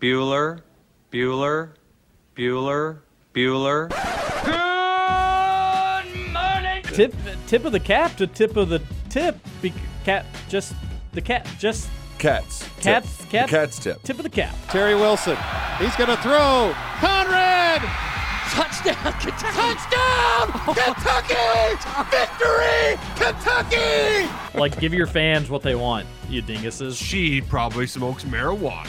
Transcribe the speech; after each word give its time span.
Bueller, 0.00 0.60
Bueller, 1.10 1.70
Bueller, 2.36 2.98
Bueller. 3.34 3.88
Good 6.04 6.32
morning. 6.32 6.82
Tip 6.84 7.12
tip 7.48 7.64
of 7.64 7.72
the 7.72 7.80
cap 7.80 8.16
to 8.18 8.28
tip 8.28 8.56
of 8.56 8.68
the 8.68 8.80
tip. 9.10 9.36
Be, 9.60 9.74
cap 10.04 10.24
just 10.48 10.74
the 11.14 11.20
cap 11.20 11.48
just 11.58 11.90
Cats. 12.18 12.64
Cats- 12.80 13.16
Tip. 13.18 13.28
cats- 13.30 13.46
The 13.48 13.56
cat's 13.56 13.78
tip. 13.80 14.02
tip 14.04 14.16
of 14.18 14.22
the 14.22 14.30
cap. 14.30 14.54
Terry 14.70 14.94
Wilson. 14.94 15.36
He's 15.80 15.94
going 15.96 16.10
to 16.10 16.16
throw. 16.18 16.72
Conrad! 17.00 17.80
Touchdown, 18.50 19.12
Kentucky! 19.20 19.52
Touchdown! 19.52 20.52
Kentucky! 20.74 21.76
Victory! 22.10 22.98
Kentucky! 23.16 24.28
Like 24.58 24.78
give 24.80 24.92
your 24.94 25.06
fans 25.06 25.48
what 25.50 25.62
they 25.62 25.74
want, 25.76 26.06
you 26.28 26.40
dinguses. 26.42 26.96
She 27.00 27.40
probably 27.40 27.86
smokes 27.86 28.24
marijuana. 28.24 28.88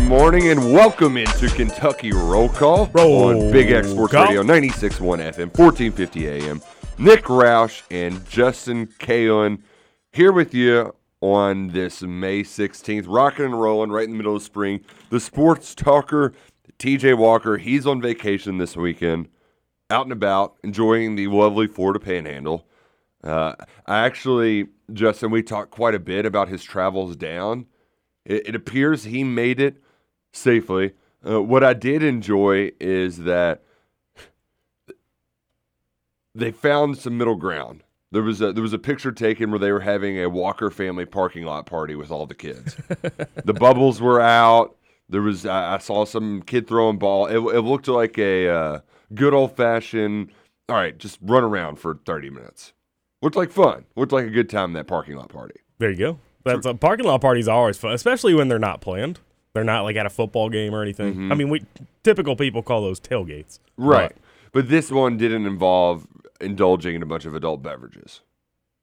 morning 0.00 0.48
and 0.48 0.72
welcome 0.72 1.16
into 1.16 1.48
Kentucky 1.48 2.12
Roll 2.12 2.48
Call 2.48 2.88
on 2.94 3.50
Big 3.50 3.72
X 3.72 3.88
Sports 3.88 4.12
Call. 4.12 4.26
Radio 4.26 4.42
96.1 4.42 4.98
FM, 5.00 5.58
1450 5.58 6.28
AM. 6.28 6.62
Nick 6.98 7.24
Roush 7.24 7.82
and 7.90 8.24
Justin 8.28 8.86
Kalen 8.86 9.60
here 10.12 10.30
with 10.30 10.54
you 10.54 10.94
on 11.20 11.68
this 11.68 12.00
May 12.02 12.42
16th, 12.42 13.06
rocking 13.08 13.46
and 13.46 13.60
rolling 13.60 13.90
right 13.90 14.04
in 14.04 14.12
the 14.12 14.16
middle 14.16 14.36
of 14.36 14.42
spring. 14.42 14.84
The 15.10 15.18
sports 15.18 15.74
talker, 15.74 16.32
TJ 16.78 17.18
Walker, 17.18 17.58
he's 17.58 17.86
on 17.86 18.00
vacation 18.00 18.58
this 18.58 18.76
weekend, 18.76 19.28
out 19.90 20.06
and 20.06 20.12
about, 20.12 20.56
enjoying 20.62 21.16
the 21.16 21.26
lovely 21.26 21.66
Florida 21.66 21.98
panhandle. 21.98 22.66
Uh, 23.24 23.54
I 23.86 23.98
actually, 24.06 24.68
Justin, 24.92 25.30
we 25.30 25.42
talked 25.42 25.70
quite 25.70 25.94
a 25.94 26.00
bit 26.00 26.24
about 26.24 26.48
his 26.48 26.62
travels 26.62 27.16
down. 27.16 27.66
It, 28.24 28.48
it 28.48 28.54
appears 28.54 29.04
he 29.04 29.24
made 29.24 29.60
it 29.60 29.82
safely. 30.32 30.92
Uh, 31.26 31.42
what 31.42 31.62
I 31.62 31.74
did 31.74 32.02
enjoy 32.02 32.72
is 32.80 33.18
that 33.18 33.62
they 36.34 36.50
found 36.50 36.98
some 36.98 37.18
middle 37.18 37.36
ground. 37.36 37.82
There 38.10 38.22
was 38.22 38.40
a 38.40 38.52
there 38.52 38.62
was 38.62 38.72
a 38.72 38.78
picture 38.78 39.12
taken 39.12 39.50
where 39.50 39.58
they 39.58 39.72
were 39.72 39.80
having 39.80 40.18
a 40.18 40.28
Walker 40.28 40.70
family 40.70 41.06
parking 41.06 41.44
lot 41.44 41.64
party 41.64 41.94
with 41.94 42.10
all 42.10 42.26
the 42.26 42.34
kids. 42.34 42.76
the 43.44 43.54
bubbles 43.54 44.00
were 44.00 44.20
out. 44.20 44.76
There 45.08 45.22
was 45.22 45.46
I, 45.46 45.74
I 45.74 45.78
saw 45.78 46.04
some 46.04 46.42
kid 46.42 46.66
throwing 46.66 46.98
ball. 46.98 47.26
It, 47.26 47.36
it 47.36 47.60
looked 47.62 47.88
like 47.88 48.18
a 48.18 48.48
uh, 48.48 48.80
good 49.14 49.32
old 49.32 49.56
fashioned. 49.56 50.30
All 50.68 50.76
right, 50.76 50.96
just 50.96 51.18
run 51.22 51.42
around 51.42 51.76
for 51.76 52.00
thirty 52.04 52.28
minutes. 52.28 52.74
Looked 53.22 53.36
like 53.36 53.50
fun. 53.50 53.86
Looked 53.96 54.12
like 54.12 54.26
a 54.26 54.30
good 54.30 54.50
time 54.50 54.70
in 54.70 54.74
that 54.74 54.86
parking 54.86 55.16
lot 55.16 55.28
party. 55.30 55.60
There 55.78 55.90
you 55.90 55.96
go. 55.96 56.18
That's 56.44 56.66
a 56.66 56.74
parking 56.74 57.06
lot 57.06 57.20
parties 57.20 57.48
are 57.48 57.56
always 57.56 57.78
fun, 57.78 57.92
especially 57.92 58.34
when 58.34 58.48
they're 58.48 58.58
not 58.58 58.80
planned. 58.80 59.20
They're 59.54 59.64
not 59.64 59.82
like 59.82 59.96
at 59.96 60.06
a 60.06 60.10
football 60.10 60.48
game 60.48 60.74
or 60.74 60.82
anything. 60.82 61.30
I 61.30 61.34
mean, 61.34 61.50
we 61.50 61.62
typical 62.02 62.36
people 62.36 62.62
call 62.62 62.82
those 62.82 62.98
tailgates. 63.00 63.58
Right. 63.76 64.12
But 64.52 64.68
this 64.68 64.90
one 64.90 65.16
didn't 65.16 65.46
involve 65.46 66.06
indulging 66.40 66.94
in 66.94 67.02
a 67.02 67.06
bunch 67.06 67.24
of 67.26 67.34
adult 67.34 67.62
beverages. 67.62 68.20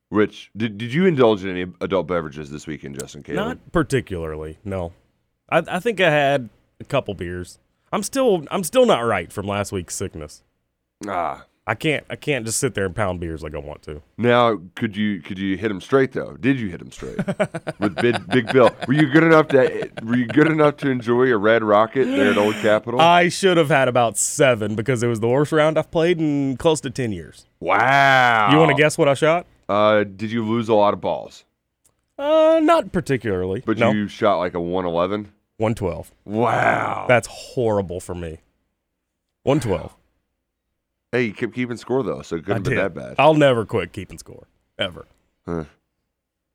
Which 0.09 0.49
did 0.57 0.77
did 0.77 0.93
you 0.93 1.05
indulge 1.05 1.43
in 1.43 1.49
any 1.51 1.71
adult 1.81 2.07
beverages 2.07 2.49
this 2.49 2.65
weekend, 2.65 2.99
Justin 2.99 3.21
But 3.21 3.25
Caleb? 3.27 3.47
not 3.47 3.71
particularly. 3.71 4.57
No. 4.63 4.93
I, 5.49 5.63
I 5.67 5.79
think 5.79 5.99
I 5.99 6.09
had 6.09 6.49
a 6.79 6.83
couple 6.83 7.13
beers. 7.13 7.59
I'm 7.91 8.01
still 8.03 8.45
I'm 8.49 8.63
still 8.63 8.85
not 8.85 9.01
right 9.01 9.31
from 9.31 9.47
last 9.47 9.71
week's 9.71 9.95
sickness. 9.95 10.43
ah. 11.07 11.45
I 11.69 11.75
can't 11.75 12.03
I 12.09 12.15
can't 12.15 12.47
just 12.47 12.57
sit 12.59 12.73
there 12.73 12.87
and 12.87 12.95
pound 12.95 13.19
beers 13.19 13.43
like 13.43 13.53
I 13.53 13.59
want 13.59 13.83
to. 13.83 14.01
Now, 14.17 14.59
could 14.73 14.97
you 14.97 15.21
could 15.21 15.37
you 15.37 15.55
hit 15.55 15.69
him 15.69 15.79
straight 15.79 16.13
though? 16.13 16.33
Did 16.33 16.59
you 16.59 16.69
hit 16.69 16.81
him 16.81 16.91
straight 16.91 17.17
with 17.79 17.95
Big 17.97 18.27
Big 18.27 18.51
Bill? 18.51 18.71
Were 18.87 18.95
you 18.95 19.05
good 19.05 19.21
enough 19.21 19.49
to 19.49 19.91
Were 20.01 20.15
you 20.15 20.25
good 20.25 20.47
enough 20.47 20.77
to 20.77 20.89
enjoy 20.89 21.31
a 21.31 21.37
red 21.37 21.63
rocket 21.63 22.05
there 22.05 22.31
at 22.31 22.39
Old 22.39 22.55
Capitol? 22.55 22.99
I 22.99 23.29
should 23.29 23.57
have 23.57 23.69
had 23.69 23.87
about 23.87 24.17
seven 24.17 24.73
because 24.73 25.03
it 25.03 25.07
was 25.07 25.19
the 25.19 25.27
worst 25.27 25.51
round 25.51 25.77
I've 25.77 25.91
played 25.91 26.17
in 26.19 26.57
close 26.57 26.81
to 26.81 26.89
ten 26.89 27.11
years. 27.11 27.45
wow! 27.59 28.49
You 28.51 28.57
want 28.57 28.71
to 28.71 28.75
guess 28.75 28.97
what 28.97 29.07
I 29.07 29.13
shot? 29.13 29.45
Uh, 29.69 30.05
did 30.05 30.31
you 30.31 30.43
lose 30.43 30.69
a 30.69 30.73
lot 30.73 30.95
of 30.95 31.01
balls? 31.01 31.45
Uh, 32.17 32.59
not 32.63 32.91
particularly. 32.91 33.61
But 33.63 33.77
no, 33.77 33.91
you 33.91 34.07
shot 34.07 34.39
like 34.39 34.55
a 34.55 34.59
one 34.59 34.87
eleven. 34.87 35.33
one 35.57 35.75
twelve. 35.75 36.11
Wow! 36.25 37.05
That's 37.07 37.27
horrible 37.27 37.99
for 37.99 38.15
me. 38.15 38.39
One 39.43 39.59
twelve. 39.59 39.95
Hey, 41.11 41.23
you 41.23 41.33
kept 41.33 41.53
keeping 41.53 41.77
score 41.77 42.03
though, 42.03 42.21
so 42.21 42.35
it 42.35 42.39
I 42.39 42.43
couldn't 42.43 42.63
did. 42.63 42.77
that 42.77 42.93
bad. 42.93 43.15
I'll 43.19 43.33
never 43.33 43.65
quit 43.65 43.93
keeping 43.93 44.17
score 44.17 44.47
ever. 44.77 45.07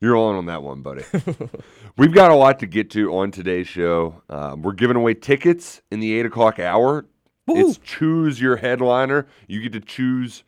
You're 0.00 0.16
on 0.16 0.36
on 0.36 0.46
that 0.46 0.62
one, 0.62 0.82
buddy. 0.82 1.04
We've 1.96 2.12
got 2.12 2.30
a 2.30 2.34
lot 2.34 2.58
to 2.60 2.66
get 2.66 2.90
to 2.90 3.14
on 3.16 3.30
today's 3.30 3.66
show. 3.66 4.22
Um, 4.28 4.62
we're 4.62 4.72
giving 4.72 4.96
away 4.96 5.14
tickets 5.14 5.80
in 5.90 6.00
the 6.00 6.12
eight 6.18 6.26
o'clock 6.26 6.58
hour. 6.58 7.06
It's 7.48 7.78
choose 7.78 8.40
your 8.40 8.56
headliner. 8.56 9.26
You 9.48 9.60
get 9.62 9.72
to 9.72 9.80
choose 9.80 10.44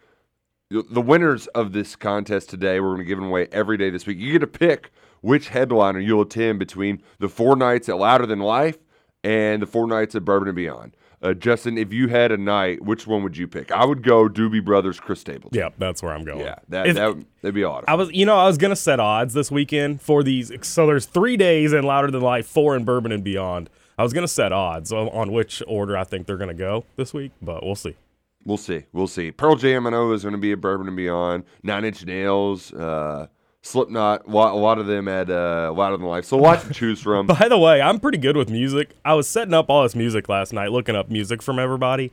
the 0.71 1.01
winners 1.01 1.47
of 1.49 1.73
this 1.73 1.95
contest 1.97 2.51
today. 2.51 2.81
We're 2.81 2.89
going 2.89 2.99
to 2.99 3.05
be 3.05 3.09
giving 3.09 3.27
away 3.27 3.49
every 3.53 3.77
day 3.77 3.91
this 3.91 4.07
week. 4.07 4.19
You 4.19 4.33
get 4.33 4.41
to 4.41 4.47
pick 4.47 4.91
which 5.21 5.49
headliner 5.49 6.01
you'll 6.01 6.23
attend 6.23 6.59
between 6.59 7.03
the 7.19 7.29
four 7.29 7.57
nights 7.57 7.89
at 7.89 7.99
Louder 7.99 8.27
Than 8.27 8.41
Life 8.41 8.79
and 9.25 9.63
the 9.63 9.67
four 9.67 9.87
nights 9.87 10.15
at 10.15 10.25
Bourbon 10.25 10.49
and 10.49 10.57
Beyond. 10.57 10.97
Uh, 11.27 11.35
Justin, 11.35 11.77
if 11.77 11.93
you 11.93 12.09
had 12.09 12.31
a 12.31 12.37
night, 12.37 12.83
which 12.83 13.07
one 13.07 13.23
would 13.23 13.37
you 13.37 13.49
pick? 13.49 13.73
I 13.73 13.85
would 13.85 14.03
go 14.03 14.29
Doobie 14.29 14.65
Brothers, 14.65 15.01
Chris 15.01 15.21
Stapleton. 15.21 15.59
Yep, 15.59 15.75
that's 15.79 16.03
where 16.03 16.13
I'm 16.13 16.25
going. 16.25 16.41
Yeah, 16.41 16.57
that, 16.69 16.87
If- 16.87 16.95
that 16.97 17.09
would 17.17 17.27
that'd 17.43 17.55
be 17.55 17.65
awesome. 17.65 17.85
I 17.89 17.95
was, 17.95 18.11
you 18.13 18.25
know, 18.27 18.37
I 18.37 18.47
was 18.47 18.59
gonna 18.59 18.77
set 18.77 19.01
odds 19.01 19.35
this 19.35 19.51
weekend 19.51 20.01
for 20.03 20.23
these. 20.23 20.53
So 20.63 20.87
there's 20.87 21.07
three 21.07 21.37
days 21.37 21.73
in 21.73 21.85
Louder 21.85 22.11
Than 22.11 22.21
Life, 22.23 22.47
four 22.47 22.77
in 22.77 22.85
Bourbon 22.85 23.11
and 23.13 23.25
Beyond. 23.25 23.71
I 23.99 24.03
was 24.03 24.13
gonna 24.13 24.29
set 24.29 24.53
odds 24.53 24.93
on, 24.93 25.33
which 25.33 25.63
order 25.67 25.97
I 25.97 26.05
think 26.05 26.27
they're 26.27 26.37
gonna 26.37 26.55
go 26.55 26.85
this 26.97 27.13
week, 27.15 27.33
but 27.43 27.65
we'll 27.65 27.75
see. 27.75 27.97
We'll 28.45 28.57
see. 28.59 28.85
We'll 28.93 29.09
see. 29.09 29.33
Pearl 29.33 29.57
Jam, 29.57 29.89
I 29.89 29.91
know, 29.91 30.13
is 30.13 30.23
going 30.23 30.35
to 30.35 30.39
be 30.39 30.53
at 30.53 30.61
Bourbon 30.61 30.87
and 30.87 30.97
Beyond. 30.97 31.43
Nine 31.65 31.85
Inch 31.85 32.07
Nails, 32.07 32.73
uh, 32.73 33.27
Slipknot, 33.67 34.29
a 34.29 34.31
lot, 34.31 34.55
of 34.55 34.55
them 34.55 34.57
had 34.57 34.59
a 34.59 34.61
lot 34.61 34.79
of 34.79 34.87
them 34.87 35.09
at 35.09 35.31
uh, 35.31 35.73
Louder 35.73 35.97
Than 35.97 36.07
Life. 36.07 36.25
So 36.25 36.39
a 36.39 36.41
lot 36.41 36.61
to 36.63 36.73
choose 36.73 37.01
from. 37.01 37.27
By 37.39 37.49
the 37.49 37.59
way, 37.59 37.83
I'm 37.83 37.99
pretty 37.99 38.19
good 38.19 38.37
with 38.37 38.49
music. 38.49 38.95
I 39.05 39.15
was 39.15 39.29
setting 39.29 39.55
up 39.55 39.69
all 39.69 39.83
this 39.83 39.97
music 39.97 40.29
last 40.29 40.53
night, 40.53 40.71
looking 40.71 40.95
up 40.95 41.11
music 41.11 41.43
from 41.43 41.59
everybody, 41.59 42.13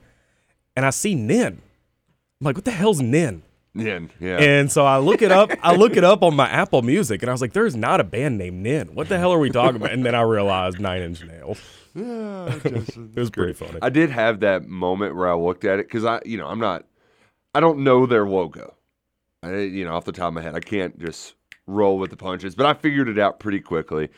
and 0.76 0.84
I 0.84 0.90
see 0.90 1.14
Nin. 1.14 1.62
I'm 2.42 2.46
like, 2.46 2.56
what 2.56 2.66
the 2.66 2.72
hell's 2.72 3.02
Nin? 3.02 3.44
yeah, 3.76 4.00
yeah. 4.20 4.38
And 4.38 4.72
so 4.72 4.84
I 4.84 4.98
look 4.98 5.22
it 5.22 5.32
up. 5.32 5.52
I 5.62 5.76
look 5.76 5.96
it 5.96 6.04
up 6.04 6.24
on 6.24 6.36
my 6.36 6.50
Apple 6.50 6.82
Music, 6.82 7.22
and 7.22 7.30
I 7.30 7.34
was 7.34 7.42
like, 7.42 7.54
"There's 7.54 7.76
not 7.76 8.00
a 8.00 8.04
band 8.04 8.38
named 8.38 8.62
Nin. 8.62 8.96
What 8.96 9.10
the 9.10 9.20
hell 9.20 9.32
are 9.32 9.40
we 9.40 9.50
talking 9.50 9.76
about?" 9.76 9.92
And 9.92 10.04
then 10.04 10.16
I 10.16 10.22
realized 10.22 10.80
Nine 10.80 11.02
Inch 11.02 11.24
Nails. 11.24 11.62
Yeah, 11.96 12.60
it 12.66 13.16
was 13.16 13.30
pretty 13.30 13.54
funny. 13.54 13.78
I 13.80 13.90
did 13.90 14.10
have 14.10 14.40
that 14.40 14.68
moment 14.68 15.16
where 15.16 15.30
I 15.30 15.36
looked 15.36 15.64
at 15.64 15.78
it 15.78 15.86
because 15.86 16.04
I, 16.04 16.22
you 16.26 16.40
know, 16.40 16.48
I'm 16.48 16.58
not, 16.58 16.86
I 17.54 17.60
don't 17.60 17.84
know 17.84 18.08
their 18.08 18.26
logo. 18.26 18.74
I, 19.44 19.58
you 19.60 19.86
know, 19.86 19.94
off 19.94 20.04
the 20.04 20.12
top 20.12 20.30
of 20.30 20.34
my 20.34 20.42
head, 20.42 20.56
I 20.56 20.60
can't 20.60 20.98
just 20.98 21.36
roll 21.68 21.98
with 21.98 22.10
the 22.10 22.18
punches, 22.18 22.56
but 22.56 22.66
I 22.66 22.74
figured 22.74 23.08
it 23.08 23.20
out 23.20 23.40
pretty 23.40 23.60
quickly. 23.60 24.10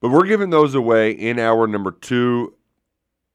But 0.00 0.10
we're 0.10 0.26
giving 0.26 0.50
those 0.50 0.74
away 0.74 1.12
in 1.12 1.38
hour 1.38 1.66
number 1.66 1.92
two. 1.92 2.54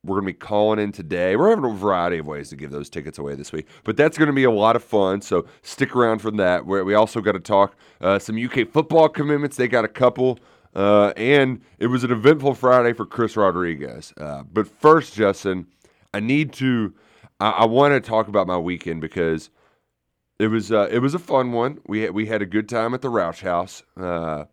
We're 0.03 0.21
going 0.21 0.27
to 0.27 0.33
be 0.33 0.37
calling 0.39 0.79
in 0.79 0.91
today. 0.91 1.35
We're 1.35 1.49
having 1.49 1.65
a 1.65 1.73
variety 1.73 2.17
of 2.17 2.27
ways 2.27 2.49
to 2.49 2.55
give 2.55 2.71
those 2.71 2.89
tickets 2.89 3.17
away 3.17 3.35
this 3.35 3.51
week, 3.51 3.67
but 3.83 3.97
that's 3.97 4.17
going 4.17 4.27
to 4.27 4.33
be 4.33 4.43
a 4.43 4.51
lot 4.51 4.75
of 4.75 4.83
fun. 4.83 5.21
So 5.21 5.45
stick 5.63 5.95
around 5.95 6.19
for 6.19 6.31
that. 6.31 6.65
Where 6.65 6.85
we 6.85 6.93
also 6.93 7.19
got 7.19 7.33
to 7.33 7.39
talk 7.39 7.75
uh, 7.99 8.19
some 8.19 8.37
UK 8.37 8.69
football 8.71 9.09
commitments. 9.09 9.57
They 9.57 9.67
got 9.67 9.85
a 9.85 9.89
couple, 9.89 10.39
uh, 10.75 11.13
and 11.17 11.61
it 11.79 11.87
was 11.87 12.03
an 12.03 12.11
eventful 12.11 12.53
Friday 12.53 12.93
for 12.93 13.05
Chris 13.05 13.35
Rodriguez. 13.35 14.13
Uh, 14.17 14.43
but 14.43 14.67
first, 14.67 15.15
Justin, 15.15 15.67
I 16.13 16.19
need 16.19 16.53
to. 16.53 16.93
I, 17.39 17.49
I 17.49 17.65
want 17.65 17.93
to 17.93 17.99
talk 17.99 18.27
about 18.27 18.47
my 18.47 18.57
weekend 18.57 19.01
because 19.01 19.49
it 20.39 20.47
was 20.47 20.71
uh, 20.71 20.87
it 20.91 20.99
was 20.99 21.13
a 21.13 21.19
fun 21.19 21.51
one. 21.51 21.79
We 21.87 22.01
had, 22.01 22.11
we 22.11 22.27
had 22.27 22.41
a 22.41 22.45
good 22.45 22.69
time 22.69 22.93
at 22.93 23.01
the 23.01 23.09
Roush 23.09 23.41
House. 23.41 23.83
Uh, 23.95 24.45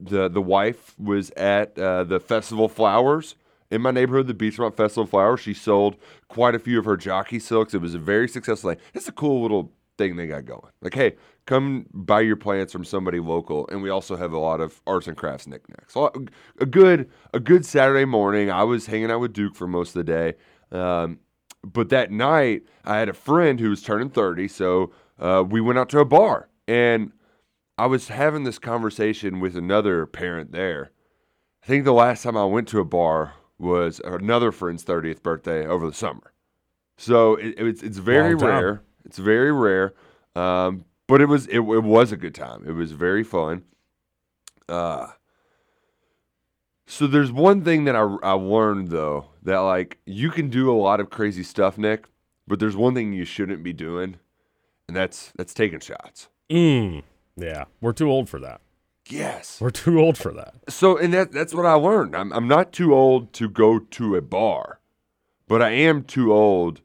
the 0.00 0.28
the 0.28 0.42
wife 0.42 0.98
was 0.98 1.30
at 1.30 1.78
uh, 1.78 2.04
the 2.04 2.20
Festival 2.20 2.68
Flowers 2.68 3.34
in 3.70 3.82
my 3.82 3.90
neighborhood, 3.90 4.26
the 4.26 4.34
Beachfront 4.34 4.76
Festival 4.76 5.06
Flowers. 5.06 5.40
She 5.40 5.54
sold 5.54 5.96
quite 6.28 6.54
a 6.54 6.58
few 6.58 6.78
of 6.78 6.84
her 6.84 6.96
jockey 6.96 7.38
silks. 7.38 7.74
It 7.74 7.80
was 7.80 7.94
a 7.94 7.98
very 7.98 8.28
successful 8.28 8.70
thing. 8.70 8.80
It's 8.92 9.08
a 9.08 9.12
cool 9.12 9.42
little 9.42 9.72
thing 9.98 10.16
they 10.16 10.26
got 10.26 10.44
going. 10.44 10.70
Like, 10.80 10.94
hey, 10.94 11.16
come 11.46 11.86
buy 11.92 12.20
your 12.20 12.36
plants 12.36 12.72
from 12.72 12.84
somebody 12.84 13.18
local, 13.18 13.68
and 13.68 13.82
we 13.82 13.90
also 13.90 14.16
have 14.16 14.32
a 14.32 14.38
lot 14.38 14.60
of 14.60 14.80
arts 14.86 15.08
and 15.08 15.16
crafts 15.16 15.46
knickknacks. 15.48 15.96
A 15.96 16.10
a 16.60 16.66
good 16.66 17.10
a 17.32 17.40
good 17.40 17.66
Saturday 17.66 18.04
morning. 18.04 18.50
I 18.50 18.62
was 18.62 18.86
hanging 18.86 19.10
out 19.10 19.20
with 19.20 19.32
Duke 19.32 19.56
for 19.56 19.66
most 19.66 19.96
of 19.96 20.04
the 20.06 20.12
day. 20.12 20.34
Um, 20.70 21.18
but 21.64 21.88
that 21.88 22.10
night, 22.10 22.64
I 22.84 22.98
had 22.98 23.08
a 23.08 23.14
friend 23.14 23.58
who 23.58 23.70
was 23.70 23.82
turning 23.82 24.10
30, 24.10 24.48
so 24.48 24.92
uh, 25.18 25.44
we 25.46 25.60
went 25.60 25.78
out 25.78 25.88
to 25.90 26.00
a 26.00 26.04
bar. 26.04 26.48
And 26.66 27.12
I 27.76 27.86
was 27.86 28.08
having 28.08 28.44
this 28.44 28.58
conversation 28.58 29.40
with 29.40 29.56
another 29.56 30.06
parent 30.06 30.52
there. 30.52 30.92
I 31.62 31.66
think 31.66 31.84
the 31.84 31.92
last 31.92 32.22
time 32.22 32.36
I 32.36 32.44
went 32.44 32.68
to 32.68 32.80
a 32.80 32.84
bar 32.84 33.34
was 33.58 34.00
another 34.04 34.52
friend's 34.52 34.84
30th 34.84 35.22
birthday 35.22 35.66
over 35.66 35.86
the 35.86 35.94
summer. 35.94 36.32
So 36.96 37.34
it, 37.36 37.54
it's, 37.58 37.82
it's 37.82 37.98
very 37.98 38.34
rare. 38.34 38.82
It's 39.04 39.18
very 39.18 39.52
rare. 39.52 39.94
Um, 40.36 40.84
but 41.06 41.20
it 41.20 41.26
was 41.26 41.46
it, 41.46 41.58
it 41.58 41.60
was 41.82 42.12
a 42.12 42.16
good 42.16 42.34
time. 42.34 42.64
It 42.66 42.72
was 42.72 42.92
very 42.92 43.24
fun. 43.24 43.64
Uh, 44.68 45.08
so 46.86 47.06
there's 47.06 47.32
one 47.32 47.64
thing 47.64 47.84
that 47.84 47.96
I, 47.96 48.02
I 48.22 48.32
learned 48.32 48.88
though 48.88 49.26
that 49.42 49.58
like 49.58 49.98
you 50.06 50.30
can 50.30 50.48
do 50.48 50.70
a 50.70 50.76
lot 50.76 51.00
of 51.00 51.10
crazy 51.10 51.42
stuff, 51.42 51.78
Nick, 51.78 52.06
but 52.46 52.58
there's 52.58 52.76
one 52.76 52.94
thing 52.94 53.12
you 53.12 53.24
shouldn't 53.24 53.62
be 53.62 53.72
doing, 53.72 54.16
and 54.88 54.96
that's 54.96 55.32
that's 55.36 55.54
taking 55.54 55.80
shots. 55.80 56.28
Mm. 56.50 57.02
Yeah, 57.36 57.64
we're 57.80 57.92
too 57.92 58.10
old 58.10 58.28
for 58.28 58.38
that. 58.40 58.60
Yes. 59.08 59.60
We're 59.60 59.70
too 59.70 60.00
old 60.00 60.16
for 60.16 60.32
that. 60.32 60.54
So 60.68 60.96
and 60.96 61.12
that 61.12 61.32
that's 61.32 61.54
what 61.54 61.66
I 61.66 61.74
learned. 61.74 62.16
I'm 62.16 62.32
I'm 62.32 62.48
not 62.48 62.72
too 62.72 62.94
old 62.94 63.32
to 63.34 63.48
go 63.48 63.78
to 63.78 64.16
a 64.16 64.22
bar, 64.22 64.80
but 65.48 65.60
I 65.60 65.70
am 65.70 66.04
too 66.04 66.32
old 66.32 66.80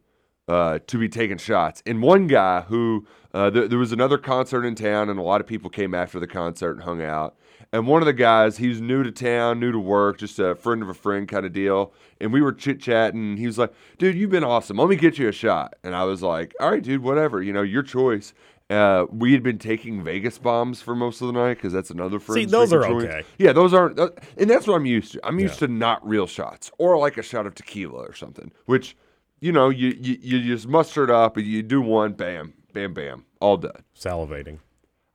uh, 0.49 0.79
to 0.87 0.97
be 0.97 1.07
taking 1.07 1.37
shots. 1.37 1.81
And 1.85 2.01
one 2.01 2.27
guy 2.27 2.61
who 2.61 3.05
uh, 3.33 3.51
th- 3.51 3.69
there 3.69 3.79
was 3.79 3.91
another 3.91 4.17
concert 4.17 4.65
in 4.65 4.75
town, 4.75 5.09
and 5.09 5.19
a 5.19 5.21
lot 5.21 5.39
of 5.39 5.47
people 5.47 5.69
came 5.69 5.93
after 5.93 6.19
the 6.19 6.27
concert 6.27 6.71
and 6.71 6.83
hung 6.83 7.01
out. 7.01 7.35
And 7.71 7.85
one 7.85 8.01
of 8.01 8.07
the 8.07 8.13
guys, 8.13 8.57
he's 8.57 8.81
new 8.81 9.03
to 9.03 9.11
town, 9.11 9.59
new 9.59 9.71
to 9.71 9.77
work, 9.79 10.17
just 10.17 10.39
a 10.39 10.55
friend 10.55 10.81
of 10.81 10.89
a 10.89 10.93
friend 10.95 11.27
kind 11.27 11.45
of 11.45 11.53
deal. 11.53 11.93
And 12.19 12.33
we 12.33 12.41
were 12.41 12.51
chit 12.51 12.81
chatting. 12.81 13.37
He 13.37 13.45
was 13.45 13.59
like, 13.59 13.71
"Dude, 13.99 14.15
you've 14.15 14.31
been 14.31 14.43
awesome. 14.43 14.77
Let 14.77 14.89
me 14.89 14.95
get 14.95 15.19
you 15.19 15.27
a 15.27 15.31
shot." 15.31 15.75
And 15.83 15.95
I 15.95 16.03
was 16.05 16.23
like, 16.23 16.55
"All 16.59 16.71
right, 16.71 16.81
dude, 16.81 17.03
whatever. 17.03 17.43
You 17.43 17.53
know, 17.53 17.61
your 17.61 17.83
choice." 17.83 18.33
Uh, 18.71 19.05
we 19.11 19.33
had 19.33 19.41
been 19.41 19.57
taking 19.57 20.03
Vegas 20.03 20.37
bombs 20.37 20.79
for 20.81 20.95
most 20.95 21.21
of 21.21 21.27
the 21.27 21.33
night 21.33 21.55
because 21.55 21.73
that's 21.73 21.89
another 21.89 22.19
friend. 22.19 22.41
See, 22.41 22.45
those 22.45 22.71
are 22.71 22.85
okay. 22.85 23.23
Yeah, 23.39 23.51
those 23.51 23.73
aren't, 23.73 23.99
uh, 23.99 24.11
and 24.37 24.47
that's 24.47 24.67
what 24.67 24.75
I'm 24.75 24.85
used 24.85 25.13
to. 25.13 25.19
I'm 25.23 25.39
used 25.39 25.57
to 25.59 25.67
not 25.67 26.07
real 26.07 26.27
shots 26.27 26.71
or 26.77 26.95
like 26.97 27.17
a 27.17 27.23
shot 27.23 27.47
of 27.47 27.55
tequila 27.55 28.03
or 28.03 28.13
something, 28.13 28.51
which, 28.65 28.95
you 29.39 29.51
know, 29.51 29.69
you 29.69 29.89
you, 29.99 30.17
you 30.21 30.41
just 30.55 30.67
muster 30.67 31.03
it 31.03 31.09
up 31.09 31.37
and 31.37 31.45
you 31.45 31.61
do 31.63 31.81
one, 31.81 32.13
bam, 32.13 32.53
bam, 32.73 32.93
bam, 32.93 33.25
all 33.39 33.57
done. 33.57 33.83
Salivating. 33.97 34.59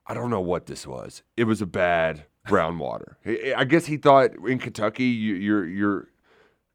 I 0.07 0.13
don't 0.13 0.29
know 0.29 0.41
what 0.41 0.67
this 0.67 0.85
was. 0.85 1.23
It 1.35 1.45
was 1.45 1.61
a 1.61 1.65
bad 1.65 2.25
brown 2.47 2.77
water. 2.77 3.17
I 3.25 3.53
I 3.57 3.63
guess 3.63 3.85
he 3.85 3.97
thought 3.97 4.31
in 4.47 4.59
Kentucky 4.59 5.05
you, 5.05 5.35
you're 5.35 5.65
you're 5.65 6.07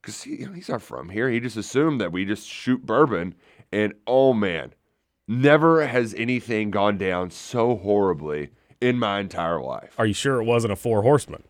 because 0.01 0.23
he, 0.23 0.47
he's 0.55 0.69
not 0.69 0.83
from 0.83 1.11
here. 1.11 1.31
He 1.31 1.41
just 1.41 1.57
assumed 1.57 2.01
that 2.01 2.13
we 2.13 2.25
just 2.25 2.49
shoot 2.49 2.85
bourbon, 2.85 3.35
and 3.71 3.95
oh 4.07 4.33
man, 4.33 4.75
never 5.29 5.87
has 5.87 6.15
anything 6.15 6.71
gone 6.71 6.99
down 6.99 7.31
so 7.31 7.77
horribly 7.77 8.51
in 8.81 8.99
my 8.99 9.21
entire 9.21 9.61
life. 9.61 9.95
Are 9.99 10.07
you 10.07 10.15
sure 10.15 10.41
it 10.41 10.45
wasn't 10.45 10.73
a 10.73 10.77
four 10.77 11.03
horseman? 11.03 11.45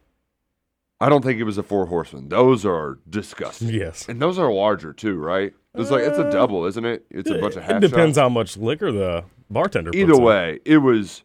I 1.01 1.09
don't 1.09 1.25
think 1.25 1.41
it 1.41 1.45
was 1.45 1.57
a 1.57 1.63
four 1.63 1.87
horseman. 1.87 2.29
Those 2.29 2.67
are 2.67 2.99
disgusting. 3.09 3.69
Yes. 3.69 4.07
And 4.07 4.21
those 4.21 4.39
are 4.39 4.53
larger 4.53 4.93
too, 4.93 5.17
right? 5.17 5.55
It's 5.75 5.91
like 5.91 6.03
it's 6.03 6.19
a 6.19 6.27
uh, 6.27 6.31
double, 6.31 6.65
isn't 6.67 6.85
it? 6.85 7.07
It's 7.11 7.31
a 7.31 7.39
bunch 7.39 7.55
of 7.57 7.63
half. 7.63 7.77
It 7.83 7.89
depends 7.89 8.17
shots. 8.17 8.23
how 8.25 8.29
much 8.29 8.57
liquor 8.57 8.91
the 8.91 9.25
bartender. 9.51 9.91
puts 9.93 10.01
Either 10.01 10.15
in. 10.15 10.23
way, 10.23 10.59
it 10.65 10.79
was. 10.79 11.23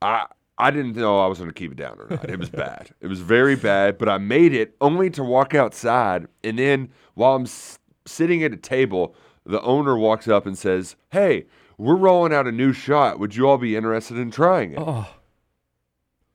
I 0.00 0.26
I 0.58 0.70
didn't 0.70 0.94
know 0.96 1.18
I 1.20 1.26
was 1.26 1.38
going 1.38 1.50
to 1.50 1.54
keep 1.54 1.72
it 1.72 1.76
down 1.76 1.98
or 1.98 2.06
not. 2.08 2.28
It 2.30 2.38
was 2.38 2.50
bad. 2.50 2.90
It 3.00 3.08
was 3.08 3.20
very 3.20 3.56
bad. 3.56 3.98
But 3.98 4.08
I 4.08 4.18
made 4.18 4.52
it 4.54 4.76
only 4.80 5.10
to 5.10 5.24
walk 5.24 5.54
outside, 5.54 6.26
and 6.44 6.58
then 6.58 6.90
while 7.14 7.34
I'm 7.34 7.42
s- 7.42 7.78
sitting 8.06 8.44
at 8.44 8.52
a 8.52 8.56
table, 8.56 9.14
the 9.44 9.60
owner 9.62 9.96
walks 9.98 10.28
up 10.28 10.46
and 10.46 10.56
says, 10.56 10.94
"Hey, 11.10 11.46
we're 11.76 11.96
rolling 11.96 12.32
out 12.32 12.46
a 12.46 12.52
new 12.52 12.72
shot. 12.72 13.18
Would 13.18 13.34
you 13.34 13.48
all 13.48 13.58
be 13.58 13.74
interested 13.74 14.16
in 14.18 14.30
trying 14.30 14.72
it?" 14.72 14.78
Oh, 14.78 15.08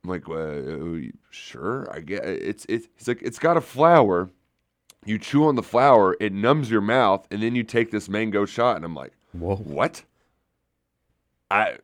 I'm 0.04 0.10
like, 0.10 0.28
well, 0.28 0.94
uh, 0.94 0.98
sure, 1.30 1.88
I 1.90 2.00
get 2.00 2.24
it's 2.24 2.66
it's 2.68 2.86
it's 2.98 3.08
like 3.08 3.22
it's 3.22 3.38
got 3.38 3.56
a 3.56 3.60
flower. 3.62 4.28
You 5.06 5.18
chew 5.18 5.46
on 5.46 5.54
the 5.54 5.62
flower, 5.62 6.16
it 6.20 6.32
numbs 6.32 6.70
your 6.70 6.80
mouth, 6.80 7.26
and 7.30 7.42
then 7.42 7.54
you 7.54 7.62
take 7.62 7.90
this 7.92 8.08
mango 8.08 8.44
shot. 8.44 8.76
And 8.76 8.84
I'm 8.84 8.94
like, 8.94 9.12
whoa. 9.32 9.56
what? 9.56 10.02
I. 11.50 11.78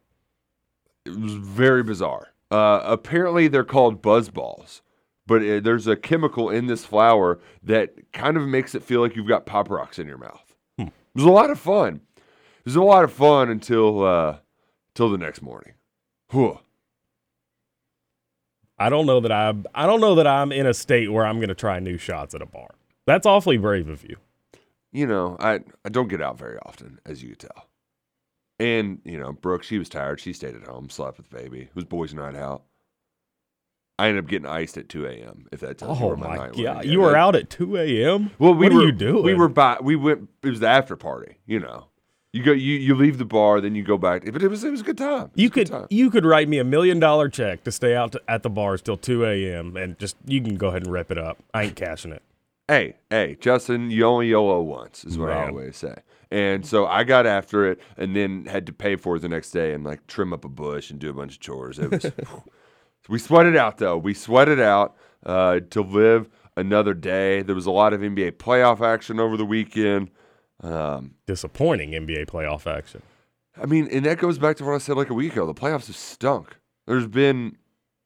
It 1.04 1.18
was 1.18 1.34
very 1.34 1.82
bizarre. 1.82 2.28
Uh, 2.50 2.80
apparently, 2.84 3.48
they're 3.48 3.64
called 3.64 4.02
buzz 4.02 4.28
balls, 4.28 4.82
but 5.26 5.42
uh, 5.42 5.60
there's 5.60 5.86
a 5.86 5.96
chemical 5.96 6.50
in 6.50 6.66
this 6.66 6.84
flower 6.84 7.40
that 7.62 8.12
kind 8.12 8.36
of 8.36 8.46
makes 8.46 8.74
it 8.74 8.82
feel 8.82 9.00
like 9.00 9.16
you've 9.16 9.26
got 9.26 9.46
pop 9.46 9.70
rocks 9.70 9.98
in 9.98 10.06
your 10.06 10.18
mouth. 10.18 10.54
Hmm. 10.76 10.88
It 10.88 10.92
was 11.14 11.24
a 11.24 11.30
lot 11.30 11.50
of 11.50 11.58
fun. 11.58 12.00
It 12.16 12.66
was 12.66 12.76
a 12.76 12.82
lot 12.82 13.04
of 13.04 13.12
fun 13.12 13.48
until 13.48 14.04
uh, 14.04 14.36
till 14.94 15.10
the 15.10 15.18
next 15.18 15.42
morning. 15.42 15.74
Whew. 16.30 16.58
I 18.78 18.88
don't 18.88 19.06
know 19.06 19.20
that 19.20 19.32
I'm. 19.32 19.64
I 19.74 19.86
don't 19.86 20.00
know 20.00 20.16
that 20.16 20.26
I'm 20.26 20.50
in 20.50 20.66
a 20.66 20.74
state 20.74 21.12
where 21.12 21.24
I'm 21.24 21.36
going 21.36 21.48
to 21.48 21.54
try 21.54 21.78
new 21.78 21.98
shots 21.98 22.34
at 22.34 22.42
a 22.42 22.46
bar. 22.46 22.74
That's 23.06 23.26
awfully 23.26 23.56
brave 23.56 23.88
of 23.88 24.04
you. 24.04 24.16
you 24.92 25.06
know, 25.06 25.36
I, 25.40 25.60
I 25.84 25.88
don't 25.88 26.08
get 26.08 26.20
out 26.22 26.38
very 26.38 26.58
often, 26.64 27.00
as 27.04 27.22
you 27.22 27.30
could 27.30 27.40
tell. 27.40 27.68
And, 28.60 29.00
you 29.04 29.18
know, 29.18 29.32
Brooke, 29.32 29.62
she 29.64 29.78
was 29.78 29.88
tired. 29.88 30.20
She 30.20 30.32
stayed 30.32 30.54
at 30.54 30.66
home, 30.66 30.88
slept 30.88 31.16
with 31.16 31.28
the 31.28 31.36
baby. 31.36 31.62
It 31.62 31.74
was 31.74 31.84
boys' 31.84 32.14
night 32.14 32.36
out. 32.36 32.62
I 33.98 34.08
ended 34.08 34.24
up 34.24 34.30
getting 34.30 34.46
iced 34.48 34.76
at 34.78 34.88
2 34.88 35.06
a.m., 35.06 35.46
if 35.52 35.60
that 35.60 35.78
tells 35.78 35.98
you 35.98 36.04
Oh 36.04 36.08
where 36.08 36.16
my, 36.16 36.28
my 36.28 36.36
night 36.36 36.56
god! 36.56 36.84
You 36.84 37.00
were 37.00 37.16
out 37.16 37.34
at 37.36 37.50
2 37.50 37.76
a.m. 37.76 38.30
Well, 38.38 38.54
we 38.54 38.66
what 38.68 38.74
were, 38.74 38.82
you 38.84 38.92
doing? 38.92 39.24
We 39.24 39.34
were 39.34 39.48
by, 39.48 39.78
we 39.80 39.96
went, 39.96 40.28
it 40.42 40.48
was 40.48 40.60
the 40.60 40.68
after 40.68 40.96
party, 40.96 41.36
you 41.46 41.60
know. 41.60 41.86
You 42.32 42.42
go, 42.42 42.52
you, 42.52 42.78
you 42.78 42.94
leave 42.94 43.18
the 43.18 43.26
bar, 43.26 43.60
then 43.60 43.74
you 43.74 43.82
go 43.82 43.98
back. 43.98 44.24
But 44.24 44.42
it 44.42 44.48
was, 44.48 44.64
it 44.64 44.70
was 44.70 44.80
a 44.80 44.84
good 44.84 44.96
time. 44.96 45.30
You 45.34 45.50
could 45.50 45.66
time. 45.66 45.86
you 45.90 46.10
could 46.10 46.24
write 46.24 46.48
me 46.48 46.58
a 46.58 46.64
million 46.64 46.98
dollar 46.98 47.28
check 47.28 47.62
to 47.64 47.70
stay 47.72 47.94
out 47.94 48.12
to, 48.12 48.22
at 48.26 48.42
the 48.42 48.48
bars 48.50 48.80
till 48.80 48.96
2 48.96 49.24
a.m. 49.26 49.76
and 49.76 49.98
just 49.98 50.16
you 50.24 50.40
can 50.40 50.56
go 50.56 50.68
ahead 50.68 50.84
and 50.84 50.92
rip 50.92 51.10
it 51.10 51.18
up. 51.18 51.38
I 51.52 51.64
ain't 51.64 51.76
cashing 51.76 52.12
it. 52.12 52.22
Hey, 52.68 52.94
hey, 53.10 53.36
Justin, 53.40 53.90
you 53.90 54.04
only 54.04 54.28
YOLO 54.28 54.62
once, 54.62 55.04
is 55.04 55.18
what 55.18 55.30
I 55.30 55.48
always 55.48 55.76
say. 55.76 55.96
And 56.30 56.64
so 56.64 56.86
I 56.86 57.04
got 57.04 57.26
after 57.26 57.70
it 57.70 57.80
and 57.96 58.16
then 58.16 58.46
had 58.46 58.66
to 58.66 58.72
pay 58.72 58.96
for 58.96 59.16
it 59.16 59.20
the 59.20 59.28
next 59.28 59.50
day 59.50 59.74
and 59.74 59.84
like 59.84 60.06
trim 60.06 60.32
up 60.32 60.44
a 60.44 60.48
bush 60.48 60.90
and 60.90 60.98
do 60.98 61.10
a 61.10 61.12
bunch 61.12 61.34
of 61.34 61.40
chores. 61.40 61.78
It 61.78 61.90
was, 61.90 62.06
we 63.08 63.18
sweat 63.18 63.46
it 63.46 63.56
out 63.56 63.78
though. 63.78 63.98
We 63.98 64.14
sweat 64.14 64.48
it 64.48 64.60
out 64.60 64.96
uh, 65.26 65.60
to 65.70 65.82
live 65.82 66.30
another 66.56 66.94
day. 66.94 67.42
There 67.42 67.54
was 67.54 67.66
a 67.66 67.70
lot 67.70 67.92
of 67.92 68.00
NBA 68.00 68.32
playoff 68.32 68.80
action 68.80 69.20
over 69.20 69.36
the 69.36 69.44
weekend. 69.44 70.10
Um, 70.62 71.16
Disappointing 71.26 71.90
NBA 71.90 72.26
playoff 72.26 72.66
action. 72.66 73.02
I 73.60 73.66
mean, 73.66 73.88
and 73.92 74.06
that 74.06 74.18
goes 74.18 74.38
back 74.38 74.56
to 74.58 74.64
what 74.64 74.74
I 74.74 74.78
said 74.78 74.96
like 74.96 75.10
a 75.10 75.14
week 75.14 75.32
ago. 75.32 75.44
The 75.44 75.52
playoffs 75.52 75.88
have 75.88 75.96
stunk. 75.96 76.56
There's 76.86 77.06
been, 77.06 77.58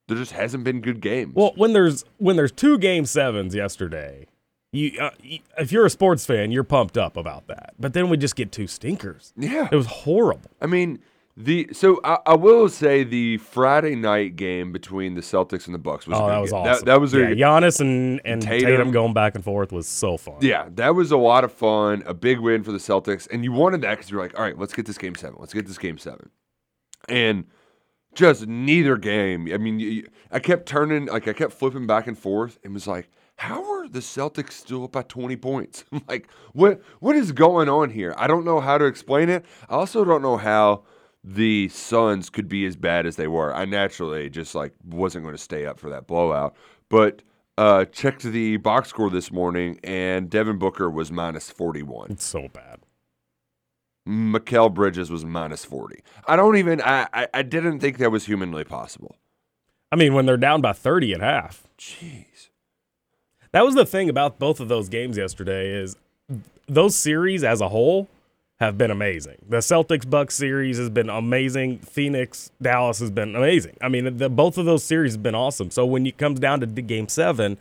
there 0.09 0.17
just 0.17 0.33
hasn't 0.33 0.65
been 0.65 0.81
good 0.81 1.01
games. 1.01 1.35
Well, 1.35 1.53
when 1.57 1.73
there's 1.73 2.05
when 2.19 2.37
there's 2.37 2.51
two 2.53 2.79
game 2.79 3.07
sevens 3.07 3.55
yesterday, 3.55 4.27
you, 4.76 4.99
uh, 5.00 5.11
if 5.59 5.73
you're 5.73 5.87
a 5.87 5.90
sports 5.90 6.25
fan, 6.26 6.50
you're 6.52 6.64
pumped 6.64 6.97
up 6.99 7.16
about 7.16 7.47
that. 7.49 7.75
But 7.78 7.92
then 7.92 8.09
we 8.09 8.16
just 8.16 8.37
get 8.37 8.52
two 8.52 8.66
stinkers. 8.66 9.33
yeah. 9.37 9.68
It 9.71 9.76
was 9.76 9.87
horrible. 9.87 10.50
I 10.61 10.66
mean, 10.66 11.00
the 11.38 11.68
so 11.73 12.00
I, 12.02 12.18
I 12.25 12.35
will 12.35 12.68
say 12.71 13.04
the 13.04 13.37
Friday 13.38 13.95
night 13.95 14.37
game 14.37 14.73
between 14.73 15.14
the 15.14 15.21
Celtics 15.21 15.66
and 15.66 15.75
the 15.75 15.78
Bucks 15.78 16.06
was 16.06 16.18
Oh, 16.18 16.26
that 16.28 16.38
was 16.38 16.50
awesome. 16.52 16.73
That, 16.73 16.85
that 16.87 17.00
was 17.00 17.12
a 17.12 17.35
yeah, 17.35 17.47
Giannis 17.47 17.78
and 17.80 18.23
and 18.25 18.40
Tatum. 18.40 18.71
Tatum. 18.71 18.90
going 18.90 19.12
back 19.12 19.35
and 19.35 19.45
forth 19.45 19.71
was 19.71 19.87
so 19.87 20.16
fun. 20.16 20.37
yeah, 20.40 20.68
that 20.76 20.95
was 20.95 21.11
a 21.12 21.18
lot 21.18 21.45
of 21.45 21.52
fun. 21.52 22.02
A 22.06 22.14
big 22.14 22.40
win 22.40 22.62
for 22.62 22.73
the 22.73 22.78
Celtics, 22.78 23.28
and 23.30 23.45
you 23.45 23.52
wanted 23.52 23.83
that 23.83 23.97
because 23.97 24.11
you're 24.11 24.21
like, 24.23 24.35
all 24.38 24.45
right, 24.45 24.59
let's 24.59 24.73
get 24.73 24.87
this 24.87 24.97
game 24.97 25.14
seven. 25.14 25.37
Let's 25.38 25.52
get 25.52 25.66
this 25.66 25.76
game 25.76 25.99
seven, 25.99 26.30
and 27.06 27.45
just 28.14 28.47
neither 28.47 28.97
game. 28.97 29.47
I 29.52 29.59
mean, 29.59 29.78
you, 29.78 30.09
I 30.33 30.38
kept 30.38 30.64
turning, 30.66 31.04
like 31.04 31.28
I 31.28 31.35
kept 31.35 31.52
flipping 31.52 31.87
back 31.87 32.06
and 32.06 32.18
forth, 32.18 32.59
and 32.64 32.73
was 32.73 32.87
like, 32.87 33.11
how 33.37 33.62
are 33.73 33.88
the 33.88 34.00
Celtics 34.00 34.52
still 34.52 34.85
up 34.85 34.93
by 34.93 35.02
20 35.02 35.37
points? 35.37 35.85
Like, 36.09 36.28
what 36.52 36.81
what 37.00 37.16
is 37.16 37.33
going 37.33 37.69
on 37.69 37.90
here? 37.90 38.14
I 38.16 38.26
don't 38.26 38.45
know 38.45 38.61
how 38.61 38.78
to 38.78 38.85
explain 38.85 39.28
it. 39.28 39.45
I 39.69 39.75
also 39.75 40.05
don't 40.05 40.23
know 40.23 40.37
how 40.37 40.85
the 41.25 41.69
Suns 41.69 42.31
could 42.31 42.49
be 42.49 42.64
as 42.64 42.76
bad 42.76 43.07
as 43.07 43.16
they 43.16 43.26
were. 43.26 43.52
I 43.55 43.64
naturally 43.64 44.31
just 44.31 44.55
like 44.55 44.73
wasn't 44.85 45.25
going 45.25 45.35
to 45.35 45.43
stay 45.43 45.66
up 45.66 45.78
for 45.78 45.90
that 45.90 46.07
blowout, 46.07 46.57
but. 46.88 47.23
Uh, 47.59 47.87
checked 47.87 48.23
the 48.23 48.59
box 48.59 48.90
score 48.90 49.09
this 49.09 49.33
morning, 49.33 49.81
and 49.83 50.28
Devin 50.28 50.59
Booker 50.59 50.90
was 50.90 51.11
minus 51.11 51.49
41. 51.50 52.11
It's 52.11 52.26
so 52.26 52.49
bad. 52.49 52.81
Mikal 54.07 54.73
Bridges 54.73 55.11
was 55.11 55.25
minus 55.25 55.64
40. 55.64 56.02
I 56.28 56.37
don't 56.37 56.57
even, 56.57 56.83
I, 56.83 57.09
I, 57.14 57.28
I 57.33 57.43
didn't 57.43 57.81
think 57.81 57.97
that 57.97 58.11
was 58.11 58.26
humanly 58.26 58.64
possible. 58.64 59.16
I 59.90 59.97
mean, 59.97 60.14
when 60.14 60.26
they're 60.26 60.37
down 60.37 60.61
by 60.61 60.75
30 60.75 61.14
at 61.14 61.21
half. 61.21 61.66
Jeez. 61.78 62.46
That 63.53 63.65
was 63.65 63.75
the 63.75 63.87
thing 63.87 64.09
about 64.09 64.38
both 64.38 64.61
of 64.61 64.69
those 64.69 64.88
games 64.88 65.17
yesterday 65.17 65.73
is 65.73 65.97
those 66.69 66.97
series 66.97 67.45
as 67.45 67.61
a 67.61 67.69
whole 67.69 68.09
have 68.59 68.79
been 68.79 68.91
amazing. 68.91 69.37
The 69.49 69.59
Celtics 69.59 70.09
Bucks 70.09 70.35
series 70.35 70.79
has 70.79 70.88
been 70.88 71.11
amazing. 71.11 71.79
Phoenix 71.81 72.50
Dallas 72.61 72.99
has 73.00 73.11
been 73.11 73.37
amazing. 73.37 73.76
I 73.83 73.88
mean, 73.88 74.17
the, 74.17 74.31
both 74.31 74.57
of 74.57 74.65
those 74.65 74.83
series 74.83 75.12
have 75.12 75.23
been 75.23 75.35
awesome. 75.35 75.71
So 75.71 75.85
when 75.85 76.07
it 76.07 76.17
comes 76.17 76.41
down 76.41 76.61
to 76.61 76.67
the 76.67 76.83
game 76.83 77.09
7, 77.09 77.59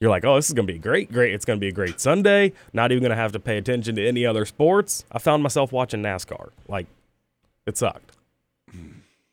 you're 0.00 0.10
like, 0.10 0.24
"Oh, 0.24 0.36
this 0.36 0.46
is 0.46 0.54
going 0.54 0.66
to 0.66 0.72
be 0.72 0.78
great. 0.78 1.10
Great. 1.10 1.34
It's 1.34 1.44
going 1.44 1.58
to 1.58 1.60
be 1.60 1.68
a 1.68 1.72
great 1.72 2.00
Sunday. 2.00 2.52
Not 2.72 2.92
even 2.92 3.02
going 3.02 3.10
to 3.10 3.16
have 3.16 3.32
to 3.32 3.40
pay 3.40 3.58
attention 3.58 3.96
to 3.96 4.06
any 4.06 4.24
other 4.24 4.44
sports." 4.44 5.04
I 5.10 5.18
found 5.18 5.42
myself 5.42 5.72
watching 5.72 6.02
NASCAR. 6.02 6.50
Like 6.68 6.86
it 7.66 7.76
sucked. 7.76 8.16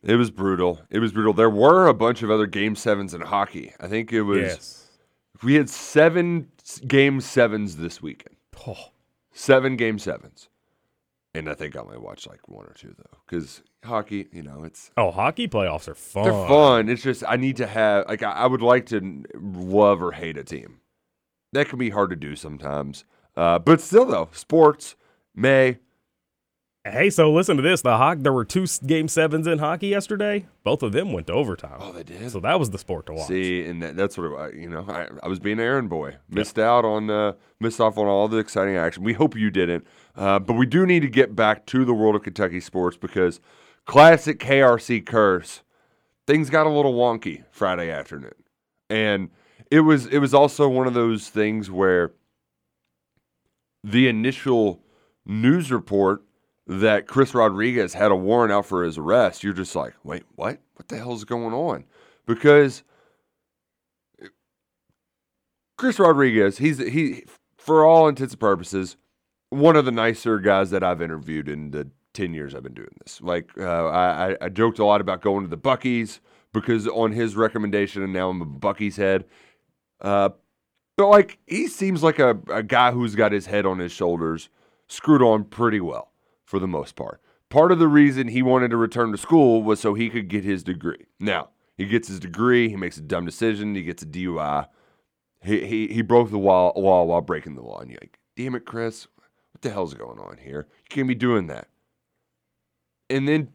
It 0.01 0.15
was 0.15 0.31
brutal. 0.31 0.81
It 0.89 0.99
was 0.99 1.11
brutal. 1.11 1.33
There 1.33 1.49
were 1.49 1.87
a 1.87 1.93
bunch 1.93 2.23
of 2.23 2.31
other 2.31 2.47
game 2.47 2.75
sevens 2.75 3.13
in 3.13 3.21
hockey. 3.21 3.73
I 3.79 3.87
think 3.87 4.11
it 4.11 4.23
was. 4.23 4.39
Yes. 4.39 4.84
We 5.45 5.53
had 5.53 5.69
seven 5.69 6.49
game 6.87 7.21
sevens 7.21 7.77
this 7.77 8.01
weekend. 8.01 8.35
Oh, 8.67 8.89
Seven 9.31 9.75
game 9.75 9.99
sevens. 9.99 10.49
And 11.35 11.49
I 11.49 11.53
think 11.53 11.75
I 11.75 11.79
only 11.81 11.97
watched 11.97 12.27
like 12.27 12.47
one 12.47 12.65
or 12.65 12.73
two 12.73 12.95
though, 12.97 13.19
because 13.27 13.61
hockey, 13.83 14.27
you 14.31 14.41
know, 14.41 14.63
it's 14.63 14.89
oh, 14.97 15.11
hockey 15.11 15.47
playoffs 15.47 15.87
are 15.87 15.93
fun. 15.93 16.23
they're 16.23 16.47
fun. 16.47 16.89
It's 16.89 17.03
just 17.03 17.23
I 17.27 17.35
need 17.35 17.57
to 17.57 17.67
have 17.67 18.07
like 18.07 18.23
I, 18.23 18.31
I 18.31 18.47
would 18.47 18.61
like 18.61 18.85
to 18.87 19.23
love 19.35 20.01
or 20.01 20.13
hate 20.13 20.37
a 20.37 20.43
team. 20.43 20.79
That 21.51 21.67
can 21.67 21.77
be 21.77 21.89
hard 21.89 22.09
to 22.09 22.15
do 22.15 22.35
sometimes. 22.35 23.03
Uh, 23.35 23.59
but 23.59 23.81
still 23.81 24.05
though, 24.05 24.29
sports 24.31 24.95
may 25.35 25.77
Hey, 26.87 27.09
so 27.09 27.33
listen 27.33 27.57
to 27.57 27.63
this. 27.63 27.81
The 27.81 27.97
hockey, 27.97 28.21
there 28.21 28.31
were 28.31 28.45
two 28.45 28.67
game 28.85 29.07
sevens 29.07 29.47
in 29.47 29.57
hockey 29.57 29.87
yesterday. 29.87 30.45
Both 30.63 30.83
of 30.83 30.91
them 30.91 31.13
went 31.13 31.25
to 31.27 31.33
overtime. 31.33 31.79
Oh, 31.79 31.91
they 31.91 32.03
did? 32.03 32.29
So 32.29 32.39
that 32.41 32.59
was 32.59 32.69
the 32.69 32.77
sport 32.77 33.07
to 33.07 33.13
watch. 33.13 33.27
See, 33.27 33.65
and 33.65 33.81
that, 33.81 33.95
that's 33.95 34.19
what 34.19 34.49
it, 34.49 34.55
you 34.55 34.69
know. 34.69 34.85
I, 34.87 35.07
I 35.23 35.27
was 35.27 35.39
being 35.39 35.57
an 35.57 35.65
errand 35.65 35.89
boy, 35.89 36.17
missed 36.29 36.59
out 36.59 36.85
on, 36.85 37.09
uh, 37.09 37.33
missed 37.59 37.81
off 37.81 37.97
on 37.97 38.05
all 38.05 38.27
the 38.27 38.37
exciting 38.37 38.77
action. 38.77 39.03
We 39.03 39.13
hope 39.13 39.35
you 39.35 39.49
didn't, 39.49 39.87
uh, 40.15 40.37
but 40.37 40.53
we 40.53 40.67
do 40.67 40.85
need 40.85 40.99
to 40.99 41.07
get 41.07 41.35
back 41.35 41.65
to 41.67 41.85
the 41.85 41.93
world 41.93 42.15
of 42.15 42.21
Kentucky 42.21 42.59
sports 42.59 42.97
because 42.97 43.39
classic 43.85 44.37
KRC 44.37 45.03
curse, 45.07 45.63
things 46.27 46.51
got 46.51 46.67
a 46.67 46.69
little 46.69 46.93
wonky 46.93 47.45
Friday 47.49 47.89
afternoon, 47.89 48.35
and 48.91 49.31
it 49.71 49.79
was 49.79 50.05
it 50.05 50.19
was 50.19 50.35
also 50.35 50.69
one 50.69 50.85
of 50.85 50.93
those 50.93 51.29
things 51.29 51.71
where 51.71 52.11
the 53.83 54.07
initial 54.07 54.83
news 55.25 55.71
report 55.71 56.21
that 56.67 57.07
Chris 57.07 57.33
Rodriguez 57.35 57.93
had 57.93 58.11
a 58.11 58.15
warrant 58.15 58.51
out 58.51 58.65
for 58.65 58.83
his 58.83 58.97
arrest, 58.97 59.43
you're 59.43 59.53
just 59.53 59.75
like, 59.75 59.93
wait, 60.03 60.23
what? 60.35 60.59
What 60.75 60.87
the 60.87 60.97
hell 60.97 61.13
is 61.13 61.23
going 61.23 61.53
on? 61.53 61.85
Because 62.25 62.83
Chris 65.77 65.99
Rodriguez, 65.99 66.57
he's 66.57 66.77
he 66.77 67.23
for 67.57 67.85
all 67.85 68.07
intents 68.07 68.33
and 68.33 68.39
purposes, 68.39 68.97
one 69.49 69.75
of 69.75 69.85
the 69.85 69.91
nicer 69.91 70.39
guys 70.39 70.69
that 70.71 70.83
I've 70.83 71.01
interviewed 71.01 71.49
in 71.49 71.71
the 71.71 71.89
ten 72.13 72.33
years 72.33 72.55
I've 72.55 72.63
been 72.63 72.73
doing 72.73 72.95
this. 73.03 73.19
Like 73.21 73.49
uh, 73.57 73.87
I, 73.87 74.31
I- 74.31 74.37
I 74.41 74.49
joked 74.49 74.79
a 74.79 74.85
lot 74.85 75.01
about 75.01 75.21
going 75.21 75.43
to 75.43 75.49
the 75.49 75.57
Buc-ee's 75.57 76.19
because 76.53 76.87
on 76.87 77.11
his 77.11 77.35
recommendation, 77.35 78.01
and 78.03 78.13
now 78.13 78.29
I'm 78.29 78.41
a 78.41 78.45
Buc-ee's 78.45 78.95
head. 78.95 79.25
Uh, 80.01 80.29
but 80.97 81.07
like 81.07 81.39
he 81.45 81.67
seems 81.67 82.03
like 82.03 82.19
a, 82.19 82.37
a 82.49 82.63
guy 82.63 82.91
who's 82.91 83.15
got 83.15 83.31
his 83.33 83.45
head 83.45 83.65
on 83.65 83.79
his 83.79 83.91
shoulders, 83.91 84.49
screwed 84.87 85.21
on 85.21 85.43
pretty 85.43 85.81
well 85.81 86.11
for 86.45 86.59
the 86.59 86.67
most 86.67 86.95
part. 86.95 87.21
Part 87.49 87.71
of 87.71 87.79
the 87.79 87.87
reason 87.87 88.27
he 88.27 88.41
wanted 88.41 88.71
to 88.71 88.77
return 88.77 89.11
to 89.11 89.17
school 89.17 89.61
was 89.63 89.79
so 89.79 89.93
he 89.93 90.09
could 90.09 90.27
get 90.27 90.43
his 90.43 90.63
degree. 90.63 91.05
Now, 91.19 91.49
he 91.77 91.85
gets 91.85 92.07
his 92.07 92.19
degree, 92.19 92.69
he 92.69 92.75
makes 92.75 92.97
a 92.97 93.01
dumb 93.01 93.25
decision, 93.25 93.75
he 93.75 93.83
gets 93.83 94.03
a 94.03 94.05
DUI. 94.05 94.67
He 95.43 95.65
he, 95.65 95.87
he 95.87 96.01
broke 96.01 96.31
the 96.31 96.37
law, 96.37 96.73
wall 96.75 97.07
while 97.07 97.21
breaking 97.21 97.55
the 97.55 97.61
law. 97.61 97.79
And 97.79 97.91
you're 97.91 97.99
like, 98.01 98.19
damn 98.35 98.55
it, 98.55 98.65
Chris, 98.65 99.07
what 99.51 99.61
the 99.61 99.69
hell's 99.69 99.93
going 99.93 100.19
on 100.19 100.37
here? 100.37 100.67
You 100.69 100.89
can't 100.89 101.07
be 101.07 101.15
doing 101.15 101.47
that. 101.47 101.67
And 103.09 103.27
then 103.27 103.49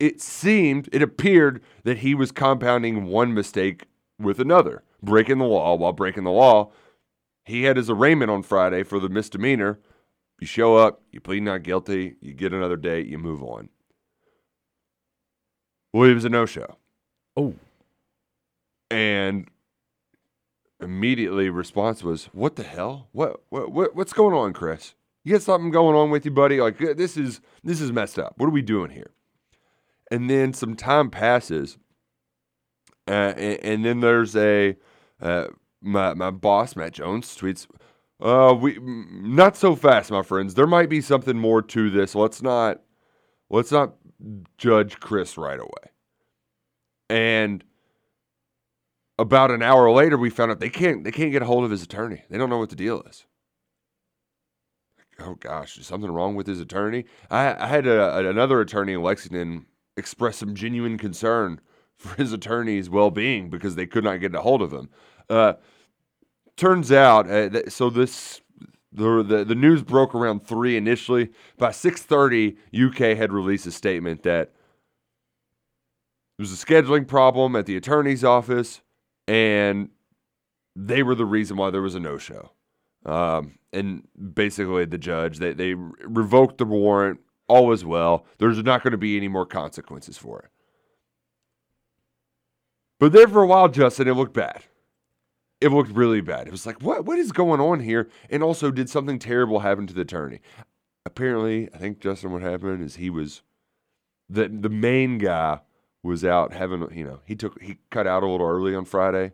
it 0.00 0.20
seemed, 0.20 0.88
it 0.92 1.02
appeared 1.02 1.62
that 1.84 1.98
he 1.98 2.14
was 2.14 2.32
compounding 2.32 3.06
one 3.06 3.34
mistake 3.34 3.86
with 4.18 4.40
another, 4.40 4.82
breaking 5.02 5.38
the 5.38 5.44
law 5.44 5.74
while 5.74 5.92
breaking 5.92 6.24
the 6.24 6.30
law. 6.30 6.72
He 7.44 7.64
had 7.64 7.76
his 7.76 7.88
arraignment 7.88 8.30
on 8.30 8.42
Friday 8.42 8.82
for 8.82 8.98
the 8.98 9.08
misdemeanor. 9.08 9.78
You 10.40 10.46
show 10.46 10.76
up, 10.76 11.02
you 11.10 11.20
plead 11.20 11.42
not 11.42 11.62
guilty, 11.64 12.14
you 12.20 12.32
get 12.32 12.52
another 12.52 12.76
date, 12.76 13.06
you 13.06 13.18
move 13.18 13.42
on. 13.42 13.68
Well, 15.92 16.08
it 16.08 16.14
was 16.14 16.24
a 16.24 16.28
no 16.28 16.46
show. 16.46 16.76
Oh, 17.36 17.54
And 18.90 19.48
immediately 20.80 21.50
response 21.50 22.02
was, 22.02 22.26
"What 22.26 22.56
the 22.56 22.62
hell? 22.62 23.08
What 23.12 23.42
what, 23.48 23.72
what 23.72 23.96
what's 23.96 24.12
going 24.12 24.34
on, 24.34 24.52
Chris? 24.52 24.94
You 25.24 25.32
got 25.32 25.42
something 25.42 25.70
going 25.70 25.96
on 25.96 26.10
with 26.10 26.24
you, 26.24 26.30
buddy? 26.30 26.60
Like 26.60 26.80
uh, 26.82 26.94
this 26.94 27.16
is 27.16 27.40
this 27.64 27.80
is 27.80 27.90
messed 27.92 28.18
up. 28.18 28.34
What 28.36 28.46
are 28.46 28.50
we 28.50 28.62
doing 28.62 28.90
here?" 28.90 29.10
And 30.10 30.28
then 30.30 30.52
some 30.52 30.74
time 30.76 31.10
passes, 31.10 31.78
uh, 33.06 33.34
and, 33.36 33.60
and 33.62 33.84
then 33.84 34.00
there's 34.00 34.36
a 34.36 34.76
uh, 35.20 35.48
my 35.80 36.14
my 36.14 36.30
boss 36.30 36.76
Matt 36.76 36.92
Jones 36.92 37.36
tweets, 37.36 37.66
"Uh, 38.20 38.54
we 38.58 38.78
not 38.82 39.56
so 39.56 39.76
fast, 39.76 40.10
my 40.10 40.22
friends. 40.22 40.54
There 40.54 40.66
might 40.66 40.88
be 40.88 41.00
something 41.00 41.38
more 41.38 41.62
to 41.62 41.90
this. 41.90 42.14
Let's 42.14 42.42
not 42.42 42.80
let's 43.50 43.72
not 43.72 43.94
judge 44.56 45.00
Chris 45.00 45.38
right 45.38 45.60
away." 45.60 45.92
And 47.10 47.64
about 49.18 49.50
an 49.50 49.62
hour 49.62 49.90
later, 49.90 50.16
we 50.16 50.30
found 50.30 50.50
out 50.50 50.60
they 50.60 50.70
can't 50.70 51.04
they 51.04 51.10
can't 51.10 51.32
get 51.32 51.42
a 51.42 51.46
hold 51.46 51.64
of 51.64 51.70
his 51.70 51.82
attorney. 51.82 52.22
They 52.30 52.38
don't 52.38 52.50
know 52.50 52.58
what 52.58 52.70
the 52.70 52.76
deal 52.76 53.02
is. 53.02 53.26
Oh 55.20 55.34
gosh, 55.34 55.76
is 55.78 55.86
something 55.86 56.10
wrong 56.10 56.36
with 56.36 56.46
his 56.46 56.60
attorney? 56.60 57.04
I, 57.30 57.64
I 57.64 57.66
had 57.66 57.86
a, 57.86 58.28
another 58.28 58.60
attorney 58.60 58.92
in 58.92 59.02
Lexington 59.02 59.66
express 59.96 60.36
some 60.36 60.54
genuine 60.54 60.96
concern 60.96 61.60
for 61.96 62.14
his 62.14 62.32
attorney's 62.32 62.88
well 62.88 63.10
being 63.10 63.50
because 63.50 63.74
they 63.74 63.86
could 63.86 64.04
not 64.04 64.20
get 64.20 64.34
a 64.34 64.40
hold 64.40 64.62
of 64.62 64.72
him. 64.72 64.88
Uh, 65.28 65.54
turns 66.58 66.92
out, 66.92 67.30
uh, 67.30 67.48
that, 67.48 67.72
so 67.72 67.88
this 67.88 68.42
the, 68.92 69.22
the 69.22 69.44
the 69.44 69.54
news 69.54 69.82
broke 69.82 70.14
around 70.14 70.46
three 70.46 70.76
initially. 70.76 71.30
By 71.56 71.70
six 71.70 72.02
thirty, 72.02 72.56
UK 72.78 73.16
had 73.16 73.32
released 73.32 73.66
a 73.66 73.70
statement 73.70 74.22
that 74.24 74.52
there 76.36 76.44
was 76.44 76.52
a 76.52 76.66
scheduling 76.66 77.06
problem 77.06 77.56
at 77.56 77.66
the 77.66 77.76
attorney's 77.76 78.24
office, 78.24 78.80
and 79.26 79.90
they 80.76 81.02
were 81.02 81.14
the 81.14 81.24
reason 81.24 81.56
why 81.56 81.70
there 81.70 81.82
was 81.82 81.94
a 81.94 82.00
no 82.00 82.18
show. 82.18 82.52
Um, 83.06 83.58
and 83.72 84.06
basically, 84.34 84.84
the 84.84 84.98
judge 84.98 85.38
they 85.38 85.52
they 85.52 85.74
revoked 85.74 86.58
the 86.58 86.66
warrant. 86.66 87.20
All 87.48 87.66
was 87.66 87.82
well. 87.82 88.26
There's 88.36 88.62
not 88.62 88.82
going 88.82 88.90
to 88.90 88.98
be 88.98 89.16
any 89.16 89.28
more 89.28 89.46
consequences 89.46 90.18
for 90.18 90.40
it. 90.40 90.50
But 93.00 93.12
there 93.12 93.26
for 93.26 93.42
a 93.42 93.46
while, 93.46 93.68
Justin, 93.68 94.06
it 94.06 94.12
looked 94.12 94.34
bad. 94.34 94.64
It 95.60 95.72
looked 95.72 95.90
really 95.90 96.20
bad. 96.20 96.46
It 96.46 96.50
was 96.52 96.66
like, 96.66 96.80
what 96.82 97.04
what 97.04 97.18
is 97.18 97.32
going 97.32 97.60
on 97.60 97.80
here? 97.80 98.08
And 98.30 98.42
also, 98.42 98.70
did 98.70 98.88
something 98.88 99.18
terrible 99.18 99.60
happen 99.60 99.86
to 99.88 99.94
the 99.94 100.02
attorney? 100.02 100.40
Apparently, 101.04 101.68
I 101.74 101.78
think 101.78 102.00
Justin, 102.00 102.32
what 102.32 102.42
happened 102.42 102.82
is 102.84 102.96
he 102.96 103.10
was 103.10 103.42
the 104.28 104.48
the 104.48 104.68
main 104.68 105.18
guy 105.18 105.60
was 106.04 106.24
out 106.24 106.52
having 106.52 106.86
you 106.96 107.04
know 107.04 107.20
he 107.24 107.34
took 107.34 107.60
he 107.60 107.78
cut 107.90 108.06
out 108.06 108.22
a 108.22 108.26
little 108.28 108.46
early 108.46 108.74
on 108.74 108.84
Friday. 108.84 109.32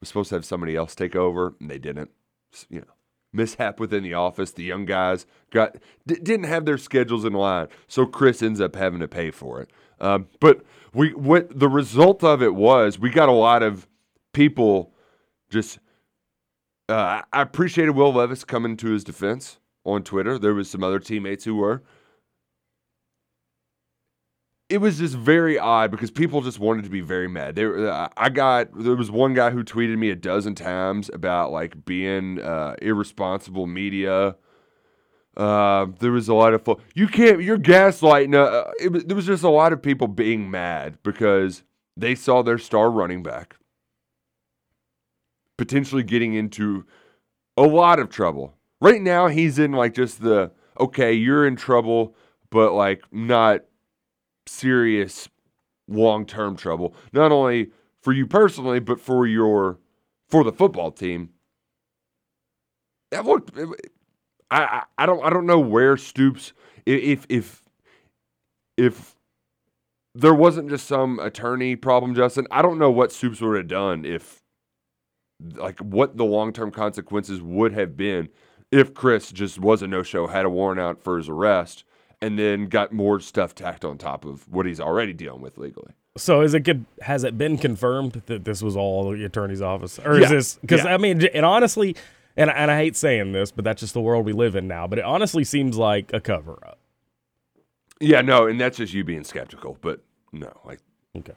Was 0.00 0.08
supposed 0.08 0.28
to 0.28 0.34
have 0.36 0.44
somebody 0.44 0.76
else 0.76 0.94
take 0.94 1.16
over, 1.16 1.54
and 1.60 1.70
they 1.70 1.78
didn't. 1.78 2.10
S- 2.52 2.66
You 2.68 2.80
know, 2.80 2.92
mishap 3.32 3.80
within 3.80 4.02
the 4.04 4.14
office. 4.14 4.52
The 4.52 4.62
young 4.62 4.84
guys 4.84 5.26
got 5.50 5.76
d- 6.06 6.20
didn't 6.22 6.44
have 6.46 6.64
their 6.66 6.78
schedules 6.78 7.24
in 7.24 7.32
line, 7.32 7.68
so 7.88 8.06
Chris 8.06 8.42
ends 8.42 8.60
up 8.60 8.76
having 8.76 9.00
to 9.00 9.08
pay 9.08 9.30
for 9.32 9.60
it. 9.62 9.70
Um, 9.98 10.28
but 10.38 10.64
we 10.92 11.12
what 11.14 11.58
the 11.58 11.68
result 11.68 12.22
of 12.22 12.40
it 12.42 12.54
was 12.54 12.98
we 13.00 13.10
got 13.10 13.28
a 13.30 13.32
lot 13.32 13.62
of 13.64 13.88
people 14.34 14.92
just. 15.50 15.78
Uh, 16.88 17.22
I 17.32 17.42
appreciated 17.42 17.92
Will 17.92 18.12
Levis 18.12 18.44
coming 18.44 18.76
to 18.76 18.90
his 18.90 19.02
defense 19.02 19.58
on 19.84 20.04
Twitter. 20.04 20.38
There 20.38 20.54
was 20.54 20.70
some 20.70 20.84
other 20.84 21.00
teammates 21.00 21.44
who 21.44 21.56
were 21.56 21.82
it 24.68 24.78
was 24.78 24.98
just 24.98 25.14
very 25.14 25.58
odd 25.58 25.90
because 25.90 26.10
people 26.10 26.40
just 26.40 26.58
wanted 26.58 26.82
to 26.84 26.90
be 26.90 27.00
very 27.00 27.28
mad. 27.28 27.54
There, 27.54 27.88
uh, 27.88 28.08
I 28.16 28.28
got 28.30 28.68
there 28.76 28.96
was 28.96 29.10
one 29.10 29.34
guy 29.34 29.50
who 29.50 29.62
tweeted 29.62 29.96
me 29.96 30.10
a 30.10 30.16
dozen 30.16 30.54
times 30.54 31.08
about 31.12 31.52
like 31.52 31.84
being 31.84 32.40
uh, 32.40 32.74
irresponsible 32.82 33.66
media. 33.66 34.36
Uh, 35.36 35.86
there 36.00 36.12
was 36.12 36.28
a 36.28 36.34
lot 36.34 36.54
of 36.54 36.80
you 36.94 37.06
can't 37.06 37.42
you're 37.42 37.58
gaslighting. 37.58 38.34
Uh, 38.34 38.70
it 38.80 39.14
was 39.14 39.26
just 39.26 39.44
a 39.44 39.48
lot 39.48 39.72
of 39.72 39.80
people 39.80 40.08
being 40.08 40.50
mad 40.50 40.98
because 41.04 41.62
they 41.96 42.14
saw 42.14 42.42
their 42.42 42.58
star 42.58 42.90
running 42.90 43.22
back 43.22 43.56
potentially 45.56 46.02
getting 46.02 46.34
into 46.34 46.84
a 47.56 47.62
lot 47.62 47.98
of 47.98 48.10
trouble. 48.10 48.54
Right 48.80 49.00
now, 49.00 49.28
he's 49.28 49.58
in 49.58 49.72
like 49.72 49.94
just 49.94 50.20
the 50.22 50.52
okay, 50.78 51.12
you're 51.12 51.46
in 51.46 51.56
trouble, 51.56 52.14
but 52.50 52.72
like 52.72 53.02
not 53.10 53.62
serious 54.46 55.28
long 55.88 56.26
term 56.26 56.56
trouble. 56.56 56.94
Not 57.12 57.32
only 57.32 57.70
for 58.02 58.12
you 58.12 58.26
personally, 58.26 58.80
but 58.80 59.00
for 59.00 59.26
your 59.26 59.78
for 60.28 60.44
the 60.44 60.52
football 60.52 60.90
team. 60.90 61.30
That 63.10 63.24
looked. 63.24 63.56
I, 64.50 64.82
I 64.98 65.06
don't 65.06 65.24
I 65.24 65.30
don't 65.30 65.46
know 65.46 65.58
where 65.58 65.96
Stoops 65.96 66.52
if 66.84 67.26
if 67.28 67.62
if 68.76 69.16
there 70.14 70.34
wasn't 70.34 70.70
just 70.70 70.86
some 70.86 71.18
attorney 71.18 71.76
problem, 71.76 72.14
Justin. 72.14 72.46
I 72.50 72.62
don't 72.62 72.78
know 72.78 72.90
what 72.90 73.12
Stoops 73.12 73.40
would 73.40 73.56
have 73.56 73.68
done 73.68 74.04
if 74.04 74.42
like 75.54 75.78
what 75.80 76.16
the 76.16 76.24
long 76.24 76.52
term 76.52 76.70
consequences 76.70 77.40
would 77.42 77.72
have 77.72 77.96
been 77.96 78.28
if 78.72 78.94
Chris 78.94 79.30
just 79.30 79.58
was 79.58 79.82
a 79.82 79.86
no 79.86 80.02
show, 80.02 80.26
had 80.26 80.44
a 80.44 80.50
warrant 80.50 80.80
out 80.80 81.02
for 81.02 81.18
his 81.18 81.28
arrest, 81.28 81.84
and 82.20 82.38
then 82.38 82.66
got 82.66 82.92
more 82.92 83.20
stuff 83.20 83.54
tacked 83.54 83.84
on 83.84 83.96
top 83.98 84.24
of 84.24 84.48
what 84.48 84.66
he's 84.66 84.80
already 84.80 85.12
dealing 85.12 85.40
with 85.40 85.56
legally. 85.58 85.92
So 86.16 86.40
is 86.40 86.54
it 86.54 86.60
good? 86.60 86.84
Has 87.02 87.24
it 87.24 87.36
been 87.36 87.58
confirmed 87.58 88.22
that 88.26 88.44
this 88.44 88.62
was 88.62 88.76
all 88.76 89.10
the 89.12 89.24
attorney's 89.24 89.62
office, 89.62 89.98
or 89.98 90.14
is 90.16 90.22
Yeah. 90.22 90.28
this? 90.30 90.54
Because 90.56 90.84
Yeah. 90.84 90.94
I 90.94 90.96
mean, 90.98 91.24
and 91.26 91.44
honestly, 91.46 91.94
and 92.36 92.50
and 92.50 92.70
I 92.70 92.76
hate 92.78 92.96
saying 92.96 93.32
this, 93.32 93.50
but 93.52 93.64
that's 93.64 93.80
just 93.80 93.94
the 93.94 94.00
world 94.00 94.24
we 94.24 94.32
live 94.32 94.56
in 94.56 94.66
now. 94.66 94.86
But 94.86 94.98
it 94.98 95.04
honestly 95.04 95.44
seems 95.44 95.76
like 95.76 96.12
a 96.12 96.20
cover 96.20 96.58
up. 96.66 96.78
Yeah, 98.00 98.20
no, 98.22 98.46
and 98.46 98.60
that's 98.60 98.78
just 98.78 98.92
you 98.94 99.04
being 99.04 99.24
skeptical, 99.24 99.78
but 99.80 100.00
no, 100.32 100.52
like 100.64 100.80
Okay. 101.16 101.32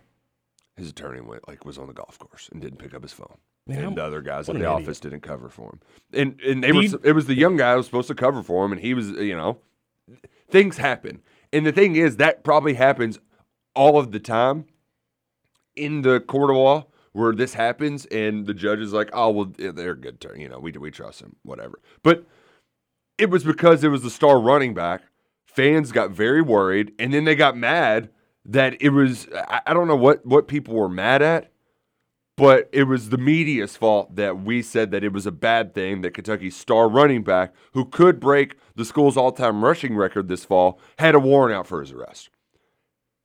his 0.77 0.89
attorney 0.89 1.21
went 1.21 1.47
like 1.47 1.63
was 1.63 1.77
on 1.77 1.87
the 1.87 1.93
golf 1.93 2.17
course 2.19 2.49
and 2.51 2.61
didn't 2.61 2.79
pick 2.79 2.93
up 2.93 3.01
his 3.03 3.13
phone. 3.13 3.37
Man, 3.69 3.85
and 3.85 3.97
the 3.97 4.03
other 4.03 4.21
guys 4.21 4.49
in 4.49 4.55
the 4.55 4.65
idiot. 4.65 4.81
office 4.81 4.99
didn't 4.99 5.21
cover 5.21 5.49
for 5.49 5.69
him. 5.69 5.79
And 6.13 6.41
and 6.41 6.63
they 6.63 6.71
were 6.71 6.83
it 7.03 7.13
was 7.13 7.27
the 7.27 7.35
young 7.35 7.57
guy 7.57 7.71
who 7.71 7.77
was 7.77 7.85
supposed 7.85 8.07
to 8.07 8.15
cover 8.15 8.43
for 8.43 8.65
him 8.65 8.71
and 8.71 8.81
he 8.81 8.93
was, 8.93 9.09
you 9.11 9.35
know, 9.35 9.59
things 10.49 10.77
happen. 10.77 11.21
And 11.53 11.65
the 11.65 11.71
thing 11.71 11.95
is 11.95 12.17
that 12.17 12.43
probably 12.43 12.73
happens 12.73 13.19
all 13.75 13.97
of 13.99 14.11
the 14.11 14.19
time 14.19 14.65
in 15.75 16.01
the 16.01 16.19
court 16.19 16.49
of 16.49 16.57
law 16.57 16.87
where 17.13 17.33
this 17.33 17.53
happens 17.53 18.05
and 18.07 18.45
the 18.45 18.53
judge 18.53 18.79
is 18.79 18.93
like, 18.93 19.09
"Oh, 19.13 19.29
well 19.29 19.53
they're 19.57 19.95
good 19.95 20.19
turn, 20.19 20.39
you 20.39 20.49
know, 20.49 20.59
we 20.59 20.71
we 20.71 20.91
trust 20.91 21.21
him, 21.21 21.35
whatever." 21.43 21.79
But 22.03 22.25
it 23.17 23.29
was 23.29 23.43
because 23.43 23.83
it 23.83 23.89
was 23.89 24.03
the 24.03 24.09
star 24.09 24.39
running 24.39 24.73
back. 24.73 25.01
Fans 25.45 25.91
got 25.91 26.11
very 26.11 26.41
worried, 26.41 26.93
and 26.99 27.13
then 27.13 27.25
they 27.25 27.35
got 27.35 27.57
mad 27.57 28.09
that 28.45 28.81
it 28.81 28.89
was. 28.89 29.27
I, 29.33 29.61
I 29.67 29.73
don't 29.73 29.87
know 29.87 29.95
what 29.95 30.25
what 30.25 30.47
people 30.47 30.75
were 30.75 30.89
mad 30.89 31.21
at, 31.21 31.51
but 32.39 32.69
it 32.71 32.83
was 32.83 33.09
the 33.09 33.17
media's 33.17 33.75
fault 33.75 34.15
that 34.15 34.41
we 34.41 34.61
said 34.61 34.91
that 34.91 35.03
it 35.03 35.13
was 35.13 35.25
a 35.25 35.31
bad 35.31 35.73
thing 35.73 36.01
that 36.01 36.13
Kentucky's 36.13 36.55
star 36.55 36.89
running 36.89 37.23
back, 37.23 37.53
who 37.73 37.85
could 37.85 38.19
break 38.19 38.55
the 38.75 38.85
school's 38.85 39.17
all-time 39.17 39.63
rushing 39.63 39.95
record 39.95 40.27
this 40.27 40.45
fall, 40.45 40.79
had 40.97 41.15
a 41.15 41.19
warrant 41.19 41.55
out 41.55 41.67
for 41.67 41.81
his 41.81 41.91
arrest. 41.91 42.29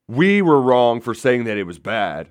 We 0.08 0.42
were 0.42 0.60
wrong 0.60 1.00
for 1.00 1.14
saying 1.14 1.44
that 1.44 1.56
it 1.56 1.64
was 1.64 1.78
bad, 1.78 2.30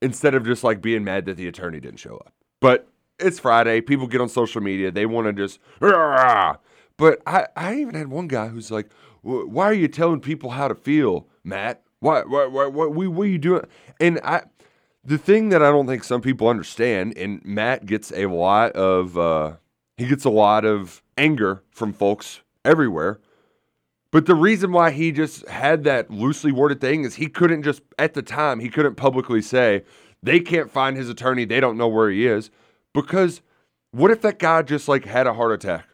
instead 0.00 0.34
of 0.34 0.44
just 0.44 0.62
like 0.62 0.80
being 0.80 1.02
mad 1.02 1.26
that 1.26 1.36
the 1.36 1.48
attorney 1.48 1.80
didn't 1.80 1.98
show 1.98 2.16
up. 2.18 2.32
But 2.60 2.88
it's 3.18 3.40
Friday. 3.40 3.80
People 3.80 4.06
get 4.06 4.20
on 4.20 4.28
social 4.28 4.60
media. 4.60 4.92
They 4.92 5.06
want 5.06 5.26
to 5.26 5.32
just, 5.32 5.58
but 5.80 7.22
I, 7.26 7.46
I 7.56 7.74
even 7.76 7.94
had 7.94 8.08
one 8.08 8.28
guy 8.28 8.48
who's 8.48 8.70
like, 8.70 8.90
why 9.22 9.64
are 9.64 9.74
you 9.74 9.88
telling 9.88 10.20
people 10.20 10.50
how 10.50 10.68
to 10.68 10.74
feel, 10.74 11.26
Matt? 11.42 11.82
Why, 12.00 12.22
why, 12.22 12.46
why, 12.46 12.66
why 12.66 12.86
we, 12.86 13.08
what 13.08 13.24
are 13.24 13.30
you 13.30 13.38
doing? 13.38 13.64
And 14.00 14.20
I, 14.22 14.42
the 15.08 15.18
thing 15.18 15.48
that 15.48 15.62
I 15.62 15.70
don't 15.70 15.86
think 15.86 16.04
some 16.04 16.20
people 16.20 16.48
understand, 16.48 17.16
and 17.16 17.42
Matt 17.42 17.86
gets 17.86 18.12
a 18.12 18.26
lot 18.26 18.72
of, 18.72 19.16
uh, 19.16 19.54
he 19.96 20.06
gets 20.06 20.26
a 20.26 20.30
lot 20.30 20.66
of 20.66 21.02
anger 21.16 21.62
from 21.70 21.94
folks 21.94 22.42
everywhere. 22.62 23.18
But 24.10 24.26
the 24.26 24.34
reason 24.34 24.70
why 24.70 24.90
he 24.90 25.10
just 25.10 25.48
had 25.48 25.84
that 25.84 26.10
loosely 26.10 26.52
worded 26.52 26.82
thing 26.82 27.04
is 27.04 27.14
he 27.14 27.28
couldn't 27.28 27.62
just, 27.62 27.80
at 27.98 28.12
the 28.12 28.22
time, 28.22 28.60
he 28.60 28.68
couldn't 28.68 28.96
publicly 28.96 29.40
say, 29.40 29.82
they 30.22 30.40
can't 30.40 30.70
find 30.70 30.96
his 30.96 31.08
attorney, 31.08 31.46
they 31.46 31.60
don't 31.60 31.78
know 31.78 31.88
where 31.88 32.10
he 32.10 32.26
is. 32.26 32.50
Because 32.92 33.40
what 33.92 34.10
if 34.10 34.20
that 34.22 34.38
guy 34.38 34.60
just 34.60 34.88
like 34.88 35.06
had 35.06 35.26
a 35.26 35.32
heart 35.32 35.52
attack 35.52 35.86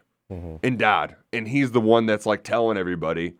and 0.61 0.77
died? 0.77 1.15
And 1.31 1.47
he's 1.47 1.71
the 1.71 1.81
one 1.81 2.05
that's 2.05 2.25
like 2.25 2.43
telling 2.43 2.77
everybody, 2.77 3.35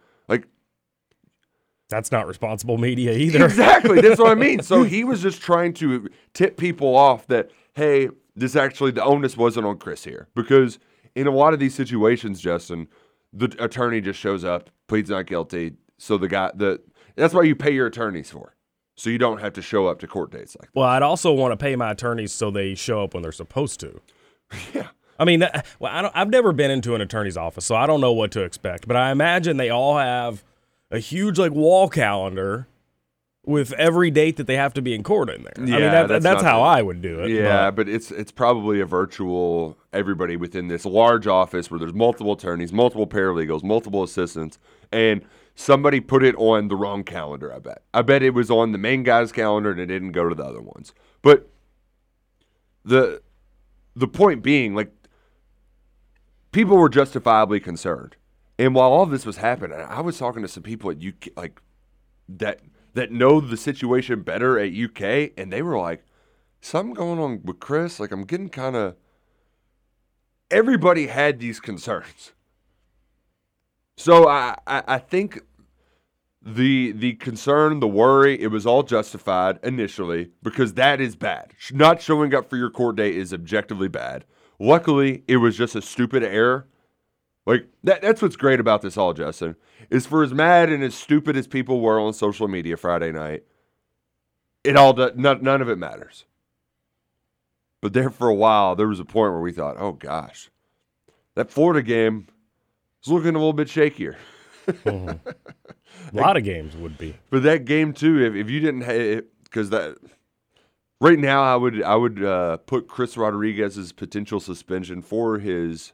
That's 1.89 2.11
not 2.11 2.27
responsible 2.27 2.77
media 2.77 3.13
either. 3.17 3.45
Exactly. 3.45 4.01
That's 4.01 4.19
what 4.19 4.31
I 4.31 4.35
mean. 4.35 4.61
So 4.61 4.83
he 4.95 5.03
was 5.03 5.21
just 5.21 5.41
trying 5.41 5.73
to 5.75 6.09
tip 6.33 6.57
people 6.57 6.95
off 6.95 7.27
that, 7.27 7.51
hey, 7.73 8.09
this 8.35 8.55
actually, 8.55 8.91
the 8.91 9.03
onus 9.03 9.37
wasn't 9.37 9.65
on 9.65 9.77
Chris 9.77 10.03
here. 10.03 10.27
Because 10.35 10.79
in 11.15 11.27
a 11.27 11.31
lot 11.31 11.53
of 11.53 11.59
these 11.59 11.75
situations, 11.75 12.41
Justin, 12.41 12.87
the 13.31 13.55
attorney 13.63 14.01
just 14.01 14.19
shows 14.19 14.43
up, 14.43 14.69
pleads 14.87 15.09
not 15.09 15.25
guilty. 15.25 15.73
So 15.97 16.17
the 16.17 16.27
guy, 16.27 16.51
the 16.53 16.81
that's 17.15 17.33
why 17.33 17.43
you 17.43 17.55
pay 17.55 17.71
your 17.73 17.87
attorneys 17.87 18.29
for. 18.29 18.55
So 18.97 19.09
you 19.09 19.17
don't 19.17 19.39
have 19.39 19.53
to 19.53 19.61
show 19.61 19.87
up 19.87 19.99
to 19.99 20.07
court 20.07 20.31
dates 20.31 20.55
like 20.59 20.71
that. 20.71 20.79
Well, 20.79 20.87
I'd 20.87 21.03
also 21.03 21.33
want 21.33 21.51
to 21.51 21.57
pay 21.57 21.75
my 21.75 21.91
attorneys 21.91 22.31
so 22.31 22.49
they 22.49 22.75
show 22.75 23.03
up 23.03 23.13
when 23.13 23.23
they're 23.23 23.31
supposed 23.31 23.79
to. 23.81 24.01
Yeah. 24.73 24.87
I 25.17 25.23
mean, 25.23 25.39
well, 25.79 25.91
I 25.93 26.01
don't, 26.01 26.11
I've 26.15 26.29
never 26.29 26.51
been 26.51 26.69
into 26.69 26.93
an 26.93 26.99
attorney's 27.01 27.37
office, 27.37 27.63
so 27.65 27.75
I 27.75 27.87
don't 27.87 28.01
know 28.01 28.11
what 28.11 28.31
to 28.31 28.43
expect. 28.43 28.85
But 28.85 28.97
I 28.97 29.11
imagine 29.11 29.55
they 29.55 29.69
all 29.69 29.97
have 29.97 30.43
a 30.95 30.99
huge 30.99 31.37
like 31.37 31.51
wall 31.51 31.89
calendar 31.89 32.67
with 33.45 33.73
every 33.73 34.09
date 34.09 34.37
that 34.37 34.47
they 34.47 34.55
have 34.55 34.73
to 34.73 34.81
be 34.81 34.95
in 34.95 35.03
court 35.03 35.29
in 35.29 35.43
there. 35.43 35.53
I 35.55 35.59
mean, 35.59 35.73
Yeah, 35.73 35.89
that, 35.91 36.07
that's 36.07 36.23
that's, 36.23 36.41
how 36.41 36.57
the- 36.59 36.63
I 36.63 36.81
would 36.81 37.01
do 37.01 37.19
it. 37.21 37.29
Yeah, 37.29 37.69
but- 37.69 37.85
but 37.85 37.89
it's 37.89 38.09
it's 38.11 38.31
probably 38.31 38.79
a 38.79 38.85
virtual 38.85 39.77
everybody 39.93 40.35
within 40.35 40.67
this 40.67 40.85
large 40.85 41.27
office 41.27 41.69
where 41.69 41.79
there's 41.79 41.93
multiple 41.93 42.33
attorneys, 42.33 42.73
multiple 42.73 43.05
paralegals, 43.07 43.63
multiple 43.63 44.01
assistants, 44.03 44.57
and 44.91 45.21
somebody 45.53 45.99
put 45.99 46.23
it 46.23 46.35
on 46.37 46.67
the 46.69 46.75
wrong 46.75 47.03
calendar, 47.03 47.53
I 47.53 47.59
bet. 47.59 47.83
I 47.93 48.01
bet 48.01 48.23
it 48.23 48.31
was 48.31 48.49
on 48.49 48.71
the 48.71 48.77
main 48.77 49.03
guy's 49.03 49.31
calendar 49.31 49.71
and 49.71 49.79
it 49.79 49.85
didn't 49.85 50.11
go 50.13 50.27
to 50.27 50.33
the 50.35 50.43
other 50.43 50.61
ones. 50.61 50.93
But 51.21 51.49
the 52.83 53.21
the 53.95 54.07
point 54.07 54.41
being, 54.43 54.73
like 54.75 54.91
people 56.51 56.77
were 56.77 56.89
justifiably 56.89 57.59
concerned. 57.59 58.15
And 58.57 58.73
while 58.73 58.91
all 58.91 59.05
this 59.05 59.25
was 59.25 59.37
happening, 59.37 59.77
I 59.77 60.01
was 60.01 60.17
talking 60.17 60.41
to 60.41 60.47
some 60.47 60.63
people 60.63 60.89
at 60.89 61.03
UK 61.03 61.29
like 61.35 61.61
that 62.29 62.61
that 62.93 63.11
know 63.11 63.41
the 63.41 63.57
situation 63.57 64.21
better 64.21 64.57
at 64.57 64.73
UK, 64.73 65.31
and 65.37 65.51
they 65.51 65.61
were 65.61 65.77
like, 65.77 66.05
"Something 66.61 66.93
going 66.93 67.19
on 67.19 67.41
with 67.43 67.59
Chris. 67.59 67.99
Like, 67.99 68.11
I'm 68.11 68.23
getting 68.23 68.49
kind 68.49 68.75
of." 68.75 68.95
Everybody 70.49 71.07
had 71.07 71.39
these 71.39 71.59
concerns, 71.59 72.31
so 73.97 74.27
I, 74.29 74.55
I 74.65 74.83
I 74.87 74.97
think 74.99 75.41
the 76.45 76.91
the 76.91 77.13
concern, 77.13 77.79
the 77.79 77.87
worry, 77.87 78.39
it 78.39 78.47
was 78.47 78.65
all 78.65 78.83
justified 78.83 79.59
initially 79.63 80.29
because 80.43 80.75
that 80.75 81.01
is 81.01 81.15
bad. 81.15 81.53
Not 81.73 82.01
showing 82.01 82.33
up 82.33 82.49
for 82.49 82.55
your 82.55 82.69
court 82.69 82.97
date 82.97 83.15
is 83.15 83.33
objectively 83.33 83.87
bad. 83.87 84.25
Luckily, 84.59 85.23
it 85.27 85.37
was 85.37 85.57
just 85.57 85.75
a 85.75 85.81
stupid 85.81 86.23
error. 86.23 86.67
Like 87.45 87.67
that 87.83 88.01
that's 88.01 88.21
what's 88.21 88.35
great 88.35 88.59
about 88.59 88.81
this 88.81 88.97
all, 88.97 89.13
Justin. 89.13 89.55
Is 89.89 90.05
for 90.05 90.23
as 90.23 90.33
mad 90.33 90.69
and 90.69 90.83
as 90.83 90.95
stupid 90.95 91.37
as 91.37 91.47
people 91.47 91.79
were 91.79 91.99
on 91.99 92.13
social 92.13 92.47
media 92.47 92.75
Friday 92.75 93.11
night, 93.11 93.43
it 94.63 94.75
all 94.75 94.93
do, 94.93 95.11
none, 95.15 95.43
none 95.43 95.61
of 95.61 95.69
it 95.69 95.77
matters. 95.77 96.25
But 97.81 97.93
there 97.93 98.09
for 98.09 98.27
a 98.27 98.33
while, 98.33 98.75
there 98.75 98.87
was 98.87 98.99
a 98.99 99.05
point 99.05 99.31
where 99.33 99.41
we 99.41 99.51
thought, 99.51 99.75
"Oh 99.77 99.91
gosh, 99.91 100.49
that 101.35 101.51
Florida 101.51 101.83
game 101.83 102.27
is 103.03 103.11
looking 103.11 103.35
a 103.35 103.37
little 103.37 103.53
bit 103.53 103.67
shakier." 103.67 104.15
Mhm. 104.67 105.19
a 106.13 106.15
lot 106.15 106.37
of 106.37 106.43
games 106.43 106.75
would 106.75 106.97
be. 106.97 107.15
But 107.29 107.43
that 107.43 107.65
game 107.65 107.93
too, 107.93 108.19
if, 108.23 108.33
if 108.33 108.49
you 108.49 108.59
didn't 108.59 108.81
have, 108.81 109.23
because 109.43 109.69
that 109.69 109.97
right 110.99 111.19
now, 111.19 111.43
I 111.43 111.55
would 111.55 111.83
I 111.83 111.95
would 111.95 112.23
uh, 112.23 112.57
put 112.57 112.87
Chris 112.87 113.17
Rodriguez's 113.17 113.91
potential 113.91 114.39
suspension 114.39 115.03
for 115.03 115.37
his 115.37 115.93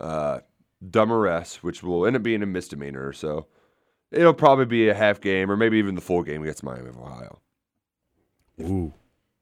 uh, 0.00 0.38
dumb 0.90 1.12
arrest, 1.12 1.62
which 1.62 1.82
will 1.82 2.06
end 2.06 2.16
up 2.16 2.22
being 2.22 2.42
a 2.42 2.46
misdemeanor. 2.46 3.08
or 3.08 3.12
So 3.12 3.46
it'll 4.10 4.34
probably 4.34 4.66
be 4.66 4.88
a 4.88 4.94
half 4.94 5.20
game 5.20 5.50
or 5.50 5.56
maybe 5.56 5.78
even 5.78 5.94
the 5.94 6.00
full 6.00 6.22
game 6.22 6.42
against 6.42 6.62
Miami 6.62 6.88
of 6.88 6.98
Ohio. 6.98 7.40
Ooh. 8.60 8.92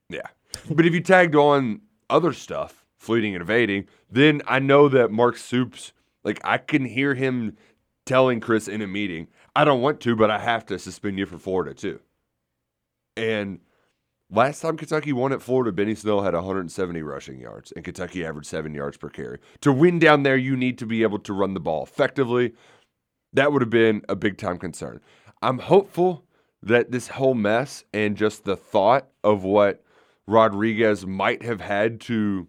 Yeah. 0.09 0.29
But 0.71 0.87
if 0.87 0.95
you 0.95 1.01
tagged 1.01 1.35
on 1.35 1.81
other 2.11 2.33
stuff, 2.33 2.85
fleeting 2.97 3.35
and 3.35 3.43
evading, 3.43 3.87
then 4.11 4.43
I 4.47 4.59
know 4.59 4.89
that 4.89 5.11
Mark 5.11 5.37
Stoops, 5.37 5.93
like 6.25 6.41
I 6.45 6.59
can 6.59 6.85
hear 6.85 7.15
him 7.15 7.57
telling 8.07 8.41
Chris 8.41 8.69
in 8.69 8.83
a 8.83 8.87
meeting, 8.87 9.29
I 9.55 9.65
don't 9.65 9.81
want 9.81 10.01
to, 10.01 10.17
but 10.17 10.31
I 10.31 10.39
have 10.39 10.67
to 10.67 10.79
suspend 10.79 11.19
you 11.19 11.27
for 11.27 11.39
Florida 11.39 11.75
too. 11.75 12.01
And 13.17 13.61
last 14.33 14.61
time 14.61 14.77
Kentucky 14.77 15.13
won 15.13 15.33
at 15.33 15.43
Florida, 15.43 15.71
Benny 15.71 15.95
Snell 15.95 16.23
had 16.23 16.35
170 16.35 17.03
rushing 17.03 17.39
yards, 17.39 17.73
and 17.73 17.85
Kentucky 17.85 18.25
averaged 18.25 18.49
seven 18.49 18.75
yards 18.75 18.97
per 18.97 19.09
carry. 19.09 19.39
To 19.61 19.73
win 19.73 19.99
down 19.99 20.23
there, 20.23 20.37
you 20.37 20.57
need 20.57 20.79
to 20.79 20.87
be 20.87 21.03
able 21.03 21.19
to 21.21 21.33
run 21.33 21.55
the 21.55 21.61
ball 21.61 21.83
effectively. 21.85 22.55
That 23.33 23.53
would 23.53 23.63
have 23.63 23.71
been 23.71 24.03
a 24.09 24.17
big 24.17 24.39
time 24.39 24.59
concern. 24.59 25.01
I'm 25.43 25.59
hopeful 25.59 26.25
that 26.63 26.91
this 26.91 27.09
whole 27.09 27.35
mess 27.35 27.85
and 27.93 28.17
just 28.17 28.45
the 28.45 28.57
thought 28.57 29.09
of 29.23 29.45
what 29.45 29.83
Rodriguez 30.27 31.05
might 31.07 31.43
have 31.43 31.61
had 31.61 32.01
to, 32.03 32.47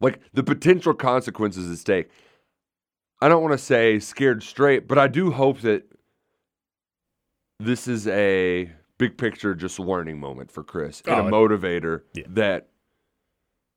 like 0.00 0.20
the 0.32 0.42
potential 0.42 0.94
consequences 0.94 1.70
at 1.70 1.78
stake. 1.78 2.10
I 3.20 3.28
don't 3.28 3.42
want 3.42 3.52
to 3.52 3.58
say 3.58 3.98
scared 3.98 4.42
straight, 4.42 4.88
but 4.88 4.98
I 4.98 5.08
do 5.08 5.30
hope 5.30 5.60
that 5.60 5.84
this 7.60 7.86
is 7.86 8.08
a 8.08 8.70
big 9.08 9.18
picture, 9.18 9.54
just 9.54 9.80
learning 9.80 10.20
moment 10.20 10.50
for 10.50 10.62
Chris 10.62 11.02
and 11.06 11.14
Oh, 11.14 11.24
a 11.24 11.26
it- 11.26 11.30
motivator 11.32 12.02
Yeah. 12.14 12.24
that 12.28 12.68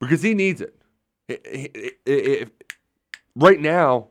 because 0.00 0.22
he 0.22 0.34
needs 0.34 0.60
it. 0.62 2.52
Right 3.34 3.60
now, 3.60 4.08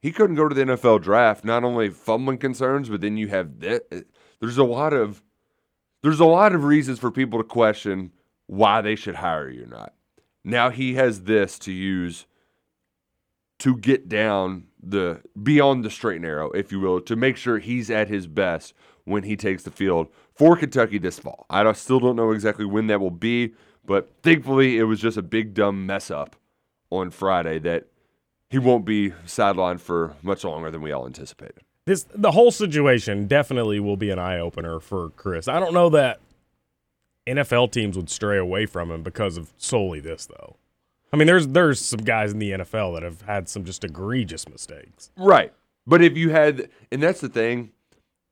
he 0.00 0.12
couldn't 0.12 0.36
go 0.36 0.48
to 0.48 0.54
the 0.54 0.62
NFL 0.62 1.00
draft. 1.02 1.44
Not 1.44 1.64
only 1.64 1.90
fumbling 1.90 2.38
concerns, 2.38 2.88
but 2.88 3.00
then 3.00 3.16
you 3.16 3.28
have 3.28 3.60
that. 3.60 4.06
There's 4.40 4.58
a 4.58 4.64
lot 4.64 4.92
of 4.92 5.22
there's 6.02 6.20
a 6.20 6.24
lot 6.24 6.54
of 6.54 6.62
reasons 6.62 7.00
for 7.00 7.10
people 7.10 7.40
to 7.40 7.44
question 7.44 8.12
why 8.46 8.80
they 8.80 8.94
should 8.94 9.16
hire 9.16 9.48
you 9.50 9.64
or 9.64 9.66
not. 9.66 9.94
Now 10.44 10.70
he 10.70 10.94
has 10.94 11.24
this 11.24 11.58
to 11.60 11.72
use 11.72 12.26
to 13.58 13.76
get 13.76 14.08
down 14.08 14.68
the 14.80 15.20
beyond 15.42 15.84
the 15.84 15.90
straight 15.90 16.16
and 16.16 16.22
narrow, 16.24 16.50
if 16.52 16.70
you 16.70 16.78
will, 16.78 17.00
to 17.00 17.16
make 17.16 17.36
sure 17.36 17.58
he's 17.58 17.90
at 17.90 18.06
his 18.08 18.28
best 18.28 18.72
when 19.04 19.24
he 19.24 19.36
takes 19.36 19.64
the 19.64 19.70
field 19.72 20.06
for 20.38 20.56
Kentucky 20.56 20.98
this 20.98 21.18
fall. 21.18 21.44
I 21.50 21.70
still 21.72 21.98
don't 21.98 22.16
know 22.16 22.30
exactly 22.30 22.64
when 22.64 22.86
that 22.86 23.00
will 23.00 23.10
be, 23.10 23.52
but 23.84 24.10
thankfully 24.22 24.78
it 24.78 24.84
was 24.84 25.00
just 25.00 25.16
a 25.16 25.22
big 25.22 25.52
dumb 25.52 25.84
mess 25.84 26.10
up 26.10 26.36
on 26.90 27.10
Friday 27.10 27.58
that 27.58 27.88
he 28.48 28.58
won't 28.58 28.84
be 28.84 29.10
sidelined 29.26 29.80
for 29.80 30.14
much 30.22 30.44
longer 30.44 30.70
than 30.70 30.80
we 30.80 30.92
all 30.92 31.06
anticipated. 31.06 31.60
This 31.86 32.06
the 32.14 32.30
whole 32.30 32.50
situation 32.50 33.26
definitely 33.26 33.80
will 33.80 33.96
be 33.96 34.10
an 34.10 34.18
eye 34.18 34.38
opener 34.38 34.78
for 34.78 35.10
Chris. 35.10 35.48
I 35.48 35.58
don't 35.58 35.74
know 35.74 35.88
that 35.90 36.20
NFL 37.26 37.72
teams 37.72 37.96
would 37.96 38.08
stray 38.08 38.38
away 38.38 38.66
from 38.66 38.90
him 38.90 39.02
because 39.02 39.36
of 39.36 39.52
solely 39.58 40.00
this 40.00 40.26
though. 40.26 40.56
I 41.12 41.16
mean, 41.16 41.26
there's 41.26 41.48
there's 41.48 41.80
some 41.80 42.00
guys 42.00 42.32
in 42.32 42.38
the 42.38 42.52
NFL 42.52 42.94
that 42.94 43.02
have 43.02 43.22
had 43.22 43.48
some 43.48 43.64
just 43.64 43.84
egregious 43.84 44.48
mistakes. 44.48 45.10
Right. 45.16 45.52
But 45.86 46.02
if 46.02 46.16
you 46.16 46.30
had, 46.30 46.68
and 46.92 47.02
that's 47.02 47.22
the 47.22 47.30
thing, 47.30 47.72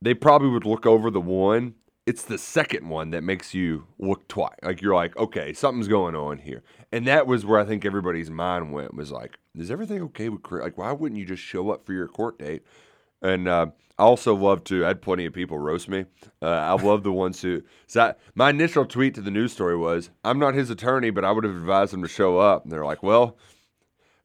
they 0.02 0.12
probably 0.12 0.50
would 0.50 0.66
look 0.66 0.84
over 0.84 1.10
the 1.10 1.20
one. 1.20 1.74
It's 2.06 2.22
the 2.22 2.38
second 2.38 2.88
one 2.88 3.10
that 3.10 3.24
makes 3.24 3.52
you 3.52 3.86
look 3.98 4.28
twice. 4.28 4.54
Like 4.62 4.80
you're 4.80 4.94
like, 4.94 5.16
okay, 5.16 5.52
something's 5.52 5.88
going 5.88 6.14
on 6.14 6.38
here. 6.38 6.62
And 6.92 7.06
that 7.08 7.26
was 7.26 7.44
where 7.44 7.58
I 7.58 7.64
think 7.64 7.84
everybody's 7.84 8.30
mind 8.30 8.72
went 8.72 8.94
was 8.94 9.10
like, 9.10 9.38
is 9.56 9.70
everything 9.72 10.00
okay 10.02 10.28
with 10.28 10.42
Chris? 10.42 10.62
Like, 10.62 10.78
why 10.78 10.92
wouldn't 10.92 11.18
you 11.18 11.26
just 11.26 11.42
show 11.42 11.70
up 11.70 11.84
for 11.84 11.92
your 11.92 12.06
court 12.06 12.38
date? 12.38 12.62
And 13.22 13.48
uh, 13.48 13.66
I 13.98 14.02
also 14.02 14.34
love 14.34 14.62
to. 14.64 14.84
I 14.84 14.88
had 14.88 15.02
plenty 15.02 15.24
of 15.26 15.32
people 15.32 15.58
roast 15.58 15.88
me. 15.88 16.04
Uh, 16.42 16.46
I 16.46 16.72
love 16.82 17.02
the 17.02 17.12
ones 17.12 17.40
who. 17.40 17.62
So 17.86 18.02
I, 18.02 18.14
my 18.34 18.50
initial 18.50 18.84
tweet 18.84 19.14
to 19.14 19.20
the 19.20 19.30
news 19.30 19.52
story 19.52 19.76
was, 19.76 20.10
"I'm 20.22 20.38
not 20.38 20.54
his 20.54 20.70
attorney, 20.70 21.10
but 21.10 21.24
I 21.24 21.32
would 21.32 21.44
have 21.44 21.56
advised 21.56 21.94
him 21.94 22.02
to 22.02 22.08
show 22.08 22.38
up." 22.38 22.64
And 22.64 22.72
they're 22.72 22.84
like, 22.84 23.02
"Well, 23.02 23.38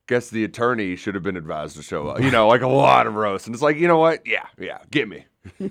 guess 0.08 0.30
the 0.30 0.44
attorney 0.44 0.96
should 0.96 1.16
have 1.16 1.24
been 1.24 1.38
advised 1.38 1.78
to 1.78 1.84
show 1.84 2.10
up." 2.10 2.22
You 2.22 2.32
know, 2.32 2.48
like 2.48 2.62
a 2.62 2.68
lot 2.68 3.08
of 3.08 3.16
roast. 3.16 3.48
And 3.48 3.56
it's 3.56 3.64
like, 3.64 3.78
you 3.78 3.88
know 3.88 3.98
what? 3.98 4.28
Yeah, 4.28 4.46
yeah, 4.60 4.80
get 4.92 5.08
me. 5.08 5.26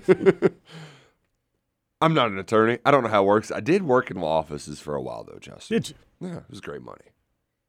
I'm 2.01 2.13
not 2.13 2.29
an 2.31 2.39
attorney. 2.39 2.79
I 2.85 2.91
don't 2.91 3.03
know 3.03 3.09
how 3.09 3.23
it 3.23 3.27
works. 3.27 3.51
I 3.51 3.59
did 3.59 3.83
work 3.83 4.09
in 4.11 4.17
law 4.19 4.39
offices 4.39 4.79
for 4.79 4.95
a 4.95 5.01
while 5.01 5.23
though, 5.23 5.39
Justin. 5.39 5.77
Did 5.77 5.89
you? 5.89 5.95
Yeah, 6.29 6.37
it 6.37 6.49
was 6.49 6.61
great 6.61 6.81
money. 6.81 7.01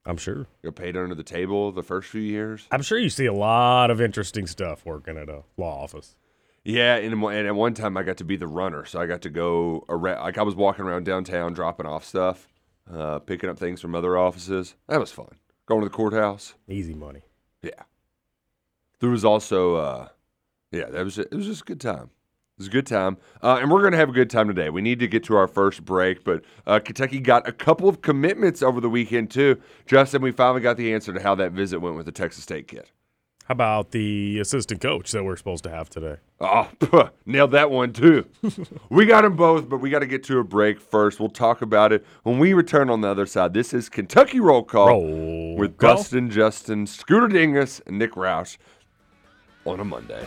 I'm 0.05 0.16
sure. 0.16 0.47
You 0.62 0.71
got 0.71 0.75
paid 0.77 0.97
under 0.97 1.14
the 1.14 1.23
table 1.23 1.71
the 1.71 1.83
first 1.83 2.09
few 2.09 2.21
years. 2.23 2.66
I'm 2.73 2.83
sure 2.83 2.99
you 2.99 3.09
see 3.11 3.27
a 3.27 3.33
lot 3.33 3.90
of 3.90 4.01
interesting 4.01 4.47
stuff 4.47 4.85
working 4.85 5.16
at 5.16 5.29
a 5.29 5.42
law 5.57 5.83
office. 5.85 6.16
Yeah, 6.64 6.97
and, 6.97 7.21
one- 7.23 7.35
and 7.37 7.47
at 7.47 7.55
one 7.55 7.75
time 7.75 7.97
I 7.97 8.03
got 8.03 8.16
to 8.18 8.25
be 8.25 8.37
the 8.37 8.47
runner, 8.47 8.85
so 8.85 9.01
I 9.01 9.07
got 9.07 9.23
to 9.23 9.31
go 9.31 9.85
around. 9.88 10.23
Like 10.23 10.38
I 10.38 10.42
was 10.42 10.55
walking 10.55 10.85
around 10.85 11.05
downtown, 11.05 11.53
dropping 11.53 11.87
off 11.87 12.05
stuff, 12.05 12.49
uh, 12.92 13.18
picking 13.21 13.49
up 13.51 13.59
things 13.59 13.81
from 13.81 13.95
other 13.95 14.16
offices. 14.16 14.75
That 14.88 14.99
was 15.01 15.12
fun. 15.12 15.37
Going 15.66 15.83
to 15.83 15.87
the 15.88 15.95
courthouse. 15.95 16.55
Easy 16.68 16.95
money. 16.95 17.23
Yeah. 17.62 17.71
There 19.01 19.11
was 19.11 19.25
also, 19.25 19.77
uh, 19.77 20.09
yeah, 20.71 20.87
that 20.90 21.05
was 21.05 21.18
it 21.18 21.33
was 21.33 21.47
just 21.47 21.62
a 21.62 21.64
good 21.64 21.81
time. 21.81 22.11
Was 22.62 22.68
a 22.68 22.70
good 22.70 22.87
time, 22.87 23.16
uh, 23.42 23.59
and 23.61 23.72
we're 23.72 23.83
gonna 23.83 23.96
have 23.96 24.09
a 24.09 24.12
good 24.12 24.31
time 24.31 24.46
today. 24.46 24.70
We 24.70 24.83
need 24.83 25.01
to 25.01 25.09
get 25.09 25.25
to 25.25 25.35
our 25.35 25.48
first 25.48 25.85
break, 25.85 26.22
but 26.22 26.44
uh, 26.64 26.79
Kentucky 26.79 27.18
got 27.18 27.48
a 27.48 27.51
couple 27.51 27.88
of 27.88 28.03
commitments 28.03 28.62
over 28.62 28.81
the 28.81 28.88
weekend 28.88 29.33
too. 29.33 29.61
Justin, 29.85 30.22
we 30.22 30.31
finally 30.31 30.61
got 30.61 30.77
the 30.77 30.94
answer 30.94 31.12
to 31.12 31.20
how 31.20 31.35
that 31.35 31.51
visit 31.51 31.81
went 31.81 31.96
with 31.96 32.07
the 32.07 32.12
Texas 32.12 32.44
State 32.44 32.68
kid. 32.68 32.88
How 33.46 33.55
about 33.55 33.90
the 33.90 34.38
assistant 34.38 34.81
coach 34.81 35.11
that 35.11 35.25
we're 35.25 35.35
supposed 35.35 35.64
to 35.64 35.70
have 35.70 35.90
today? 35.90 36.18
Oh, 36.38 36.70
nailed 37.27 37.51
that 37.51 37.68
one 37.72 37.92
too. 37.92 38.27
we 38.90 39.07
got 39.07 39.22
them 39.22 39.35
both, 39.35 39.68
but 39.68 39.79
we 39.79 39.90
got 39.90 39.98
to 39.98 40.07
get 40.07 40.22
to 40.25 40.38
a 40.38 40.44
break 40.44 40.81
first. 40.81 41.18
We'll 41.18 41.31
talk 41.31 41.62
about 41.62 41.92
it 41.92 42.07
when 42.22 42.38
we 42.38 42.53
return 42.53 42.90
on 42.90 43.01
the 43.01 43.09
other 43.09 43.27
side. 43.27 43.55
This 43.55 43.75
is 43.75 43.88
Kentucky 43.88 44.38
Roll 44.38 44.62
Call 44.62 44.87
Roll 44.87 45.57
with 45.57 45.79
call. 45.79 45.96
Dustin, 45.96 46.31
Justin, 46.31 46.87
Scooter 46.87 47.27
Dingus, 47.27 47.81
and 47.88 47.98
Nick 47.98 48.12
Roush 48.12 48.57
on 49.66 49.81
a 49.81 49.85
Monday. 49.85 50.25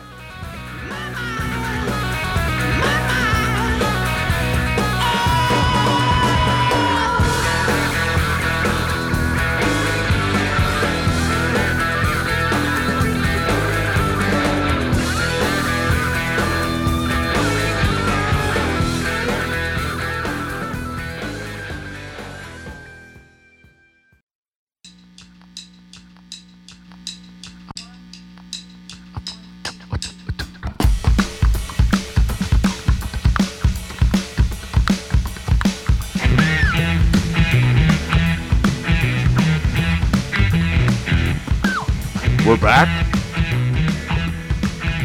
Back. 42.65 42.89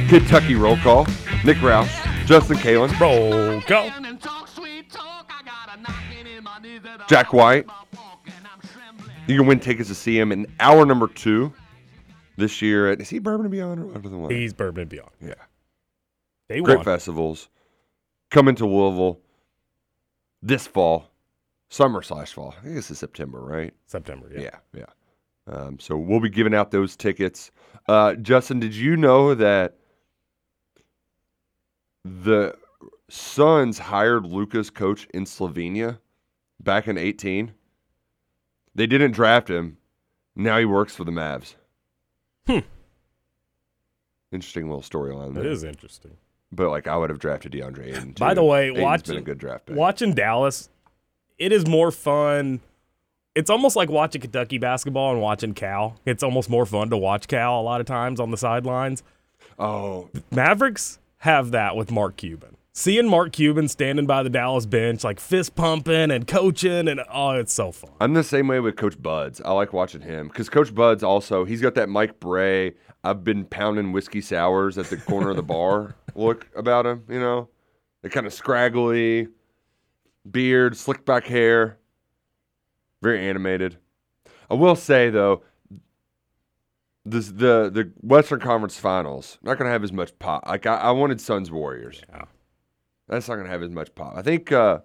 Kentucky 0.09 0.55
Roll 0.55 0.79
Call. 0.79 1.05
Nick 1.45 1.59
Roush, 1.59 2.27
Justin 2.27 2.57
Kalen, 2.57 2.99
Roll 2.99 3.61
call. 3.63 3.91
Jack 7.07 7.35
White. 7.35 7.67
You 9.27 9.37
can 9.37 9.47
win 9.47 9.61
tickets 9.61 9.91
to 9.91 9.95
see 9.95 10.19
him 10.19 10.33
in 10.33 10.47
hour 10.59 10.87
number 10.87 11.07
two 11.07 11.53
this 12.39 12.63
year. 12.63 12.93
At, 12.93 13.03
is 13.03 13.11
he 13.11 13.19
Bourbon 13.19 13.45
and 13.45 13.53
Beyond 13.53 13.81
or 13.81 13.95
Under 13.95 14.09
the 14.09 14.17
Line? 14.17 14.31
He's 14.31 14.55
Bourbon 14.55 14.81
and 14.81 14.91
Beyond. 14.91 15.11
Yeah. 15.21 15.35
They 16.49 16.61
Great 16.63 16.79
won. 16.79 16.85
festivals. 16.85 17.51
Coming 18.31 18.55
to 18.55 18.67
Louisville 18.67 19.21
this 20.43 20.67
fall, 20.67 21.11
summer 21.69 22.01
slash 22.01 22.33
fall. 22.33 22.55
I 22.59 22.63
think 22.63 22.75
this 22.75 22.91
is 22.91 22.99
September, 22.99 23.41
right? 23.41 23.75
September. 23.87 24.29
Yeah. 24.33 24.41
Yeah, 24.41 24.57
yeah. 24.73 24.85
Um, 25.47 25.79
so 25.79 25.97
we'll 25.97 26.21
be 26.21 26.29
giving 26.31 26.55
out 26.55 26.71
those 26.71 26.97
tickets. 26.97 27.51
Uh, 27.89 28.15
Justin, 28.15 28.61
did 28.61 28.75
you 28.75 28.97
know 28.97 29.35
that 29.35 29.77
the 32.05 32.55
Suns 33.09 33.79
hired 33.79 34.25
Luka's 34.25 34.71
coach 34.71 35.07
in 35.13 35.25
Slovenia 35.25 35.99
back 36.61 36.87
in 36.87 36.97
18? 36.97 37.53
They 38.75 38.87
didn't 38.87 39.13
draft 39.13 39.51
him. 39.51 39.79
Now 40.37 40.59
he 40.59 40.65
works 40.65 40.95
for 40.95 41.05
the 41.05 41.11
Mavs. 41.11 41.55
Hmm. 42.47 42.61
Interesting 44.33 44.69
little 44.69 44.83
storyline 44.83 45.35
That 45.35 45.47
is 45.47 45.65
interesting. 45.65 46.17
But 46.53 46.71
like 46.71 46.87
I 46.87 46.97
would 46.97 47.11
have 47.11 47.19
drafted 47.19 47.53
DeAndre 47.53 47.89
Ayton. 47.89 48.13
By 48.13 48.35
the 48.35 48.45
way, 48.45 48.71
Ayton's 48.71 49.03
been 49.03 49.17
a 49.17 49.23
good 49.23 49.39
draft 49.39 49.67
pick. 49.67 49.77
watching 49.77 50.15
Dallas, 50.15 50.69
it 51.39 51.53
is 51.53 51.67
more 51.67 51.91
fun. 51.91 52.61
It's 53.35 53.49
almost 53.49 53.77
like 53.77 53.89
watching 53.89 54.21
Kentucky 54.21 54.59
basketball 54.59 55.13
and 55.13 55.21
watching 55.21 55.55
Cal. 55.55 55.97
It's 56.05 56.23
almost 56.23 56.51
more 56.51 56.67
fun 56.67 56.91
to 56.91 56.97
watch 56.97 57.29
Cal 57.29 57.61
a 57.61 57.63
lot 57.63 57.81
of 57.81 57.87
times 57.87 58.19
on 58.19 58.33
the 58.33 58.37
sidelines. 58.37 59.05
Oh, 59.57 60.11
Mavericks 60.33 60.99
have 61.19 61.53
that 61.53 61.77
with 61.77 61.93
Mark 61.93 62.17
Cuban. 62.17 62.57
Seeing 62.73 63.09
Mark 63.09 63.33
Cuban 63.33 63.69
standing 63.69 64.07
by 64.07 64.23
the 64.25 64.31
Dallas 64.31 64.67
bench, 64.67 65.05
like 65.05 65.21
fist 65.21 65.55
pumping 65.55 66.11
and 66.11 66.27
coaching, 66.27 66.89
and 66.89 67.01
oh, 67.13 67.31
it's 67.33 67.53
so 67.53 67.71
fun. 67.71 67.91
I'm 68.01 68.15
the 68.15 68.25
same 68.25 68.49
way 68.49 68.59
with 68.59 68.77
Coach 68.77 69.01
Buds. 69.01 69.41
I 69.41 69.53
like 69.53 69.73
watching 69.73 70.01
him 70.01 70.29
because 70.29 70.49
Coach 70.49 70.75
Buds 70.75 71.03
also 71.03 71.45
he's 71.45 71.61
got 71.61 71.75
that 71.77 71.89
Mike 71.89 72.19
Bray. 72.19 72.75
I've 73.05 73.23
been 73.23 73.45
pounding 73.45 73.93
whiskey 73.93 74.21
sours 74.21 74.77
at 74.77 74.87
the 74.87 74.97
corner 74.97 75.31
of 75.31 75.37
the 75.37 75.43
bar 75.43 75.95
look 76.17 76.49
about 76.57 76.85
him. 76.85 77.05
You 77.09 77.21
know, 77.21 77.49
the 78.03 78.11
kind 78.11 78.27
of 78.27 78.33
scraggly 78.33 79.29
beard, 80.31 80.77
slick 80.77 81.05
back 81.05 81.27
hair, 81.27 81.79
very 83.03 83.27
animated. 83.29 83.79
I 84.51 84.55
will 84.55 84.77
say 84.77 85.11
though, 85.11 85.43
this 87.05 87.29
the 87.29 87.71
the 87.73 87.91
Western 88.03 88.41
Conference 88.41 88.79
Finals 88.79 89.39
not 89.43 89.59
gonna 89.59 89.71
have 89.71 89.85
as 89.85 89.93
much 89.93 90.17
pop. 90.19 90.47
Like 90.47 90.67
I, 90.67 90.77
I 90.77 90.91
wanted 90.91 91.21
Suns 91.21 91.51
Warriors. 91.51 92.03
Yeah. 92.09 92.25
That's 93.09 93.29
not 93.29 93.37
gonna 93.37 93.49
have 93.49 93.63
as 93.63 93.71
much 93.71 93.95
pop. 93.95 94.15
I 94.17 94.23
think 94.23 94.53
uh, 94.53 94.81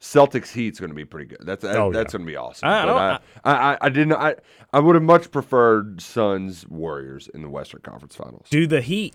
Celtics 0.00 0.52
Heat's 0.52 0.78
gonna 0.78 0.94
be 0.94 1.04
pretty 1.04 1.26
good. 1.26 1.38
That's 1.42 1.62
that, 1.62 1.76
Oh, 1.76 1.90
yeah. 1.90 1.98
that's 1.98 2.12
gonna 2.12 2.24
be 2.24 2.36
awesome. 2.36 2.68
I- 2.68 2.84
I 2.84 3.18
I, 3.44 3.52
I, 3.72 3.78
I, 3.80 3.88
didn't. 3.88 4.12
I 4.14 4.36
I 4.72 4.78
would 4.80 4.94
have 4.94 5.02
much 5.02 5.30
preferred 5.30 6.00
Suns 6.00 6.66
Warriors 6.68 7.28
in 7.34 7.42
the 7.42 7.48
Western 7.48 7.80
Conference 7.80 8.14
Finals. 8.14 8.46
Do 8.50 8.66
the 8.66 8.80
Heat 8.80 9.14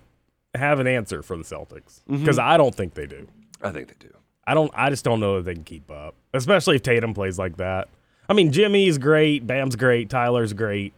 have 0.54 0.78
an 0.80 0.86
answer 0.86 1.22
for 1.22 1.36
the 1.36 1.44
Celtics 1.44 2.02
Mm-hmm. 2.04 2.18
because 2.18 2.38
I 2.38 2.56
don't 2.56 2.74
think 2.74 2.94
they 2.94 3.06
do. 3.06 3.26
I 3.62 3.70
think 3.70 3.88
they 3.88 3.94
do. 4.06 4.12
I 4.46 4.54
don't. 4.54 4.70
I 4.74 4.90
just 4.90 5.04
don't 5.04 5.20
know 5.20 5.36
that 5.36 5.42
they 5.44 5.54
can 5.54 5.64
keep 5.64 5.90
up, 5.90 6.14
especially 6.34 6.76
if 6.76 6.82
Tatum 6.82 7.14
plays 7.14 7.38
like 7.38 7.56
that. 7.58 7.88
I 8.28 8.32
mean, 8.34 8.50
Jimmy's 8.52 8.98
great, 8.98 9.46
Bam's 9.46 9.76
great, 9.76 10.08
Tyler's 10.10 10.52
great. 10.52 10.94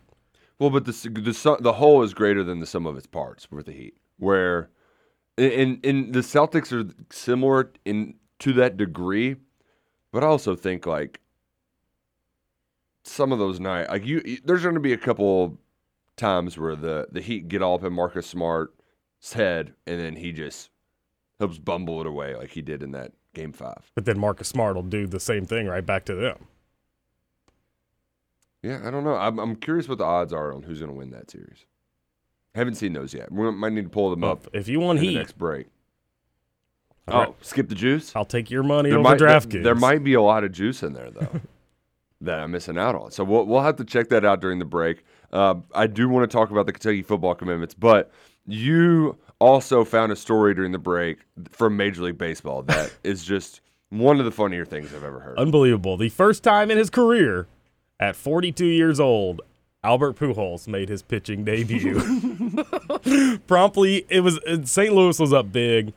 Well, 0.58 0.70
but 0.70 0.84
the 0.86 0.92
the 0.92 1.56
the 1.60 1.72
whole 1.74 2.02
is 2.02 2.14
greater 2.14 2.42
than 2.44 2.60
the 2.60 2.66
sum 2.66 2.86
of 2.86 2.96
its 2.96 3.06
parts 3.06 3.50
with 3.50 3.66
the 3.66 3.72
Heat. 3.72 3.96
Where, 4.18 4.70
in 5.36 5.80
in 5.82 6.12
the 6.12 6.20
Celtics 6.20 6.72
are 6.72 6.90
similar 7.10 7.70
in 7.84 8.14
to 8.38 8.52
that 8.54 8.76
degree, 8.76 9.36
but 10.12 10.22
I 10.24 10.26
also 10.26 10.54
think 10.56 10.86
like 10.86 11.20
some 13.02 13.32
of 13.32 13.38
those 13.38 13.60
nights, 13.60 13.90
like 13.90 14.06
you, 14.06 14.22
you- 14.24 14.38
there's 14.44 14.62
going 14.62 14.74
to 14.74 14.80
be 14.80 14.92
a 14.92 14.98
couple 14.98 15.58
times 16.16 16.56
where 16.56 16.76
the 16.76 17.08
the 17.12 17.20
Heat 17.20 17.48
get 17.48 17.60
all 17.62 17.74
up 17.74 17.84
in 17.84 17.92
Marcus 17.92 18.26
Smart's 18.26 19.32
head, 19.32 19.74
and 19.86 20.00
then 20.00 20.16
he 20.16 20.32
just 20.32 20.70
helps 21.40 21.58
bumble 21.58 22.00
it 22.00 22.06
away 22.06 22.34
like 22.36 22.50
he 22.50 22.62
did 22.62 22.82
in 22.82 22.92
that 22.92 23.12
game 23.34 23.52
five. 23.52 23.90
But 23.94 24.04
then 24.04 24.18
Marcus 24.18 24.48
Smart 24.48 24.74
will 24.76 24.82
do 24.82 25.06
the 25.06 25.20
same 25.20 25.44
thing 25.46 25.66
right 25.66 25.84
back 25.84 26.04
to 26.06 26.14
them. 26.14 26.46
Yeah, 28.62 28.80
I 28.84 28.90
don't 28.90 29.04
know. 29.04 29.14
I'm, 29.14 29.38
I'm 29.38 29.56
curious 29.56 29.88
what 29.88 29.98
the 29.98 30.04
odds 30.04 30.32
are 30.32 30.52
on 30.54 30.62
who's 30.62 30.78
going 30.80 30.90
to 30.90 30.96
win 30.96 31.10
that 31.10 31.30
series. 31.30 31.66
haven't 32.54 32.76
seen 32.76 32.94
those 32.94 33.12
yet. 33.12 33.30
We 33.30 33.50
might 33.50 33.72
need 33.72 33.82
to 33.84 33.88
pull 33.90 34.10
them 34.10 34.20
Well, 34.22 34.32
up 34.32 34.48
if 34.54 34.68
you 34.68 34.80
want 34.80 34.98
in 34.98 35.04
the 35.04 35.10
Heat, 35.10 35.18
next 35.18 35.36
break. 35.38 35.66
All 37.08 37.14
Oh, 37.14 37.18
right. 37.24 37.34
skip 37.44 37.68
the 37.68 37.74
juice. 37.74 38.16
I'll 38.16 38.24
take 38.24 38.50
your 38.50 38.62
money 38.62 38.88
There 38.88 38.98
over 38.98 39.10
might, 39.10 39.18
DraftKings. 39.20 39.52
there, 39.52 39.62
there 39.64 39.74
might 39.74 40.02
be 40.02 40.14
a 40.14 40.22
lot 40.22 40.44
of 40.44 40.52
juice 40.52 40.82
in 40.82 40.94
there 40.94 41.10
though 41.10 41.40
that 42.22 42.40
I'm 42.40 42.50
missing 42.52 42.78
out 42.78 42.94
on. 42.94 43.10
So 43.10 43.22
we'll 43.24 43.44
we'll 43.44 43.60
have 43.60 43.76
to 43.76 43.84
check 43.84 44.08
that 44.08 44.24
out 44.24 44.40
during 44.40 44.58
the 44.58 44.64
break. 44.64 45.04
Uh, 45.30 45.56
I 45.74 45.86
do 45.86 46.08
want 46.08 46.30
to 46.30 46.34
talk 46.34 46.50
about 46.50 46.64
the 46.64 46.72
Kentucky 46.72 47.02
football 47.02 47.34
commitments, 47.34 47.74
but 47.74 48.10
you 48.46 49.18
also 49.44 49.84
found 49.84 50.10
a 50.10 50.16
story 50.16 50.54
during 50.54 50.72
the 50.72 50.78
break 50.78 51.18
from 51.50 51.76
Major 51.76 52.02
League 52.02 52.18
Baseball 52.18 52.62
that 52.62 52.92
is 53.04 53.24
just 53.24 53.60
one 53.90 54.18
of 54.18 54.24
the 54.24 54.30
funnier 54.30 54.64
things 54.64 54.94
I've 54.94 55.04
ever 55.04 55.20
heard. 55.20 55.38
Unbelievable. 55.38 55.96
The 55.96 56.08
first 56.08 56.42
time 56.42 56.70
in 56.70 56.78
his 56.78 56.90
career, 56.90 57.46
at 58.00 58.16
42 58.16 58.64
years 58.64 58.98
old, 58.98 59.42
Albert 59.84 60.16
Pujols 60.16 60.66
made 60.66 60.88
his 60.88 61.02
pitching 61.02 61.44
debut. 61.44 62.00
promptly, 63.46 64.06
it 64.08 64.20
was 64.20 64.38
uh, 64.40 64.64
St. 64.64 64.94
Louis 64.94 65.18
was 65.18 65.32
up 65.32 65.52
big. 65.52 65.92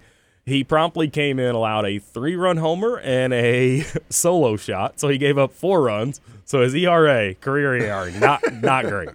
He 0.46 0.64
promptly 0.64 1.08
came 1.10 1.40
in, 1.40 1.56
allowed 1.56 1.86
a 1.86 2.00
three-run 2.00 2.58
homer 2.58 3.00
and 3.00 3.34
a 3.34 3.86
solo 4.10 4.58
shot, 4.58 5.00
so 5.00 5.08
he 5.08 5.18
gave 5.18 5.38
up 5.38 5.54
four 5.54 5.82
runs. 5.82 6.22
So 6.46 6.62
his 6.62 6.76
ERA, 6.76 7.34
career 7.36 7.76
ERA, 7.76 8.12
not 8.20 8.42
not 8.54 8.86
great. 8.86 9.10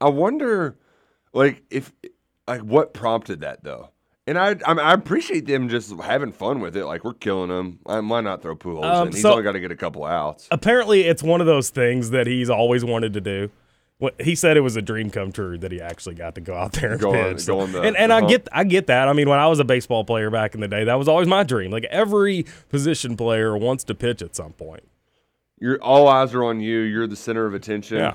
I 0.00 0.08
wonder, 0.08 0.74
like, 1.32 1.62
if 1.70 1.92
like 2.48 2.62
what 2.62 2.92
prompted 2.94 3.40
that 3.40 3.62
though. 3.62 3.90
And 4.26 4.36
I, 4.38 4.56
I, 4.66 4.72
I 4.74 4.92
appreciate 4.92 5.46
them 5.46 5.68
just 5.70 5.90
having 6.00 6.32
fun 6.32 6.60
with 6.60 6.76
it. 6.76 6.84
Like 6.84 7.02
we're 7.04 7.14
killing 7.14 7.48
them. 7.48 7.78
I, 7.86 7.98
why 8.00 8.20
not 8.20 8.42
throw 8.42 8.56
Pujols 8.56 8.84
Um, 8.84 9.06
in? 9.08 9.12
He's 9.14 9.22
so- 9.22 9.30
only 9.32 9.42
got 9.42 9.52
to 9.52 9.60
get 9.60 9.70
a 9.70 9.76
couple 9.76 10.04
outs. 10.04 10.48
Apparently, 10.50 11.02
it's 11.02 11.22
one 11.22 11.40
of 11.40 11.46
those 11.46 11.70
things 11.70 12.10
that 12.10 12.26
he's 12.26 12.50
always 12.50 12.84
wanted 12.84 13.12
to 13.14 13.20
do. 13.20 13.50
What 13.98 14.20
he 14.20 14.34
said 14.36 14.56
it 14.56 14.60
was 14.60 14.76
a 14.76 14.82
dream 14.82 15.10
come 15.10 15.32
true 15.32 15.58
that 15.58 15.72
he 15.72 15.80
actually 15.80 16.14
got 16.14 16.36
to 16.36 16.40
go 16.40 16.54
out 16.54 16.70
there 16.72 16.92
and 16.92 17.00
Go 17.00 17.10
on- 17.14 17.34
pitch. 17.36 17.46
go 17.46 17.60
on 17.60 17.72
the- 17.72 17.80
and 17.82 17.96
and 17.96 18.12
I 18.12 18.18
hump. 18.18 18.28
get 18.28 18.48
I 18.52 18.64
get 18.64 18.86
that. 18.88 19.08
I 19.08 19.12
mean, 19.12 19.28
when 19.28 19.38
I 19.40 19.46
was 19.48 19.58
a 19.60 19.64
baseball 19.64 20.04
player 20.04 20.30
back 20.30 20.54
in 20.54 20.60
the 20.60 20.68
day, 20.68 20.84
that 20.84 20.94
was 20.94 21.08
always 21.08 21.26
my 21.26 21.42
dream. 21.42 21.70
Like 21.70 21.84
every 21.84 22.44
position 22.68 23.16
player 23.16 23.56
wants 23.56 23.82
to 23.84 23.94
pitch 23.94 24.20
at 24.22 24.36
some 24.36 24.52
point. 24.52 24.84
You're 25.60 25.82
all 25.82 26.06
eyes 26.06 26.32
are 26.34 26.44
on 26.44 26.60
you. 26.60 26.78
You're 26.80 27.08
the 27.08 27.16
center 27.16 27.44
of 27.46 27.54
attention. 27.54 27.98
Yeah. 27.98 28.14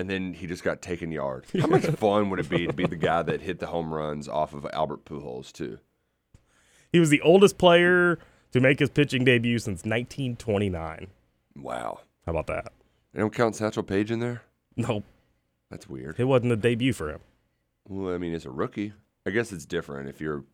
And 0.00 0.08
then 0.08 0.32
he 0.32 0.46
just 0.46 0.64
got 0.64 0.80
taken 0.80 1.12
yard. 1.12 1.44
How 1.60 1.66
much 1.66 1.84
fun 1.84 2.30
would 2.30 2.40
it 2.40 2.48
be 2.48 2.66
to 2.66 2.72
be 2.72 2.86
the 2.86 2.96
guy 2.96 3.22
that 3.22 3.42
hit 3.42 3.58
the 3.58 3.66
home 3.66 3.92
runs 3.92 4.28
off 4.28 4.54
of 4.54 4.66
Albert 4.72 5.04
Pujols 5.04 5.52
too? 5.52 5.78
He 6.90 6.98
was 6.98 7.10
the 7.10 7.20
oldest 7.20 7.58
player 7.58 8.18
to 8.52 8.60
make 8.60 8.78
his 8.78 8.88
pitching 8.88 9.24
debut 9.24 9.58
since 9.58 9.84
1929. 9.84 11.08
Wow. 11.56 12.00
How 12.24 12.30
about 12.32 12.46
that? 12.46 12.72
They 13.12 13.20
don't 13.20 13.34
count 13.34 13.56
Satchel 13.56 13.82
Paige 13.82 14.10
in 14.10 14.20
there. 14.20 14.40
Nope, 14.74 15.04
That's 15.70 15.86
weird. 15.86 16.18
it 16.18 16.24
wasn't 16.24 16.52
a 16.52 16.56
debut 16.56 16.94
for 16.94 17.10
him. 17.10 17.20
Well, 17.86 18.14
I 18.14 18.18
mean, 18.18 18.32
as 18.32 18.46
a 18.46 18.50
rookie, 18.50 18.94
I 19.26 19.30
guess 19.30 19.52
it's 19.52 19.66
different 19.66 20.08
if 20.08 20.18
you're. 20.18 20.44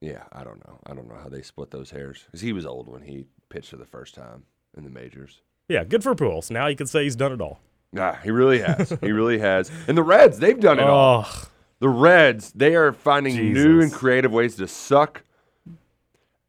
Yeah, 0.00 0.22
I 0.30 0.44
don't 0.44 0.64
know. 0.64 0.78
I 0.86 0.94
don't 0.94 1.08
know 1.08 1.18
how 1.20 1.28
they 1.28 1.42
split 1.42 1.72
those 1.72 1.90
hairs 1.90 2.22
because 2.26 2.42
he 2.42 2.52
was 2.52 2.64
old 2.64 2.86
when 2.86 3.02
he 3.02 3.24
pitched 3.48 3.70
for 3.70 3.76
the 3.76 3.84
first 3.86 4.14
time 4.14 4.44
in 4.76 4.84
the 4.84 4.90
majors. 4.90 5.40
Yeah, 5.68 5.82
good 5.82 6.04
for 6.04 6.14
Pujols. 6.14 6.50
Now 6.52 6.68
you 6.68 6.76
can 6.76 6.86
say 6.86 7.02
he's 7.02 7.16
done 7.16 7.32
it 7.32 7.40
all. 7.40 7.58
Nah, 7.92 8.14
he 8.16 8.30
really 8.30 8.60
has. 8.60 8.90
he 9.00 9.12
really 9.12 9.38
has. 9.38 9.70
And 9.86 9.96
the 9.96 10.02
Reds, 10.02 10.38
they've 10.38 10.58
done 10.60 10.78
it 10.78 10.84
all. 10.84 11.24
Oh, 11.26 11.44
The 11.80 11.88
Reds, 11.88 12.52
they 12.52 12.74
are 12.74 12.92
finding 12.92 13.52
new 13.52 13.80
and 13.80 13.92
creative 13.92 14.32
ways 14.32 14.56
to 14.56 14.68
suck. 14.68 15.22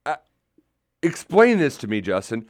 Uh, 0.06 0.16
explain 1.02 1.58
this 1.60 1.78
to 1.78 1.88
me, 1.88 2.02
Justin. 2.02 2.46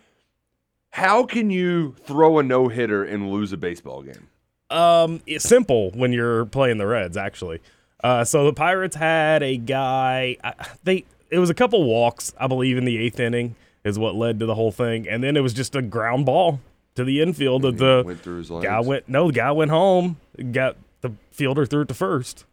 How 0.91 1.23
can 1.23 1.52
you 1.52 1.95
throw 2.04 2.39
a 2.39 2.43
no 2.43 2.67
hitter 2.67 3.04
and 3.04 3.32
lose 3.32 3.54
a 3.54 3.58
baseball 3.58 4.02
game? 4.02 4.28
Um, 4.71 5.21
it's 5.28 5.45
simple 5.47 5.91
when 5.91 6.12
you're 6.12 6.45
playing 6.45 6.78
the 6.80 6.88
Reds, 6.88 7.15
actually. 7.17 7.60
Uh, 8.04 8.23
so 8.23 8.45
the 8.45 8.54
Pirates 8.54 8.95
had 8.95 9.43
a 9.43 9.58
guy. 9.58 10.38
I- 10.43 10.54
They 10.84 11.06
it 11.30 11.38
was 11.38 11.52
a 11.52 11.54
couple 11.54 11.84
walks, 11.84 12.34
I 12.39 12.47
believe, 12.47 12.75
in 12.78 12.86
the 12.86 12.97
eighth 12.97 13.19
inning 13.19 13.56
is 13.84 13.99
what 13.99 14.15
led 14.15 14.39
to 14.39 14.47
the 14.47 14.56
whole 14.56 14.71
thing, 14.71 15.08
and 15.08 15.23
then 15.23 15.38
it 15.38 15.41
was 15.41 15.54
just 15.54 15.75
a 15.75 15.82
ground 15.84 16.25
ball 16.25 16.60
to 16.95 17.04
the 17.04 17.21
infield. 17.21 17.62
That 17.63 17.78
the 17.78 18.04
went 18.06 18.21
through 18.21 18.38
his 18.38 18.52
legs. 18.52 18.65
guy 18.65 18.80
went 18.80 19.08
no, 19.10 19.28
the 19.28 19.34
guy 19.34 19.52
went 19.52 19.71
home. 19.71 20.17
Got 20.52 20.78
the 21.02 21.12
fielder 21.32 21.65
threw 21.65 21.82
it 21.82 21.88
to 21.89 21.93
first. 21.93 22.45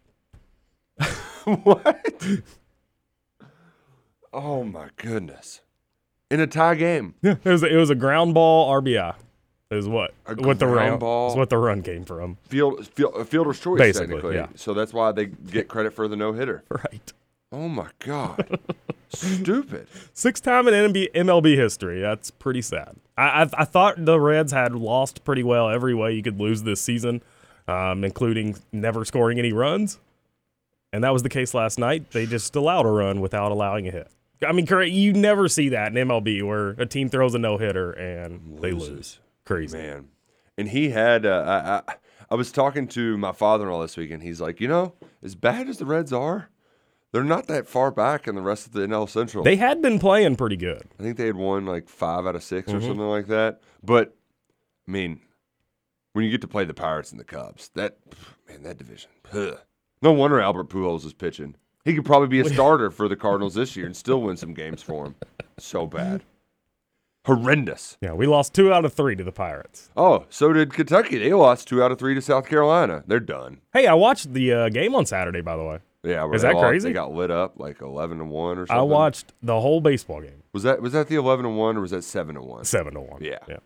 what? 1.44 2.14
Oh 4.33 4.64
my 4.64 4.88
goodness! 4.96 5.61
In 6.31 6.40
a 6.40 6.46
tie 6.46 6.75
game, 6.75 7.14
Yeah, 7.22 7.37
it 7.44 7.49
was 7.51 7.62
a, 7.62 7.66
it 7.72 7.77
was 7.77 7.90
a 7.90 7.94
ground 7.94 8.35
ball 8.35 8.70
RBI. 8.81 9.14
Is 9.70 9.88
what 9.88 10.14
A 10.27 10.35
what 10.35 10.59
the 10.61 10.66
ground 10.66 10.90
run 10.90 10.99
ball? 11.01 11.31
is 11.31 11.37
what 11.37 11.51
the 11.51 11.59
run 11.59 11.83
came 11.83 12.05
from. 12.05 12.37
field, 12.49 12.87
field 12.87 13.14
a 13.16 13.25
fielder's 13.25 13.59
choice 13.59 13.79
Basically, 13.79 14.07
technically. 14.14 14.35
yeah. 14.37 14.46
So 14.55 14.75
that's 14.75 14.92
why 14.92 15.11
they 15.11 15.27
get 15.27 15.66
credit 15.66 15.92
for 15.92 16.07
the 16.07 16.14
no 16.16 16.33
hitter. 16.33 16.62
Right. 16.70 17.12
Oh 17.53 17.68
my 17.68 17.88
god! 18.01 18.59
Stupid. 19.09 19.87
Six 20.12 20.40
time 20.40 20.66
in 20.68 20.75
MLB 20.92 21.57
history. 21.57 22.01
That's 22.01 22.31
pretty 22.33 22.61
sad. 22.61 22.96
I, 23.16 23.42
I 23.42 23.48
I 23.59 23.64
thought 23.64 24.05
the 24.05 24.18
Reds 24.20 24.52
had 24.52 24.74
lost 24.74 25.24
pretty 25.24 25.42
well 25.42 25.68
every 25.68 25.94
way 25.94 26.14
you 26.14 26.22
could 26.22 26.38
lose 26.40 26.62
this 26.62 26.81
season, 26.81 27.22
um, 27.68 28.05
including 28.05 28.57
never 28.72 29.05
scoring 29.05 29.38
any 29.38 29.52
runs, 29.52 29.98
and 30.92 31.02
that 31.05 31.12
was 31.12 31.22
the 31.22 31.29
case 31.29 31.55
last 31.55 31.79
night. 31.79 32.11
They 32.11 32.26
just 32.26 32.55
allowed 32.57 32.87
a 32.87 32.90
run 32.90 33.20
without 33.20 33.52
allowing 33.52 33.88
a 33.88 33.90
hit. 33.90 34.11
I 34.46 34.52
mean, 34.52 34.66
you 34.92 35.12
never 35.14 35.48
see 35.48 35.70
that 35.70 35.96
in 35.96 36.09
MLB 36.09 36.42
where 36.42 36.70
a 36.70 36.85
team 36.85 37.09
throws 37.09 37.35
a 37.35 37.38
no 37.38 37.57
hitter 37.57 37.92
and 37.92 38.59
they 38.61 38.72
Loses. 38.72 38.90
lose. 38.90 39.20
Crazy. 39.46 39.79
Man. 39.79 40.09
And 40.59 40.68
he 40.68 40.90
had, 40.90 41.24
uh, 41.24 41.83
I, 41.87 41.92
I, 41.92 41.96
I 42.31 42.35
was 42.35 42.52
talking 42.52 42.87
to 42.88 43.16
my 43.16 43.33
father 43.33 43.64
in 43.64 43.70
law 43.72 43.81
this 43.81 43.96
week, 43.96 44.11
and 44.11 44.22
he's 44.22 44.40
like, 44.40 44.61
you 44.61 44.68
know, 44.68 44.92
as 45.22 45.35
bad 45.35 45.68
as 45.68 45.79
the 45.79 45.87
Reds 45.87 46.12
are, 46.12 46.48
they're 47.12 47.25
not 47.25 47.47
that 47.47 47.66
far 47.69 47.90
back 47.90 48.27
in 48.29 48.35
the 48.35 48.42
rest 48.42 48.66
of 48.66 48.73
the 48.73 48.81
NL 48.87 49.09
Central. 49.09 49.42
They 49.45 49.57
had 49.57 49.81
been 49.81 49.99
playing 49.99 50.37
pretty 50.37 50.57
good. 50.57 50.83
I 50.99 51.03
think 51.03 51.16
they 51.16 51.27
had 51.27 51.37
won 51.37 51.64
like 51.66 51.88
five 51.88 52.27
out 52.27 52.35
of 52.37 52.42
6 52.42 52.69
Mm-hmm. 52.69 52.77
or 52.77 52.81
something 52.81 52.99
like 53.09 53.27
that. 53.29 53.61
But, 53.83 54.14
I 54.87 54.90
mean, 54.90 55.21
when 56.12 56.25
you 56.25 56.31
get 56.31 56.40
to 56.42 56.49
play 56.49 56.64
the 56.64 56.75
Pirates 56.75 57.11
and 57.12 57.21
the 57.21 57.25
Cubs, 57.25 57.71
that, 57.75 57.97
man, 58.49 58.62
that 58.64 58.79
division. 58.79 59.11
ugh. 59.33 59.59
No 60.03 60.12
wonder 60.12 60.40
Albert 60.40 60.69
Pujols 60.69 61.05
is 61.07 61.14
pitching. 61.14 61.55
He 61.85 61.95
could 61.95 62.05
probably 62.05 62.29
be 62.29 62.40
a 62.40 62.45
starter 62.53 62.90
for 62.90 63.09
the 63.09 63.16
Cardinals 63.16 63.55
this 63.55 63.77
year 63.77 63.87
and 63.87 63.97
still 63.97 64.21
win 64.21 64.37
some 64.37 64.53
games 64.53 64.83
for 64.83 65.05
them. 65.05 65.14
So 65.59 65.87
bad. 65.87 66.23
Horrendous. 67.25 67.97
Yeah, 68.01 68.12
we 68.12 68.27
lost 68.27 68.55
two 68.55 68.73
out 68.73 68.85
of 68.85 68.92
three 68.92 69.16
to 69.16 69.25
the 69.25 69.33
Pirates. 69.33 69.90
Oh, 69.97 70.27
so 70.29 70.53
did 70.53 70.73
Kentucky. 70.73 71.19
They 71.19 71.33
lost 71.33 71.66
two 71.66 71.83
out 71.83 71.90
of 71.90 71.99
three 71.99 72.14
to 72.14 72.21
South 72.23 72.47
Carolina. 72.49 73.03
They're 73.07 73.19
done. 73.19 73.62
Hey, 73.73 73.87
I 73.88 73.95
watched 73.95 74.33
the 74.33 74.53
uh, 74.53 74.69
game 74.69 74.95
on 74.95 75.07
Saturday, 75.07 75.40
by 75.40 75.57
the 75.57 75.64
way. 75.64 75.79
Yeah, 76.07 76.31
Is 76.33 76.42
that 76.42 76.55
lost- 76.55 76.66
crazy? 76.66 76.88
They 76.88 76.92
got 76.92 77.12
lit 77.12 77.31
up 77.31 77.59
like 77.59 77.81
eleven 77.83 78.19
to 78.19 78.25
one 78.25 78.59
or 78.59 78.66
something. 78.66 78.79
I 78.79 78.83
watched 78.83 79.33
the 79.42 79.61
whole 79.61 79.81
baseball 79.81 80.21
game, 80.21 80.42
Was 80.53 80.62
that 80.62 80.81
was 80.81 80.92
that 80.92 81.09
the 81.09 81.16
eleven 81.16 81.45
to 81.45 81.51
one 81.51 81.77
or 81.77 81.81
was 81.81 81.90
that 81.90 82.05
seven 82.05 82.37
to 82.37 82.42
one? 82.42 82.64
seven 82.64 82.95
to 82.95 83.01
one. 83.01 83.23
Yeah. 83.25 83.38
yeah. 83.49 83.57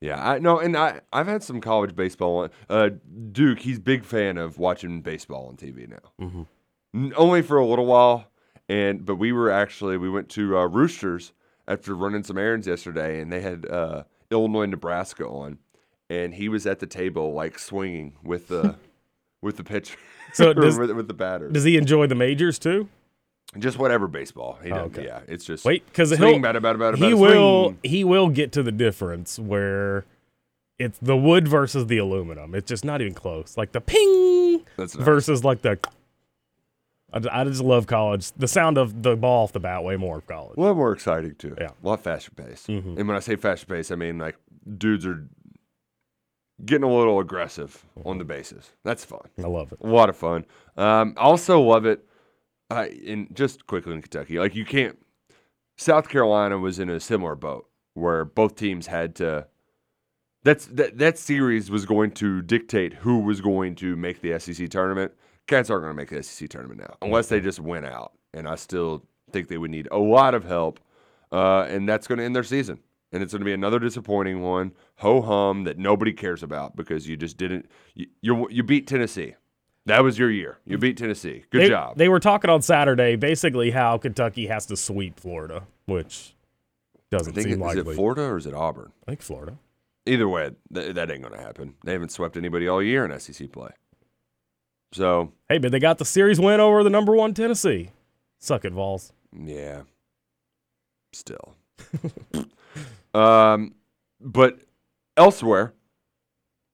Yeah, 0.00 0.30
I 0.32 0.38
no, 0.40 0.58
and 0.58 0.76
I 0.76 1.00
I've 1.12 1.28
had 1.28 1.42
some 1.44 1.60
college 1.60 1.94
baseball. 1.94 2.38
on- 2.38 2.50
Uh, 2.68 2.90
Duke, 3.30 3.60
he's 3.60 3.78
big 3.78 4.04
fan 4.04 4.36
of 4.36 4.58
watching 4.58 5.00
baseball 5.00 5.46
on 5.46 5.56
TV 5.56 5.86
now. 5.88 5.98
Mhm. 6.26 6.46
N- 6.94 7.12
Only 7.16 7.40
for 7.42 7.56
a 7.58 7.64
little 7.66 7.86
while, 7.86 8.26
and 8.68 9.04
but 9.06 9.16
we 9.16 9.30
were 9.30 9.50
actually 9.50 9.96
we 9.98 10.08
went 10.10 10.28
to 10.30 10.58
uh, 10.58 10.66
Roosters 10.66 11.32
after 11.68 11.94
running 11.94 12.24
some 12.24 12.36
errands 12.36 12.66
yesterday, 12.66 13.20
and 13.20 13.32
they 13.32 13.40
had 13.42 13.64
uh, 13.70 14.02
Illinois 14.32 14.66
Nebraska 14.66 15.24
on, 15.26 15.58
and 16.10 16.34
he 16.34 16.48
was 16.48 16.66
at 16.66 16.80
the 16.80 16.86
table 16.88 17.32
like 17.32 17.58
swinging 17.58 18.14
with 18.24 18.48
the 18.48 18.74
with 19.40 19.56
the 19.56 19.64
pitcher. 19.64 19.96
So 20.34 20.52
does- 20.52 20.78
with, 20.78 20.90
with 20.92 21.08
the 21.08 21.14
batters, 21.14 21.52
Does 21.52 21.64
he 21.64 21.76
enjoy 21.76 22.06
the 22.06 22.14
majors 22.14 22.58
too? 22.58 22.88
just 23.58 23.78
whatever 23.78 24.08
baseball. 24.08 24.58
He 24.64 24.72
Oh, 24.72 24.84
okay. 24.84 25.04
Yeah, 25.04 25.20
it's 25.28 25.44
just 25.44 25.64
Wait, 25.66 25.84
because 25.86 26.10
he'll 26.10 26.38
batter, 26.38 26.58
batter, 26.60 26.78
batter, 26.78 26.96
he 26.96 27.02
batter, 27.02 27.16
will 27.18 27.76
he 27.82 28.02
will 28.02 28.30
get 28.30 28.50
to 28.52 28.62
the 28.62 28.72
difference 28.72 29.38
where 29.38 30.06
it's 30.78 30.98
the 31.00 31.16
wood 31.18 31.46
versus 31.46 31.86
the 31.86 31.98
aluminum. 31.98 32.54
It's 32.54 32.68
just 32.68 32.82
not 32.84 33.00
even 33.02 33.12
close. 33.12 33.56
Like 33.58 33.72
the 33.72 33.80
ping 33.82 34.64
nice. 34.78 34.94
versus 34.94 35.44
like 35.44 35.60
the 35.62 35.78
I, 37.12 37.20
I 37.30 37.44
just 37.44 37.60
love 37.62 37.86
college. 37.86 38.32
The 38.32 38.48
sound 38.48 38.78
of 38.78 39.02
the 39.02 39.16
ball 39.16 39.44
off 39.44 39.52
the 39.52 39.60
bat 39.60 39.84
way 39.84 39.96
more 39.96 40.16
of 40.18 40.26
college. 40.26 40.56
A 40.56 40.60
lot 40.60 40.74
more 40.76 40.92
exciting 40.92 41.34
too. 41.34 41.54
Yeah. 41.60 41.68
A 41.84 41.86
lot 41.86 42.02
faster 42.02 42.30
paced. 42.30 42.68
Mhm. 42.68 42.98
And 42.98 43.06
when 43.06 43.16
I 43.16 43.20
say 43.20 43.36
faster 43.36 43.66
paced, 43.66 43.92
I 43.92 43.96
mean 43.96 44.16
like 44.18 44.36
dudes 44.78 45.04
are 45.04 45.26
getting 46.64 46.84
a 46.84 46.92
little 46.92 47.18
aggressive 47.18 47.84
on 48.04 48.18
the 48.18 48.24
bases. 48.24 48.70
That's 48.84 49.04
fun. 49.04 49.28
I 49.38 49.48
love 49.48 49.72
it. 49.72 49.78
A 49.80 49.86
lot 49.86 50.08
of 50.08 50.16
fun. 50.16 50.44
Um, 50.76 51.14
also 51.16 51.60
love 51.60 51.86
it. 51.86 52.06
Uh, 52.70 52.86
in 52.86 53.28
just 53.34 53.66
quickly 53.66 53.92
in 53.92 54.00
Kentucky, 54.00 54.38
like 54.38 54.54
you 54.54 54.64
can't. 54.64 54.98
South 55.76 56.08
Carolina 56.08 56.58
was 56.58 56.78
in 56.78 56.88
a 56.88 57.00
similar 57.00 57.34
boat 57.34 57.68
where 57.94 58.24
both 58.24 58.56
teams 58.56 58.86
had 58.86 59.14
to. 59.16 59.46
That's 60.42 60.66
that 60.66 60.96
that 60.98 61.18
series 61.18 61.70
was 61.70 61.84
going 61.84 62.12
to 62.12 62.40
dictate 62.40 62.94
who 62.94 63.18
was 63.20 63.40
going 63.42 63.74
to 63.76 63.94
make 63.96 64.22
the 64.22 64.38
SEC 64.38 64.70
tournament. 64.70 65.12
Cats 65.46 65.68
aren't 65.68 65.82
going 65.82 65.94
to 65.94 65.96
make 65.96 66.08
the 66.08 66.22
SEC 66.22 66.48
tournament 66.48 66.80
now 66.80 66.96
unless 67.02 67.28
they 67.28 67.40
just 67.40 67.60
win 67.60 67.84
out, 67.84 68.12
and 68.32 68.48
I 68.48 68.54
still 68.54 69.04
think 69.32 69.48
they 69.48 69.58
would 69.58 69.70
need 69.70 69.88
a 69.90 69.98
lot 69.98 70.34
of 70.34 70.44
help, 70.44 70.80
uh, 71.30 71.66
and 71.68 71.86
that's 71.86 72.06
going 72.06 72.18
to 72.18 72.24
end 72.24 72.34
their 72.34 72.42
season. 72.42 72.78
And 73.12 73.22
it's 73.22 73.32
going 73.32 73.40
to 73.40 73.44
be 73.44 73.52
another 73.52 73.78
disappointing 73.78 74.40
one, 74.40 74.72
ho 74.96 75.20
hum 75.20 75.64
that 75.64 75.78
nobody 75.78 76.12
cares 76.12 76.42
about 76.42 76.76
because 76.76 77.06
you 77.06 77.16
just 77.16 77.36
didn't. 77.36 77.66
You 77.94 78.06
you, 78.22 78.48
you 78.50 78.62
beat 78.62 78.86
Tennessee. 78.86 79.34
That 79.86 80.04
was 80.04 80.18
your 80.18 80.30
year. 80.30 80.58
You 80.64 80.78
beat 80.78 80.96
Tennessee. 80.96 81.44
Good 81.50 81.62
they, 81.62 81.68
job. 81.68 81.96
They 81.96 82.08
were 82.08 82.20
talking 82.20 82.50
on 82.50 82.62
Saturday 82.62 83.16
basically 83.16 83.72
how 83.72 83.98
Kentucky 83.98 84.46
has 84.46 84.66
to 84.66 84.76
sweep 84.76 85.18
Florida, 85.18 85.64
which 85.86 86.36
doesn't 87.10 87.32
think 87.34 87.48
seem 87.48 87.54
it, 87.54 87.66
is 87.66 87.76
likely. 87.76 87.92
it 87.92 87.96
Florida 87.96 88.22
or 88.22 88.38
is 88.38 88.46
it 88.46 88.54
Auburn? 88.54 88.92
I 89.06 89.10
think 89.10 89.22
Florida. 89.22 89.58
Either 90.06 90.28
way, 90.28 90.50
th- 90.72 90.94
that 90.94 91.10
ain't 91.10 91.22
going 91.22 91.34
to 91.34 91.40
happen. 91.40 91.74
They 91.84 91.92
haven't 91.92 92.10
swept 92.12 92.36
anybody 92.36 92.68
all 92.68 92.82
year 92.82 93.04
in 93.04 93.18
SEC 93.18 93.50
play. 93.50 93.70
So 94.92 95.32
Hey, 95.48 95.58
but 95.58 95.72
they 95.72 95.80
got 95.80 95.98
the 95.98 96.04
series 96.04 96.40
win 96.40 96.60
over 96.60 96.84
the 96.84 96.90
number 96.90 97.14
one 97.14 97.34
Tennessee. 97.34 97.90
Suck 98.38 98.64
it, 98.64 98.72
Vols. 98.72 99.12
yeah, 99.32 99.82
still. 101.12 101.54
um, 103.14 103.74
but 104.20 104.60
elsewhere 105.16 105.74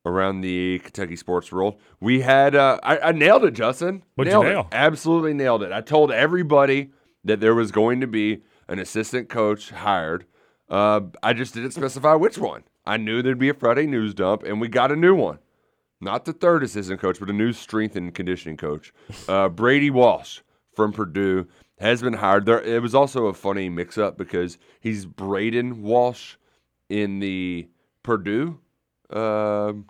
around 0.05 0.41
the 0.41 0.79
Kentucky 0.81 1.17
sports 1.17 1.53
world, 1.53 1.77
we 2.01 2.21
had 2.21 2.55
uh, 2.55 2.79
I, 2.83 2.99
I 2.99 3.13
nailed 3.13 3.45
it, 3.45 3.53
Justin. 3.53 4.03
What'd 4.15 4.33
you 4.33 4.39
nailed 4.39 4.53
nail? 4.53 4.61
It. 4.71 4.77
Absolutely 4.77 5.35
nailed 5.35 5.63
it. 5.63 5.73
I 5.73 5.81
told 5.81 6.13
everybody 6.13 6.91
that 7.25 7.41
there 7.41 7.55
was 7.55 7.71
going 7.71 8.01
to 8.01 8.07
be 8.07 8.43
an 8.69 8.79
assistant 8.79 9.29
coach 9.29 9.71
hired. 9.71 10.27
Uh, 10.69 11.01
I 11.23 11.33
just 11.33 11.55
didn't 11.55 11.73
specify 11.73 12.15
which 12.15 12.39
one. 12.39 12.65
I 12.87 12.97
knew 12.97 13.23
there'd 13.23 13.39
be 13.39 13.49
a 13.49 13.55
Friday 13.55 13.87
news 13.87 14.15
dump, 14.15 14.43
and 14.45 14.61
we 14.61 14.69
got 14.69 14.93
a 14.93 14.97
new 14.97 15.15
one. 15.15 15.39
Not 16.01 16.25
the 16.25 16.33
third 16.33 16.63
assistant 16.63 17.01
coach, 17.01 17.19
but 17.19 17.29
a 17.29 17.33
new 17.33 17.53
strength 17.53 17.97
and 17.97 18.15
conditioning 18.15 18.57
coach. 18.57 18.93
Uh, 19.29 19.49
Brady 19.49 19.91
Walsh 19.91 20.41
from 20.75 20.93
Purdue 20.93 21.49
has 21.81 22.03
been 22.03 22.15
hired. 22.15 22.47
There, 22.47 22.61
it 22.61 22.83
was 22.83 22.95
also 22.95 23.27
a 23.27 23.35
funny 23.35 23.69
mix-up 23.69 24.17
because 24.19 24.59
he's 24.81 25.07
Braden 25.07 25.83
Walsh 25.83 26.37
in 26.89 27.21
the 27.21 27.69
Purdue, 28.03 28.59
um, 29.11 29.87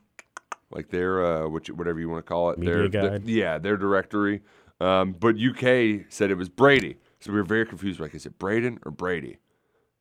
like 0.70 0.90
their 0.90 1.24
uh, 1.24 1.48
which, 1.48 1.70
whatever 1.70 2.00
you 2.00 2.08
want 2.08 2.24
to 2.24 2.28
call 2.28 2.50
it, 2.50 2.58
Media 2.58 2.88
their, 2.88 3.10
guide. 3.10 3.26
yeah, 3.26 3.58
their 3.58 3.76
directory. 3.76 4.42
Um, 4.80 5.12
but 5.12 5.36
UK 5.36 6.06
said 6.08 6.30
it 6.30 6.36
was 6.36 6.48
Brady, 6.48 6.96
so 7.20 7.32
we 7.32 7.38
were 7.38 7.44
very 7.44 7.66
confused. 7.66 8.00
Like, 8.00 8.14
is 8.14 8.26
it 8.26 8.38
Braden 8.38 8.80
or 8.84 8.90
Brady? 8.90 9.38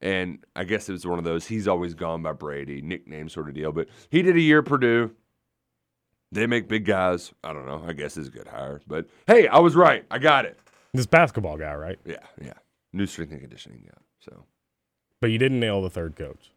And 0.01 0.45
I 0.55 0.63
guess 0.63 0.87
it 0.89 0.91
was 0.91 1.07
one 1.07 1.17
of 1.17 1.25
those. 1.25 1.47
He's 1.47 1.67
always 1.67 1.95
gone 1.95 2.21
by 2.21 2.33
Brady, 2.33 2.81
nickname 2.81 3.29
sort 3.29 3.49
of 3.49 3.55
deal. 3.55 3.71
But 3.71 3.87
he 4.09 4.21
did 4.21 4.35
a 4.35 4.41
year 4.41 4.59
at 4.59 4.65
Purdue. 4.65 5.11
They 6.31 6.45
make 6.45 6.67
big 6.67 6.85
guys. 6.85 7.33
I 7.43 7.53
don't 7.53 7.65
know. 7.65 7.83
I 7.87 7.93
guess 7.93 8.17
it's 8.17 8.27
a 8.27 8.31
good 8.31 8.47
hire. 8.47 8.81
But 8.85 9.07
hey, 9.25 9.47
I 9.47 9.59
was 9.59 9.75
right. 9.75 10.05
I 10.11 10.19
got 10.19 10.45
it. 10.45 10.59
This 10.97 11.05
basketball 11.05 11.57
guy, 11.57 11.75
right? 11.75 11.99
Yeah, 12.05 12.17
yeah. 12.43 12.53
New 12.91 13.05
strength 13.05 13.31
and 13.31 13.39
conditioning. 13.39 13.83
Yeah. 13.85 13.91
So 14.19 14.45
But 15.21 15.29
you 15.29 15.37
didn't 15.37 15.59
nail 15.59 15.81
the 15.81 15.91
third 15.91 16.15
coach. 16.15 16.51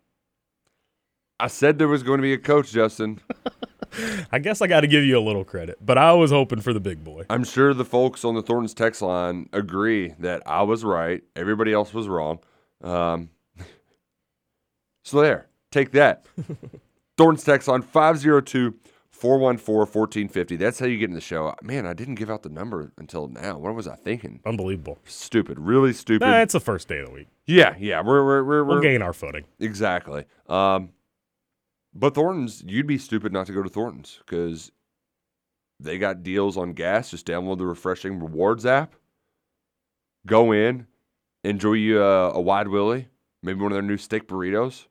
I 1.38 1.48
said 1.48 1.79
there 1.79 1.88
was 1.88 2.03
going 2.03 2.18
to 2.18 2.22
be 2.22 2.33
a 2.33 2.38
coach, 2.38 2.72
Justin. 2.72 3.20
I 4.33 4.38
guess 4.38 4.62
I 4.62 4.66
got 4.66 4.81
to 4.81 4.87
give 4.87 5.05
you 5.05 5.18
a 5.18 5.20
little 5.20 5.44
credit, 5.44 5.76
but 5.81 5.98
I 5.98 6.12
was 6.12 6.31
hoping 6.31 6.61
for 6.61 6.72
the 6.72 6.81
big 6.81 7.05
boy. 7.05 7.24
I'm 7.29 7.44
sure 7.44 7.74
the 7.74 7.85
folks 7.85 8.24
on 8.24 8.35
the 8.35 8.42
Thornton's 8.42 8.72
text 8.72 9.03
line 9.03 9.48
agree 9.53 10.14
that 10.20 10.42
I 10.46 10.62
was 10.62 10.85
right. 10.85 11.22
Everybody 11.37 11.72
else 11.72 11.92
was 11.92 12.09
wrong. 12.09 12.38
Um, 12.83 13.29
so 15.05 15.20
there, 15.20 15.48
take 15.70 15.90
that. 15.92 16.24
Thornton's 17.18 17.44
text 17.44 17.68
line 17.68 17.83
502 17.83 18.74
414 19.21 19.77
1450. 19.77 20.57
That's 20.57 20.79
how 20.79 20.87
you 20.87 20.97
get 20.97 21.11
in 21.11 21.15
the 21.15 21.21
show. 21.21 21.55
Man, 21.63 21.85
I 21.87 21.93
didn't 21.93 22.15
give 22.15 22.31
out 22.31 22.43
the 22.43 22.49
number 22.49 22.91
until 22.97 23.29
now. 23.29 23.59
What 23.59 23.75
was 23.75 23.87
I 23.87 23.95
thinking? 23.97 24.41
Unbelievable. 24.47 24.99
Stupid. 25.05 25.59
Really 25.59 25.93
stupid. 25.93 26.25
Nah, 26.25 26.41
it's 26.41 26.55
the 26.55 26.61
first 26.61 26.89
day 26.89 27.01
of 27.01 27.09
the 27.09 27.13
week. 27.13 27.29
yeah, 27.47 27.75
yeah. 27.79 28.01
We're, 28.01 28.25
we're, 28.25 28.45
we're, 28.45 28.65
We'll 28.65 28.77
we're 28.77 28.83
gain 28.83 29.03
our 29.03 29.13
footing. 29.13 29.45
Exactly. 29.59 30.25
Um, 30.49 30.91
but 31.93 32.15
Thornton's, 32.15 32.65
you'd 32.67 32.87
be 32.87 32.97
stupid 32.97 33.31
not 33.33 33.47
to 33.49 33.53
go 33.53 33.63
to 33.63 33.69
Thornton's 33.69 34.21
because 34.25 34.73
they 35.79 35.99
got 35.99 36.23
deals 36.23 36.57
on 36.57 36.73
gas. 36.73 37.11
Just 37.11 37.27
download 37.27 37.59
the 37.59 37.67
Refreshing 37.67 38.21
Rewards 38.21 38.65
app. 38.65 38.95
Go 40.27 40.53
in, 40.53 40.87
enjoy 41.45 41.75
you 41.75 42.03
a, 42.03 42.31
a 42.31 42.41
Wide 42.41 42.69
Willie, 42.69 43.09
maybe 43.43 43.61
one 43.61 43.73
of 43.73 43.77
their 43.77 43.83
new 43.83 43.97
steak 43.99 44.29
burritos. 44.29 44.87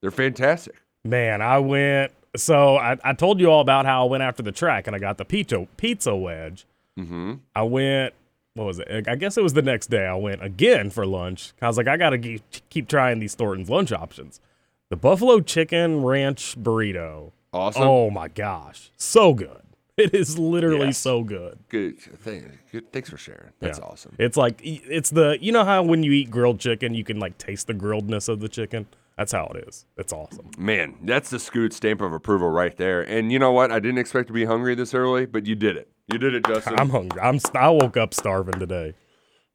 They're 0.00 0.10
fantastic. 0.10 0.76
Man, 1.04 1.42
I 1.42 1.58
went. 1.58 2.12
So 2.36 2.76
I, 2.76 2.96
I 3.04 3.12
told 3.12 3.40
you 3.40 3.50
all 3.50 3.60
about 3.60 3.86
how 3.86 4.06
I 4.06 4.08
went 4.10 4.22
after 4.22 4.42
the 4.42 4.52
track 4.52 4.86
and 4.86 4.94
I 4.94 4.98
got 4.98 5.18
the 5.18 5.24
pizza 5.24 5.66
pizza 5.76 6.14
wedge. 6.14 6.66
Mm-hmm. 6.98 7.34
I 7.54 7.62
went. 7.62 8.14
What 8.54 8.64
was 8.64 8.78
it? 8.78 9.06
I 9.06 9.16
guess 9.16 9.36
it 9.36 9.42
was 9.42 9.52
the 9.52 9.60
next 9.62 9.88
day. 9.88 10.06
I 10.06 10.14
went 10.14 10.42
again 10.42 10.88
for 10.90 11.04
lunch. 11.04 11.52
I 11.60 11.66
was 11.68 11.76
like, 11.76 11.88
I 11.88 11.98
gotta 11.98 12.16
keep, 12.18 12.42
keep 12.70 12.88
trying 12.88 13.18
these 13.18 13.34
Thornton's 13.34 13.68
lunch 13.68 13.92
options. 13.92 14.40
The 14.88 14.96
buffalo 14.96 15.40
chicken 15.40 16.02
ranch 16.04 16.56
burrito. 16.58 17.32
Awesome. 17.52 17.82
Oh 17.82 18.08
my 18.10 18.28
gosh, 18.28 18.90
so 18.96 19.34
good! 19.34 19.60
It 19.98 20.14
is 20.14 20.38
literally 20.38 20.86
Yes. 20.88 20.98
so 20.98 21.22
good. 21.24 21.58
Good. 21.70 21.98
Thank, 21.98 22.70
good. 22.70 22.92
Thanks 22.92 23.08
for 23.08 23.16
sharing. 23.16 23.50
That's 23.60 23.78
Yeah. 23.78 23.84
awesome. 23.86 24.14
It's 24.18 24.36
like 24.36 24.60
it's 24.62 25.08
the 25.08 25.38
you 25.40 25.52
know 25.52 25.64
how 25.64 25.82
when 25.82 26.02
you 26.02 26.12
eat 26.12 26.30
grilled 26.30 26.60
chicken, 26.60 26.94
you 26.94 27.02
can 27.02 27.18
like 27.18 27.38
taste 27.38 27.66
the 27.66 27.72
grilledness 27.74 28.28
of 28.28 28.40
the 28.40 28.48
chicken. 28.48 28.86
That's 29.16 29.32
how 29.32 29.50
it 29.54 29.66
is. 29.66 29.86
It's 29.96 30.12
awesome. 30.12 30.50
Man, 30.58 30.96
that's 31.02 31.30
the 31.30 31.38
Scoot 31.38 31.72
stamp 31.72 32.00
of 32.02 32.12
approval 32.12 32.50
right 32.50 32.76
there. 32.76 33.00
And 33.02 33.32
you 33.32 33.38
know 33.38 33.50
what? 33.52 33.72
I 33.72 33.80
didn't 33.80 33.98
expect 33.98 34.26
to 34.28 34.34
be 34.34 34.44
hungry 34.44 34.74
this 34.74 34.92
early, 34.92 35.24
but 35.26 35.46
you 35.46 35.54
did 35.54 35.76
it. 35.76 35.88
You 36.12 36.18
did 36.18 36.34
it, 36.34 36.44
Justin. 36.46 36.78
I'm 36.78 36.90
hungry. 36.90 37.20
I'm 37.20 37.38
st- 37.38 37.56
I 37.56 37.70
woke 37.70 37.96
up 37.96 38.12
starving 38.14 38.58
today. 38.60 38.94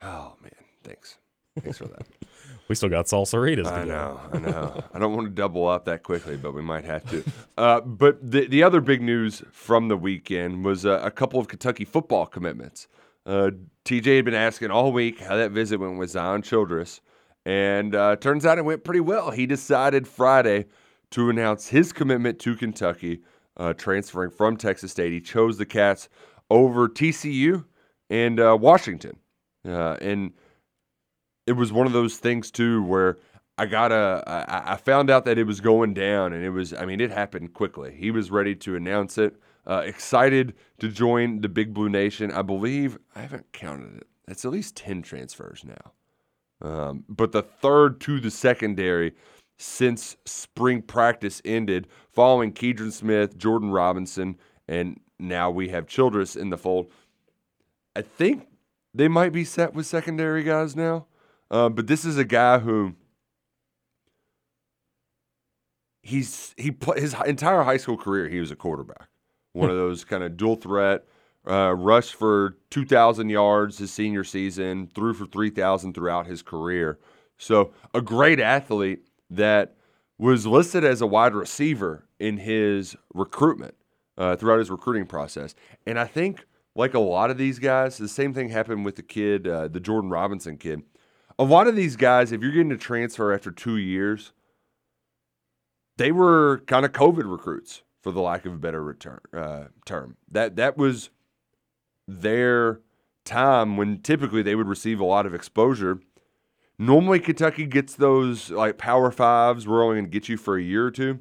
oh 0.01 0.33
man, 0.41 0.51
thanks. 0.83 1.17
Thanks 1.59 1.77
for 1.77 1.85
that. 1.85 2.07
We 2.67 2.75
still 2.75 2.87
got 2.87 3.07
salsaritas. 3.07 3.67
I 3.67 3.83
know, 3.83 4.17
I 4.31 4.37
know. 4.39 4.81
I 4.93 4.99
don't 4.99 5.13
want 5.13 5.27
to 5.27 5.33
double 5.33 5.67
up 5.67 5.83
that 5.85 6.03
quickly, 6.03 6.37
but 6.37 6.53
we 6.53 6.61
might 6.61 6.85
have 6.85 7.03
to. 7.09 7.21
Uh, 7.57 7.81
but 7.81 8.17
the 8.31 8.47
the 8.47 8.63
other 8.63 8.79
big 8.79 9.01
news 9.01 9.43
from 9.51 9.89
the 9.89 9.97
weekend 9.97 10.63
was 10.63 10.85
uh, 10.85 11.01
a 11.03 11.11
couple 11.11 11.37
of 11.37 11.49
Kentucky 11.49 11.83
football 11.83 12.25
commitments. 12.25 12.87
Uh, 13.25 13.51
TJ 13.83 14.15
had 14.15 14.23
been 14.25 14.33
asking 14.33 14.71
all 14.71 14.93
week 14.93 15.19
how 15.19 15.35
that 15.35 15.51
visit 15.51 15.81
went 15.81 15.97
with 15.99 16.11
Zion 16.11 16.43
Childress, 16.43 17.01
and 17.45 17.95
uh, 17.95 18.15
turns 18.17 18.45
out 18.45 18.57
it 18.57 18.65
went 18.65 18.83
pretty 18.83 18.99
well. 18.99 19.31
He 19.31 19.45
decided 19.45 20.07
Friday 20.07 20.65
to 21.11 21.29
announce 21.29 21.67
his 21.67 21.91
commitment 21.91 22.39
to 22.39 22.55
Kentucky, 22.55 23.21
uh, 23.57 23.73
transferring 23.73 24.31
from 24.31 24.57
Texas 24.57 24.91
State. 24.91 25.11
He 25.11 25.21
chose 25.21 25.57
the 25.57 25.65
Cats 25.65 26.09
over 26.49 26.87
TCU 26.87 27.65
and 28.09 28.39
uh, 28.39 28.57
Washington, 28.59 29.17
uh, 29.67 29.97
and 30.01 30.33
it 31.47 31.53
was 31.53 31.73
one 31.73 31.87
of 31.87 31.93
those 31.93 32.17
things 32.17 32.51
too 32.51 32.83
where 32.83 33.17
I 33.57 33.65
got 33.65 33.91
a 33.91 34.23
I, 34.27 34.73
I 34.73 34.75
found 34.77 35.09
out 35.09 35.25
that 35.25 35.37
it 35.37 35.43
was 35.45 35.61
going 35.61 35.93
down 35.93 36.33
and 36.33 36.43
it 36.43 36.49
was 36.49 36.73
I 36.73 36.85
mean 36.85 37.01
it 37.01 37.11
happened 37.11 37.53
quickly. 37.53 37.95
He 37.95 38.11
was 38.11 38.31
ready 38.31 38.55
to 38.55 38.75
announce 38.75 39.17
it. 39.17 39.35
Uh, 39.67 39.83
excited 39.85 40.55
to 40.79 40.87
join 40.89 41.41
the 41.41 41.49
Big 41.49 41.73
Blue 41.73 41.89
Nation. 41.89 42.31
I 42.31 42.41
believe 42.41 42.97
I 43.15 43.21
haven't 43.21 43.51
counted 43.51 43.97
it. 43.97 44.07
It's 44.27 44.45
at 44.45 44.51
least 44.51 44.75
ten 44.75 45.01
transfers 45.01 45.63
now, 45.63 45.91
um, 46.61 47.03
but 47.09 47.31
the 47.31 47.41
third 47.41 47.99
to 48.01 48.19
the 48.19 48.31
secondary 48.31 49.13
since 49.57 50.17
spring 50.25 50.81
practice 50.81 51.41
ended, 51.45 51.87
following 52.11 52.51
Keidron 52.51 52.91
Smith, 52.91 53.37
Jordan 53.37 53.71
Robinson, 53.71 54.37
and 54.67 54.99
now 55.19 55.51
we 55.51 55.69
have 55.69 55.85
Childress 55.87 56.35
in 56.35 56.49
the 56.49 56.57
fold. 56.57 56.91
I 57.95 58.01
think 58.01 58.47
they 58.93 59.07
might 59.07 59.31
be 59.31 59.45
set 59.45 59.73
with 59.73 59.85
secondary 59.85 60.43
guys 60.43 60.75
now. 60.75 61.05
Uh, 61.49 61.69
but 61.69 61.87
this 61.87 62.05
is 62.05 62.17
a 62.17 62.23
guy 62.23 62.59
who 62.59 62.95
he's 66.01 66.55
he 66.57 66.71
pla 66.71 66.95
his 66.95 67.15
entire 67.25 67.63
high 67.63 67.77
school 67.77 67.97
career 67.97 68.29
he 68.29 68.39
was 68.39 68.51
a 68.51 68.55
quarterback, 68.55 69.09
one 69.53 69.69
of 69.69 69.75
those 69.75 70.03
kind 70.05 70.23
of 70.23 70.37
dual 70.37 70.55
threat. 70.55 71.05
Uh, 71.47 71.73
rushed 71.73 72.13
for 72.13 72.57
two 72.69 72.85
thousand 72.85 73.29
yards 73.29 73.79
his 73.79 73.91
senior 73.91 74.23
season, 74.23 74.87
threw 74.93 75.11
for 75.11 75.25
three 75.25 75.49
thousand 75.49 75.93
throughout 75.93 76.27
his 76.27 76.43
career. 76.43 76.99
So 77.37 77.73
a 77.95 78.01
great 78.01 78.39
athlete 78.39 79.07
that 79.31 79.75
was 80.19 80.45
listed 80.45 80.83
as 80.83 81.01
a 81.01 81.07
wide 81.07 81.33
receiver 81.33 82.05
in 82.19 82.37
his 82.37 82.95
recruitment 83.15 83.73
uh, 84.19 84.35
throughout 84.35 84.59
his 84.59 84.69
recruiting 84.69 85.07
process, 85.07 85.55
and 85.87 85.97
I 85.97 86.05
think 86.05 86.45
like 86.75 86.93
a 86.93 86.99
lot 86.99 87.31
of 87.31 87.37
these 87.39 87.57
guys, 87.57 87.97
the 87.97 88.07
same 88.07 88.35
thing 88.35 88.49
happened 88.49 88.85
with 88.85 88.95
the 88.95 89.01
kid, 89.01 89.47
uh, 89.47 89.67
the 89.67 89.79
Jordan 89.79 90.11
Robinson 90.11 90.57
kid. 90.57 90.83
A 91.39 91.43
lot 91.43 91.65
of 91.65 91.75
these 91.75 91.95
guys, 91.95 92.31
if 92.31 92.41
you're 92.41 92.51
getting 92.51 92.71
a 92.71 92.77
transfer 92.77 93.33
after 93.33 93.49
two 93.49 93.77
years, 93.77 94.31
they 95.97 96.11
were 96.11 96.61
kind 96.67 96.85
of 96.85 96.91
COVID 96.91 97.29
recruits, 97.29 97.81
for 98.01 98.11
the 98.11 98.21
lack 98.21 98.45
of 98.45 98.53
a 98.53 98.57
better 98.57 98.83
return 98.83 99.19
uh, 99.33 99.65
term. 99.85 100.17
That 100.29 100.55
that 100.57 100.77
was 100.77 101.09
their 102.19 102.81
time 103.25 103.77
when 103.77 104.01
typically 104.01 104.41
they 104.41 104.55
would 104.55 104.67
receive 104.67 104.99
a 104.99 105.05
lot 105.05 105.25
of 105.25 105.33
exposure. 105.33 105.99
Normally, 106.77 107.19
Kentucky 107.19 107.65
gets 107.65 107.95
those 107.95 108.49
like 108.49 108.77
power 108.77 109.11
fives. 109.11 109.67
We're 109.67 109.83
only 109.83 109.97
going 109.97 110.05
to 110.05 110.11
get 110.11 110.29
you 110.29 110.37
for 110.37 110.57
a 110.57 110.63
year 110.63 110.85
or 110.85 110.91
two. 110.91 111.19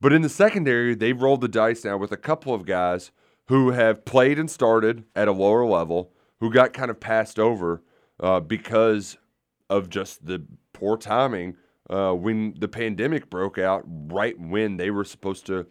But 0.00 0.12
in 0.12 0.22
the 0.22 0.28
secondary, 0.28 0.94
they've 0.94 1.20
rolled 1.20 1.40
the 1.40 1.48
dice 1.48 1.84
now 1.84 1.96
with 1.96 2.12
a 2.12 2.18
couple 2.18 2.52
of 2.52 2.66
guys 2.66 3.10
who 3.48 3.70
have 3.70 4.04
played 4.04 4.38
and 4.38 4.50
started 4.50 5.04
at 5.14 5.28
a 5.28 5.32
lower 5.32 5.64
level, 5.64 6.12
who 6.40 6.52
got 6.52 6.74
kind 6.74 6.90
of 6.90 7.00
passed 7.00 7.38
over 7.38 7.82
uh, 8.20 8.40
because 8.40 9.16
of 9.70 9.88
just 9.88 10.26
the 10.26 10.44
poor 10.72 10.96
timing 10.96 11.56
uh, 11.88 12.12
when 12.12 12.54
the 12.58 12.68
pandemic 12.68 13.30
broke 13.30 13.58
out, 13.58 13.82
right 13.86 14.38
when 14.38 14.76
they 14.76 14.90
were 14.90 15.04
supposed 15.04 15.46
to 15.46 15.66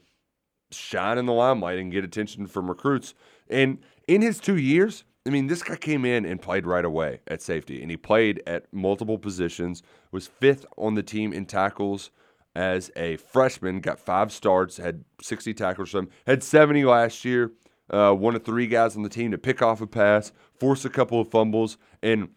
shine 0.72 1.18
in 1.18 1.26
the 1.26 1.34
limelight 1.34 1.78
and 1.78 1.92
get 1.92 2.04
attention 2.04 2.48
from 2.48 2.70
recruits. 2.70 3.14
And 3.50 3.80
in 4.08 4.22
his 4.22 4.40
two 4.40 4.58
years, 4.58 5.04
I 5.28 5.32
mean, 5.32 5.48
this 5.48 5.64
guy 5.64 5.76
came 5.76 6.06
in 6.06 6.26
and 6.26 6.42
played 6.42 6.68
right 6.68 6.86
away 6.86 7.22
at 7.28 7.42
safety, 7.42 7.82
and 7.82 7.90
he 7.90 7.98
played 7.98 8.44
at 8.46 8.72
multiple 8.72 9.18
positions, 9.18 9.82
was 10.12 10.28
fifth 10.28 10.66
on 10.78 10.94
the 10.94 11.04
team 11.04 11.34
in 11.34 11.46
tackles 11.46 12.12
as 12.56 12.92
a 12.96 13.18
freshman, 13.18 13.80
got 13.80 14.00
five 14.00 14.32
starts, 14.32 14.78
had 14.78 15.04
60 15.22 15.54
tackles 15.54 15.90
from, 15.90 16.10
had 16.28 16.44
70 16.44 16.86
last 16.86 17.26
year, 17.26 17.52
uh, 17.90 18.14
one 18.14 18.36
of 18.36 18.44
three 18.44 18.68
guys 18.68 18.96
on 18.96 19.04
the 19.04 19.10
team 19.10 19.32
to 19.32 19.38
pick 19.38 19.62
off 19.62 19.82
a 19.82 19.88
pass, 19.88 20.32
force 20.54 20.86
a 20.86 20.90
couple 20.90 21.20
of 21.20 21.30
fumbles, 21.30 21.78
and 22.04 22.30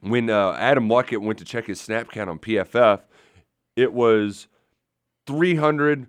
when 0.00 0.30
uh, 0.30 0.52
Adam 0.52 0.88
Luckett 0.88 1.20
went 1.20 1.38
to 1.38 1.44
check 1.44 1.66
his 1.66 1.80
snap 1.80 2.10
count 2.10 2.30
on 2.30 2.38
PFF, 2.38 3.02
it 3.76 3.92
was 3.92 4.48
300 5.26 6.06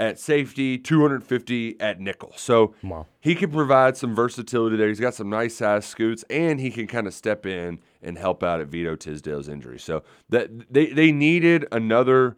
at 0.00 0.18
safety, 0.18 0.78
250 0.78 1.80
at 1.80 2.00
nickel. 2.00 2.32
So 2.36 2.74
Wow. 2.82 3.06
he 3.20 3.34
can 3.34 3.50
provide 3.50 3.96
some 3.96 4.14
versatility 4.14 4.76
there. 4.76 4.88
He's 4.88 5.00
got 5.00 5.14
some 5.14 5.28
nice 5.28 5.56
size 5.56 5.86
scoots, 5.86 6.24
and 6.30 6.60
he 6.60 6.70
can 6.70 6.86
kind 6.86 7.06
of 7.06 7.14
step 7.14 7.44
in 7.46 7.80
and 8.00 8.16
help 8.16 8.42
out 8.44 8.60
at 8.60 8.68
Vito 8.68 8.94
Tisdale's 8.94 9.48
injury. 9.48 9.78
So 9.78 10.02
that 10.28 10.72
they 10.72 10.86
they 10.86 11.10
needed 11.12 11.66
another. 11.72 12.36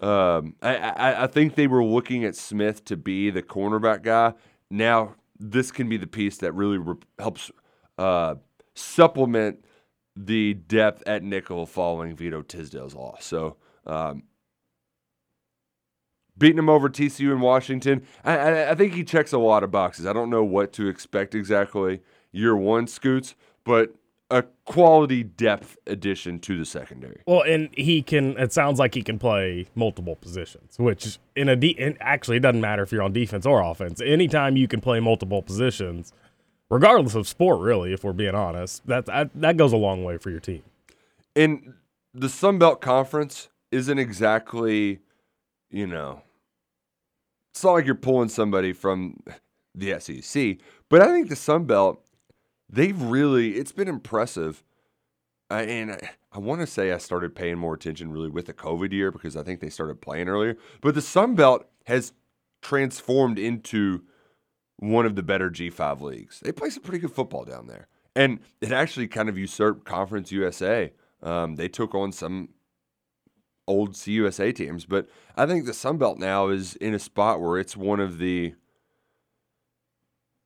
Um, 0.00 0.54
I, 0.62 0.76
I 0.76 1.22
I 1.24 1.26
think 1.26 1.56
they 1.56 1.66
were 1.66 1.84
looking 1.84 2.24
at 2.24 2.36
Smith 2.36 2.84
to 2.86 2.96
be 2.96 3.30
the 3.30 3.42
cornerback 3.42 4.02
guy. 4.02 4.34
Now 4.70 5.16
this 5.38 5.72
can 5.72 5.88
be 5.88 5.96
the 5.96 6.06
piece 6.06 6.36
that 6.38 6.52
really 6.52 6.78
re- 6.78 6.94
helps 7.18 7.50
uh, 7.98 8.36
supplement 8.74 9.64
the 10.16 10.54
depth 10.54 11.02
at 11.06 11.22
nickel 11.22 11.66
following 11.66 12.14
Vito 12.14 12.42
Tisdale's 12.42 12.94
loss. 12.94 13.24
So. 13.24 13.56
Um, 13.86 14.24
beating 16.40 16.58
him 16.58 16.68
over 16.68 16.88
TCU 16.88 17.30
in 17.30 17.40
Washington. 17.40 18.04
I, 18.24 18.36
I, 18.36 18.70
I 18.72 18.74
think 18.74 18.94
he 18.94 19.04
checks 19.04 19.32
a 19.32 19.38
lot 19.38 19.62
of 19.62 19.70
boxes. 19.70 20.06
I 20.06 20.12
don't 20.12 20.30
know 20.30 20.42
what 20.42 20.72
to 20.72 20.88
expect 20.88 21.36
exactly 21.36 22.00
year 22.32 22.56
one, 22.56 22.88
Scoots, 22.88 23.36
but 23.62 23.94
a 24.30 24.44
quality 24.64 25.22
depth 25.22 25.76
addition 25.86 26.38
to 26.40 26.58
the 26.58 26.64
secondary. 26.64 27.20
Well, 27.26 27.42
and 27.42 27.68
he 27.72 28.02
can. 28.02 28.38
It 28.38 28.52
sounds 28.52 28.78
like 28.78 28.94
he 28.94 29.02
can 29.02 29.18
play 29.18 29.66
multiple 29.74 30.16
positions, 30.16 30.76
which 30.78 31.18
in 31.36 31.48
a 31.48 31.56
de- 31.56 31.78
in, 31.78 31.96
actually 32.00 32.38
it 32.38 32.40
doesn't 32.40 32.60
matter 32.60 32.82
if 32.82 32.92
you're 32.92 33.02
on 33.02 33.12
defense 33.12 33.44
or 33.44 33.60
offense. 33.60 34.00
Anytime 34.00 34.56
you 34.56 34.68
can 34.68 34.80
play 34.80 35.00
multiple 35.00 35.42
positions, 35.42 36.12
regardless 36.70 37.14
of 37.14 37.28
sport, 37.28 37.60
really, 37.60 37.92
if 37.92 38.04
we're 38.04 38.12
being 38.12 38.34
honest, 38.34 38.86
that 38.86 39.06
that, 39.06 39.30
that 39.34 39.56
goes 39.56 39.72
a 39.72 39.76
long 39.76 40.04
way 40.04 40.16
for 40.16 40.30
your 40.30 40.40
team. 40.40 40.62
And 41.36 41.74
the 42.14 42.28
Sun 42.28 42.58
Belt 42.58 42.80
Conference 42.80 43.48
isn't 43.70 43.98
exactly, 43.98 45.00
you 45.70 45.86
know, 45.86 46.22
it's 47.52 47.64
not 47.64 47.72
like 47.72 47.86
you're 47.86 47.94
pulling 47.94 48.28
somebody 48.28 48.72
from 48.72 49.22
the 49.74 49.98
SEC, 50.00 50.58
but 50.88 51.00
I 51.00 51.06
think 51.06 51.28
the 51.28 51.36
Sun 51.36 51.64
Belt, 51.64 52.04
they've 52.68 53.00
really, 53.00 53.52
it's 53.54 53.72
been 53.72 53.88
impressive. 53.88 54.62
Uh, 55.50 55.64
and 55.66 55.92
I, 55.92 56.10
I 56.32 56.38
want 56.38 56.60
to 56.60 56.66
say 56.66 56.92
I 56.92 56.98
started 56.98 57.34
paying 57.34 57.58
more 57.58 57.74
attention 57.74 58.12
really 58.12 58.28
with 58.30 58.46
the 58.46 58.54
COVID 58.54 58.92
year 58.92 59.10
because 59.10 59.36
I 59.36 59.42
think 59.42 59.60
they 59.60 59.70
started 59.70 60.00
playing 60.00 60.28
earlier. 60.28 60.56
But 60.80 60.94
the 60.94 61.02
Sun 61.02 61.34
Belt 61.34 61.66
has 61.86 62.12
transformed 62.62 63.38
into 63.38 64.02
one 64.76 65.06
of 65.06 65.16
the 65.16 65.22
better 65.22 65.50
G5 65.50 66.00
leagues. 66.00 66.40
They 66.40 66.52
play 66.52 66.70
some 66.70 66.82
pretty 66.82 67.00
good 67.00 67.12
football 67.12 67.44
down 67.44 67.66
there. 67.66 67.88
And 68.14 68.40
it 68.60 68.72
actually 68.72 69.08
kind 69.08 69.28
of 69.28 69.38
usurped 69.38 69.84
Conference 69.84 70.32
USA. 70.32 70.92
Um, 71.22 71.56
they 71.56 71.68
took 71.68 71.94
on 71.94 72.12
some 72.12 72.50
old 73.70 73.92
CUSA 73.92 74.54
teams, 74.54 74.84
but 74.84 75.08
I 75.36 75.46
think 75.46 75.64
the 75.64 75.72
Sun 75.72 75.98
Belt 75.98 76.18
now 76.18 76.48
is 76.48 76.74
in 76.76 76.92
a 76.92 76.98
spot 76.98 77.40
where 77.40 77.58
it's 77.58 77.76
one 77.76 78.00
of 78.00 78.18
the 78.18 78.54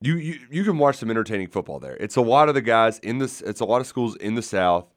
you, 0.01 0.17
you 0.17 0.39
you 0.51 0.63
can 0.63 0.77
watch 0.77 0.97
some 0.97 1.09
entertaining 1.09 1.47
football 1.47 1.79
there. 1.79 1.97
It's 1.99 2.15
a 2.15 2.21
lot 2.21 2.47
of 2.49 2.55
the 2.55 2.61
guys 2.61 2.99
in 2.99 3.17
this. 3.17 3.41
It's 3.41 3.61
a 3.61 3.65
lot 3.65 3.81
of 3.81 3.87
schools 3.87 4.15
in 4.17 4.35
the 4.35 4.41
South 4.41 4.93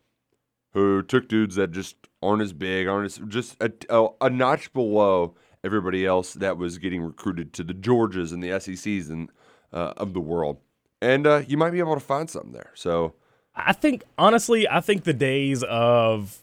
who 0.74 1.03
took 1.03 1.29
dudes 1.29 1.55
that 1.55 1.70
just 1.70 1.97
aren't 2.22 2.43
as 2.43 2.53
big, 2.53 2.87
aren't 2.87 3.07
as 3.07 3.18
just 3.29 3.57
a, 3.62 3.72
a, 3.89 4.09
a 4.20 4.31
notch 4.31 4.72
below 4.74 5.35
everybody 5.64 6.05
else 6.05 6.35
that 6.35 6.59
was 6.59 6.79
getting 6.79 7.03
recruited 7.03 7.53
to 7.55 7.64
the 7.64 7.74
Georgias 7.74 8.33
and 8.33 8.43
the 8.43 8.61
SECs 8.61 9.09
and 9.09 9.31
uh, 9.72 9.95
of 9.97 10.12
the 10.12 10.20
world. 10.20 10.59
And 11.01 11.26
uh, 11.26 11.43
you 11.47 11.57
might 11.57 11.70
be 11.70 11.79
able 11.79 11.95
to 11.95 12.01
find 12.01 12.29
something 12.29 12.53
there. 12.53 12.72
So 12.74 13.14
I 13.55 13.72
think 13.72 14.05
honestly, 14.18 14.68
I 14.68 14.81
think 14.81 15.05
the 15.05 15.14
days 15.14 15.62
of 15.62 16.43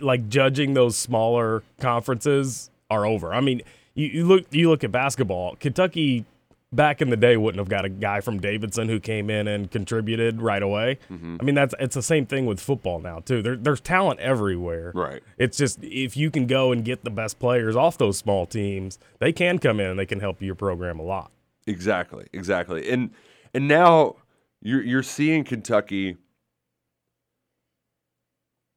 like 0.00 0.28
judging 0.28 0.74
those 0.74 0.96
smaller 0.96 1.62
conferences 1.80 2.70
are 2.90 3.06
over. 3.06 3.32
I 3.32 3.40
mean, 3.40 3.62
you, 3.94 4.06
you 4.06 4.24
look 4.26 4.46
you 4.52 4.68
look 4.68 4.84
at 4.84 4.92
basketball. 4.92 5.56
Kentucky 5.56 6.24
back 6.72 7.00
in 7.00 7.10
the 7.10 7.16
day 7.16 7.36
wouldn't 7.36 7.58
have 7.58 7.68
got 7.68 7.84
a 7.84 7.88
guy 7.88 8.20
from 8.20 8.38
Davidson 8.40 8.88
who 8.88 9.00
came 9.00 9.30
in 9.30 9.48
and 9.48 9.70
contributed 9.70 10.42
right 10.42 10.62
away. 10.62 10.98
Mm-hmm. 11.10 11.36
I 11.40 11.44
mean, 11.44 11.54
that's 11.54 11.74
it's 11.78 11.94
the 11.94 12.02
same 12.02 12.26
thing 12.26 12.46
with 12.46 12.60
football 12.60 13.00
now 13.00 13.20
too. 13.20 13.42
There, 13.42 13.56
there's 13.56 13.80
talent 13.80 14.20
everywhere. 14.20 14.92
Right. 14.94 15.22
It's 15.38 15.56
just 15.56 15.78
if 15.82 16.16
you 16.16 16.30
can 16.30 16.46
go 16.46 16.72
and 16.72 16.84
get 16.84 17.04
the 17.04 17.10
best 17.10 17.38
players 17.38 17.76
off 17.76 17.98
those 17.98 18.18
small 18.18 18.46
teams, 18.46 18.98
they 19.18 19.32
can 19.32 19.58
come 19.58 19.80
in 19.80 19.90
and 19.90 19.98
they 19.98 20.06
can 20.06 20.20
help 20.20 20.42
your 20.42 20.54
program 20.54 20.98
a 20.98 21.04
lot. 21.04 21.30
Exactly, 21.66 22.26
exactly. 22.32 22.88
And 22.88 23.10
and 23.54 23.66
now 23.66 24.16
you're 24.60 24.82
you're 24.82 25.02
seeing 25.02 25.44
Kentucky. 25.44 26.16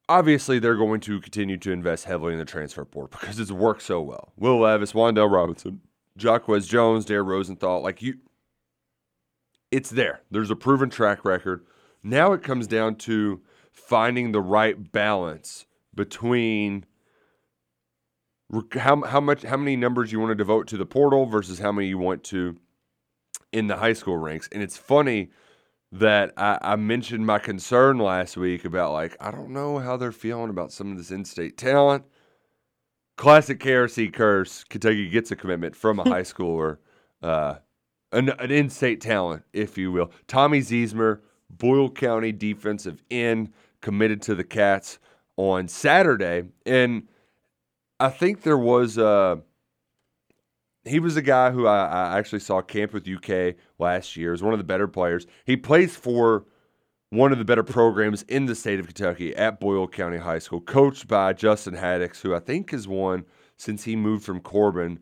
Obviously, 0.09 0.57
they're 0.57 0.75
going 0.75 0.99
to 1.01 1.21
continue 1.21 1.55
to 1.57 1.71
invest 1.71 2.05
heavily 2.05 2.33
in 2.33 2.39
the 2.39 2.45
transfer 2.45 2.83
portal 2.83 3.17
because 3.21 3.39
it's 3.39 3.51
worked 3.51 3.83
so 3.83 4.01
well. 4.01 4.33
Will 4.35 4.59
Levis, 4.59 4.93
Wan'Dale 4.93 5.31
Robinson, 5.31 5.81
Jacquez 6.17 6.67
Jones, 6.67 7.05
Dare 7.05 7.23
Rosenthal, 7.23 7.81
like 7.81 8.01
you, 8.01 8.15
it's 9.71 9.91
there. 9.91 10.21
There's 10.31 10.49
a 10.49 10.55
proven 10.55 10.89
track 10.89 11.23
record. 11.23 11.63
Now 12.03 12.33
it 12.33 12.41
comes 12.41 12.65
down 12.65 12.95
to 12.95 13.41
finding 13.71 14.31
the 14.31 14.41
right 14.41 14.91
balance 14.91 15.65
between 15.93 16.85
how 18.73 19.01
how 19.03 19.19
much 19.19 19.43
how 19.43 19.57
many 19.57 19.75
numbers 19.75 20.11
you 20.11 20.19
want 20.19 20.31
to 20.31 20.35
devote 20.35 20.67
to 20.67 20.77
the 20.77 20.85
portal 20.85 21.27
versus 21.27 21.59
how 21.59 21.71
many 21.71 21.87
you 21.87 21.99
want 21.99 22.23
to 22.23 22.57
in 23.51 23.67
the 23.67 23.77
high 23.77 23.93
school 23.93 24.17
ranks. 24.17 24.49
And 24.51 24.63
it's 24.63 24.77
funny 24.77 25.29
that 25.91 26.33
I, 26.37 26.59
I 26.61 26.75
mentioned 26.75 27.25
my 27.25 27.39
concern 27.39 27.97
last 27.97 28.37
week 28.37 28.65
about 28.65 28.93
like 28.93 29.17
I 29.19 29.31
don't 29.31 29.49
know 29.49 29.79
how 29.79 29.97
they're 29.97 30.11
feeling 30.11 30.49
about 30.49 30.71
some 30.71 30.91
of 30.91 30.97
this 30.97 31.11
in-state 31.11 31.57
talent. 31.57 32.05
Classic 33.17 33.59
KRC 33.59 34.13
curse. 34.13 34.63
Kentucky 34.63 35.09
gets 35.09 35.31
a 35.31 35.35
commitment 35.35 35.75
from 35.75 35.99
a 35.99 36.07
high 36.07 36.21
schooler, 36.23 36.77
uh, 37.21 37.55
an, 38.11 38.29
an 38.29 38.51
in-state 38.51 39.01
talent, 39.01 39.43
if 39.51 39.77
you 39.77 39.91
will. 39.91 40.11
Tommy 40.27 40.59
Ziesmer, 40.59 41.19
Boyle 41.49 41.89
County 41.89 42.31
defensive 42.31 43.03
end, 43.11 43.51
committed 43.81 44.21
to 44.21 44.35
the 44.35 44.43
Cats 44.43 44.99
on 45.35 45.67
Saturday, 45.67 46.43
and 46.65 47.07
I 47.99 48.09
think 48.09 48.43
there 48.43 48.57
was 48.57 48.97
a 48.97 49.41
he 50.89 50.99
was 50.99 51.15
a 51.15 51.21
guy 51.21 51.51
who 51.51 51.67
I, 51.67 51.85
I 51.85 52.17
actually 52.17 52.39
saw 52.39 52.61
camp 52.61 52.93
with 52.93 53.07
UK 53.07 53.55
last 53.77 54.17
year. 54.17 54.33
Is 54.33 54.43
one 54.43 54.53
of 54.53 54.59
the 54.59 54.65
better 54.65 54.87
players. 54.87 55.27
He 55.45 55.55
plays 55.55 55.95
for 55.95 56.45
one 57.09 57.31
of 57.31 57.37
the 57.37 57.45
better 57.45 57.63
programs 57.63 58.23
in 58.23 58.45
the 58.45 58.55
state 58.55 58.79
of 58.79 58.85
Kentucky 58.85 59.35
at 59.35 59.59
Boyle 59.59 59.87
County 59.87 60.17
High 60.17 60.39
School, 60.39 60.61
coached 60.61 61.07
by 61.07 61.33
Justin 61.33 61.75
Haddix, 61.75 62.21
who 62.21 62.35
I 62.35 62.39
think 62.39 62.71
has 62.71 62.87
won 62.87 63.25
since 63.57 63.83
he 63.83 63.95
moved 63.95 64.23
from 64.23 64.39
Corbin. 64.39 64.99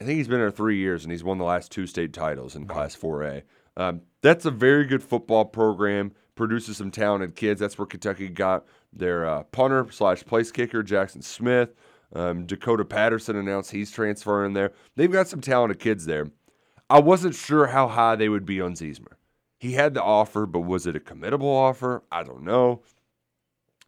I 0.00 0.04
think 0.04 0.18
he's 0.18 0.28
been 0.28 0.40
there 0.40 0.50
three 0.50 0.78
years 0.78 1.04
and 1.04 1.12
he's 1.12 1.24
won 1.24 1.38
the 1.38 1.44
last 1.44 1.70
two 1.70 1.86
state 1.86 2.12
titles 2.12 2.56
in 2.56 2.66
Class 2.66 2.96
4A. 2.96 3.42
Um, 3.76 4.02
that's 4.22 4.44
a 4.44 4.50
very 4.50 4.86
good 4.86 5.02
football 5.02 5.44
program. 5.44 6.12
Produces 6.36 6.76
some 6.76 6.90
talented 6.90 7.36
kids. 7.36 7.60
That's 7.60 7.78
where 7.78 7.86
Kentucky 7.86 8.28
got 8.28 8.64
their 8.92 9.26
uh, 9.26 9.42
punter 9.44 9.86
slash 9.90 10.24
place 10.24 10.50
kicker 10.50 10.82
Jackson 10.82 11.22
Smith. 11.22 11.74
Um, 12.12 12.46
Dakota 12.46 12.84
Patterson 12.84 13.36
announced 13.36 13.70
he's 13.70 13.90
transferring 13.90 14.52
there. 14.52 14.72
They've 14.96 15.10
got 15.10 15.28
some 15.28 15.40
talented 15.40 15.80
kids 15.80 16.06
there. 16.06 16.28
I 16.90 17.00
wasn't 17.00 17.34
sure 17.34 17.66
how 17.68 17.88
high 17.88 18.16
they 18.16 18.28
would 18.28 18.46
be 18.46 18.60
on 18.60 18.74
Ziesmer. 18.74 19.14
He 19.58 19.72
had 19.72 19.94
the 19.94 20.02
offer, 20.02 20.46
but 20.46 20.60
was 20.60 20.86
it 20.86 20.96
a 20.96 21.00
committable 21.00 21.44
offer? 21.44 22.02
I 22.12 22.22
don't 22.22 22.42
know. 22.42 22.82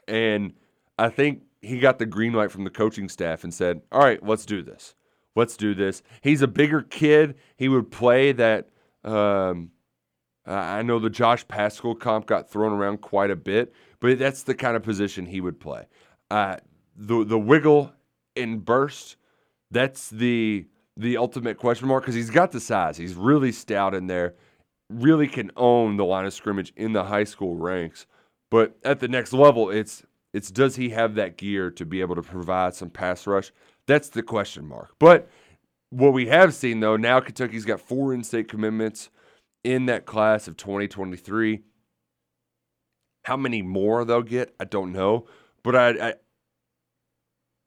And 0.09 0.55
I 0.99 1.09
think 1.11 1.43
he 1.61 1.79
got 1.79 1.99
the 1.99 2.07
green 2.07 2.33
light 2.33 2.51
from 2.51 2.65
the 2.65 2.71
coaching 2.71 3.09
staff 3.09 3.45
and 3.45 3.53
said, 3.53 3.83
"All 3.93 4.01
right, 4.01 4.25
let's 4.25 4.47
do 4.47 4.63
this. 4.63 4.95
Let's 5.35 5.57
do 5.57 5.75
this." 5.75 6.03
He's 6.23 6.43
a 6.43 6.49
bigger 6.49 6.83
kid. 6.83 7.35
He 7.57 7.69
would 7.69 7.91
play 7.91 8.33
that. 8.33 8.69
Um, 9.05 9.73
I 10.47 10.83
know 10.83 10.99
the 10.99 11.11
Josh 11.11 11.47
Paschal 11.49 11.95
comp 11.97 12.27
got 12.27 12.49
thrown 12.49 12.73
around 12.73 13.01
quite 13.01 13.31
a 13.31 13.37
bit, 13.37 13.75
but 14.01 14.19
that's 14.19 14.45
the 14.45 14.55
kind 14.55 14.77
of 14.77 14.83
position 14.83 15.27
he 15.27 15.41
would 15.41 15.59
play. 15.59 15.87
Uh, 16.31 16.57
the 16.97 17.25
the 17.25 17.39
wiggle 17.39 17.93
and 18.37 18.65
burst. 18.65 19.17
That's 19.71 20.11
the 20.11 20.67
the 20.97 21.17
ultimate 21.17 21.59
question 21.59 21.89
mark 21.89 22.05
because 22.05 22.15
he's 22.15 22.31
got 22.31 22.53
the 22.53 22.61
size. 22.61 22.97
He's 22.97 23.15
really 23.15 23.53
stout 23.53 23.95
in 23.95 24.07
there. 24.07 24.35
Really 24.89 25.29
can 25.29 25.51
own 25.57 25.97
the 25.97 26.05
line 26.05 26.25
of 26.25 26.33
scrimmage 26.33 26.73
in 26.77 26.93
the 26.93 27.05
high 27.05 27.25
school 27.25 27.57
ranks. 27.57 28.07
But 28.51 28.77
at 28.85 29.01
the 29.01 29.09
next 29.09 29.33
level, 29.33 29.71
it's 29.71 30.05
it's 30.33 30.51
does 30.51 30.77
he 30.77 30.91
have 30.91 31.15
that 31.17 31.37
gear 31.37 31.71
to 31.73 31.85
be 31.85 32.01
able 32.01 32.15
to 32.15 32.23
provide 32.23 32.75
some 32.75 32.91
pass 32.91 33.27
rush? 33.27 33.53
That's 33.87 34.09
the 34.09 34.23
question 34.23 34.67
mark. 34.67 34.95
But 34.99 35.29
what 35.91 36.13
we 36.13 36.27
have 36.27 36.55
seen 36.55 36.81
though, 36.81 36.97
now 36.97 37.21
Kentucky's 37.21 37.65
got 37.65 37.81
four 37.81 38.13
in-state 38.13 38.49
commitments 38.49 39.11
in 39.65 39.87
that 39.87 40.07
class 40.07 40.49
of 40.49 40.57
2023. 40.57 41.63
How 43.25 43.37
many 43.37 43.63
more 43.63 44.05
they'll 44.05 44.23
get, 44.23 44.55
I 44.61 44.65
don't 44.65 44.93
know. 44.93 45.27
But 45.65 45.75
I, 45.75 45.89
I 46.09 46.15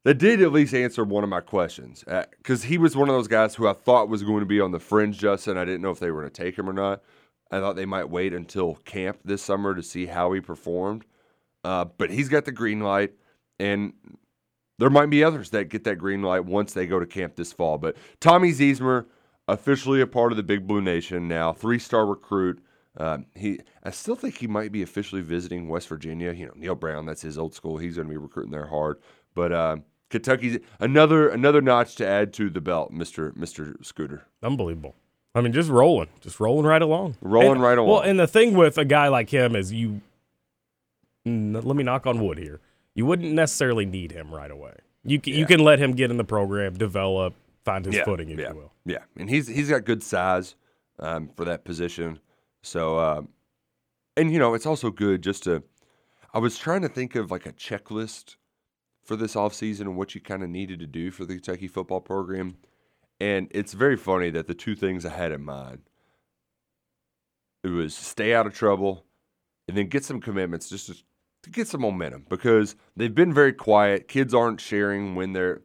that 0.06 0.16
did 0.16 0.42
at 0.42 0.52
least 0.52 0.74
answer 0.74 1.04
one 1.04 1.24
of 1.24 1.30
my 1.30 1.42
questions 1.42 2.04
because 2.38 2.64
uh, 2.64 2.68
he 2.68 2.78
was 2.78 2.96
one 2.96 3.10
of 3.10 3.16
those 3.16 3.28
guys 3.28 3.56
who 3.56 3.68
I 3.68 3.74
thought 3.74 4.10
was 4.10 4.24
going 4.24 4.40
to 4.40 4.46
be 4.46 4.62
on 4.62 4.72
the 4.72 4.80
fringe, 4.80 5.18
Justin. 5.18 5.58
I 5.58 5.66
didn't 5.66 5.82
know 5.82 5.92
if 5.92 6.00
they 6.00 6.12
were 6.12 6.22
going 6.22 6.32
to 6.32 6.44
take 6.44 6.58
him 6.58 6.70
or 6.70 6.74
not. 6.74 7.02
I 7.52 7.60
thought 7.60 7.76
they 7.76 7.86
might 7.86 8.10
wait 8.10 8.34
until 8.34 8.76
camp 8.86 9.20
this 9.26 9.42
summer 9.42 9.76
to 9.76 9.84
see 9.84 10.06
how 10.06 10.32
he 10.32 10.40
performed. 10.40 11.06
Uh, 11.64 11.86
but 11.86 12.10
he's 12.10 12.30
got 12.30 12.46
the 12.46 12.52
green 12.52 12.80
light, 12.80 13.14
and 13.60 13.94
there 14.78 14.90
might 14.90 15.10
be 15.10 15.24
others 15.24 15.50
that 15.50 15.66
get 15.66 15.84
that 15.84 15.98
green 15.98 16.22
light 16.22 16.46
once 16.46 16.74
they 16.74 16.88
go 16.88 17.00
to 17.00 17.06
camp 17.06 17.36
this 17.36 17.52
fall. 17.52 17.78
But 17.78 17.98
Tommy 18.22 18.52
Ziesmer, 18.52 19.08
officially 19.48 20.00
a 20.00 20.08
part 20.08 20.32
of 20.32 20.38
the 20.38 20.44
Big 20.44 20.66
Blue 20.66 20.82
Nation 20.82 21.28
now, 21.28 21.52
three 21.52 21.80
star 21.80 22.06
recruit. 22.06 22.64
Uh, 22.98 23.20
he, 23.36 23.60
I 23.84 23.92
still 23.92 24.16
think 24.16 24.38
he 24.38 24.48
might 24.48 24.72
be 24.72 24.82
officially 24.82 25.22
visiting 25.22 25.68
West 25.68 25.88
Virginia. 25.90 26.32
You 26.32 26.48
know, 26.48 26.54
Neal 26.56 26.76
Brown, 26.76 27.06
that's 27.06 27.22
his 27.22 27.38
old 27.38 27.54
school. 27.54 27.78
He's 27.78 27.96
going 27.96 28.08
to 28.08 28.12
be 28.12 28.18
recruiting 28.18 28.52
there 28.52 28.68
hard. 28.68 28.98
But 29.36 29.52
uh, 29.52 29.78
Kentucky's 30.10 30.60
another 30.80 31.30
another 31.30 31.62
notch 31.62 31.96
to 31.98 32.08
add 32.08 32.34
to 32.34 32.50
the 32.50 32.62
belt, 32.62 32.92
Mister 32.92 33.34
Mister 33.36 33.76
Scooter. 33.82 34.26
Unbelievable. 34.42 34.96
I 35.36 35.42
mean, 35.42 35.54
just 35.54 35.70
rolling, 35.70 36.10
just 36.22 36.40
rolling 36.40 36.66
right 36.66 36.82
along, 36.82 37.16
rolling 37.22 37.52
and, 37.52 37.62
right 37.62 37.78
along. 37.78 37.90
Well, 37.90 38.02
and 38.02 38.20
the 38.20 38.28
thing 38.28 38.56
with 38.56 38.78
a 38.78 38.86
guy 38.86 39.08
like 39.08 39.30
him 39.30 39.56
is 39.56 39.72
you. 39.72 40.02
Let 41.26 41.76
me 41.76 41.84
knock 41.84 42.08
on 42.08 42.20
wood 42.20 42.40
here. 42.40 42.60
You 42.96 43.06
wouldn't 43.06 43.34
necessarily 43.34 43.86
need 43.86 44.12
him 44.12 44.34
right 44.34 44.50
away. 44.50 44.74
You 45.04 45.20
can, 45.20 45.34
yeah. 45.34 45.40
you 45.40 45.46
can 45.46 45.60
let 45.60 45.78
him 45.78 45.92
get 45.92 46.10
in 46.10 46.18
the 46.18 46.24
program, 46.24 46.74
develop, 46.74 47.36
find 47.64 47.86
his 47.86 47.96
yeah, 47.96 48.04
footing, 48.04 48.30
if 48.30 48.40
yeah, 48.40 48.50
you 48.50 48.56
will. 48.56 48.72
Yeah, 48.86 49.04
and 49.16 49.30
he's 49.30 49.48
he's 49.48 49.70
got 49.70 49.86
good 49.86 50.02
size 50.02 50.56
um, 50.98 51.30
for 51.36 51.46
that 51.46 51.66
position. 51.66 52.20
So, 52.64 52.98
uh, 52.98 53.22
and 54.18 54.34
you 54.34 54.40
know, 54.40 54.56
it's 54.56 54.66
also 54.66 54.90
good 54.90 55.22
just 55.22 55.44
to. 55.44 55.62
I 56.34 56.40
was 56.40 56.58
trying 56.58 56.82
to 56.82 56.90
think 56.90 57.16
of 57.16 57.30
like 57.30 57.46
a 57.46 57.54
checklist 57.54 58.38
for 59.10 59.16
this 59.16 59.34
offseason 59.34 59.82
and 59.82 59.98
what 59.98 60.14
you 60.14 60.22
kind 60.22 60.44
of 60.44 60.50
needed 60.52 60.78
to 60.80 60.86
do 60.86 61.10
for 61.10 61.26
the 61.26 61.34
Kentucky 61.34 61.68
football 61.68 62.00
program. 62.00 62.58
And 63.20 63.48
it's 63.50 63.74
very 63.74 63.98
funny 63.98 64.30
that 64.30 64.46
the 64.46 64.54
two 64.54 64.76
things 64.76 65.04
I 65.04 65.10
had 65.10 65.32
in 65.32 65.44
mind 65.44 65.80
it 67.64 67.70
was 67.70 67.96
stay 67.96 68.36
out 68.36 68.46
of 68.46 68.54
trouble 68.54 69.04
and 69.68 69.76
then 69.76 69.88
get 69.88 70.06
some 70.06 70.22
commitments 70.22 70.70
just 70.70 70.86
to, 70.86 70.96
to 71.42 71.50
get 71.50 71.68
some 71.68 71.82
momentum 71.82 72.28
because 72.30 72.76
they've 72.96 73.16
been 73.16 73.34
very 73.34 73.52
quiet. 73.52 74.08
Kids 74.08 74.32
aren't 74.32 74.62
sharing 74.62 75.16
when 75.16 75.34
they're 75.34 75.64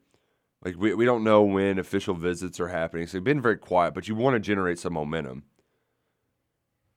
like 0.64 0.76
we, 0.78 0.94
we 0.94 1.04
don't 1.04 1.22
know 1.22 1.42
when 1.42 1.78
official 1.78 2.14
visits 2.14 2.58
are 2.60 2.68
happening. 2.68 3.06
So 3.06 3.18
they've 3.18 3.24
been 3.24 3.42
very 3.42 3.58
quiet, 3.58 3.92
but 3.92 4.08
you 4.08 4.14
want 4.14 4.36
to 4.36 4.40
generate 4.40 4.78
some 4.78 4.94
momentum. 4.94 5.42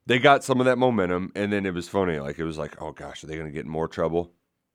They 0.05 0.17
got 0.17 0.45
some 0.45 0.61
of 0.61 0.65
that 0.65 0.77
momentum, 0.77 1.33
and 1.35 1.51
then 1.51 1.65
it 1.65 1.73
was 1.73 1.89
funny. 1.89 2.19
Like 2.21 2.39
it 2.39 2.45
was 2.45 2.57
like, 2.57 2.81
oh 2.81 2.93
gosh, 2.93 3.25
are 3.25 3.27
they 3.27 3.35
going 3.35 3.47
to 3.47 3.53
get 3.53 3.65
in 3.65 3.71
more 3.71 3.89
trouble? 3.89 4.31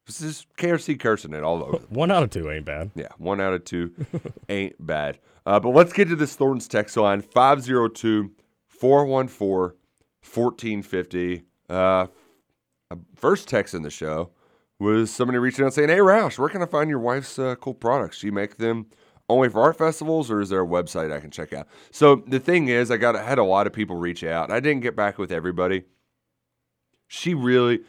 This 0.07 0.21
is 0.21 0.47
KRC 0.59 0.99
cursing 0.99 1.33
it 1.33 1.45
all 1.45 1.63
over. 1.63 1.79
one 1.89 2.11
out 2.11 2.23
of 2.23 2.31
two 2.31 2.51
ain't 2.51 2.65
bad. 2.65 2.91
Yeah, 2.95 3.09
one 3.19 3.41
out 3.41 3.53
of 3.53 3.65
two 3.65 3.95
ain't 4.49 4.85
bad. 4.85 5.19
Uh, 5.47 5.61
but 5.61 5.71
let's 5.71 5.93
get 5.93 6.09
to 6.09 6.17
this 6.17 6.35
Thornton's 6.35 6.69
text 6.69 6.97
line 6.97 7.23
502 7.23 8.31
414 8.69 9.77
1450. 10.25 11.45
Uh, 11.69 12.07
first 13.17 13.49
text 13.49 13.75
in 13.75 13.83
the 13.83 13.91
show 13.91 14.31
was 14.79 15.13
somebody 15.13 15.39
reaching 15.39 15.65
out 15.65 15.73
saying, 15.73 15.89
Hey, 15.89 15.99
Roush, 15.99 16.39
where 16.39 16.49
can 16.49 16.63
I 16.63 16.67
find 16.67 16.91
your 16.91 16.99
wife's 16.99 17.39
uh, 17.39 17.55
cool 17.57 17.75
products? 17.75 18.21
Do 18.21 18.27
you 18.27 18.33
make 18.33 18.57
them 18.57 18.87
only 19.29 19.49
for 19.49 19.63
art 19.63 19.79
festivals 19.79 20.31
or 20.31 20.41
is 20.41 20.49
there 20.49 20.63
a 20.63 20.67
website 20.67 21.13
I 21.13 21.21
can 21.21 21.31
check 21.31 21.53
out? 21.53 21.69
So 21.91 22.17
the 22.27 22.41
thing 22.41 22.69
is, 22.69 22.91
I 22.91 22.97
got 22.97 23.17
I 23.17 23.23
had 23.23 23.39
a 23.39 23.45
lot 23.45 23.67
of 23.67 23.73
people 23.73 23.97
reach 23.97 24.25
out. 24.25 24.51
I 24.51 24.61
didn't 24.61 24.83
get 24.83 24.97
back 24.97 25.19
with 25.19 25.33
everybody. 25.33 25.85
She 27.09 27.35
really 27.35 27.81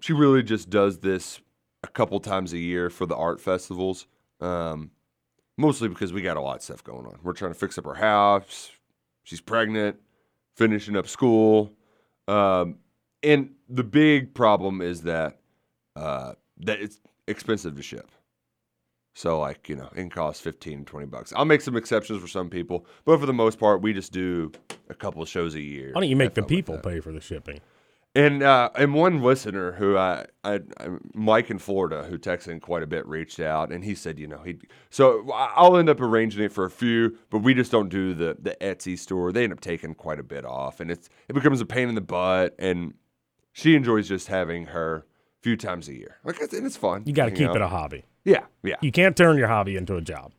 she 0.00 0.12
really 0.12 0.42
just 0.42 0.70
does 0.70 0.98
this 0.98 1.40
a 1.82 1.88
couple 1.88 2.18
times 2.20 2.52
a 2.52 2.58
year 2.58 2.90
for 2.90 3.06
the 3.06 3.16
art 3.16 3.40
festivals. 3.40 4.06
Um, 4.40 4.90
mostly 5.56 5.88
because 5.88 6.12
we 6.12 6.22
got 6.22 6.36
a 6.36 6.40
lot 6.40 6.56
of 6.56 6.62
stuff 6.62 6.82
going 6.82 7.04
on. 7.04 7.18
We're 7.22 7.32
trying 7.32 7.52
to 7.52 7.58
fix 7.58 7.76
up 7.76 7.86
our 7.86 7.94
house. 7.94 8.70
She's 9.24 9.40
pregnant, 9.40 9.96
finishing 10.56 10.96
up 10.96 11.06
school. 11.06 11.72
Um, 12.26 12.76
and 13.22 13.50
the 13.68 13.84
big 13.84 14.34
problem 14.34 14.80
is 14.80 15.02
that 15.02 15.40
uh, 15.96 16.34
that 16.60 16.80
it's 16.80 17.00
expensive 17.26 17.76
to 17.76 17.82
ship. 17.82 18.10
So 19.14 19.40
like, 19.40 19.68
you 19.68 19.74
know, 19.74 19.88
it 19.92 19.96
can 19.96 20.10
cost 20.10 20.42
15, 20.42 20.84
20 20.84 21.06
bucks. 21.06 21.32
I'll 21.34 21.44
make 21.44 21.60
some 21.60 21.76
exceptions 21.76 22.20
for 22.20 22.28
some 22.28 22.48
people, 22.48 22.86
but 23.04 23.18
for 23.18 23.26
the 23.26 23.32
most 23.32 23.58
part, 23.58 23.82
we 23.82 23.92
just 23.92 24.12
do 24.12 24.52
a 24.88 24.94
couple 24.94 25.20
of 25.20 25.28
shows 25.28 25.56
a 25.56 25.60
year. 25.60 25.90
Why 25.92 26.02
don't 26.02 26.08
you 26.08 26.14
make 26.14 26.34
the 26.34 26.42
people 26.44 26.78
pay 26.78 27.00
for 27.00 27.10
the 27.10 27.20
shipping? 27.20 27.60
And 28.14 28.42
uh, 28.42 28.70
and 28.74 28.94
one 28.94 29.22
listener 29.22 29.72
who 29.72 29.96
I, 29.96 30.26
I, 30.42 30.60
Mike 31.14 31.50
in 31.50 31.58
Florida 31.58 32.04
who 32.04 32.18
texted 32.18 32.48
in 32.48 32.60
quite 32.60 32.82
a 32.82 32.86
bit 32.86 33.06
reached 33.06 33.38
out 33.38 33.70
and 33.70 33.84
he 33.84 33.94
said 33.94 34.18
you 34.18 34.26
know 34.26 34.42
he 34.42 34.58
so 34.88 35.30
I'll 35.30 35.76
end 35.76 35.90
up 35.90 36.00
arranging 36.00 36.42
it 36.42 36.50
for 36.50 36.64
a 36.64 36.70
few 36.70 37.18
but 37.30 37.40
we 37.40 37.52
just 37.52 37.70
don't 37.70 37.90
do 37.90 38.14
the 38.14 38.36
the 38.40 38.56
Etsy 38.60 38.98
store. 38.98 39.30
They 39.30 39.44
end 39.44 39.52
up 39.52 39.60
taking 39.60 39.94
quite 39.94 40.18
a 40.18 40.22
bit 40.22 40.44
off 40.44 40.80
and 40.80 40.90
it's 40.90 41.08
it 41.28 41.34
becomes 41.34 41.60
a 41.60 41.66
pain 41.66 41.88
in 41.88 41.94
the 41.94 42.00
butt 42.00 42.54
and 42.58 42.94
she 43.52 43.74
enjoys 43.74 44.08
just 44.08 44.28
having 44.28 44.66
her 44.66 45.06
few 45.42 45.56
times 45.56 45.88
a 45.88 45.94
year. 45.94 46.16
Like 46.24 46.40
and 46.40 46.66
it's 46.66 46.78
fun 46.78 47.02
you 47.04 47.12
got 47.12 47.26
to 47.26 47.30
keep 47.30 47.50
out. 47.50 47.56
it 47.56 47.62
a 47.62 47.68
hobby. 47.68 48.04
Yeah 48.24 48.46
yeah. 48.62 48.76
You 48.80 48.90
can't 48.90 49.16
turn 49.16 49.36
your 49.36 49.48
hobby 49.48 49.76
into 49.76 49.96
a 49.96 50.00
job. 50.00 50.32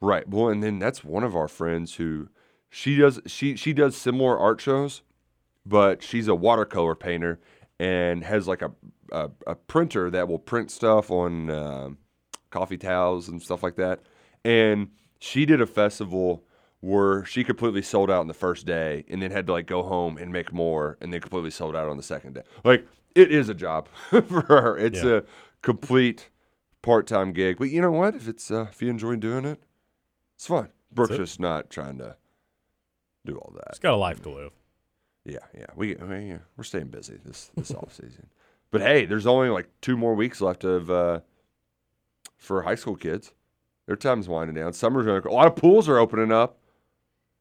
Right. 0.00 0.28
Well 0.28 0.48
and 0.48 0.64
then 0.64 0.80
that's 0.80 1.04
one 1.04 1.22
of 1.22 1.36
our 1.36 1.48
friends 1.48 1.94
who 1.94 2.28
she 2.68 2.96
does 2.96 3.20
she 3.26 3.54
she 3.54 3.72
does 3.72 3.96
similar 3.96 4.36
art 4.36 4.60
shows 4.60 5.02
but 5.66 6.02
she's 6.02 6.28
a 6.28 6.34
watercolor 6.34 6.94
painter 6.94 7.40
and 7.78 8.24
has 8.24 8.46
like 8.46 8.62
a 8.62 8.70
a, 9.12 9.30
a 9.46 9.54
printer 9.54 10.10
that 10.10 10.28
will 10.28 10.38
print 10.38 10.70
stuff 10.70 11.10
on 11.10 11.50
uh, 11.50 11.90
coffee 12.50 12.76
towels 12.76 13.28
and 13.28 13.40
stuff 13.40 13.62
like 13.62 13.76
that. 13.76 14.00
And 14.44 14.90
she 15.18 15.46
did 15.46 15.60
a 15.60 15.66
festival 15.66 16.44
where 16.80 17.24
she 17.24 17.44
completely 17.44 17.80
sold 17.80 18.10
out 18.10 18.20
on 18.20 18.26
the 18.26 18.34
first 18.34 18.66
day 18.66 19.04
and 19.08 19.22
then 19.22 19.30
had 19.30 19.46
to 19.46 19.52
like 19.52 19.66
go 19.66 19.82
home 19.82 20.18
and 20.18 20.32
make 20.32 20.52
more 20.52 20.98
and 21.00 21.12
then 21.12 21.20
completely 21.20 21.50
sold 21.50 21.74
out 21.74 21.88
on 21.88 21.96
the 21.96 22.02
second 22.02 22.34
day. 22.34 22.42
Like 22.62 22.86
it 23.14 23.30
is 23.30 23.48
a 23.48 23.54
job 23.54 23.88
for 24.10 24.42
her. 24.42 24.76
It's 24.76 25.02
yeah. 25.02 25.16
a 25.16 25.22
complete 25.62 26.30
part-time 26.82 27.32
gig. 27.32 27.56
But 27.58 27.70
you 27.70 27.80
know 27.80 27.92
what? 27.92 28.14
If 28.14 28.28
it's 28.28 28.50
uh, 28.50 28.66
if 28.70 28.82
you 28.82 28.90
enjoy 28.90 29.16
doing 29.16 29.44
it, 29.44 29.62
it's 30.36 30.46
fun. 30.46 30.68
Brooke's 30.92 31.16
just 31.16 31.40
not 31.40 31.70
trying 31.70 31.98
to 31.98 32.16
do 33.24 33.36
all 33.36 33.52
that. 33.56 33.74
She's 33.74 33.80
got 33.80 33.94
a 33.94 33.96
life 33.96 34.22
to 34.22 34.30
live. 34.30 34.52
Yeah, 35.24 35.38
yeah. 35.56 35.66
We, 35.74 35.94
we 35.94 36.34
we're 36.56 36.64
staying 36.64 36.88
busy 36.88 37.18
this 37.24 37.50
this 37.56 37.70
off 37.74 37.92
season. 37.92 38.26
But 38.70 38.82
hey, 38.82 39.06
there's 39.06 39.26
only 39.26 39.48
like 39.48 39.68
two 39.80 39.96
more 39.96 40.14
weeks 40.14 40.40
left 40.40 40.64
of 40.64 40.90
uh, 40.90 41.20
for 42.36 42.62
high 42.62 42.74
school 42.74 42.96
kids. 42.96 43.32
Their 43.86 43.96
time's 43.96 44.28
winding 44.28 44.56
down. 44.56 44.72
Summer's 44.72 45.06
going. 45.06 45.22
a 45.22 45.30
lot 45.30 45.46
of 45.46 45.56
pools 45.56 45.88
are 45.88 45.98
opening 45.98 46.32
up. 46.32 46.58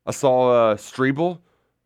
I 0.05 0.11
saw 0.11 0.71
uh, 0.71 0.75
Strebel, 0.75 1.39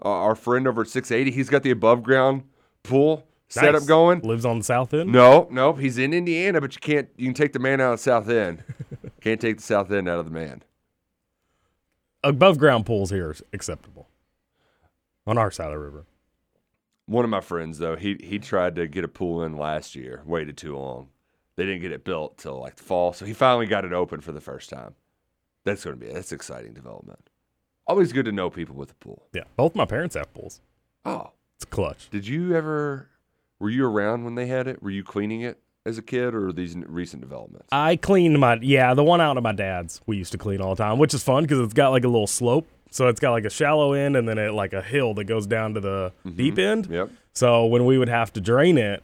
uh, 0.03 0.09
our 0.09 0.35
friend 0.35 0.67
over 0.67 0.81
at 0.81 0.87
680. 0.87 1.31
He's 1.35 1.49
got 1.49 1.61
the 1.61 1.69
above 1.71 2.01
ground 2.01 2.43
pool 2.81 3.27
nice. 3.55 3.65
setup 3.65 3.85
going. 3.85 4.21
Lives 4.21 4.45
on 4.45 4.59
the 4.59 4.63
south 4.63 4.93
end. 4.93 5.11
No, 5.11 5.47
no, 5.51 5.73
he's 5.73 5.97
in 5.97 6.13
Indiana, 6.13 6.59
but 6.59 6.73
you 6.73 6.81
can't. 6.81 7.09
You 7.17 7.25
can 7.25 7.33
take 7.33 7.53
the 7.53 7.59
man 7.59 7.81
out 7.81 7.93
of 7.93 7.99
the 7.99 8.03
south 8.03 8.29
end. 8.29 8.63
can't 9.21 9.39
take 9.39 9.57
the 9.57 9.63
south 9.63 9.91
end 9.91 10.09
out 10.09 10.19
of 10.19 10.25
the 10.25 10.31
man. 10.31 10.63
Above 12.23 12.57
ground 12.57 12.85
pools 12.85 13.11
here 13.11 13.31
is 13.31 13.43
acceptable 13.53 14.06
on 15.27 15.37
our 15.37 15.51
side 15.51 15.67
of 15.67 15.73
the 15.73 15.79
river. 15.79 16.05
One 17.05 17.23
of 17.23 17.29
my 17.29 17.41
friends 17.41 17.77
though, 17.77 17.95
he 17.95 18.17
he 18.21 18.39
tried 18.39 18.75
to 18.75 18.87
get 18.87 19.03
a 19.03 19.07
pool 19.07 19.43
in 19.43 19.55
last 19.57 19.95
year, 19.95 20.23
waited 20.25 20.57
too 20.57 20.75
long. 20.75 21.09
They 21.55 21.65
didn't 21.65 21.81
get 21.81 21.91
it 21.91 22.03
built 22.03 22.37
till 22.37 22.59
like 22.59 22.75
the 22.75 22.83
fall, 22.83 23.13
so 23.13 23.25
he 23.25 23.33
finally 23.33 23.65
got 23.67 23.85
it 23.85 23.93
open 23.93 24.21
for 24.21 24.31
the 24.31 24.41
first 24.41 24.69
time. 24.69 24.95
That's 25.63 25.83
going 25.83 25.99
to 25.99 26.05
be 26.05 26.11
that's 26.11 26.31
exciting 26.31 26.73
development. 26.73 27.29
Always 27.85 28.11
good 28.11 28.25
to 28.25 28.31
know 28.31 28.49
people 28.49 28.75
with 28.75 28.91
a 28.91 28.95
pool. 28.95 29.23
Yeah, 29.33 29.43
both 29.55 29.73
my 29.75 29.85
parents 29.85 30.15
have 30.15 30.33
pools. 30.33 30.59
Oh, 31.05 31.31
It's 31.55 31.65
clutch. 31.65 32.09
did 32.09 32.27
you 32.27 32.55
ever? 32.55 33.07
Were 33.59 33.69
you 33.69 33.85
around 33.87 34.23
when 34.25 34.35
they 34.35 34.45
had 34.47 34.67
it? 34.67 34.83
Were 34.83 34.91
you 34.91 35.03
cleaning 35.03 35.41
it 35.41 35.57
as 35.85 35.97
a 35.97 36.01
kid, 36.01 36.35
or 36.35 36.51
these 36.51 36.75
recent 36.85 37.21
developments? 37.21 37.67
I 37.71 37.95
cleaned 37.95 38.37
my 38.39 38.59
yeah, 38.61 38.93
the 38.93 39.03
one 39.05 39.21
out 39.21 39.37
of 39.37 39.43
my 39.43 39.53
dad's. 39.53 40.01
We 40.05 40.17
used 40.17 40.33
to 40.33 40.37
clean 40.37 40.59
all 40.61 40.75
the 40.75 40.83
time, 40.83 40.99
which 40.99 41.13
is 41.13 41.23
fun 41.23 41.43
because 41.43 41.59
it's 41.61 41.73
got 41.73 41.89
like 41.89 42.03
a 42.03 42.09
little 42.09 42.27
slope. 42.27 42.67
So 42.91 43.07
it's 43.07 43.19
got 43.19 43.31
like 43.31 43.45
a 43.45 43.49
shallow 43.49 43.93
end 43.93 44.15
and 44.15 44.27
then 44.27 44.37
it 44.37 44.53
like 44.53 44.73
a 44.73 44.81
hill 44.81 45.13
that 45.15 45.25
goes 45.25 45.45
down 45.45 45.73
to 45.73 45.79
the 45.79 46.13
deep 46.35 46.57
end. 46.57 46.85
Mm-hmm. 46.85 46.93
Yep. 46.93 47.09
So 47.33 47.65
when 47.65 47.85
we 47.85 47.97
would 47.97 48.09
have 48.09 48.31
to 48.33 48.41
drain 48.41 48.77
it, 48.77 49.03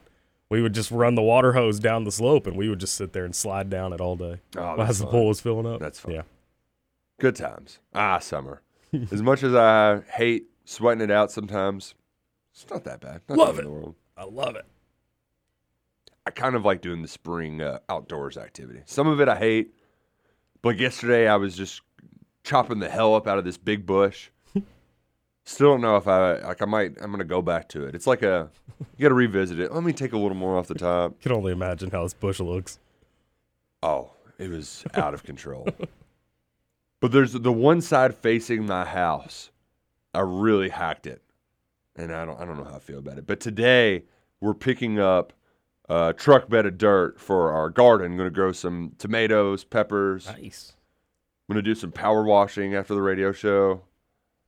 we 0.50 0.62
would 0.62 0.74
just 0.74 0.90
run 0.90 1.14
the 1.14 1.22
water 1.22 1.52
hose 1.52 1.78
down 1.80 2.04
the 2.04 2.12
slope 2.12 2.46
and 2.46 2.56
we 2.56 2.68
would 2.68 2.80
just 2.80 2.94
sit 2.94 3.12
there 3.12 3.24
and 3.24 3.34
slide 3.34 3.70
down 3.70 3.92
it 3.92 4.00
all 4.00 4.16
day 4.16 4.40
Oh, 4.56 4.80
as 4.80 4.98
the 4.98 5.06
pool 5.06 5.28
was 5.28 5.40
filling 5.40 5.66
up. 5.66 5.80
That's 5.80 6.00
fun. 6.00 6.12
Yeah. 6.14 6.22
Good 7.20 7.36
times. 7.36 7.78
Ah, 7.94 8.18
summer. 8.18 8.60
as 9.12 9.22
much 9.22 9.42
as 9.42 9.54
I 9.54 10.00
hate 10.12 10.46
sweating 10.64 11.02
it 11.02 11.10
out 11.10 11.30
sometimes, 11.30 11.94
it's 12.52 12.68
not 12.70 12.84
that 12.84 13.00
bad. 13.00 13.20
Not 13.28 13.38
Love 13.38 13.58
it. 13.58 13.62
the 13.64 13.70
world. 13.70 13.94
I 14.16 14.24
love 14.24 14.56
it. 14.56 14.64
I 16.26 16.30
kind 16.30 16.54
of 16.54 16.64
like 16.64 16.80
doing 16.80 17.02
the 17.02 17.08
spring 17.08 17.60
uh, 17.60 17.80
outdoors 17.88 18.36
activity. 18.38 18.80
Some 18.86 19.06
of 19.08 19.20
it 19.20 19.28
I 19.28 19.36
hate, 19.36 19.74
but 20.62 20.78
yesterday 20.78 21.28
I 21.28 21.36
was 21.36 21.54
just 21.56 21.82
chopping 22.44 22.78
the 22.78 22.88
hell 22.88 23.14
up 23.14 23.26
out 23.26 23.38
of 23.38 23.44
this 23.44 23.56
big 23.56 23.84
bush. 23.86 24.30
Still 25.44 25.72
don't 25.72 25.80
know 25.80 25.96
if 25.96 26.06
I 26.06 26.38
like. 26.42 26.62
I 26.62 26.66
might. 26.66 26.96
I'm 27.00 27.10
gonna 27.10 27.24
go 27.24 27.42
back 27.42 27.68
to 27.70 27.86
it. 27.86 27.94
It's 27.94 28.06
like 28.06 28.22
a. 28.22 28.50
You 28.96 29.02
got 29.02 29.08
to 29.08 29.14
revisit 29.14 29.58
it. 29.58 29.72
Let 29.72 29.82
me 29.82 29.92
take 29.92 30.12
a 30.12 30.18
little 30.18 30.36
more 30.36 30.58
off 30.58 30.68
the 30.68 30.74
top. 30.74 31.20
Can 31.20 31.32
only 31.32 31.52
imagine 31.52 31.90
how 31.90 32.02
this 32.02 32.14
bush 32.14 32.38
looks. 32.38 32.78
Oh, 33.82 34.12
it 34.38 34.50
was 34.50 34.84
out 34.94 35.14
of 35.14 35.22
control. 35.22 35.66
but 37.00 37.12
there's 37.12 37.32
the 37.32 37.52
one 37.52 37.80
side 37.80 38.14
facing 38.14 38.66
my 38.66 38.84
house. 38.84 39.50
I 40.12 40.20
really 40.20 40.68
hacked 40.68 41.06
it, 41.06 41.22
and 41.96 42.12
I 42.12 42.24
don't. 42.24 42.38
I 42.40 42.44
don't 42.44 42.58
know 42.58 42.64
how 42.64 42.76
I 42.76 42.80
feel 42.80 42.98
about 42.98 43.18
it. 43.18 43.26
But 43.26 43.40
today 43.40 44.04
we're 44.40 44.54
picking 44.54 44.98
up 44.98 45.32
a 45.88 46.12
truck 46.12 46.48
bed 46.48 46.66
of 46.66 46.78
dirt 46.78 47.18
for 47.20 47.52
our 47.52 47.70
garden. 47.70 48.16
Gonna 48.16 48.30
grow 48.30 48.52
some 48.52 48.92
tomatoes, 48.98 49.64
peppers. 49.64 50.26
Nice. 50.26 50.74
I'm 51.48 51.54
gonna 51.54 51.62
do 51.62 51.74
some 51.74 51.92
power 51.92 52.24
washing 52.24 52.74
after 52.74 52.94
the 52.94 53.02
radio 53.02 53.32
show. 53.32 53.82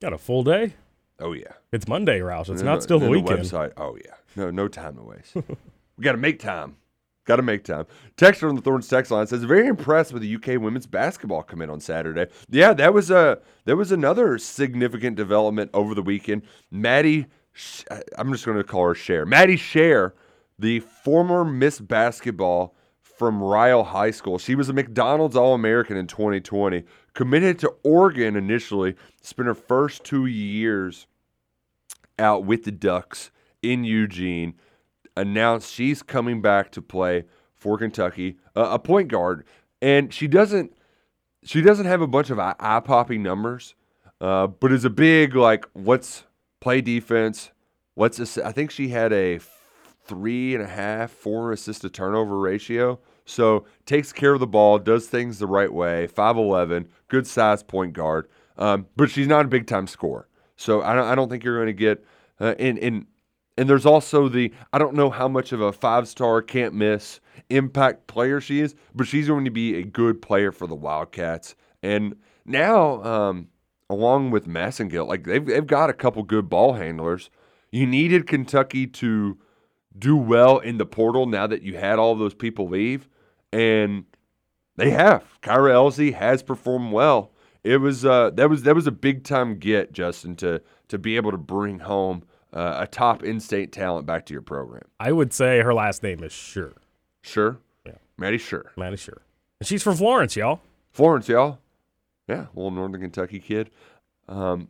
Got 0.01 0.13
a 0.13 0.19
full 0.19 0.43
day? 0.43 0.75
Oh 1.19 1.33
yeah. 1.33 1.53
It's 1.73 1.89
Monday, 1.89 2.21
Roush. 2.21 2.49
It's 2.49 2.63
not 2.63 2.83
still 2.83 2.99
the 2.99 3.11
weekend. 3.11 3.41
website. 3.41 3.73
Oh 3.77 3.97
yeah. 4.03 4.15
No, 4.35 4.51
no 4.51 4.69
time 4.69 4.97
to 4.97 5.03
waste. 5.03 5.35
we 5.97 6.03
got 6.03 6.13
to 6.13 6.19
make 6.19 6.39
time. 6.39 6.77
Got 7.25 7.37
to 7.37 7.43
make 7.43 7.65
time. 7.65 7.87
Texter 8.17 8.49
on 8.49 8.55
the 8.55 8.63
Thorns 8.63 8.87
text 8.87 9.11
line 9.11 9.27
says, 9.27 9.43
"Very 9.43 9.67
impressed 9.67 10.13
with 10.13 10.23
the 10.23 10.35
UK 10.35 10.61
women's 10.61 10.87
basketball 10.87 11.43
commit 11.43 11.71
on 11.71 11.81
Saturday. 11.81 12.31
Yeah, 12.49 12.73
that 12.75 12.95
was 12.95 13.11
a 13.11 13.41
that 13.65 13.77
was 13.77 13.91
another 13.91 14.39
significant 14.39 15.17
development 15.17 15.71
over 15.75 15.95
the 15.95 16.03
weekend. 16.03 16.43
Maddie, 16.71 17.27
I'm 18.17 18.33
just 18.33 18.47
going 18.47 18.59
to 18.59 18.65
call 18.65 18.85
her 18.87 18.95
Share. 18.95 19.27
Maddie 19.27 19.57
Share, 19.57 20.15
the 20.59 20.81
former 20.81 21.45
Miss 21.45 21.81
Basketball 21.81 22.76
from 23.17 23.43
Ryle 23.43 23.85
High 23.85 24.11
School. 24.11 24.39
She 24.39 24.55
was 24.55 24.69
a 24.69 24.73
McDonald's 24.73 25.37
All 25.37 25.55
American 25.55 25.97
in 25.97 26.07
2020. 26.07 26.85
Committed 27.15 27.59
to 27.61 27.75
Oregon 27.83 28.37
initially. 28.37 28.95
Spent 29.23 29.47
her 29.47 29.55
first 29.55 30.05
two 30.05 30.27
years 30.27 31.07
out 32.19 32.45
with 32.45 32.65
the 32.65 32.73
Ducks 32.73 33.31
in 33.63 33.85
Eugene. 33.85 34.55
Announced 35.17 35.73
she's 35.73 36.03
coming 36.03 36.43
back 36.43 36.71
to 36.73 36.83
play 36.83 37.25
for 37.55 37.79
Kentucky, 37.79 38.37
uh, 38.55 38.69
a 38.71 38.79
point 38.79 39.09
guard, 39.09 39.45
and 39.81 40.13
she 40.13 40.29
doesn't. 40.29 40.73
She 41.43 41.63
doesn't 41.63 41.87
have 41.87 42.03
a 42.03 42.07
bunch 42.07 42.29
of 42.29 42.39
eye 42.39 42.83
popping 42.85 43.23
numbers, 43.23 43.75
uh, 44.21 44.47
but 44.49 44.73
is 44.73 44.85
a 44.85 44.91
big 44.91 45.35
like 45.35 45.65
let's 45.75 46.25
play 46.61 46.83
defense. 46.83 47.51
Let's. 47.97 48.37
I 48.37 48.53
think 48.53 48.71
she 48.71 48.89
had 48.89 49.13
a 49.13 49.39
three 50.07 50.55
and 50.55 50.63
a 50.63 50.69
half, 50.69 51.11
four 51.11 51.53
assist 51.53 51.83
to 51.83 51.91
turnover 51.91 52.39
ratio. 52.39 52.99
So 53.25 53.67
takes 53.87 54.13
care 54.13 54.35
of 54.35 54.41
the 54.41 54.47
ball, 54.47 54.79
does 54.79 55.09
things 55.09 55.39
the 55.39 55.47
right 55.47 55.73
way. 55.73 56.07
Five 56.07 56.37
eleven, 56.37 56.89
good 57.09 57.27
size 57.27 57.63
point 57.63 57.93
guard. 57.93 58.29
Um, 58.59 58.87
but 58.97 59.11
she's 59.11 59.27
not 59.27 59.45
a 59.45 59.49
big 59.49 59.67
time 59.67 59.87
scorer. 59.87 60.29
So 60.57 60.83
I 60.83 60.95
don't, 60.95 61.07
I 61.07 61.15
don't 61.15 61.29
think 61.29 61.45
you're 61.45 61.57
going 61.57 61.67
to 61.67 61.73
get 61.73 62.05
uh, 62.41 62.55
in 62.59 62.79
in. 62.79 63.07
And 63.59 63.71
there's 63.71 63.87
also 63.87 64.29
the 64.29 64.53
I 64.73 64.79
don't 64.79 64.95
know 64.95 65.11
how 65.11 65.29
much 65.29 65.53
of 65.53 65.61
a 65.61 65.73
five 65.73 66.07
star 66.09 66.43
can't 66.43 66.75
miss 66.75 67.21
impact 67.51 68.07
player 68.07 68.41
she 68.41 68.61
is, 68.61 68.75
but 68.95 69.07
she's 69.07 69.29
going 69.29 69.45
to 69.45 69.51
be 69.51 69.77
a 69.77 69.83
good 69.83 70.21
player 70.21 70.53
for 70.53 70.67
the 70.67 70.75
Wildcats. 70.75 71.55
And 71.83 72.17
now, 72.45 73.03
um, 73.03 73.49
along 73.89 74.31
with 74.31 74.47
Massengill, 74.47 75.07
like 75.09 75.25
they've 75.25 75.45
they've 75.45 75.67
got 75.67 75.91
a 75.91 75.95
couple 75.95 76.23
good 76.23 76.49
ball 76.49 76.75
handlers. 76.75 77.31
You 77.73 77.87
needed 77.87 78.27
Kentucky 78.27 78.87
to 78.87 79.39
do 79.99 80.17
well 80.17 80.59
in 80.59 80.79
the 80.79 80.87
portal 80.87 81.27
now 81.27 81.47
that 81.47 81.63
you 81.63 81.77
had 81.77 81.99
all 81.99 82.15
those 82.15 82.35
people 82.35 82.69
leave, 82.69 83.09
and 83.53 84.05
they 84.77 84.91
have. 84.91 85.25
Kyra 85.43 85.71
Elzy 85.73 86.13
has 86.15 86.43
performed 86.43 86.93
well. 86.93 87.33
It 87.65 87.79
was 87.79 88.05
uh, 88.05 88.31
that 88.35 88.49
was 88.51 88.63
that 88.65 88.75
was 88.75 88.87
a 88.87 88.93
big 88.93 89.25
time 89.25 89.59
get, 89.59 89.93
Justin, 89.93 90.37
to 90.37 90.61
to 90.89 90.99
be 90.99 91.17
able 91.17 91.31
to 91.33 91.39
bring 91.39 91.81
home 91.81 92.23
uh, 92.53 92.77
a 92.81 92.87
top 92.87 93.23
in-state 93.25 93.73
talent 93.73 94.07
back 94.07 94.25
to 94.27 94.33
your 94.33 94.43
program. 94.43 94.85
I 95.01 95.13
would 95.13 95.33
say 95.33 95.61
her 95.61 95.75
last 95.75 96.03
name 96.03 96.23
is 96.23 96.33
Sure. 96.33 96.73
Sure, 97.23 97.59
Yeah. 97.85 97.95
Maddie, 98.17 98.39
sure. 98.39 98.71
Maddie 98.77 98.97
Scherr. 98.97 99.19
And 99.59 99.67
she's 99.67 99.83
from 99.83 99.97
Florence, 99.97 100.37
y'all. 100.37 100.61
Florence, 100.93 101.29
y'all. 101.29 101.59
Yeah, 102.29 102.47
little 102.55 102.71
Northern 102.71 103.01
Kentucky 103.01 103.41
kid. 103.41 103.71
Um, 104.29 104.69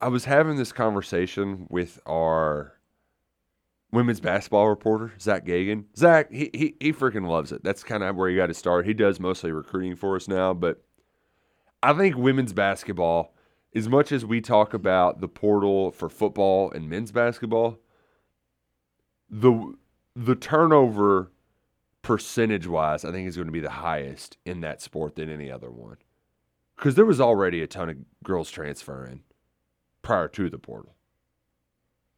I 0.00 0.08
was 0.08 0.24
having 0.24 0.56
this 0.56 0.72
conversation 0.72 1.66
with 1.68 2.00
our 2.06 2.72
women's 3.92 4.20
basketball 4.20 4.68
reporter, 4.68 5.12
Zach 5.20 5.44
Geoghegan. 5.44 5.84
Zach, 5.96 6.30
he 6.30 6.50
he, 6.52 6.74
he 6.80 6.92
freaking 6.92 7.28
loves 7.28 7.52
it. 7.52 7.62
That's 7.64 7.82
kind 7.82 8.02
of 8.02 8.16
where 8.16 8.28
he 8.28 8.36
got 8.36 8.46
to 8.46 8.54
start. 8.54 8.86
He 8.86 8.94
does 8.94 9.20
mostly 9.20 9.52
recruiting 9.52 9.96
for 9.96 10.16
us 10.16 10.28
now, 10.28 10.54
but 10.54 10.82
I 11.82 11.92
think 11.94 12.16
women's 12.16 12.52
basketball, 12.52 13.34
as 13.74 13.88
much 13.88 14.12
as 14.12 14.24
we 14.24 14.40
talk 14.40 14.74
about 14.74 15.20
the 15.20 15.28
portal 15.28 15.90
for 15.90 16.08
football 16.08 16.70
and 16.70 16.88
men's 16.88 17.12
basketball, 17.12 17.78
the 19.28 19.74
the 20.14 20.34
turnover 20.34 21.30
percentage 22.02 22.66
wise, 22.66 23.04
I 23.04 23.12
think 23.12 23.28
is 23.28 23.36
going 23.36 23.48
to 23.48 23.52
be 23.52 23.60
the 23.60 23.70
highest 23.70 24.36
in 24.44 24.60
that 24.62 24.82
sport 24.82 25.16
than 25.16 25.30
any 25.30 25.50
other 25.50 25.70
one. 25.70 25.96
Because 26.76 26.94
there 26.94 27.04
was 27.04 27.20
already 27.20 27.62
a 27.62 27.66
ton 27.66 27.90
of 27.90 27.96
girls 28.24 28.50
transferring 28.50 29.22
prior 30.02 30.28
to 30.28 30.48
the 30.48 30.58
portal. 30.58 30.96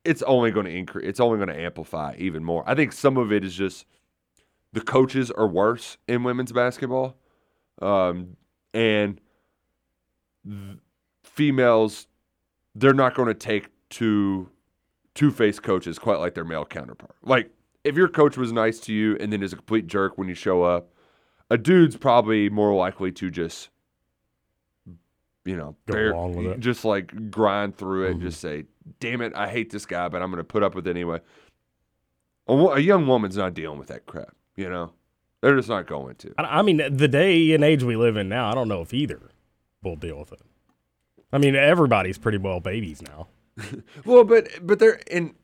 It's 0.05 0.23
only 0.23 0.51
going 0.51 0.67
to 0.67 0.73
increase. 0.73 1.09
It's 1.09 1.21
only 1.21 1.39
going 1.39 1.49
to 1.49 1.61
amplify 1.61 2.15
even 2.19 2.45
more. 2.45 2.65
I 2.67 2.75
think 2.75 2.93
some 2.93 3.17
of 3.17 3.33
it 3.33 3.45
is 3.45 3.55
just 3.55 3.87
the 4.73 4.81
coaches 4.81 5.31
are 5.31 5.47
worse 5.47 5.97
in 6.09 6.25
women's 6.25 6.53
basketball, 6.53 7.17
um, 7.81 8.37
and 8.75 9.21
females 11.23 12.07
they're 12.75 12.95
not 12.95 13.15
going 13.15 13.29
to 13.29 13.35
take 13.35 13.69
to 13.91 14.49
two-faced 15.15 15.63
coaches 15.63 15.99
quite 15.99 16.19
like 16.19 16.35
their 16.35 16.45
male 16.45 16.65
counterpart. 16.65 17.15
Like 17.23 17.51
if 17.85 17.97
your 17.97 18.09
coach 18.09 18.37
was 18.37 18.53
nice 18.53 18.81
to 18.81 18.93
you 18.93 19.17
and 19.21 19.33
then 19.33 19.43
is 19.43 19.53
a 19.53 19.57
complete 19.57 19.87
jerk 19.87 20.17
when 20.17 20.29
you 20.29 20.35
show 20.35 20.63
up, 20.63 20.91
a 21.51 21.59
dude's 21.59 21.97
probably 21.97 22.49
more 22.49 22.75
likely 22.75 23.13
to 23.13 23.31
just 23.31 23.69
you 25.45 25.57
know, 25.57 25.77
bear- 25.87 26.13
along 26.13 26.37
with 26.37 26.47
it. 26.47 26.61
just 26.61 26.85
like 26.85 27.31
grind 27.31 27.77
through 27.77 28.07
it 28.07 28.11
and 28.13 28.21
just 28.23 28.41
say, 28.41 28.65
"Damn 29.01 29.21
it, 29.21 29.35
I 29.35 29.49
hate 29.49 29.71
this 29.71 29.87
guy, 29.87 30.09
but 30.09 30.23
I'm 30.23 30.31
going 30.31 30.39
to 30.39 30.45
put 30.45 30.63
up 30.63 30.75
with 30.75 30.87
it 30.87 30.91
anyway." 30.91 31.21
A, 32.49 32.53
a 32.53 32.81
young 32.81 33.07
woman's 33.07 33.37
not 33.37 33.55
dealing 33.55 33.79
with 33.79 33.89
that 33.89 34.07
crap, 34.07 34.35
you 34.57 34.69
know. 34.69 34.93
They're 35.41 35.57
just 35.57 35.69
not 35.69 35.87
going 35.87 36.15
to. 36.17 36.35
I, 36.39 36.59
I 36.59 36.63
mean, 36.63 36.77
the 36.77 37.09
day 37.09 37.53
and 37.53 37.65
age 37.65 37.83
we 37.83 37.97
live 37.97 38.17
in 38.17 38.29
now, 38.29 38.51
I 38.51 38.55
don't 38.55 38.69
know 38.69 38.81
if 38.81 38.95
either 38.95 39.21
will 39.83 39.97
deal 39.97 40.19
with 40.19 40.33
it. 40.33 40.41
I 41.33 41.39
mean, 41.39 41.57
everybody's 41.57 42.19
pretty 42.19 42.39
well 42.39 42.61
babies 42.61 43.03
now. 43.03 43.29
Well, 44.05 44.25
but 44.25 44.49
but 44.63 44.79
they're 44.79 45.01
and 45.11 45.35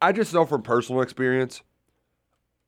I 0.00 0.12
just 0.12 0.32
know 0.32 0.46
from 0.46 0.62
personal 0.62 1.02
experience. 1.02 1.62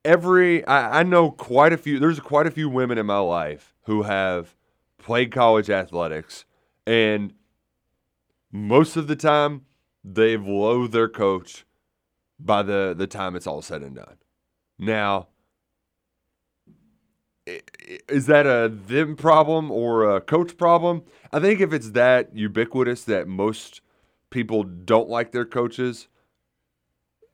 Every 0.05 0.65
I, 0.65 0.99
I 0.99 1.03
know 1.03 1.31
quite 1.31 1.73
a 1.73 1.77
few. 1.77 1.99
There's 1.99 2.19
quite 2.19 2.47
a 2.47 2.51
few 2.51 2.69
women 2.69 2.97
in 2.97 3.05
my 3.05 3.19
life 3.19 3.73
who 3.85 4.03
have 4.03 4.55
played 4.97 5.31
college 5.31 5.69
athletics, 5.69 6.45
and 6.85 7.33
most 8.51 8.95
of 8.95 9.07
the 9.07 9.15
time 9.15 9.65
they've 10.03 10.45
loathed 10.45 10.93
their 10.93 11.09
coach 11.09 11.65
by 12.39 12.63
the 12.63 12.93
the 12.97 13.07
time 13.07 13.35
it's 13.35 13.47
all 13.47 13.61
said 13.61 13.81
and 13.81 13.95
done. 13.95 14.17
Now, 14.79 15.27
is 17.45 18.25
that 18.27 18.45
a 18.45 18.69
them 18.69 19.15
problem 19.15 19.71
or 19.71 20.15
a 20.15 20.21
coach 20.21 20.57
problem? 20.57 21.03
I 21.31 21.39
think 21.39 21.59
if 21.59 21.73
it's 21.73 21.91
that 21.91 22.35
ubiquitous 22.35 23.03
that 23.05 23.27
most 23.27 23.81
people 24.29 24.63
don't 24.63 25.09
like 25.09 25.31
their 25.31 25.45
coaches, 25.45 26.07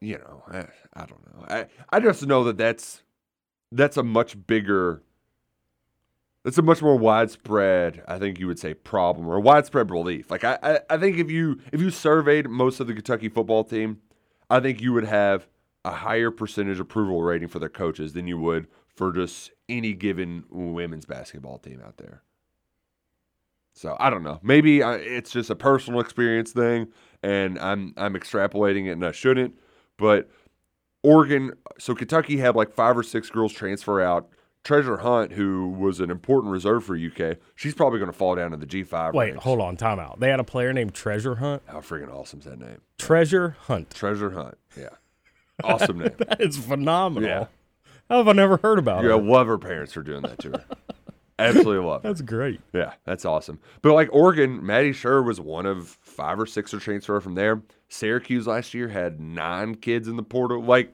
you 0.02 0.18
know, 0.18 0.44
I, 0.48 0.68
I 0.94 1.06
don't 1.06 1.26
know. 1.34 1.46
I, 1.50 1.68
I 1.90 2.00
just 2.00 2.26
know 2.26 2.44
that 2.46 2.58
that's 2.58 3.04
that's 3.72 3.98
a 3.98 4.04
much 4.04 4.48
bigger 4.48 5.02
it's 6.48 6.58
a 6.58 6.62
much 6.62 6.82
more 6.82 6.96
widespread, 6.96 8.04
I 8.08 8.18
think 8.18 8.40
you 8.40 8.48
would 8.48 8.58
say, 8.58 8.74
problem 8.74 9.28
or 9.28 9.38
widespread 9.38 9.88
belief. 9.88 10.32
Like 10.32 10.46
I, 10.46 10.58
I, 10.64 10.80
I 10.92 10.98
think 10.98 11.18
if 11.18 11.30
you 11.30 11.60
if 11.74 11.82
you 11.82 11.90
surveyed 11.90 12.50
most 12.50 12.80
of 12.80 12.88
the 12.88 12.94
Kentucky 12.94 13.28
football 13.28 13.66
team, 13.66 14.00
I 14.50 14.62
think 14.62 14.82
you 14.82 14.94
would 14.94 15.06
have 15.06 15.48
a 15.84 15.92
higher 15.92 16.32
percentage 16.32 16.80
approval 16.80 17.22
rating 17.22 17.50
for 17.50 17.60
their 17.60 17.70
coaches 17.70 18.14
than 18.14 18.28
you 18.28 18.38
would 18.40 18.68
for 18.96 19.12
just 19.12 19.52
any 19.68 19.94
given 19.94 20.46
women's 20.50 21.06
basketball 21.06 21.58
team 21.58 21.82
out 21.86 21.98
there. 21.98 22.24
So 23.74 23.98
I 24.00 24.10
don't 24.10 24.24
know. 24.24 24.40
Maybe 24.42 24.82
I, 24.82 24.96
it's 24.96 25.30
just 25.30 25.50
a 25.50 25.56
personal 25.56 26.00
experience 26.00 26.54
thing, 26.54 26.88
and 27.22 27.60
I'm 27.60 27.94
I'm 27.98 28.14
extrapolating 28.14 28.88
it, 28.88 28.92
and 28.94 29.06
I 29.06 29.12
shouldn't. 29.12 29.54
But 29.98 30.30
Oregon, 31.04 31.52
so 31.78 31.94
Kentucky 31.94 32.38
had 32.38 32.56
like 32.56 32.72
five 32.72 32.98
or 32.98 33.04
six 33.04 33.30
girls 33.30 33.52
transfer 33.52 34.00
out. 34.02 34.30
Treasure 34.68 34.98
Hunt, 34.98 35.32
who 35.32 35.70
was 35.70 36.02
an 36.02 36.12
important 36.12 36.52
reserve 36.52 36.84
for 36.84 36.98
UK, 36.98 37.38
she's 37.56 37.74
probably 37.74 38.00
going 38.00 38.12
to 38.12 38.18
fall 38.18 38.36
down 38.36 38.52
to 38.52 38.58
the 38.58 38.66
G5. 38.66 39.14
Wait, 39.14 39.30
ranks. 39.32 39.44
hold 39.46 39.62
on, 39.62 39.78
time 39.78 39.98
out. 39.98 40.20
They 40.20 40.30
had 40.30 40.42
a 40.42 40.44
player 40.44 40.74
named 40.74 40.94
Treasure 40.94 41.36
Hunt. 41.36 41.64
How 41.68 41.80
freaking 41.80 42.14
awesome 42.14 42.40
is 42.40 42.46
that 42.48 42.60
name? 42.60 42.82
Treasure 42.98 43.56
Hunt. 43.62 43.92
Treasure 43.92 44.32
Hunt. 44.32 44.58
Yeah. 44.78 44.90
Awesome 45.64 46.00
name. 46.00 46.12
that 46.18 46.42
is 46.42 46.58
phenomenal. 46.58 47.30
Yeah. 47.30 47.46
How 48.10 48.18
have 48.18 48.28
I 48.28 48.34
never 48.34 48.58
heard 48.58 48.78
about 48.78 49.06
it? 49.06 49.08
Yeah, 49.08 49.14
love 49.16 49.48
her 49.48 49.58
parents 49.58 49.94
for 49.94 50.04
doing 50.04 50.24
that 50.24 50.38
to 50.40 50.50
her. 50.50 50.66
Absolutely 51.40 51.86
love 51.88 52.04
her. 52.04 52.10
That's 52.10 52.22
great. 52.22 52.60
Yeah, 52.74 52.92
that's 53.06 53.24
awesome. 53.24 53.62
But 53.82 53.94
like 53.94 54.10
Oregon, 54.12 54.66
Maddie 54.66 54.92
Scherr 54.92 55.24
was 55.26 55.40
one 55.40 55.66
of 55.66 55.88
five 55.88 56.42
or 56.42 56.46
six 56.46 56.72
to 56.72 56.80
transfer 56.82 57.22
from 57.22 57.36
there. 57.36 57.62
Syracuse 57.88 58.48
last 58.48 58.74
year 58.74 58.90
had 58.90 59.22
nine 59.22 59.76
kids 59.76 60.10
in 60.10 60.18
the 60.18 60.24
portal. 60.24 60.62
Like 60.62 60.94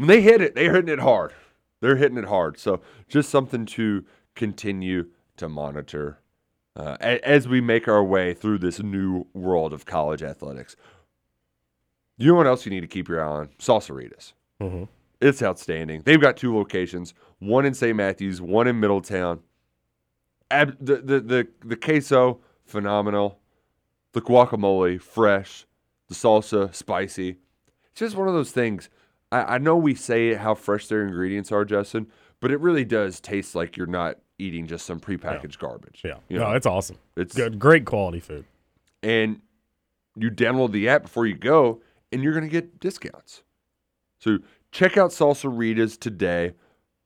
when 0.00 0.08
they 0.08 0.22
hit 0.22 0.40
it, 0.40 0.54
they're 0.54 0.74
hitting 0.74 0.88
it 0.92 0.98
hard. 1.00 1.32
They're 1.80 1.96
hitting 1.96 2.16
it 2.18 2.24
hard. 2.24 2.58
So 2.58 2.80
just 3.08 3.28
something 3.28 3.66
to 3.66 4.04
continue 4.34 5.06
to 5.36 5.48
monitor 5.48 6.18
uh, 6.76 6.96
as 7.00 7.46
we 7.46 7.60
make 7.60 7.86
our 7.86 8.02
way 8.02 8.32
through 8.32 8.58
this 8.58 8.82
new 8.82 9.26
world 9.34 9.72
of 9.74 9.84
college 9.84 10.22
athletics. 10.22 10.74
You 12.16 12.28
know 12.28 12.34
what 12.34 12.46
else 12.46 12.64
you 12.64 12.70
need 12.70 12.80
to 12.80 12.86
keep 12.86 13.08
your 13.08 13.22
eye 13.22 13.28
on? 13.28 13.48
Salsaritas. 13.58 14.32
Mhm. 14.60 14.88
It's 15.20 15.42
outstanding. 15.42 16.02
They've 16.04 16.20
got 16.20 16.36
two 16.38 16.56
locations, 16.56 17.12
one 17.38 17.66
in 17.66 17.74
St. 17.74 17.94
Matthews, 17.94 18.40
one 18.40 18.66
in 18.66 18.80
Middletown. 18.80 19.40
Ab- 20.50 20.76
the, 20.80 20.96
the 20.96 21.20
the 21.20 21.48
the 21.64 21.76
queso 21.76 22.40
phenomenal, 22.64 23.38
the 24.12 24.20
guacamole 24.22 25.00
fresh, 25.00 25.66
the 26.08 26.14
salsa 26.14 26.74
spicy. 26.74 27.36
It's 27.90 28.00
just 28.00 28.16
one 28.16 28.28
of 28.28 28.34
those 28.34 28.50
things. 28.52 28.88
I, 29.32 29.54
I 29.54 29.58
know 29.58 29.76
we 29.76 29.94
say 29.94 30.34
how 30.34 30.54
fresh 30.54 30.86
their 30.88 31.02
ingredients 31.04 31.52
are, 31.52 31.64
Justin, 31.64 32.06
but 32.40 32.50
it 32.50 32.60
really 32.60 32.84
does 32.84 33.20
taste 33.20 33.54
like 33.54 33.76
you're 33.76 33.86
not 33.86 34.18
eating 34.38 34.66
just 34.66 34.86
some 34.86 34.98
prepackaged 35.00 35.58
garbage. 35.58 36.00
Yeah. 36.04 36.14
You 36.28 36.38
no, 36.38 36.48
know? 36.50 36.56
it's 36.56 36.66
awesome. 36.66 36.96
It's 37.16 37.34
Good, 37.34 37.58
great 37.58 37.84
quality 37.84 38.20
food. 38.20 38.44
and 39.02 39.40
you 40.16 40.30
download 40.30 40.72
the 40.72 40.88
app 40.88 41.02
before 41.02 41.26
you 41.26 41.34
go, 41.36 41.80
and 42.10 42.22
you're 42.22 42.32
going 42.32 42.44
to 42.44 42.50
get 42.50 42.80
discounts. 42.80 43.42
So 44.18 44.38
check 44.72 44.96
out 44.96 45.10
Salsaritas 45.10 45.98
today. 45.98 46.52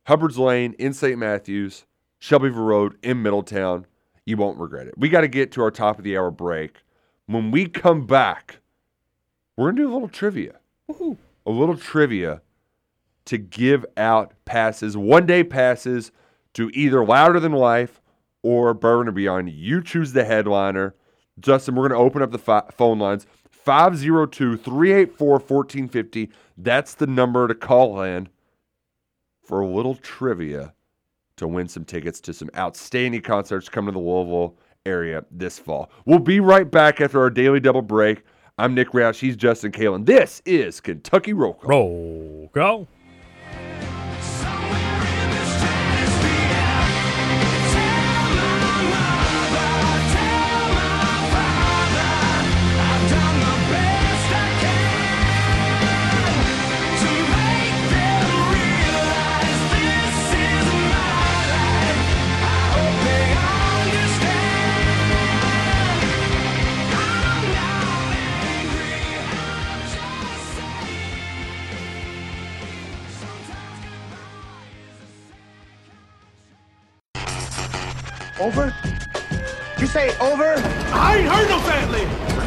Hubbard's 0.06 0.38
Lane 0.38 0.74
in 0.78 0.92
St. 0.94 1.18
Matthews, 1.18 1.84
Shelbyville 2.18 2.62
Road 2.64 2.96
in 3.02 3.22
Middletown. 3.22 3.86
You 4.24 4.36
won't 4.38 4.58
regret 4.58 4.86
it. 4.86 4.94
We 4.96 5.10
got 5.10 5.20
to 5.20 5.28
get 5.28 5.52
to 5.52 5.62
our 5.62 5.70
top 5.70 5.98
of 5.98 6.04
the 6.04 6.16
hour 6.16 6.30
break. 6.30 6.82
When 7.26 7.50
we 7.50 7.66
come 7.68 8.06
back, 8.06 8.60
we're 9.56 9.66
going 9.66 9.76
to 9.76 9.82
do 9.82 9.90
a 9.90 9.92
little 9.92 10.08
trivia. 10.08 10.54
A 11.46 11.50
little 11.50 11.76
trivia 11.76 12.42
to 13.26 13.38
give 13.38 13.84
out 13.96 14.34
passes, 14.44 14.96
one 14.96 15.26
day 15.26 15.44
passes 15.44 16.12
to 16.54 16.70
either 16.74 17.04
Louder 17.04 17.40
Than 17.40 17.52
Life 17.52 18.00
or 18.42 18.74
Bourbon 18.74 19.08
and 19.08 19.16
Beyond. 19.16 19.50
You 19.50 19.82
choose 19.82 20.12
the 20.12 20.24
headliner. 20.24 20.94
Justin, 21.40 21.74
we're 21.74 21.88
going 21.88 21.98
to 21.98 22.04
open 22.04 22.22
up 22.22 22.30
the 22.30 22.38
fi- 22.38 22.68
phone 22.70 22.98
lines 22.98 23.26
502 23.50 24.56
384 24.56 25.28
1450. 25.28 26.30
That's 26.56 26.94
the 26.94 27.06
number 27.06 27.48
to 27.48 27.54
call 27.54 28.02
in 28.02 28.28
for 29.42 29.60
a 29.60 29.66
little 29.66 29.94
trivia 29.96 30.74
to 31.36 31.48
win 31.48 31.68
some 31.68 31.84
tickets 31.84 32.20
to 32.20 32.32
some 32.32 32.50
outstanding 32.56 33.22
concerts 33.22 33.68
coming 33.68 33.92
to 33.92 33.98
the 33.98 34.04
Louisville 34.04 34.56
area 34.86 35.24
this 35.30 35.58
fall. 35.58 35.90
We'll 36.04 36.18
be 36.18 36.40
right 36.40 36.70
back 36.70 37.00
after 37.00 37.20
our 37.20 37.30
daily 37.30 37.60
double 37.60 37.82
break. 37.82 38.22
I'm 38.56 38.72
Nick 38.72 38.90
Roush. 38.90 39.18
He's 39.18 39.34
Justin 39.34 39.72
Kalen. 39.72 40.06
This 40.06 40.40
is 40.46 40.80
Kentucky 40.80 41.32
Roll 41.32 41.54
Call. 41.54 41.68
Roll. 41.68 42.50
Go. 42.52 42.86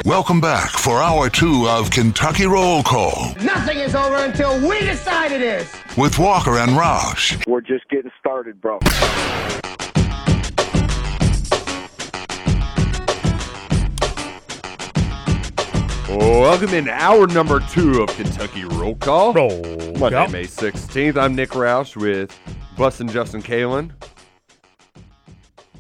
Welcome 0.08 0.39
back 0.39 0.70
for 0.70 1.01
hour 1.01 1.30
two 1.30 1.68
of 1.68 1.91
Kentucky 1.91 2.45
Roll 2.45 2.82
Call 2.82 3.36
Nothing 3.41 3.80
is 3.80 3.93
over 3.93 4.16
until 4.16 4.58
we 4.66 4.80
decide 4.80 5.34
it 5.34 5.41
is. 5.41 5.70
with 5.97 6.18
Walker 6.18 6.60
and 6.60 6.72
Roush. 6.72 7.45
We're 7.45 7.60
just 7.60 7.89
getting 7.89 8.12
started, 8.18 8.62
bro. 8.62 8.80
Welcome 16.10 16.74
in 16.74 16.88
hour 16.88 17.28
number 17.28 17.60
two 17.60 18.01
of 18.01 18.08
Kentucky 18.16 18.64
Roll 18.64 18.95
Call. 18.95 19.34
Roll. 19.34 19.62
Monday, 19.99 20.26
Go. 20.26 20.28
May 20.30 20.43
16th. 20.45 21.18
I'm 21.18 21.36
Nick 21.36 21.49
Roush 21.49 21.97
with 21.97 22.38
Bustin' 22.78 23.10
Justin 23.10 23.43
Kalen. 23.43 23.91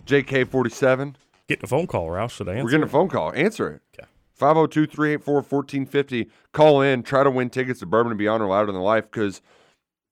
JK47. 0.05 1.15
Get 1.47 1.63
a 1.63 1.67
phone 1.67 1.87
call, 1.87 2.07
Roush. 2.07 2.31
Should 2.31 2.49
answer? 2.49 2.63
We're 2.63 2.69
getting 2.71 2.83
a 2.83 2.89
phone 2.89 3.07
call. 3.07 3.31
Answer 3.33 3.69
it. 3.69 3.81
Okay. 3.97 4.07
502 4.37 4.85
384 4.85 5.33
1450. 5.35 6.29
Call 6.53 6.81
in. 6.81 7.03
Try 7.03 7.23
to 7.23 7.31
win 7.31 7.49
tickets 7.49 7.79
to 7.79 7.85
Bourbon 7.85 8.11
and 8.11 8.19
Beyond 8.19 8.43
or 8.43 8.47
Louder 8.47 8.71
Than 8.71 8.81
Life 8.81 9.05
because 9.11 9.41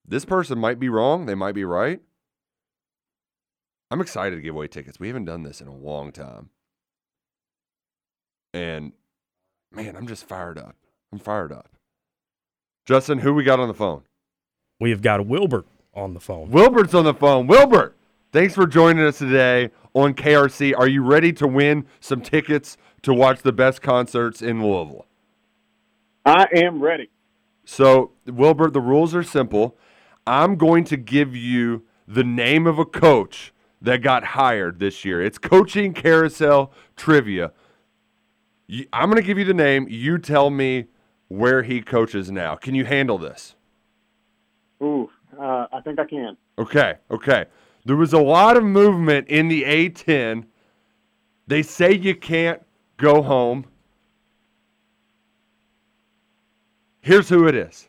this 0.07 0.25
person 0.25 0.57
might 0.59 0.79
be 0.79 0.89
wrong. 0.89 1.25
They 1.25 1.35
might 1.35 1.55
be 1.55 1.65
right. 1.65 2.01
I'm 3.91 4.01
excited 4.01 4.35
to 4.35 4.41
give 4.41 4.55
away 4.55 4.67
tickets. 4.67 4.99
We 4.99 5.07
haven't 5.07 5.25
done 5.25 5.43
this 5.43 5.61
in 5.61 5.67
a 5.67 5.75
long 5.75 6.11
time. 6.11 6.49
And 8.53 8.93
man, 9.71 9.95
I'm 9.95 10.07
just 10.07 10.27
fired 10.27 10.57
up. 10.57 10.75
I'm 11.11 11.19
fired 11.19 11.51
up. 11.51 11.69
Justin, 12.85 13.19
who 13.19 13.33
we 13.33 13.43
got 13.43 13.59
on 13.59 13.67
the 13.67 13.73
phone? 13.73 14.03
We 14.79 14.89
have 14.89 15.01
got 15.01 15.25
Wilbert 15.25 15.65
on 15.93 16.13
the 16.13 16.19
phone. 16.19 16.51
Wilbert's 16.51 16.93
on 16.93 17.05
the 17.05 17.13
phone. 17.13 17.47
Wilbert, 17.47 17.95
thanks 18.31 18.53
for 18.53 18.67
joining 18.67 19.05
us 19.05 19.19
today 19.19 19.71
on 19.93 20.13
KRC. 20.13 20.73
Are 20.77 20.87
you 20.87 21.03
ready 21.03 21.31
to 21.33 21.47
win 21.47 21.85
some 21.99 22.21
tickets 22.21 22.77
to 23.05 23.13
watch 23.13 23.43
the 23.43 23.53
best 23.53 23.83
concerts 23.83 24.41
in 24.41 24.63
Louisville? 24.63 25.05
I 26.25 26.47
am 26.55 26.81
ready. 26.81 27.11
So, 27.63 28.13
Wilbert, 28.25 28.73
the 28.73 28.81
rules 28.81 29.13
are 29.13 29.21
simple. 29.21 29.77
I'm 30.25 30.55
going 30.55 30.85
to 30.85 30.97
give 30.97 31.35
you 31.35 31.83
the 32.07 32.23
name 32.23 32.65
of 32.65 32.79
a 32.79 32.85
coach 32.85 33.53
that 33.79 34.01
got 34.01 34.23
hired 34.23 34.79
this 34.79 35.05
year. 35.05 35.21
It's 35.21 35.37
coaching 35.37 35.93
carousel 35.93 36.71
trivia. 36.95 37.51
I'm 38.91 39.11
going 39.11 39.21
to 39.21 39.27
give 39.27 39.37
you 39.37 39.45
the 39.45 39.53
name. 39.53 39.85
You 39.87 40.17
tell 40.17 40.49
me 40.49 40.85
where 41.27 41.61
he 41.61 41.81
coaches 41.81 42.31
now. 42.31 42.55
Can 42.55 42.73
you 42.73 42.85
handle 42.85 43.19
this? 43.19 43.55
Ooh, 44.81 45.11
uh, 45.39 45.67
I 45.71 45.79
think 45.81 45.99
I 45.99 46.05
can. 46.05 46.37
Okay, 46.57 46.95
okay. 47.11 47.45
There 47.85 47.95
was 47.95 48.13
a 48.13 48.19
lot 48.19 48.57
of 48.57 48.63
movement 48.63 49.27
in 49.27 49.47
the 49.47 49.63
A10. 49.63 50.45
They 51.45 51.61
say 51.61 51.93
you 51.93 52.15
can't 52.15 52.64
go 52.97 53.21
home. 53.21 53.65
Here's 57.01 57.29
who 57.29 57.47
it 57.47 57.55
is. 57.55 57.87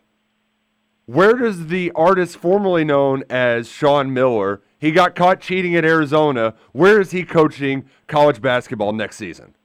Where 1.05 1.33
does 1.33 1.67
the 1.67 1.91
artist 1.95 2.37
formerly 2.37 2.83
known 2.83 3.23
as 3.29 3.67
Sean 3.69 4.13
Miller, 4.13 4.61
he 4.77 4.91
got 4.91 5.15
caught 5.15 5.39
cheating 5.39 5.75
at 5.75 5.85
Arizona, 5.85 6.53
where 6.73 6.99
is 6.99 7.11
he 7.11 7.23
coaching 7.23 7.85
college 8.07 8.41
basketball 8.41 8.91
next 8.93 9.15
season? 9.15 9.55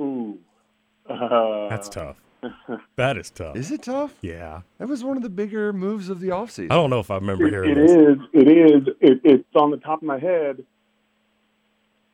Ooh. 0.00 0.38
Uh, 1.08 1.68
That's 1.68 1.88
tough. 1.88 2.16
That 2.94 3.16
is 3.18 3.30
tough. 3.30 3.56
Is 3.56 3.72
it 3.72 3.82
tough? 3.82 4.14
Yeah. 4.22 4.60
That 4.78 4.88
was 4.88 5.02
one 5.02 5.16
of 5.16 5.24
the 5.24 5.28
bigger 5.28 5.72
moves 5.72 6.08
of 6.08 6.20
the 6.20 6.28
offseason. 6.28 6.70
I 6.70 6.76
don't 6.76 6.88
know 6.90 7.00
if 7.00 7.10
I 7.10 7.16
remember 7.16 7.46
It, 7.48 7.50
hearing 7.52 7.70
it 7.72 7.74
this. 7.74 7.90
is. 7.90 8.16
It 8.32 8.48
is. 8.48 8.94
It, 9.00 9.20
it's 9.24 9.44
on 9.56 9.72
the 9.72 9.76
top 9.78 9.98
of 10.02 10.06
my 10.06 10.20
head. 10.20 10.64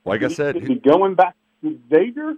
Like 0.05 0.23
I 0.23 0.29
said, 0.29 0.57
Is 0.57 0.67
he 0.69 0.75
going 0.77 1.15
back 1.15 1.35
to 1.63 1.79
Xavier? 1.91 2.35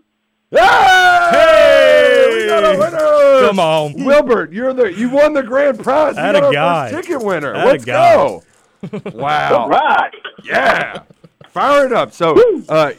Hey! 0.51 2.27
We 2.33 2.47
got 2.47 2.65
a 2.65 2.79
winner! 2.79 3.47
Come 3.49 3.59
on. 3.59 4.05
Wilbert, 4.05 4.53
you're 4.53 4.73
the 4.73 4.93
you 4.93 5.11
won 5.11 5.33
the 5.33 5.43
grand 5.43 5.79
prize. 5.81 6.15
You 6.17 6.23
Atta 6.23 6.41
got 6.41 6.47
our 6.47 6.53
guy. 6.53 6.91
first 6.91 7.09
ticket 7.09 7.25
winner. 7.27 7.55
Atta 7.55 7.67
Let's 7.69 7.85
guy. 7.85 8.15
go. 8.15 8.43
Wow. 9.15 9.63
All 9.65 9.69
right. 9.69 10.13
Yeah. 10.45 11.03
Fire 11.49 11.87
it 11.87 11.93
up. 11.93 12.13
So, 12.13 12.37
uh, 12.69 12.93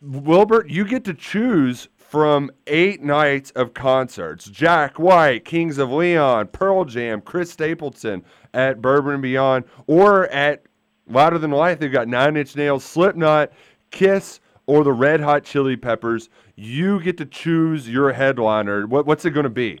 Wilbert, 0.00 0.68
you 0.68 0.84
get 0.84 1.02
to 1.04 1.14
choose 1.14 1.88
from 1.96 2.50
eight 2.68 3.02
nights 3.02 3.50
of 3.52 3.74
concerts. 3.74 4.44
Jack 4.44 4.98
White, 5.00 5.44
Kings 5.44 5.78
of 5.78 5.90
Leon, 5.90 6.48
Pearl 6.48 6.84
Jam, 6.84 7.20
Chris 7.20 7.50
Stapleton 7.50 8.22
at 8.52 8.80
Bourbon 8.80 9.14
and 9.14 9.22
Beyond, 9.22 9.64
or 9.88 10.28
at 10.28 10.62
Louder 11.08 11.38
Than 11.38 11.50
Life. 11.50 11.80
They've 11.80 11.90
got 11.90 12.06
Nine 12.06 12.36
Inch 12.36 12.54
Nails, 12.54 12.84
Slipknot, 12.84 13.50
Kiss, 13.94 14.40
or 14.66 14.84
the 14.84 14.92
Red 14.92 15.20
Hot 15.20 15.44
Chili 15.44 15.76
Peppers. 15.76 16.28
You 16.56 17.00
get 17.00 17.16
to 17.18 17.24
choose 17.24 17.88
your 17.88 18.12
headliner. 18.12 18.86
What, 18.86 19.06
what's 19.06 19.24
it 19.24 19.30
going 19.30 19.44
to 19.44 19.50
be? 19.50 19.80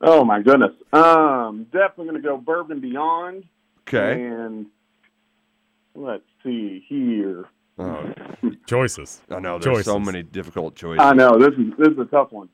Oh 0.00 0.24
my 0.24 0.42
goodness. 0.42 0.72
Um, 0.92 1.66
definitely 1.72 2.06
going 2.06 2.22
to 2.22 2.28
go 2.28 2.36
Bourbon 2.36 2.80
Beyond. 2.80 3.44
Okay. 3.86 4.24
And 4.24 4.66
let's 5.94 6.24
see 6.42 6.84
here. 6.88 7.44
Oh, 7.78 8.12
Choices. 8.66 9.20
I 9.30 9.40
know 9.40 9.58
there's 9.58 9.84
so 9.84 9.98
many 9.98 10.22
difficult 10.22 10.74
choices. 10.74 11.04
I 11.04 11.12
know 11.12 11.38
this 11.38 11.52
is 11.58 11.72
this 11.78 11.88
is 11.88 11.98
a 11.98 12.04
tough 12.06 12.32
one. 12.32 12.48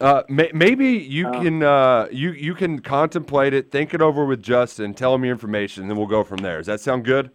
Uh, 0.00 0.22
may, 0.28 0.50
maybe 0.52 0.88
you 0.88 1.28
Uh, 1.28 1.42
can 1.42 1.62
uh, 1.62 2.08
you 2.10 2.32
you 2.32 2.54
can 2.54 2.80
contemplate 2.80 3.54
it, 3.54 3.70
think 3.70 3.94
it 3.94 4.02
over 4.02 4.24
with 4.24 4.42
Justin, 4.42 4.92
tell 4.92 5.14
him 5.14 5.24
your 5.24 5.32
information, 5.32 5.84
and 5.84 5.90
then 5.90 5.96
we'll 5.96 6.08
go 6.08 6.24
from 6.24 6.38
there. 6.38 6.58
Does 6.58 6.66
that 6.66 6.80
sound 6.80 7.04
good? 7.04 7.30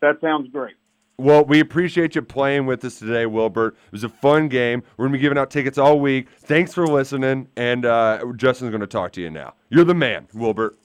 That 0.00 0.20
sounds 0.20 0.48
great. 0.50 0.74
Well, 1.20 1.44
we 1.44 1.58
appreciate 1.58 2.14
you 2.14 2.22
playing 2.22 2.66
with 2.66 2.84
us 2.84 3.00
today, 3.00 3.26
Wilbert. 3.26 3.74
It 3.86 3.92
was 3.92 4.04
a 4.04 4.08
fun 4.08 4.46
game. 4.46 4.84
We're 4.96 5.06
gonna 5.06 5.18
be 5.18 5.20
giving 5.20 5.36
out 5.36 5.50
tickets 5.50 5.76
all 5.76 5.98
week. 5.98 6.28
Thanks 6.30 6.72
for 6.72 6.86
listening, 6.86 7.48
and 7.56 7.84
uh, 7.84 8.24
Justin's 8.36 8.70
gonna 8.70 8.86
talk 8.86 9.10
to 9.12 9.20
you 9.20 9.28
now. 9.28 9.54
You're 9.68 9.84
the 9.84 9.94
man, 9.94 10.28
Wilbert. 10.32 10.78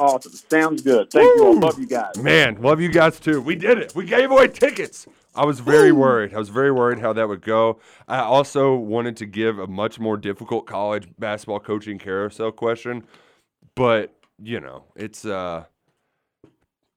Awesome. 0.00 0.32
Sounds 0.32 0.80
good. 0.80 1.10
Thank 1.10 1.24
you 1.36 1.44
all. 1.44 1.58
Love 1.58 1.78
you 1.78 1.86
guys. 1.86 2.16
Man, 2.16 2.60
love 2.62 2.80
you 2.80 2.88
guys 2.90 3.20
too. 3.20 3.42
We 3.42 3.54
did 3.54 3.76
it. 3.78 3.94
We 3.94 4.06
gave 4.06 4.30
away 4.30 4.48
tickets. 4.48 5.06
I 5.34 5.44
was 5.44 5.60
very 5.60 5.92
worried. 5.92 6.32
I 6.34 6.38
was 6.38 6.48
very 6.48 6.72
worried 6.72 6.98
how 6.98 7.12
that 7.12 7.28
would 7.28 7.42
go. 7.42 7.78
I 8.08 8.20
also 8.20 8.74
wanted 8.74 9.18
to 9.18 9.26
give 9.26 9.58
a 9.58 9.66
much 9.66 10.00
more 10.00 10.16
difficult 10.16 10.66
college 10.66 11.06
basketball 11.18 11.60
coaching 11.60 11.98
carousel 11.98 12.50
question, 12.50 13.04
but 13.74 14.14
you 14.42 14.60
know, 14.60 14.84
it's 14.96 15.26
uh 15.26 15.64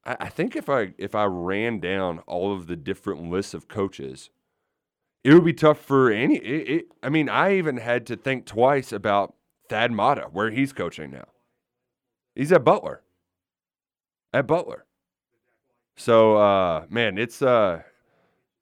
I, 0.05 0.17
I 0.21 0.29
think 0.29 0.55
if 0.55 0.69
I 0.69 0.93
if 0.97 1.15
I 1.15 1.25
ran 1.25 1.79
down 1.79 2.19
all 2.19 2.53
of 2.53 2.67
the 2.67 2.75
different 2.75 3.29
lists 3.29 3.53
of 3.53 3.67
coaches, 3.67 4.29
it 5.23 5.33
would 5.33 5.45
be 5.45 5.53
tough 5.53 5.79
for 5.79 6.11
any 6.11 6.37
it, 6.37 6.69
it, 6.69 6.85
I 7.03 7.09
mean, 7.09 7.29
I 7.29 7.57
even 7.57 7.77
had 7.77 8.05
to 8.07 8.15
think 8.15 8.45
twice 8.45 8.91
about 8.91 9.35
Thad 9.69 9.91
Matta, 9.91 10.29
where 10.31 10.51
he's 10.51 10.73
coaching 10.73 11.11
now. 11.11 11.27
He's 12.35 12.51
at 12.51 12.63
Butler. 12.63 13.01
At 14.33 14.47
Butler. 14.47 14.85
So 15.95 16.37
uh 16.37 16.85
man, 16.89 17.17
it's 17.17 17.41
uh 17.41 17.83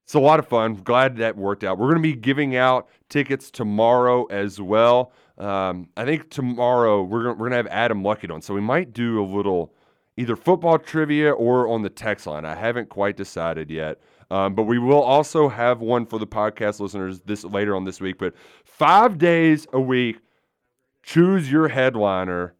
it's 0.08 0.14
a 0.14 0.20
lot 0.20 0.40
of 0.40 0.48
fun. 0.48 0.76
Glad 0.76 1.18
that 1.18 1.36
worked 1.36 1.66
out. 1.66 1.78
We're 1.78 1.88
going 1.88 2.02
to 2.02 2.02
be 2.02 2.16
giving 2.16 2.56
out 2.56 2.88
tickets 3.10 3.52
tomorrow 3.52 4.24
as 4.28 4.62
well. 4.62 5.12
Um, 5.38 5.90
I 5.98 6.06
think 6.06 6.30
tomorrow 6.30 7.04
we're 7.04 7.24
gonna, 7.24 7.34
we're 7.34 7.50
to 7.50 7.58
have 7.58 7.68
Adam 7.68 8.04
Luckett 8.04 8.32
on, 8.32 8.42
so 8.42 8.54
we 8.54 8.62
might 8.62 8.94
do 8.94 9.22
a 9.22 9.28
little 9.28 9.74
either 10.18 10.36
football 10.36 10.80
trivia 10.80 11.32
or 11.32 11.68
on 11.68 11.84
the 11.84 11.90
text 11.90 12.28
line. 12.28 12.44
I 12.44 12.56
haven't 12.56 12.90
quite 12.90 13.16
decided 13.16 13.70
yet, 13.70 14.00
um, 14.30 14.56
but 14.56 14.64
we 14.64 14.80
will 14.80 15.02
also 15.02 15.48
have 15.48 15.80
one 15.80 16.06
for 16.06 16.20
the 16.20 16.28
podcast 16.28 16.80
listeners 16.80 17.22
this 17.22 17.44
later 17.44 17.76
on 17.76 17.86
this 17.86 18.02
week. 18.02 18.18
But 18.18 18.34
five 18.66 19.18
days 19.18 19.68
a 19.72 19.80
week, 19.80 20.18
choose 21.04 21.52
your 21.52 21.70
headliner. 21.70 22.56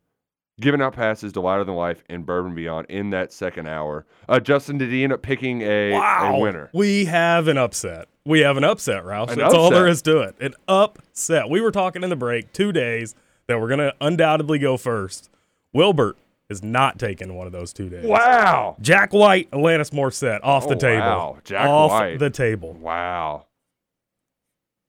Giving 0.60 0.82
out 0.82 0.94
passes 0.94 1.34
to 1.34 1.42
Louder 1.42 1.64
Than 1.66 1.76
Life 1.76 2.04
and 2.10 2.26
Bourbon 2.26 2.56
Beyond 2.56 2.88
in 2.90 3.12
that 3.12 3.32
second 3.32 3.68
hour. 3.68 4.08
Uh, 4.28 4.40
Justin, 4.40 4.80
did 4.80 4.90
he 4.90 5.04
end 5.04 5.14
up 5.14 5.22
picking 5.22 5.62
a, 5.62 5.92
a 5.92 6.40
winner? 6.40 6.72
We 6.74 7.06
have 7.06 7.48
an 7.48 7.60
upset. 7.60 8.08
We 8.26 8.40
have 8.40 8.58
an 8.58 8.64
upset, 8.64 9.04
Roush. 9.04 9.30
An 9.30 9.38
That's 9.38 9.54
all 9.54 9.70
there 9.70 9.88
is 9.88 10.02
to 10.02 10.22
it. 10.22 10.36
An 10.42 10.56
upset. 10.68 11.52
We 11.52 11.62
were 11.62 11.70
talking 11.70 12.02
in 12.02 12.10
the 12.10 12.16
break 12.16 12.54
two 12.54 12.72
days 12.72 13.14
that 13.46 13.62
we're 13.62 13.68
going 13.68 13.82
to 13.82 13.94
undoubtedly 14.02 14.58
go 14.58 14.78
first. 14.78 15.30
Wilbert 15.74 16.18
is 16.50 16.64
not 16.64 16.98
taking 16.98 17.36
one 17.36 17.46
of 17.48 17.54
those 17.54 17.74
two 17.74 17.90
days. 17.90 18.06
Wow. 18.06 18.78
Jack 18.82 19.14
White, 19.14 19.52
Alanis 19.52 19.92
Morissette 19.92 20.40
off 20.44 20.66
Oh, 20.66 20.70
the 20.70 20.76
table. 20.76 21.06
wow. 21.06 21.38
Jack 21.44 21.68
off 21.68 21.92
White. 21.92 22.20
the 22.20 22.30
table. 22.30 22.74
Wow. 22.74 23.46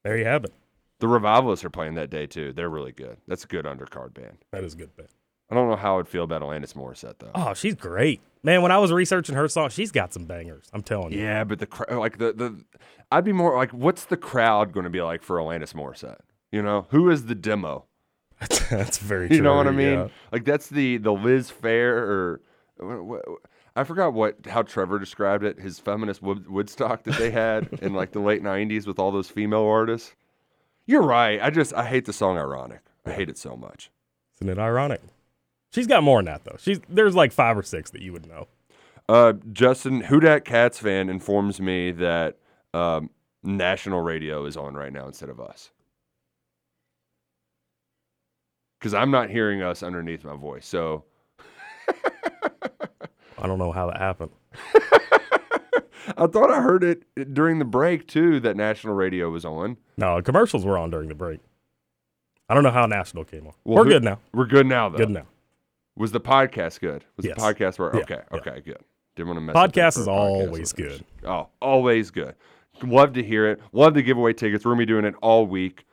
There 0.05 0.17
you 0.17 0.25
have 0.25 0.45
it. 0.45 0.53
The 1.01 1.09
Revivalists 1.09 1.65
are 1.65 1.71
playing 1.71 1.95
that 1.95 2.11
day 2.11 2.27
too. 2.27 2.53
They're 2.53 2.69
really 2.69 2.93
good. 2.93 3.19
That's 3.27 3.45
a 3.45 3.47
good 3.47 3.65
undercard 3.65 4.15
band. 4.15 4.39
That 4.53 4.65
is 4.65 4.75
a 4.75 4.77
good 4.77 4.95
band. 4.97 5.09
I 5.51 5.55
don't 5.55 5.69
know 5.69 5.77
how 5.77 5.99
I'd 5.99 6.09
feel 6.09 6.25
about 6.25 6.43
Alanis 6.43 6.75
Morissette 6.75 7.19
though. 7.19 7.31
Oh, 7.35 7.55
she's 7.55 7.75
great. 7.75 8.21
Man, 8.43 8.63
when 8.63 8.71
I 8.71 8.79
was 8.79 8.93
researching 8.93 9.35
her 9.35 9.49
song, 9.49 9.71
she's 9.71 9.91
got 9.91 10.13
some 10.13 10.25
bangers. 10.27 10.69
I'm 10.73 10.83
telling 10.83 11.13
you. 11.13 11.21
Yeah, 11.21 11.45
but 11.45 11.59
the 11.59 11.67
cra- 11.67 11.99
like 11.99 12.19
the 12.19 12.33
the 12.33 12.65
I'd 13.11 13.25
be 13.25 13.33
more 13.33 13.57
like, 13.57 13.71
what's 13.73 14.05
the 14.05 14.17
crowd 14.17 14.73
going 14.73 14.85
to 14.85 14.91
be 14.91 15.01
like 15.03 15.23
for 15.23 15.39
Alanis 15.39 15.73
Morissette? 15.75 16.21
You 16.53 16.63
know, 16.63 16.87
who 16.91 17.11
is 17.11 17.27
the 17.27 17.35
demo? 17.35 17.85
That's 18.71 18.99
very 18.99 19.29
true. 19.29 19.37
You 19.37 19.43
know 19.43 19.57
what 19.57 19.67
I 19.67 19.73
mean? 19.73 19.95
yeah. 19.95 20.09
Like 20.31 20.45
that's 20.45 20.69
the 20.69 20.99
the 20.99 21.13
Liz 21.13 21.51
Fair 21.51 21.99
or 21.99 22.41
what, 22.77 23.05
what, 23.05 23.25
I 23.75 23.85
forgot 23.85 24.13
what 24.13 24.47
how 24.47 24.63
Trevor 24.63 24.99
described 24.99 25.43
it. 25.43 25.59
His 25.59 25.79
feminist 25.81 26.23
wood, 26.23 26.49
Woodstock 26.49 27.03
that 27.05 27.17
they 27.17 27.31
had 27.31 27.69
in 27.83 27.95
like 27.95 28.13
the 28.13 28.21
late 28.21 28.43
'90s 28.43 28.87
with 28.87 28.99
all 28.99 29.11
those 29.11 29.29
female 29.29 29.65
artists. 29.65 30.15
You're 30.87 31.03
right. 31.03 31.41
I 31.43 31.51
just 31.51 31.75
I 31.75 31.85
hate 31.85 32.05
the 32.05 32.13
song 32.13 32.39
"Ironic." 32.39 32.81
I 33.05 33.13
hate 33.13 33.29
it 33.29 33.39
so 33.39 33.57
much. 33.57 33.91
Isn't 34.37 34.49
it 34.49 34.59
ironic? 34.59 35.01
She's 35.73 35.87
got 35.87 36.03
more 36.03 36.19
than 36.19 36.27
that 36.27 36.45
though. 36.45 36.57
She's 36.59 36.81
there's 36.89 37.15
like 37.15 37.33
five 37.33 37.59
or 37.59 37.63
six 37.63 37.91
that 37.91 38.03
you 38.03 38.13
would 38.13 38.27
know. 38.27 38.47
Uh, 39.09 39.33
Justin, 39.53 40.03
Hudak 40.03 40.45
Cats 40.45 40.79
fan 40.79 41.09
informs 41.09 41.61
me 41.61 41.93
that 41.93 42.37
um, 42.75 43.11
national 43.43 44.03
radio 44.03 44.45
is 44.45 44.57
on 44.57 44.75
right 44.75 44.93
now 44.93 45.07
instead 45.07 45.31
of 45.31 45.41
us. 45.41 45.71
Because 48.79 48.95
I'm 48.95 49.11
not 49.11 49.29
hearing 49.31 49.63
us 49.63 49.83
underneath 49.83 50.25
my 50.25 50.37
voice. 50.37 50.67
So 50.67 51.05
I 53.39 53.47
don't 53.47 53.59
know 53.59 53.73
how 53.73 53.87
that 53.91 53.99
happened. 53.99 54.31
I 56.17 56.27
thought 56.27 56.51
I 56.51 56.61
heard 56.61 56.83
it 56.85 57.03
during 57.35 57.59
the 57.59 57.65
break 57.65 58.07
too 58.09 58.41
that 58.41 58.57
national 58.57 58.95
radio 58.95 59.31
was 59.31 59.45
on. 59.45 59.77
No, 59.97 60.21
commercials 60.23 60.65
were 60.65 60.79
on 60.79 60.91
during 60.91 61.09
the 61.09 61.15
break. 61.15 61.41
I 62.49 62.55
don't 62.55 62.63
know 62.63 62.71
how 62.71 62.87
national 62.87 63.25
came 63.25 63.47
on. 63.47 63.53
Well, 63.65 63.79
we're 63.79 63.85
who- 63.85 63.91
good 63.91 64.05
now. 64.05 64.19
We're 64.33 64.47
good 64.47 64.67
now, 64.67 64.89
though. 64.89 64.99
Good 64.99 65.11
now. 65.11 65.27
Was 65.97 66.13
the 66.13 66.21
podcast 66.21 66.81
good? 66.81 67.05
Was 67.17 67.27
Yes. 67.27 67.37
the 67.37 67.43
podcast 67.43 67.79
where? 67.79 67.91
Yeah, 67.95 68.03
Okay, 68.03 68.19
yeah. 68.33 68.37
okay, 68.39 68.61
good. 68.65 68.79
Didn't 69.17 69.29
want 69.29 69.37
to 69.39 69.41
mess. 69.43 69.57
Podcast 69.57 69.99
is 69.99 70.07
podcast 70.07 70.09
always 70.09 70.51
listeners. 70.61 71.03
good. 71.21 71.29
Oh, 71.29 71.49
always 71.61 72.11
good. 72.11 72.35
Love 72.85 73.13
to 73.15 73.23
hear 73.23 73.49
it. 73.51 73.61
Love 73.73 73.95
to 73.95 74.03
give 74.03 74.17
away 74.17 74.33
tickets. 74.33 74.65
We're 74.65 74.71
gonna 74.73 74.83
be 74.83 74.87
doing 74.87 75.05
it 75.05 75.15
all 75.21 75.47
week, 75.47 75.85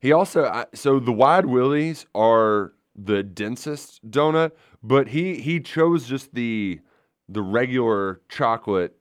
he 0.03 0.12
also 0.12 0.44
I, 0.44 0.66
so 0.74 0.98
the 1.00 1.12
wide 1.12 1.46
willies 1.46 2.05
are 2.14 2.74
the 2.94 3.22
densest 3.22 4.11
donut, 4.11 4.53
but 4.82 5.09
he 5.09 5.40
he 5.40 5.59
chose 5.61 6.07
just 6.07 6.34
the 6.34 6.80
the 7.28 7.40
regular 7.40 8.20
chocolate, 8.28 8.94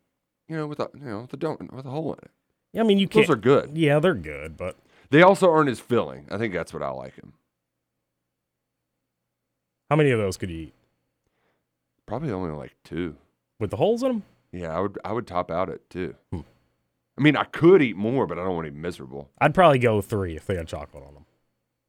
you 0.47 0.55
know, 0.55 0.67
with 0.67 0.79
a 0.79 0.89
you 0.93 1.01
know 1.03 1.21
with 1.21 1.33
a 1.33 1.37
donut 1.37 1.73
with 1.73 1.85
a 1.85 1.89
hole 1.89 2.13
in 2.13 2.19
it. 2.23 2.31
Yeah, 2.73 2.81
I 2.81 2.85
mean, 2.85 2.99
you 2.99 3.07
can't. 3.09 3.27
Those 3.27 3.35
are 3.35 3.39
good. 3.39 3.71
Yeah, 3.75 3.99
they're 3.99 4.13
good, 4.13 4.55
but 4.55 4.77
They 5.09 5.21
also 5.23 5.51
aren't 5.51 5.69
as 5.69 5.81
filling. 5.81 6.27
I 6.31 6.37
think 6.37 6.53
that's 6.53 6.73
what 6.73 6.81
I 6.81 6.89
like 6.91 7.15
him. 7.15 7.33
how 9.89 9.97
many 9.97 10.11
of 10.11 10.19
those 10.19 10.37
could 10.37 10.49
you 10.49 10.57
eat 10.67 10.73
Probably 12.05 12.31
only 12.31 12.51
like 12.51 12.75
two. 12.85 13.15
with 13.59 13.71
the 13.71 13.77
holes 13.77 14.03
in 14.03 14.07
them? 14.09 14.23
Yeah, 14.53 14.75
I 14.77 14.79
would 14.79 14.97
I 15.03 15.11
would 15.13 15.27
top 15.27 15.49
out 15.51 15.69
at 15.69 15.89
two. 15.89 16.15
Hmm. 16.31 16.41
I 17.17 17.21
mean, 17.21 17.35
I 17.35 17.43
could 17.43 17.81
eat 17.81 17.97
more, 17.97 18.25
but 18.25 18.39
I 18.39 18.43
don't 18.43 18.55
want 18.55 18.65
to 18.65 18.71
be 18.71 18.79
miserable. 18.79 19.29
I'd 19.39 19.53
probably 19.53 19.79
go 19.79 20.01
three 20.01 20.35
if 20.35 20.45
they 20.47 20.55
had 20.55 20.67
chocolate 20.67 21.03
on 21.05 21.13
them. 21.13 21.25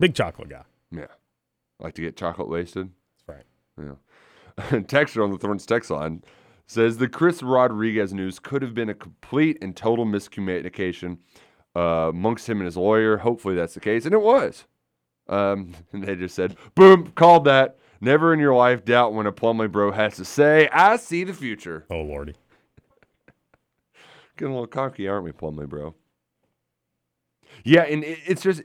Big 0.01 0.15
chocolate 0.15 0.49
guy. 0.49 0.65
Yeah. 0.91 1.07
Like 1.79 1.95
to 1.95 2.03
get 2.03 2.17
chocolate 2.17 2.49
wasted. 2.49 2.91
That's 3.27 3.45
right. 3.79 3.97
Yeah. 4.73 4.81
Texture 4.89 5.23
on 5.23 5.31
the 5.31 5.39
Thorns 5.39 5.65
text 5.65 5.91
line 5.91 6.23
says 6.67 6.97
the 6.97 7.09
Chris 7.09 7.43
Rodriguez 7.43 8.13
news 8.13 8.39
could 8.39 8.63
have 8.63 8.75
been 8.75 8.89
a 8.89 8.95
complete 8.95 9.59
and 9.63 9.77
total 9.77 10.07
miscommunication 10.07 11.19
uh, 11.77 12.09
amongst 12.11 12.49
him 12.49 12.59
and 12.59 12.67
his 12.67 12.77
lawyer. 12.77 13.19
Hopefully 13.19 13.55
that's 13.55 13.75
the 13.75 13.81
case, 13.81 14.05
and 14.05 14.15
it 14.15 14.21
was. 14.21 14.65
Um, 15.29 15.75
and 15.93 16.05
they 16.05 16.17
just 16.17 16.35
said, 16.35 16.57
"Boom, 16.75 17.13
called 17.15 17.45
that." 17.45 17.79
Never 18.01 18.35
in 18.35 18.41
your 18.41 18.55
life 18.55 18.85
doubt 18.85 19.15
when 19.15 19.27
a 19.27 19.33
Plumley 19.33 19.69
bro 19.69 19.93
has 19.93 20.17
to 20.17 20.25
say, 20.25 20.69
"I 20.73 20.97
see 20.97 21.25
the 21.25 21.33
future." 21.33 21.87
Oh 21.91 22.01
lordy, 22.03 22.35
getting 24.43 24.55
a 24.55 24.57
little 24.57 24.67
cocky, 24.67 25.07
aren't 25.07 25.25
we, 25.25 25.31
Plumley 25.31 25.67
bro? 25.67 25.95
Yeah, 27.65 27.83
and 27.83 28.03
it, 28.03 28.19
it's 28.27 28.43
just 28.43 28.63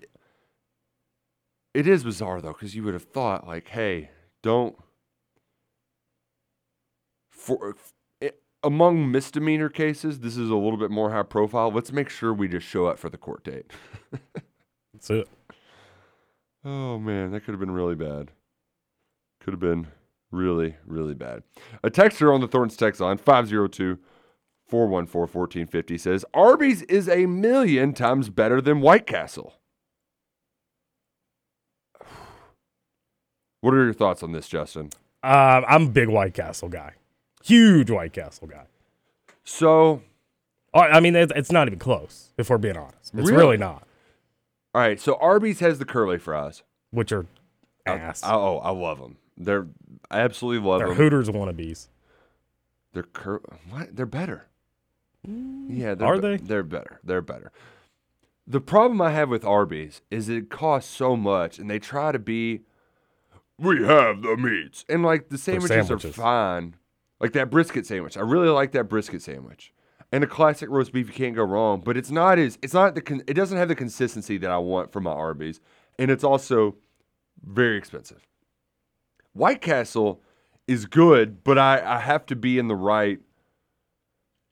it 1.74 1.88
is 1.88 2.04
bizarre 2.04 2.42
though, 2.42 2.54
because 2.54 2.76
you 2.76 2.84
would 2.84 2.96
have 2.96 3.04
thought 3.04 3.46
like, 3.46 3.68
hey, 3.70 4.10
don't 4.42 4.76
for 7.30 7.76
it, 8.22 8.34
eh, 8.34 8.38
among 8.64 9.12
misdemeanor 9.12 9.70
cases, 9.70 10.20
this 10.20 10.36
is 10.36 10.50
a 10.50 10.56
little 10.56 10.78
bit 10.78 10.90
more 10.90 11.12
high 11.12 11.24
profile. 11.24 11.72
Let's 11.72 11.92
make 11.92 12.10
sure 12.10 12.34
we 12.34 12.48
just 12.48 12.66
show 12.66 12.88
up 12.88 12.98
for 12.98 13.10
the 13.10 13.18
court 13.18 13.44
date. 13.44 13.72
That's 14.94 15.10
it. 15.12 15.30
Oh 16.66 16.98
man, 16.98 17.32
that 17.32 17.42
could 17.42 17.52
have 17.52 17.60
been 17.60 17.72
really 17.72 17.96
bad. 17.96 18.32
Could 19.42 19.54
have 19.54 19.60
been 19.60 19.88
really, 20.32 20.76
really 20.88 21.14
bad. 21.14 21.44
A 21.84 21.92
texter 21.92 22.34
on 22.34 22.42
the 22.42 22.48
Thornton's 22.48 22.78
text 22.78 23.00
line 23.00 23.18
502 23.18 24.00
414 24.68 25.22
1450 25.22 25.98
says 25.98 26.26
Arby's 26.34 26.82
is 26.84 27.08
a 27.08 27.26
million 27.26 27.94
times 27.94 28.30
better 28.30 28.62
than 28.62 28.82
White 28.82 29.08
Castle. 29.08 29.54
What 33.62 33.74
are 33.74 33.84
your 33.84 33.94
thoughts 33.94 34.22
on 34.22 34.34
this, 34.34 34.48
Justin? 34.48 34.92
Uh, 35.24 35.62
I'm 35.68 35.88
a 35.88 35.90
big 35.90 36.10
White 36.10 36.36
Castle 36.36 36.70
guy, 36.70 36.94
huge 37.44 37.90
White 37.90 38.14
Castle 38.14 38.48
guy. 38.48 38.66
So, 39.44 40.04
oh, 40.76 40.80
I 40.80 41.00
mean, 41.00 41.16
it's 41.16 41.52
not 41.52 41.68
even 41.68 41.80
close. 41.80 42.30
If 42.38 42.52
we're 42.52 42.60
being 42.60 42.78
honest, 42.78 43.14
it's 43.16 43.28
really, 43.28 43.34
really 43.34 43.58
not. 43.58 43.88
All 44.76 44.82
right, 44.82 45.00
so 45.02 45.16
Arby's 45.16 45.60
has 45.60 45.80
the 45.80 45.86
curly 45.86 46.20
fries, 46.20 46.62
which 46.92 47.12
are 47.12 47.26
ass. 47.88 48.24
I, 48.24 48.36
oh, 48.36 48.58
I 48.60 48.70
love 48.70 49.00
them. 49.00 49.18
They're 49.36 49.68
I 50.10 50.20
absolutely 50.20 50.68
love 50.68 50.80
them. 50.80 50.90
They're 50.90 50.96
them. 50.96 51.04
Hooters 51.04 51.30
wannabes. 51.30 51.88
They're 52.94 53.04
cur- 53.04 53.42
what? 53.70 53.96
They're 53.96 54.06
better. 54.06 54.46
Mm. 55.26 55.68
Yeah, 55.70 55.96
are 56.00 56.16
be- 56.16 56.22
they? 56.22 56.38
They're 56.38 56.64
better. 56.64 57.00
They're 57.04 57.22
better. 57.22 57.52
The 58.46 58.62
problem 58.62 59.02
I 59.02 59.12
have 59.12 59.30
with 59.30 59.44
Arby's 59.44 60.02
is 60.10 60.30
it 60.30 60.50
costs 60.50 60.94
so 60.94 61.16
much, 61.18 61.60
and 61.60 61.70
they 61.70 61.80
try 61.80 62.12
to 62.12 62.20
be. 62.20 62.62
We 63.60 63.84
have 63.86 64.22
the 64.22 64.38
meats, 64.38 64.86
and 64.88 65.04
like 65.04 65.30
the 65.30 65.38
sandwiches, 65.38 65.88
sandwiches. 65.88 66.12
are 66.12 66.22
fine. 66.22 66.76
Like 67.20 67.34
that 67.34 67.50
brisket 67.50 67.86
sandwich, 67.88 68.16
I 68.16 68.22
really 68.22 68.50
like 68.50 68.72
that 68.74 68.84
brisket 68.86 69.24
sandwich, 69.24 69.74
and 70.12 70.24
a 70.24 70.28
classic 70.28 70.70
roast 70.70 70.94
beef. 70.94 71.08
You 71.08 71.14
can't 71.14 71.36
go 71.36 71.44
wrong, 71.44 71.82
but 71.84 71.98
it's 71.98 72.12
not 72.12 72.38
as 72.38 72.58
it's 72.62 72.74
not 72.74 72.96
the 72.96 73.02
con- 73.02 73.24
it 73.28 73.34
doesn't 73.34 73.58
have 73.58 73.68
the 73.68 73.76
consistency 73.76 74.38
that 74.38 74.52
I 74.52 74.60
want 74.60 74.94
from 74.94 75.04
my 75.06 75.12
Arby's, 75.12 75.60
and 75.98 76.12
it's 76.12 76.24
also 76.24 76.76
very 77.44 77.78
expensive. 77.78 78.28
White 79.34 79.62
Castle 79.62 80.22
is 80.68 80.86
good, 80.86 81.44
but 81.44 81.58
I, 81.58 81.82
I 81.96 82.00
have 82.00 82.26
to 82.28 82.36
be 82.36 82.58
in 82.60 82.68
the 82.68 82.76
right 82.76 83.20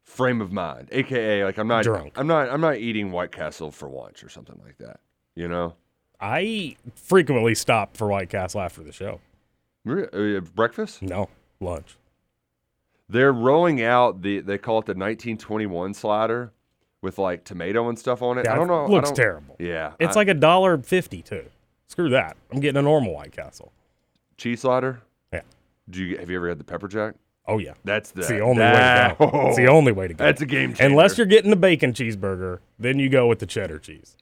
frame 0.06 0.39
of 0.39 0.51
mind, 0.51 0.88
aka 0.91 1.43
like 1.43 1.58
I'm 1.58 1.68
not 1.68 1.84
drunk. 1.84 2.14
I'm 2.16 2.28
not 2.28 2.49
I'm 2.49 2.62
not 2.62 2.78
eating 2.78 3.12
White 3.12 3.32
Castle 3.32 3.72
for 3.72 3.89
lunch 3.89 4.24
or 4.24 4.30
something 4.30 4.60
like 4.64 4.78
that. 4.78 4.99
You 5.36 5.47
know, 5.47 5.76
I 6.22 6.78
frequently 6.95 7.56
stop 7.56 7.97
for 7.97 8.08
White 8.08 8.30
Castle 8.30 8.62
after 8.62 8.84
the 8.84 8.93
show. 8.93 9.20
Uh, 9.88 10.39
breakfast? 10.56 11.01
No, 11.01 11.30
lunch. 11.60 11.97
They're 13.10 13.34
rolling 13.34 13.84
out 13.84 14.22
the 14.22 14.39
they 14.39 14.58
call 14.58 14.80
it 14.80 14.86
the 14.86 14.91
1921 14.91 15.93
slider 15.93 16.51
with 17.01 17.20
like 17.20 17.43
tomato 17.43 17.89
and 17.89 17.99
stuff 17.99 18.22
on 18.22 18.38
it. 18.38 18.45
Yeah, 18.45 18.53
I 18.53 18.56
don't 18.56 18.68
know. 18.68 18.88
Looks 18.88 19.10
don't, 19.10 19.16
terrible. 19.16 19.56
Yeah, 19.60 19.93
it's 19.99 20.16
I, 20.16 20.22
like 20.22 20.28
a 20.28 20.34
dollar 20.34 20.78
fifty 20.78 21.22
too. 21.22 21.45
Screw 21.88 22.10
that. 22.10 22.38
I'm 22.51 22.60
getting 22.60 22.80
a 22.80 22.82
normal 22.82 23.14
White 23.14 23.32
Castle. 23.32 23.72
Cheese 24.38 24.62
slider. 24.62 25.01
Yeah. 25.32 25.41
Do 25.89 26.03
you 26.03 26.18
have 26.18 26.30
you 26.30 26.38
ever 26.38 26.49
had 26.49 26.60
the 26.60 26.64
pepper 26.64 26.88
jack? 26.88 27.16
Oh 27.48 27.60
yeah, 27.60 27.74
that's 27.84 28.12
the, 28.12 28.22
it's 28.22 28.30
the 28.30 28.39
only 28.39 28.60
that, 28.60 29.20
way 29.20 29.26
to 29.28 29.32
go. 29.32 29.48
It's 29.48 29.58
the 29.58 29.68
only 29.68 29.91
way 29.91 30.08
to 30.08 30.14
go. 30.14 30.24
That's 30.24 30.41
a 30.41 30.46
game 30.46 30.72
changer. 30.74 30.84
Unless 30.86 31.18
you're 31.18 31.28
getting 31.28 31.52
the 31.52 31.56
bacon 31.56 31.93
cheeseburger, 31.93 32.60
then 32.80 32.98
you 32.98 33.10
go 33.10 33.28
with 33.28 33.39
the 33.39 33.46
cheddar 33.46 33.78
cheese 33.78 34.18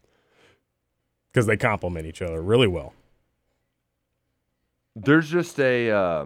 because 1.31 1.45
they 1.45 1.57
complement 1.57 2.05
each 2.05 2.21
other 2.21 2.41
really 2.41 2.67
well. 2.67 2.93
There's 4.95 5.29
just 5.29 5.59
a, 5.59 5.89
uh, 5.89 6.25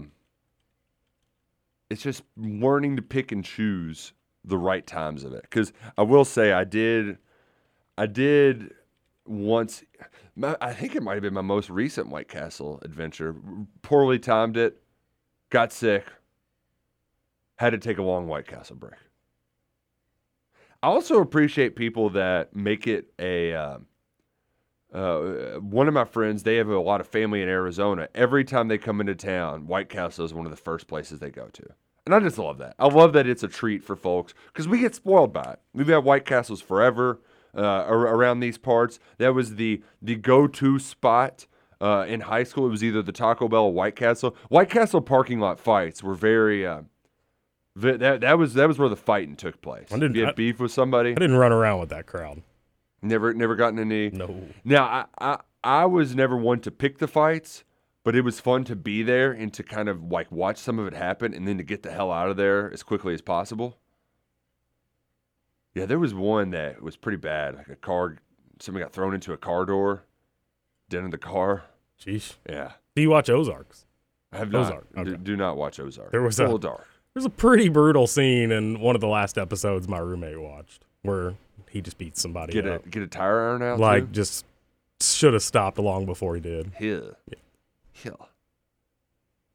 it's 1.89 2.02
just 2.02 2.24
learning 2.36 2.98
to 2.98 3.02
pick 3.02 3.32
and 3.32 3.45
choose 3.45 4.14
the 4.43 4.58
right 4.58 4.86
times 4.86 5.24
of 5.24 5.34
it. 5.34 5.43
Because 5.43 5.72
I 5.98 6.02
will 6.02 6.26
say, 6.26 6.52
I 6.52 6.64
did, 6.64 7.18
I 7.98 8.08
did 8.08 8.74
once. 9.26 9.84
I 10.43 10.74
think 10.74 10.95
it 10.95 11.04
might 11.04 11.14
have 11.14 11.24
been 11.24 11.34
my 11.34 11.41
most 11.41 11.70
recent 11.70 12.10
White 12.10 12.28
Castle 12.28 12.80
adventure. 12.84 13.36
Poorly 13.84 14.20
timed 14.20 14.58
it, 14.58 14.82
got 15.50 15.72
sick, 15.72 16.06
had 17.58 17.72
to 17.72 17.78
take 17.78 17.97
a 17.97 18.03
long 18.03 18.28
White 18.28 18.47
Castle 18.47 18.76
break. 18.76 18.93
I 20.82 20.88
also 20.88 21.20
appreciate 21.22 21.76
people 21.76 22.10
that 22.12 22.55
make 22.55 22.88
it 22.88 23.12
a. 23.20 23.53
Uh, 23.53 23.78
uh, 24.93 25.60
one 25.60 25.89
of 25.89 25.93
my 25.93 26.05
friends, 26.05 26.43
they 26.43 26.55
have 26.55 26.70
a 26.70 26.80
lot 26.80 27.01
of 27.01 27.08
family 27.08 27.41
in 27.41 27.49
Arizona. 27.49 28.08
Every 28.16 28.45
time 28.45 28.70
they 28.70 28.78
come 28.78 29.01
into 29.01 29.16
town, 29.16 29.68
White 29.68 29.89
Castle 29.89 30.24
is 30.24 30.34
one 30.34 30.45
of 30.45 30.51
the 30.51 30.58
first 30.58 30.88
places 30.88 31.20
they 31.20 31.30
go 31.30 31.47
to. 31.47 31.64
And 32.05 32.16
I 32.16 32.22
just 32.22 32.38
love 32.38 32.58
that. 32.60 32.74
I 32.80 32.88
love 32.88 33.12
that 33.14 33.28
it's 33.28 33.43
a 33.43 33.49
treat 33.49 33.84
for 33.84 33.97
folks 33.97 34.34
because 34.47 34.66
we 34.66 34.80
get 34.80 34.95
spoiled 34.95 35.34
by 35.34 35.43
it. 35.43 35.60
We've 35.74 35.89
had 35.89 36.05
White 36.05 36.24
Castles 36.24 36.62
forever 36.62 37.20
uh, 37.53 37.84
around 37.89 38.39
these 38.39 38.58
parts. 38.58 38.97
That 39.18 39.34
was 39.34 39.55
the 39.55 39.84
the 40.01 40.16
go 40.16 40.47
to 40.47 40.80
spot 40.80 41.47
uh, 41.82 42.05
in 42.08 42.22
high 42.22 42.43
school. 42.43 42.68
It 42.68 42.72
was 42.72 42.84
either 42.84 43.01
the 43.01 43.12
Taco 43.12 43.49
Bell 43.49 43.66
or 43.66 43.74
White 43.74 43.97
Castle. 43.97 44.38
White 44.47 44.70
Castle 44.70 45.01
parking 45.01 45.41
lot 45.41 45.60
fights 45.60 46.01
were 46.01 46.16
very. 46.16 46.66
That 47.78 48.21
that 48.21 48.38
was 48.39 48.55
that 48.55 48.67
was 48.67 48.80
where 48.80 48.89
the 48.89 48.95
fighting 48.95 49.36
took 49.36 49.61
place. 49.61 49.88
I 49.91 49.99
didn't 49.99 50.15
you 50.15 50.25
had 50.25 50.36
beef 50.36 50.59
with 50.59 50.71
somebody. 50.71 51.11
I 51.11 51.15
didn't 51.15 51.36
run 51.38 51.51
around 51.51 51.80
with 51.80 51.89
that 51.89 52.07
crowd. 52.07 52.41
Never 53.03 53.34
never 53.34 53.55
gotten 53.55 53.78
any. 53.78 54.09
No. 54.09 54.47
Now 54.63 54.84
I, 54.86 55.05
I 55.19 55.39
I 55.63 55.86
was 55.86 56.15
never 56.15 56.36
one 56.36 56.59
to 56.61 56.71
pick 56.71 56.97
the 56.97 57.07
fights, 57.07 57.63
but 58.03 58.15
it 58.15 58.21
was 58.21 58.39
fun 58.39 58.63
to 58.63 58.75
be 58.75 59.03
there 59.03 59.32
and 59.32 59.53
to 59.53 59.61
kind 59.61 59.89
of 59.89 60.03
like 60.11 60.32
watch 60.32 60.57
some 60.57 60.80
of 60.80 60.88
it 60.88 60.93
happen 60.93 61.36
and 61.36 61.47
then 61.47 61.57
to 61.59 61.63
get 61.63 61.84
the 61.84 61.91
hell 61.91 62.11
out 62.11 62.30
of 62.30 62.38
there 62.38 62.71
as 62.73 62.82
quickly 62.82 63.13
as 63.13 63.21
possible. 63.21 63.78
Yeah, 65.75 65.86
there 65.86 65.99
was 65.99 66.15
one 66.15 66.49
that 66.51 66.82
was 66.82 66.97
pretty 66.97 67.17
bad. 67.17 67.55
Like 67.55 67.67
a 67.69 67.75
car, 67.75 68.17
somebody 68.59 68.84
got 68.84 68.91
thrown 68.91 69.13
into 69.13 69.34
a 69.34 69.38
car 69.38 69.65
door, 69.65 70.05
dead 70.89 71.03
in 71.03 71.11
the 71.11 71.19
car. 71.19 71.65
Jeez. 72.03 72.38
Yeah. 72.49 72.71
Do 72.95 73.03
you 73.03 73.11
watch 73.11 73.30
Ozarks? 73.30 73.86
I 74.32 74.38
have 74.38 74.53
Ozark. 74.55 74.95
not. 74.95 75.01
Okay. 75.01 75.11
Do, 75.11 75.17
do 75.17 75.36
not 75.38 75.57
watch 75.57 75.80
Ozark. 75.80 76.11
There 76.11 76.23
was 76.23 76.34
it's 76.34 76.39
a 76.39 76.43
little 76.43 76.57
dark. 76.57 76.88
There's 77.18 77.26
a 77.26 77.32
pretty 77.32 77.68
brutal 77.68 78.05
scene 78.05 78.51
in 78.51 78.80
one 78.80 78.93
of 78.93 79.01
the 79.01 79.07
last 79.07 79.39
episodes 79.39 79.88
my 79.88 79.97
roommate 79.97 80.39
watched 80.39 80.86
where 81.01 81.34
he 81.68 81.82
just 81.82 81.97
beats 81.97 82.22
somebody 82.22 82.53
Get 82.53 82.68
up. 82.68 82.86
a 82.86 82.89
get 82.89 83.01
a 83.01 83.07
tire 83.07 83.49
iron 83.49 83.63
out. 83.63 83.80
like 83.80 84.05
too? 84.05 84.11
just 84.11 84.45
should 85.01 85.34
have 85.34 85.41
stopped 85.41 85.80
long 85.80 86.05
before 86.05 86.36
he 86.36 86.41
did. 86.41 86.74
Yeah. 86.80 86.99
Yeah. 87.28 87.39
Yeah. 88.05 88.26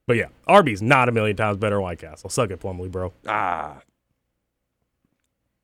But 0.08 0.16
yeah, 0.16 0.26
Arby's 0.48 0.82
not 0.82 1.08
a 1.08 1.12
million 1.12 1.36
times 1.36 1.56
better 1.56 1.76
than 1.76 1.84
White 1.84 2.00
Castle. 2.00 2.28
Suck 2.30 2.50
it, 2.50 2.58
Plumley, 2.58 2.88
bro. 2.88 3.12
Ah. 3.28 3.82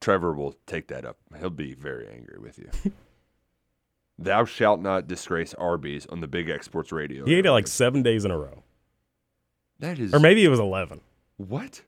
Trevor 0.01 0.33
will 0.35 0.55
take 0.69 0.87
that 0.87 1.05
up. 1.05 1.17
He'll 1.41 1.51
be 1.51 1.75
very 1.75 2.07
angry 2.07 2.39
with 2.39 2.61
you. 2.61 2.71
Thou 4.21 4.45
shalt 4.45 4.81
not 4.81 5.09
disgrace 5.09 5.53
Arby's 5.55 6.07
on 6.07 6.21
the 6.21 6.29
Big 6.29 6.49
X 6.49 6.65
Sports 6.67 6.93
Radio. 6.93 7.25
He 7.25 7.35
ate 7.35 7.45
it 7.47 7.51
like 7.51 7.67
seven 7.67 8.05
days 8.05 8.25
in 8.25 8.31
a 8.31 8.39
row. 8.39 8.63
That 9.81 9.99
is 9.99 10.15
Or 10.15 10.21
maybe 10.21 10.45
it 10.45 10.49
was 10.49 10.61
11 10.61 11.01
what? 11.39 11.83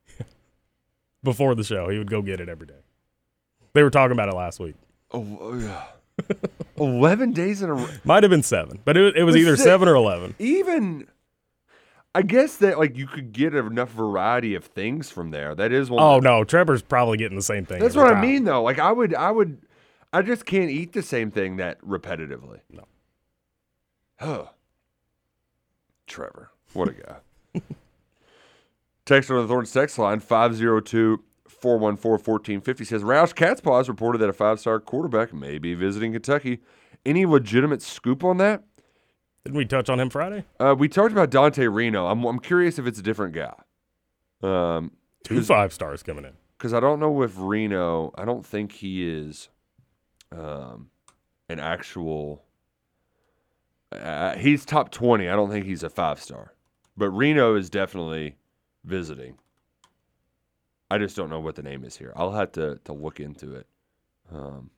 Before 1.22 1.54
the 1.54 1.64
show. 1.64 1.88
He 1.88 1.98
would 1.98 2.10
go 2.10 2.22
get 2.22 2.40
it 2.40 2.48
every 2.48 2.66
day. 2.66 2.80
They 3.72 3.82
were 3.82 3.90
talking 3.90 4.12
about 4.12 4.28
it 4.28 4.34
last 4.36 4.58
week. 4.60 4.74
Oh, 5.12 5.58
yeah. 5.58 5.84
Eleven 6.76 7.32
days 7.32 7.62
in 7.62 7.70
a 7.70 7.74
row. 7.74 7.88
Might 8.04 8.22
have 8.22 8.30
been 8.30 8.42
seven, 8.42 8.80
but 8.84 8.96
it, 8.96 9.16
it 9.16 9.22
was 9.24 9.34
Was 9.34 9.42
either 9.42 9.54
it- 9.54 9.58
seven 9.60 9.88
or 9.88 9.94
11. 9.94 10.34
Even, 10.38 11.06
I 12.14 12.22
guess 12.22 12.56
that 12.58 12.78
like 12.78 12.96
you 12.96 13.06
could 13.06 13.32
get 13.32 13.54
enough 13.54 13.90
variety 13.92 14.54
of 14.54 14.64
things 14.64 15.10
from 15.10 15.30
there. 15.30 15.54
That 15.54 15.72
is 15.72 15.88
one. 15.90 16.02
Oh, 16.02 16.18
no. 16.18 16.44
Trevor's 16.44 16.82
probably 16.82 17.16
getting 17.16 17.36
the 17.36 17.42
same 17.42 17.64
thing. 17.64 17.80
That's 17.80 17.96
what 17.96 18.12
I 18.12 18.20
mean, 18.20 18.44
though. 18.44 18.62
Like 18.62 18.78
I 18.78 18.92
would, 18.92 19.14
I 19.14 19.30
would, 19.30 19.62
I 20.12 20.22
just 20.22 20.44
can't 20.44 20.70
eat 20.70 20.92
the 20.92 21.02
same 21.02 21.30
thing 21.30 21.56
that 21.56 21.80
repetitively. 21.82 22.60
No. 22.70 22.84
Huh. 24.18 24.44
Trevor, 26.06 26.50
what 26.72 26.88
a 26.88 26.92
guy. 26.92 27.16
Text 29.10 29.28
on 29.28 29.38
the 29.38 29.48
Thornton's 29.48 29.72
text 29.72 29.98
line 29.98 30.20
502 30.20 31.20
414 31.48 32.12
1450 32.12 32.84
says 32.84 33.02
Roush 33.02 33.34
Catspaws 33.34 33.88
reported 33.88 34.18
that 34.18 34.28
a 34.28 34.32
five 34.32 34.60
star 34.60 34.78
quarterback 34.78 35.34
may 35.34 35.58
be 35.58 35.74
visiting 35.74 36.12
Kentucky. 36.12 36.60
Any 37.04 37.26
legitimate 37.26 37.82
scoop 37.82 38.22
on 38.22 38.36
that? 38.36 38.62
Didn't 39.44 39.56
we 39.56 39.64
touch 39.64 39.88
on 39.90 39.98
him 39.98 40.10
Friday? 40.10 40.44
Uh, 40.60 40.76
we 40.78 40.88
talked 40.88 41.10
about 41.10 41.28
Dante 41.28 41.66
Reno. 41.66 42.06
I'm 42.06 42.22
I'm 42.24 42.38
curious 42.38 42.78
if 42.78 42.86
it's 42.86 43.00
a 43.00 43.02
different 43.02 43.34
guy. 43.34 43.54
Um, 44.44 44.92
Two 45.24 45.42
five 45.42 45.72
stars 45.72 46.04
coming 46.04 46.24
in. 46.24 46.34
because 46.56 46.72
I 46.72 46.78
don't 46.78 47.00
know 47.00 47.22
if 47.22 47.32
Reno. 47.36 48.12
I 48.16 48.24
don't 48.24 48.46
think 48.46 48.70
he 48.70 49.10
is, 49.10 49.48
um, 50.30 50.90
an 51.48 51.58
actual. 51.58 52.44
Uh, 53.90 54.36
he's 54.36 54.64
top 54.64 54.92
twenty. 54.92 55.28
I 55.28 55.34
don't 55.34 55.50
think 55.50 55.66
he's 55.66 55.82
a 55.82 55.90
five 55.90 56.20
star, 56.20 56.54
but 56.96 57.10
Reno 57.10 57.56
is 57.56 57.68
definitely 57.68 58.36
visiting. 58.84 59.38
I 60.90 60.98
just 60.98 61.16
don't 61.16 61.30
know 61.30 61.40
what 61.40 61.54
the 61.54 61.62
name 61.62 61.84
is 61.84 61.96
here. 61.96 62.12
I'll 62.16 62.32
have 62.32 62.52
to 62.52 62.80
to 62.84 62.92
look 62.92 63.20
into 63.20 63.54
it 63.54 63.66
um, 64.32 64.70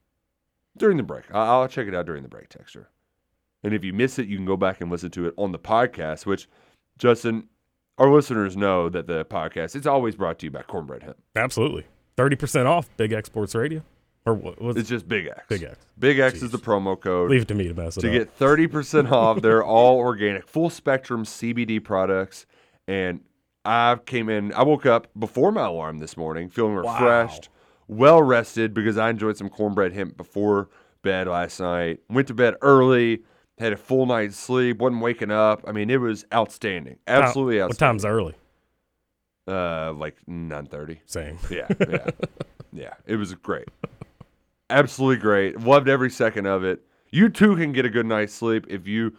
during 0.76 0.96
the 0.96 1.02
break. 1.02 1.24
I'll 1.32 1.68
check 1.68 1.86
it 1.86 1.94
out 1.94 2.06
during 2.06 2.22
the 2.22 2.28
break, 2.28 2.48
Texture. 2.48 2.90
And 3.64 3.72
if 3.72 3.84
you 3.84 3.92
miss 3.92 4.18
it, 4.18 4.26
you 4.26 4.36
can 4.36 4.44
go 4.44 4.56
back 4.56 4.80
and 4.80 4.90
listen 4.90 5.10
to 5.12 5.26
it 5.26 5.34
on 5.38 5.52
the 5.52 5.58
podcast. 5.58 6.26
Which, 6.26 6.48
Justin, 6.98 7.48
our 7.98 8.10
listeners 8.10 8.56
know 8.56 8.88
that 8.88 9.06
the 9.06 9.24
podcast 9.24 9.74
it's 9.76 9.86
always 9.86 10.16
brought 10.16 10.38
to 10.40 10.46
you 10.46 10.50
by 10.50 10.62
Cornbread 10.62 11.02
Hemp. 11.02 11.16
Absolutely. 11.36 11.86
30% 12.18 12.66
off 12.66 12.94
Big 12.96 13.12
X 13.12 13.28
Sports 13.28 13.54
Radio. 13.54 13.82
Or 14.24 14.34
what 14.34 14.60
was 14.62 14.76
It's 14.76 14.88
just 14.88 15.08
Big 15.08 15.26
X. 15.26 15.40
Big 15.48 15.62
X. 15.64 15.78
Big 15.98 16.18
X 16.20 16.42
is 16.42 16.50
the 16.52 16.58
promo 16.58 17.00
code. 17.00 17.30
Leave 17.30 17.42
it 17.42 17.48
to 17.48 17.54
me 17.54 17.66
to 17.66 17.74
mess 17.74 17.96
it 17.96 18.02
to 18.02 18.08
up. 18.08 18.12
get 18.12 18.38
30% 18.38 19.10
off. 19.10 19.40
They're 19.42 19.64
all 19.64 19.96
organic, 19.96 20.46
full 20.46 20.70
spectrum 20.70 21.24
CBD 21.24 21.82
products. 21.82 22.46
And 22.86 23.20
I 23.64 23.96
came 24.06 24.28
in, 24.28 24.52
I 24.54 24.62
woke 24.62 24.86
up 24.86 25.08
before 25.18 25.52
my 25.52 25.66
alarm 25.66 25.98
this 25.98 26.16
morning 26.16 26.48
feeling 26.48 26.74
refreshed, 26.74 27.48
well 27.88 28.22
rested 28.22 28.74
because 28.74 28.98
I 28.98 29.10
enjoyed 29.10 29.36
some 29.36 29.48
cornbread 29.48 29.92
hemp 29.92 30.16
before 30.16 30.68
bed 31.02 31.28
last 31.28 31.60
night. 31.60 32.00
Went 32.10 32.28
to 32.28 32.34
bed 32.34 32.54
early, 32.62 33.22
had 33.58 33.72
a 33.72 33.76
full 33.76 34.06
night's 34.06 34.36
sleep, 34.36 34.78
wasn't 34.78 35.02
waking 35.02 35.30
up. 35.30 35.62
I 35.66 35.72
mean, 35.72 35.90
it 35.90 36.00
was 36.00 36.24
outstanding. 36.34 36.96
Absolutely 37.06 37.58
What 37.60 37.70
outstanding. 37.70 38.00
time's 38.00 38.04
early? 38.04 38.34
Uh, 39.46 39.92
like 39.92 40.16
9.30. 40.28 40.98
Same. 41.06 41.38
Yeah, 41.50 41.66
yeah, 41.88 42.10
yeah. 42.72 42.94
It 43.06 43.16
was 43.16 43.34
great. 43.34 43.68
Absolutely 44.70 45.20
great. 45.20 45.60
Loved 45.60 45.88
every 45.88 46.10
second 46.10 46.46
of 46.46 46.64
it. 46.64 46.80
You 47.10 47.28
too 47.28 47.56
can 47.56 47.72
get 47.72 47.84
a 47.84 47.90
good 47.90 48.06
night's 48.06 48.32
sleep 48.32 48.66
if 48.68 48.86
you 48.86 49.16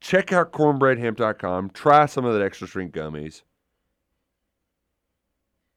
check 0.00 0.32
out 0.32 0.52
cornbreadhemp.com. 0.52 1.70
Try 1.70 2.06
some 2.06 2.24
of 2.24 2.34
that 2.34 2.42
extra 2.42 2.66
strength 2.68 2.94
gummies. 2.94 3.42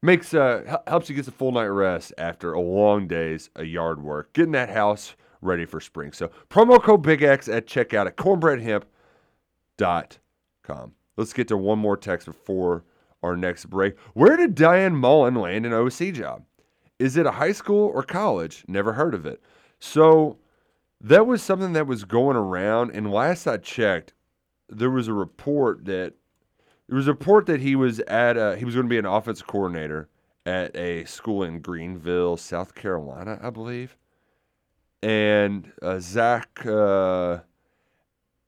Makes 0.06 0.32
uh 0.34 0.78
helps 0.86 1.10
you 1.10 1.16
get 1.16 1.26
a 1.26 1.32
full 1.32 1.50
night 1.50 1.64
rest 1.64 2.12
after 2.16 2.52
a 2.52 2.60
long 2.60 3.08
days 3.08 3.50
of 3.56 3.66
yard 3.66 4.00
work. 4.00 4.32
Getting 4.34 4.52
that 4.52 4.70
house 4.70 5.16
ready 5.40 5.64
for 5.64 5.80
spring. 5.80 6.12
So 6.12 6.30
promo 6.48 6.80
code 6.80 7.02
Big 7.02 7.24
X 7.24 7.48
at 7.48 7.66
checkout 7.66 8.06
at 8.06 8.16
cornbreadhemp.com. 8.16 10.92
Let's 11.16 11.32
get 11.32 11.48
to 11.48 11.56
one 11.56 11.80
more 11.80 11.96
text 11.96 12.26
before 12.26 12.84
our 13.24 13.36
next 13.36 13.64
break. 13.64 13.98
Where 14.14 14.36
did 14.36 14.54
Dan 14.54 14.94
Mullen 14.94 15.34
land 15.34 15.66
an 15.66 15.72
OC 15.72 16.12
job? 16.12 16.44
Is 17.00 17.16
it 17.16 17.26
a 17.26 17.32
high 17.32 17.50
school 17.50 17.90
or 17.92 18.04
college? 18.04 18.64
Never 18.68 18.92
heard 18.92 19.12
of 19.12 19.26
it. 19.26 19.42
So 19.80 20.38
that 21.00 21.26
was 21.26 21.42
something 21.42 21.72
that 21.72 21.88
was 21.88 22.04
going 22.04 22.36
around. 22.36 22.92
And 22.92 23.10
last 23.10 23.48
I 23.48 23.56
checked, 23.56 24.12
there 24.68 24.88
was 24.88 25.08
a 25.08 25.12
report 25.12 25.84
that 25.86 26.14
there 26.88 26.96
was 26.96 27.08
a 27.08 27.12
report 27.12 27.46
that 27.46 27.60
he 27.60 27.76
was 27.76 28.00
at 28.00 28.36
a, 28.36 28.56
he 28.56 28.64
was 28.64 28.74
going 28.74 28.86
to 28.86 28.90
be 28.90 28.98
an 28.98 29.06
offensive 29.06 29.46
coordinator 29.46 30.08
at 30.44 30.74
a 30.76 31.04
school 31.04 31.42
in 31.42 31.60
Greenville, 31.60 32.36
South 32.36 32.74
Carolina, 32.74 33.38
I 33.42 33.50
believe. 33.50 33.96
And 35.02 35.72
uh, 35.82 35.98
Zach 35.98 36.64
uh, 36.64 37.40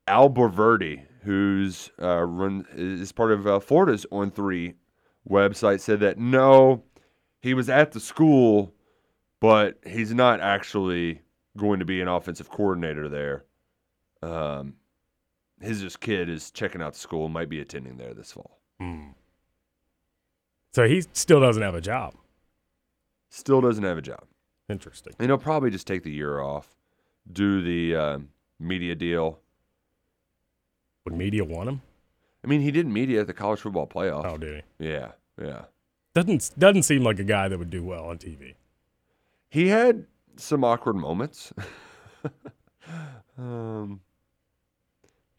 Abolverdi, 0.06 1.04
who's 1.22 1.90
uh, 2.00 2.22
run 2.22 2.64
is 2.74 3.12
part 3.12 3.32
of 3.32 3.46
uh, 3.46 3.60
Florida's 3.60 4.06
On 4.12 4.30
Three 4.30 4.74
website, 5.28 5.80
said 5.80 6.00
that 6.00 6.18
no, 6.18 6.84
he 7.40 7.54
was 7.54 7.68
at 7.68 7.92
the 7.92 8.00
school, 8.00 8.72
but 9.40 9.78
he's 9.86 10.14
not 10.14 10.40
actually 10.40 11.20
going 11.56 11.80
to 11.80 11.84
be 11.84 12.00
an 12.00 12.08
offensive 12.08 12.48
coordinator 12.48 13.08
there. 13.08 13.44
Um, 14.22 14.74
his 15.60 15.80
just 15.80 16.00
kid 16.00 16.28
is 16.28 16.50
checking 16.50 16.82
out 16.82 16.94
the 16.94 16.98
school, 16.98 17.28
might 17.28 17.48
be 17.48 17.60
attending 17.60 17.96
there 17.96 18.14
this 18.14 18.32
fall. 18.32 18.58
Hmm. 18.80 19.08
So 20.72 20.86
he 20.86 21.02
still 21.12 21.40
doesn't 21.40 21.62
have 21.62 21.74
a 21.74 21.80
job. 21.80 22.14
Still 23.30 23.60
doesn't 23.60 23.84
have 23.84 23.98
a 23.98 24.02
job. 24.02 24.24
Interesting. 24.68 25.14
And 25.18 25.28
he'll 25.28 25.38
probably 25.38 25.70
just 25.70 25.86
take 25.86 26.02
the 26.02 26.10
year 26.10 26.40
off, 26.40 26.76
do 27.32 27.62
the 27.62 27.96
um, 27.96 28.28
media 28.58 28.94
deal. 28.94 29.40
Would 31.04 31.14
media 31.14 31.44
want 31.44 31.68
him? 31.68 31.82
I 32.44 32.48
mean, 32.48 32.60
he 32.60 32.70
did 32.70 32.86
media 32.86 33.22
at 33.22 33.26
the 33.26 33.32
college 33.32 33.60
football 33.60 33.86
playoff. 33.86 34.24
Oh, 34.26 34.36
did 34.36 34.62
he? 34.78 34.88
Yeah, 34.88 35.12
yeah. 35.40 35.62
Doesn't 36.14 36.50
doesn't 36.58 36.82
seem 36.82 37.02
like 37.02 37.18
a 37.18 37.24
guy 37.24 37.48
that 37.48 37.58
would 37.58 37.70
do 37.70 37.82
well 37.82 38.04
on 38.06 38.18
TV. 38.18 38.54
He 39.48 39.68
had 39.68 40.06
some 40.36 40.64
awkward 40.64 40.96
moments. 40.96 41.52
um, 43.38 44.00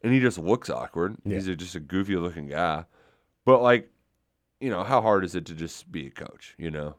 and 0.04 0.14
he 0.14 0.20
just 0.20 0.38
looks 0.38 0.70
awkward. 0.70 1.16
He's 1.24 1.48
a, 1.48 1.56
just 1.56 1.76
a 1.76 1.80
goofy 1.80 2.16
looking 2.16 2.48
guy. 2.48 2.86
But, 3.46 3.62
like, 3.62 3.90
you 4.60 4.70
know, 4.70 4.84
how 4.84 5.02
hard 5.02 5.24
is 5.26 5.36
it 5.36 5.46
to 5.48 5.54
just 5.54 5.92
be 5.92 6.08
a 6.08 6.10
coach, 6.12 6.56
you 6.58 6.72
know? 6.72 6.96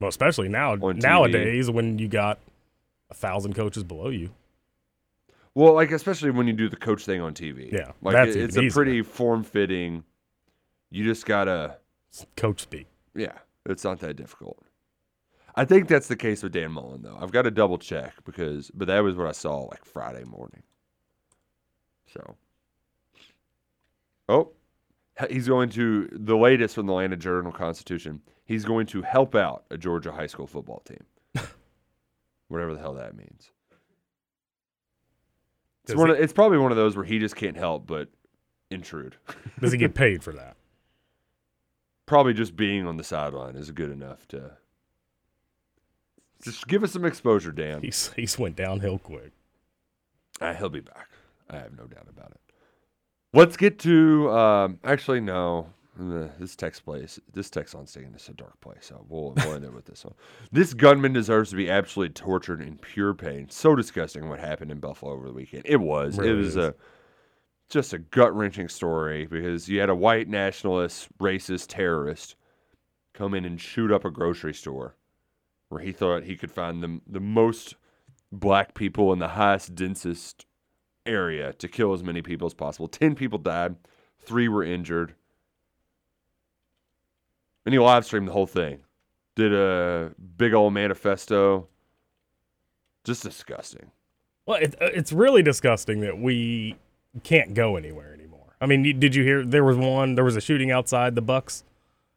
Well, 0.00 0.08
especially 0.08 0.48
now 0.48 0.74
nowadays 0.74 1.70
when 1.70 1.98
you 1.98 2.08
got 2.08 2.40
a 3.10 3.14
thousand 3.14 3.54
coaches 3.54 3.84
below 3.84 4.08
you. 4.08 4.30
Well, 5.54 5.74
like, 5.74 5.92
especially 5.92 6.30
when 6.30 6.46
you 6.46 6.52
do 6.54 6.68
the 6.68 6.76
coach 6.76 7.04
thing 7.04 7.20
on 7.20 7.34
TV. 7.34 7.70
Yeah, 7.72 7.92
Like, 8.00 8.16
it- 8.28 8.36
it's 8.36 8.56
a 8.56 8.60
easier. 8.60 8.70
pretty 8.70 9.02
form 9.02 9.44
fitting. 9.44 10.02
You 10.90 11.04
just 11.04 11.26
got 11.26 11.44
to. 11.44 11.76
Coach 12.36 12.60
speak. 12.62 12.86
Yeah, 13.14 13.38
it's 13.66 13.84
not 13.84 14.00
that 14.00 14.14
difficult. 14.16 14.58
I 15.54 15.64
think 15.66 15.88
that's 15.88 16.08
the 16.08 16.16
case 16.16 16.42
with 16.42 16.52
Dan 16.52 16.72
Mullen, 16.72 17.02
though. 17.02 17.16
I've 17.20 17.30
got 17.32 17.42
to 17.42 17.50
double 17.50 17.76
check 17.78 18.14
because, 18.24 18.70
but 18.72 18.88
that 18.88 19.00
was 19.00 19.14
what 19.14 19.26
I 19.26 19.32
saw 19.32 19.58
like 19.64 19.84
Friday 19.84 20.24
morning. 20.24 20.62
So, 22.12 22.36
oh, 24.28 24.50
he's 25.30 25.48
going 25.48 25.70
to 25.70 26.08
the 26.12 26.36
latest 26.36 26.74
from 26.74 26.86
the 26.86 26.92
Atlanta 26.92 27.16
Journal 27.16 27.52
Constitution. 27.52 28.20
He's 28.44 28.64
going 28.64 28.86
to 28.88 29.02
help 29.02 29.34
out 29.34 29.64
a 29.70 29.78
Georgia 29.78 30.12
high 30.12 30.26
school 30.26 30.46
football 30.46 30.82
team, 30.84 31.04
whatever 32.48 32.74
the 32.74 32.80
hell 32.80 32.94
that 32.94 33.16
means. 33.16 33.50
It's 35.84 35.96
one. 35.96 36.10
Of, 36.10 36.18
it's 36.20 36.32
probably 36.32 36.58
one 36.58 36.70
of 36.70 36.76
those 36.76 36.96
where 36.96 37.04
he 37.04 37.18
just 37.18 37.34
can't 37.34 37.56
help 37.56 37.86
but 37.86 38.08
intrude. 38.70 39.16
Does 39.60 39.72
he 39.72 39.78
get 39.78 39.94
paid 39.94 40.22
for 40.22 40.32
that? 40.32 40.56
probably 42.12 42.34
just 42.34 42.56
being 42.56 42.86
on 42.86 42.98
the 42.98 43.04
sideline 43.04 43.56
is 43.56 43.70
good 43.70 43.90
enough 43.90 44.28
to 44.28 44.50
just 46.42 46.66
give 46.66 46.84
us 46.84 46.92
some 46.92 47.06
exposure, 47.06 47.52
Dan. 47.52 47.80
He's 47.80 48.12
he's 48.16 48.38
went 48.38 48.54
downhill 48.54 48.98
quick. 48.98 49.32
Uh, 50.38 50.52
he'll 50.52 50.68
be 50.68 50.80
back. 50.80 51.08
I 51.52 51.58
have 51.58 51.76
no 51.76 51.86
doubt 51.86 52.06
about 52.08 52.32
it. 52.32 52.40
Let's 53.34 53.56
get 53.56 53.78
to. 53.80 54.30
Um, 54.30 54.78
actually, 54.84 55.20
no. 55.20 55.66
This 55.94 56.56
text 56.56 56.86
place, 56.86 57.20
this 57.34 57.50
text 57.50 57.74
on 57.74 57.86
stage 57.86 58.06
is 58.16 58.28
a 58.30 58.32
dark 58.32 58.58
place, 58.62 58.78
so 58.80 59.04
we'll, 59.10 59.34
we'll 59.36 59.54
end 59.56 59.66
it 59.66 59.74
with 59.74 59.84
this 59.84 60.06
one. 60.06 60.14
This 60.50 60.72
gunman 60.72 61.12
deserves 61.12 61.50
to 61.50 61.56
be 61.56 61.68
absolutely 61.68 62.14
tortured 62.14 62.62
in 62.62 62.78
pure 62.78 63.12
pain. 63.12 63.50
So 63.50 63.76
disgusting 63.76 64.30
what 64.30 64.40
happened 64.40 64.70
in 64.70 64.80
Buffalo 64.80 65.12
over 65.12 65.26
the 65.26 65.34
weekend. 65.34 65.64
It 65.66 65.76
was. 65.76 66.18
it 66.18 66.32
was 66.32 66.48
is. 66.48 66.56
a 66.56 66.74
just 67.68 67.92
a 67.92 67.98
gut 67.98 68.34
wrenching 68.34 68.68
story 68.68 69.26
because 69.26 69.68
you 69.68 69.80
had 69.80 69.90
a 69.90 69.94
white 69.94 70.28
nationalist, 70.28 71.08
racist 71.18 71.66
terrorist 71.68 72.36
come 73.12 73.34
in 73.34 73.44
and 73.44 73.60
shoot 73.60 73.92
up 73.92 74.04
a 74.04 74.10
grocery 74.10 74.54
store 74.54 74.96
where 75.68 75.82
he 75.82 75.92
thought 75.92 76.24
he 76.24 76.36
could 76.36 76.50
find 76.50 76.82
the 76.82 77.00
the 77.06 77.20
most 77.20 77.76
black 78.30 78.74
people 78.74 79.12
in 79.12 79.18
the 79.18 79.28
highest, 79.28 79.74
densest 79.74 80.46
area 81.06 81.52
to 81.54 81.68
kill 81.68 81.92
as 81.92 82.02
many 82.02 82.22
people 82.22 82.46
as 82.46 82.54
possible. 82.54 82.88
Ten 82.88 83.14
people 83.14 83.38
died, 83.38 83.76
three 84.24 84.48
were 84.48 84.64
injured. 84.64 85.14
And 87.64 87.72
he 87.72 87.78
live 87.78 88.04
streamed 88.04 88.28
the 88.28 88.32
whole 88.32 88.46
thing. 88.46 88.80
Did 89.34 89.54
a 89.54 90.12
big 90.36 90.52
old 90.52 90.74
manifesto. 90.74 91.68
Just 93.04 93.22
disgusting. 93.22 93.90
Well, 94.46 94.58
it, 94.60 94.74
uh, 94.80 94.86
it's 94.86 95.12
really 95.12 95.42
disgusting 95.42 96.00
that 96.00 96.18
we 96.18 96.76
can't 97.22 97.54
go 97.54 97.76
anywhere 97.76 98.12
anymore. 98.12 98.56
I 98.60 98.66
mean, 98.66 98.98
did 98.98 99.14
you 99.14 99.22
hear 99.22 99.44
there 99.44 99.64
was 99.64 99.76
one? 99.76 100.14
There 100.14 100.24
was 100.24 100.36
a 100.36 100.40
shooting 100.40 100.70
outside 100.70 101.14
the 101.14 101.22
Bucks 101.22 101.64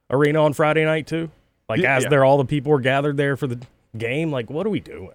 arena 0.09 0.43
on 0.43 0.53
Friday 0.53 0.85
night 0.85 1.07
too. 1.07 1.29
Like 1.69 1.81
Yeah, 1.81 1.95
as 1.95 2.03
yeah. 2.03 2.09
there, 2.09 2.25
all 2.25 2.37
the 2.37 2.45
people 2.45 2.71
were 2.71 2.81
gathered 2.81 3.17
there 3.17 3.37
for 3.37 3.47
the 3.47 3.59
game. 3.97 4.31
Like, 4.31 4.49
what 4.49 4.65
are 4.65 4.69
we 4.69 4.79
doing? 4.79 5.11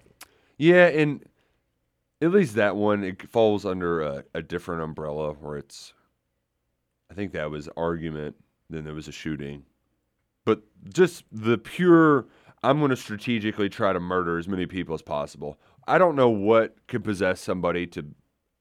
Yeah, 0.57 0.87
and 0.87 1.23
at 2.21 2.31
least 2.31 2.55
that 2.55 2.75
one 2.75 3.03
it 3.03 3.29
falls 3.29 3.65
under 3.65 4.01
a, 4.01 4.23
a 4.33 4.41
different 4.41 4.81
umbrella 4.81 5.33
where 5.33 5.57
it's. 5.57 5.93
I 7.09 7.13
think 7.13 7.33
that 7.33 7.51
was 7.51 7.67
argument. 7.75 8.35
Then 8.69 8.85
there 8.85 8.93
was 8.93 9.07
a 9.07 9.11
shooting, 9.11 9.63
but 10.45 10.61
just 10.93 11.25
the 11.31 11.57
pure. 11.57 12.27
I'm 12.63 12.77
going 12.77 12.91
to 12.91 12.95
strategically 12.95 13.69
try 13.69 13.91
to 13.91 13.99
murder 13.99 14.37
as 14.37 14.47
many 14.47 14.67
people 14.67 14.93
as 14.93 15.01
possible. 15.01 15.59
I 15.87 15.97
don't 15.97 16.15
know 16.15 16.29
what 16.29 16.75
could 16.87 17.03
possess 17.03 17.41
somebody 17.41 17.87
to 17.87 18.05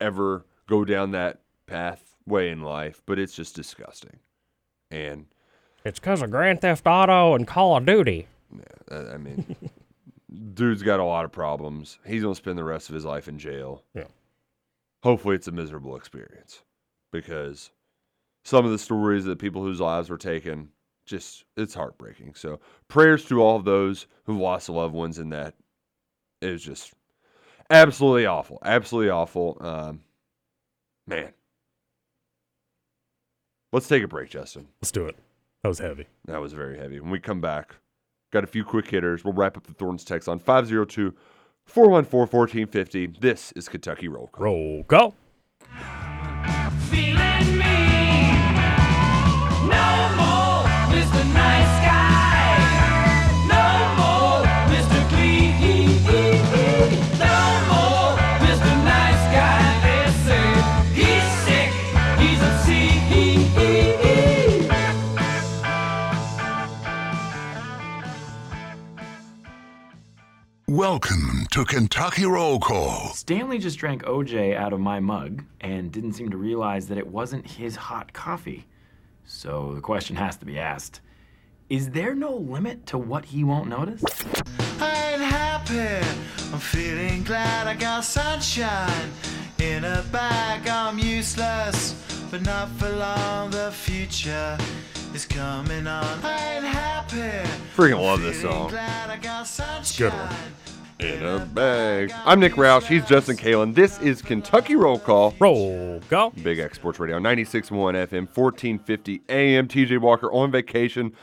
ever 0.00 0.46
go 0.66 0.86
down 0.86 1.10
that 1.10 1.42
pathway 1.66 2.50
in 2.50 2.62
life, 2.62 3.02
but 3.04 3.18
it's 3.18 3.34
just 3.34 3.54
disgusting. 3.54 4.18
And 4.90 5.26
It's 5.84 6.00
because 6.00 6.22
of 6.22 6.30
Grand 6.30 6.62
Theft 6.62 6.86
Auto 6.86 7.34
and 7.34 7.46
Call 7.46 7.76
of 7.76 7.84
Duty. 7.84 8.26
uh, 8.90 9.04
I 9.12 9.18
mean, 9.18 9.54
dude's 10.54 10.82
got 10.82 11.00
a 11.00 11.04
lot 11.04 11.24
of 11.24 11.32
problems. 11.32 11.98
He's 12.04 12.22
gonna 12.22 12.34
spend 12.34 12.58
the 12.58 12.64
rest 12.64 12.88
of 12.88 12.94
his 12.94 13.04
life 13.04 13.28
in 13.28 13.38
jail. 13.38 13.84
Yeah. 13.94 14.08
Hopefully, 15.02 15.34
it's 15.34 15.48
a 15.48 15.52
miserable 15.52 15.96
experience 15.96 16.62
because 17.12 17.70
some 18.44 18.64
of 18.64 18.70
the 18.70 18.78
stories 18.78 19.24
that 19.24 19.38
people 19.38 19.62
whose 19.62 19.80
lives 19.80 20.10
were 20.10 20.18
taken, 20.18 20.70
just 21.06 21.44
it's 21.56 21.74
heartbreaking. 21.74 22.34
So 22.34 22.60
prayers 22.88 23.24
to 23.26 23.42
all 23.42 23.56
of 23.56 23.64
those 23.64 24.06
who've 24.24 24.38
lost 24.38 24.68
loved 24.68 24.94
ones 24.94 25.18
in 25.18 25.30
that. 25.30 25.54
It 26.40 26.52
was 26.52 26.62
just 26.62 26.92
absolutely 27.68 28.26
awful, 28.26 28.58
absolutely 28.64 29.10
awful. 29.10 29.58
Um, 29.60 30.00
man, 31.06 31.32
let's 33.72 33.88
take 33.88 34.02
a 34.02 34.08
break, 34.08 34.30
Justin. 34.30 34.68
Let's 34.80 34.92
do 34.92 35.06
it. 35.06 35.16
That 35.62 35.68
was 35.68 35.78
heavy. 35.78 36.06
That 36.24 36.40
was 36.40 36.52
very 36.54 36.78
heavy. 36.78 37.00
When 37.00 37.10
we 37.10 37.20
come 37.20 37.40
back, 37.40 37.76
got 38.30 38.44
a 38.44 38.46
few 38.46 38.64
quick 38.64 38.88
hitters. 38.88 39.24
We'll 39.24 39.34
wrap 39.34 39.56
up 39.56 39.66
the 39.66 39.74
Thornton's 39.74 40.04
text 40.04 40.28
on 40.28 40.38
502 40.38 41.14
414 41.66 42.20
1450. 42.20 43.18
This 43.20 43.52
is 43.52 43.68
Kentucky 43.68 44.08
Roll 44.08 44.28
Call. 44.28 44.44
Roll 44.44 44.84
call. 44.84 45.14
Welcome 70.90 71.46
to 71.52 71.64
Kentucky 71.64 72.26
Roll 72.26 72.58
Call. 72.58 73.10
Stanley 73.10 73.58
just 73.58 73.78
drank 73.78 74.02
OJ 74.02 74.56
out 74.56 74.72
of 74.72 74.80
my 74.80 74.98
mug 74.98 75.44
and 75.60 75.92
didn't 75.92 76.14
seem 76.14 76.30
to 76.30 76.36
realize 76.36 76.88
that 76.88 76.98
it 76.98 77.06
wasn't 77.06 77.48
his 77.48 77.76
hot 77.76 78.12
coffee. 78.12 78.66
So 79.24 79.72
the 79.76 79.80
question 79.80 80.16
has 80.16 80.36
to 80.38 80.44
be 80.44 80.58
asked 80.58 81.00
Is 81.68 81.90
there 81.90 82.16
no 82.16 82.34
limit 82.34 82.86
to 82.86 82.98
what 82.98 83.26
he 83.26 83.44
won't 83.44 83.68
notice? 83.68 84.02
I 84.80 85.12
ain't 85.12 85.22
happy. 85.22 86.04
I'm 86.52 86.58
feeling 86.58 87.22
glad 87.22 87.68
I 87.68 87.74
got 87.74 88.04
sunshine 88.04 89.12
in 89.60 89.84
a 89.84 90.04
bag. 90.10 90.66
I'm 90.66 90.98
useless, 90.98 91.94
but 92.32 92.42
not 92.42 92.68
for 92.68 92.90
long. 92.90 93.52
The 93.52 93.70
future 93.70 94.58
is 95.14 95.24
coming 95.24 95.86
on. 95.86 96.24
I 96.24 96.56
ain't 96.56 96.64
happy. 96.64 97.48
Freaking 97.76 98.02
love 98.02 98.22
this 98.22 98.42
song. 98.42 98.70
Glad 98.70 99.08
I 99.08 99.18
got 99.18 99.46
sunshine. 99.46 100.10
Good 100.10 100.18
one. 100.18 100.59
In 101.00 101.22
a 101.24 101.38
bag. 101.38 102.12
I'm 102.26 102.40
Nick 102.40 102.52
Roush. 102.54 102.86
He's 102.86 103.06
Justin 103.06 103.36
Kalen. 103.38 103.74
This 103.74 103.98
is 104.00 104.20
Kentucky 104.20 104.76
Roll 104.76 104.98
Call. 104.98 105.34
Roll 105.38 105.98
call. 106.10 106.28
Big 106.42 106.58
X 106.58 106.76
Sports 106.76 107.00
Radio, 107.00 107.18
96.1 107.18 107.70
FM, 107.70 108.28
1450 108.36 109.22
AM. 109.30 109.66
TJ 109.66 109.98
Walker 109.98 110.30
on 110.30 110.50
vacation 110.50 111.14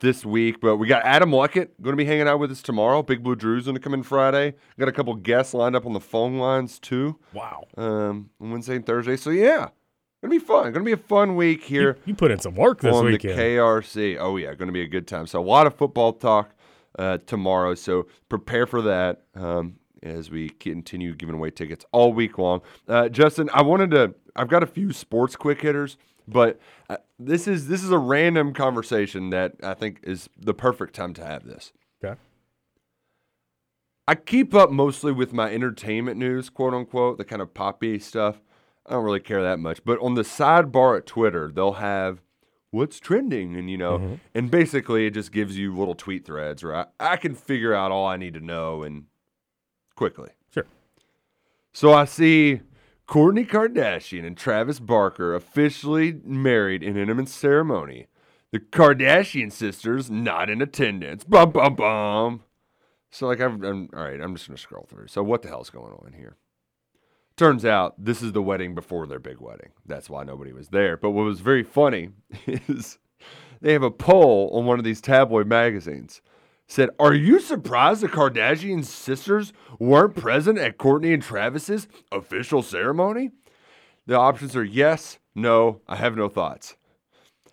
this 0.00 0.26
week, 0.26 0.60
but 0.60 0.78
we 0.78 0.88
got 0.88 1.04
Adam 1.04 1.30
Luckett 1.30 1.68
going 1.80 1.92
to 1.92 1.96
be 1.96 2.06
hanging 2.06 2.26
out 2.26 2.40
with 2.40 2.50
us 2.50 2.60
tomorrow. 2.60 3.02
Big 3.02 3.22
Blue 3.22 3.36
Drew's 3.36 3.66
going 3.66 3.76
to 3.76 3.80
come 3.80 3.94
in 3.94 4.02
Friday. 4.02 4.54
Got 4.80 4.88
a 4.88 4.92
couple 4.92 5.14
guests 5.14 5.54
lined 5.54 5.76
up 5.76 5.86
on 5.86 5.92
the 5.92 6.00
phone 6.00 6.38
lines 6.38 6.80
too. 6.80 7.20
Wow. 7.32 7.66
Um, 7.76 8.30
Wednesday 8.40 8.76
and 8.76 8.84
Thursday. 8.86 9.16
So 9.16 9.30
yeah, 9.30 9.68
gonna 10.22 10.32
be 10.32 10.40
fun. 10.40 10.72
Gonna 10.72 10.84
be 10.84 10.92
a 10.92 10.96
fun 10.96 11.36
week 11.36 11.62
here. 11.62 11.98
You 12.04 12.16
put 12.16 12.32
in 12.32 12.40
some 12.40 12.56
work 12.56 12.80
this 12.80 12.94
on 12.94 13.04
weekend. 13.04 13.38
the 13.38 13.42
KRC. 13.42 14.16
Oh 14.18 14.36
yeah, 14.38 14.54
going 14.54 14.66
to 14.68 14.72
be 14.72 14.82
a 14.82 14.88
good 14.88 15.06
time. 15.06 15.28
So 15.28 15.40
a 15.40 15.44
lot 15.44 15.68
of 15.68 15.76
football 15.76 16.12
talk 16.14 16.50
uh, 16.98 17.18
tomorrow. 17.26 17.74
So 17.74 18.06
prepare 18.28 18.66
for 18.66 18.82
that 18.82 19.22
um, 19.34 19.76
as 20.02 20.30
we 20.30 20.48
continue 20.48 21.14
giving 21.14 21.34
away 21.34 21.50
tickets 21.50 21.84
all 21.92 22.12
week 22.12 22.38
long. 22.38 22.60
Uh, 22.86 23.08
Justin, 23.08 23.48
I 23.52 23.62
wanted 23.62 23.90
to. 23.92 24.14
I've 24.36 24.48
got 24.48 24.62
a 24.62 24.66
few 24.66 24.92
sports 24.92 25.36
quick 25.36 25.62
hitters, 25.62 25.96
but 26.26 26.60
uh, 26.90 26.98
this 27.18 27.48
is 27.48 27.68
this 27.68 27.82
is 27.82 27.90
a 27.90 27.98
random 27.98 28.52
conversation 28.52 29.30
that 29.30 29.54
I 29.62 29.74
think 29.74 30.00
is 30.02 30.28
the 30.38 30.54
perfect 30.54 30.94
time 30.94 31.14
to 31.14 31.24
have 31.24 31.44
this. 31.44 31.72
Okay. 32.04 32.18
I 34.06 34.14
keep 34.14 34.54
up 34.54 34.70
mostly 34.70 35.12
with 35.12 35.32
my 35.32 35.52
entertainment 35.52 36.16
news, 36.18 36.48
quote 36.48 36.72
unquote, 36.72 37.18
the 37.18 37.24
kind 37.24 37.42
of 37.42 37.52
poppy 37.52 37.98
stuff. 37.98 38.40
I 38.86 38.92
don't 38.92 39.04
really 39.04 39.20
care 39.20 39.42
that 39.42 39.58
much. 39.58 39.84
But 39.84 40.00
on 40.00 40.14
the 40.14 40.22
sidebar 40.22 40.96
at 40.96 41.04
Twitter, 41.04 41.52
they'll 41.54 41.74
have 41.74 42.22
what's 42.70 43.00
trending, 43.00 43.56
and 43.56 43.70
you 43.70 43.76
know, 43.76 43.98
mm-hmm. 43.98 44.14
and 44.34 44.50
basically 44.50 45.06
it 45.06 45.14
just 45.14 45.32
gives 45.32 45.56
you 45.56 45.74
little 45.74 45.94
tweet 45.94 46.24
threads, 46.24 46.62
right? 46.62 46.86
I 47.00 47.16
can 47.16 47.34
figure 47.34 47.74
out 47.74 47.90
all 47.90 48.06
I 48.06 48.16
need 48.16 48.34
to 48.34 48.40
know 48.40 48.82
and 48.82 49.04
quickly. 49.94 50.30
Sure. 50.52 50.66
So 51.72 51.92
I 51.92 52.04
see 52.04 52.60
Kourtney 53.08 53.48
Kardashian 53.48 54.26
and 54.26 54.36
Travis 54.36 54.80
Barker 54.80 55.34
officially 55.34 56.20
married 56.24 56.82
in 56.82 56.96
intimate 56.96 57.28
ceremony. 57.28 58.06
The 58.50 58.60
Kardashian 58.60 59.52
sisters 59.52 60.10
not 60.10 60.48
in 60.48 60.62
attendance. 60.62 61.24
Bum 61.24 61.50
bum 61.50 61.74
bum. 61.74 62.42
So 63.10 63.26
like 63.26 63.40
I'm, 63.40 63.62
I'm 63.64 63.88
all 63.94 64.02
right. 64.02 64.20
I'm 64.20 64.34
just 64.34 64.48
gonna 64.48 64.58
scroll 64.58 64.86
through. 64.88 65.08
So 65.08 65.22
what 65.22 65.42
the 65.42 65.48
hell's 65.48 65.70
going 65.70 65.92
on 65.92 66.14
here? 66.16 66.36
Turns 67.38 67.64
out 67.64 67.94
this 67.96 68.20
is 68.20 68.32
the 68.32 68.42
wedding 68.42 68.74
before 68.74 69.06
their 69.06 69.20
big 69.20 69.40
wedding. 69.40 69.70
That's 69.86 70.10
why 70.10 70.24
nobody 70.24 70.52
was 70.52 70.70
there. 70.70 70.96
But 70.96 71.10
what 71.10 71.24
was 71.24 71.38
very 71.38 71.62
funny 71.62 72.10
is 72.46 72.98
they 73.60 73.72
have 73.72 73.84
a 73.84 73.92
poll 73.92 74.50
on 74.52 74.66
one 74.66 74.80
of 74.80 74.84
these 74.84 75.00
tabloid 75.00 75.46
magazines. 75.46 76.20
Said, 76.66 76.90
"Are 76.98 77.14
you 77.14 77.38
surprised 77.38 78.00
the 78.00 78.08
Kardashian 78.08 78.84
sisters 78.84 79.52
weren't 79.78 80.16
present 80.16 80.58
at 80.58 80.78
Kourtney 80.78 81.14
and 81.14 81.22
Travis's 81.22 81.86
official 82.10 82.60
ceremony?" 82.60 83.30
The 84.06 84.16
options 84.18 84.56
are 84.56 84.64
yes, 84.64 85.20
no, 85.36 85.80
I 85.86 85.94
have 85.94 86.16
no 86.16 86.28
thoughts. 86.28 86.74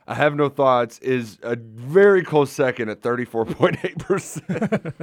I 0.07 0.15
have 0.15 0.35
no 0.35 0.49
thoughts 0.49 0.97
is 0.99 1.37
a 1.43 1.55
very 1.55 2.23
close 2.23 2.51
second 2.51 2.89
at 2.89 3.01
34.8%. 3.01 4.93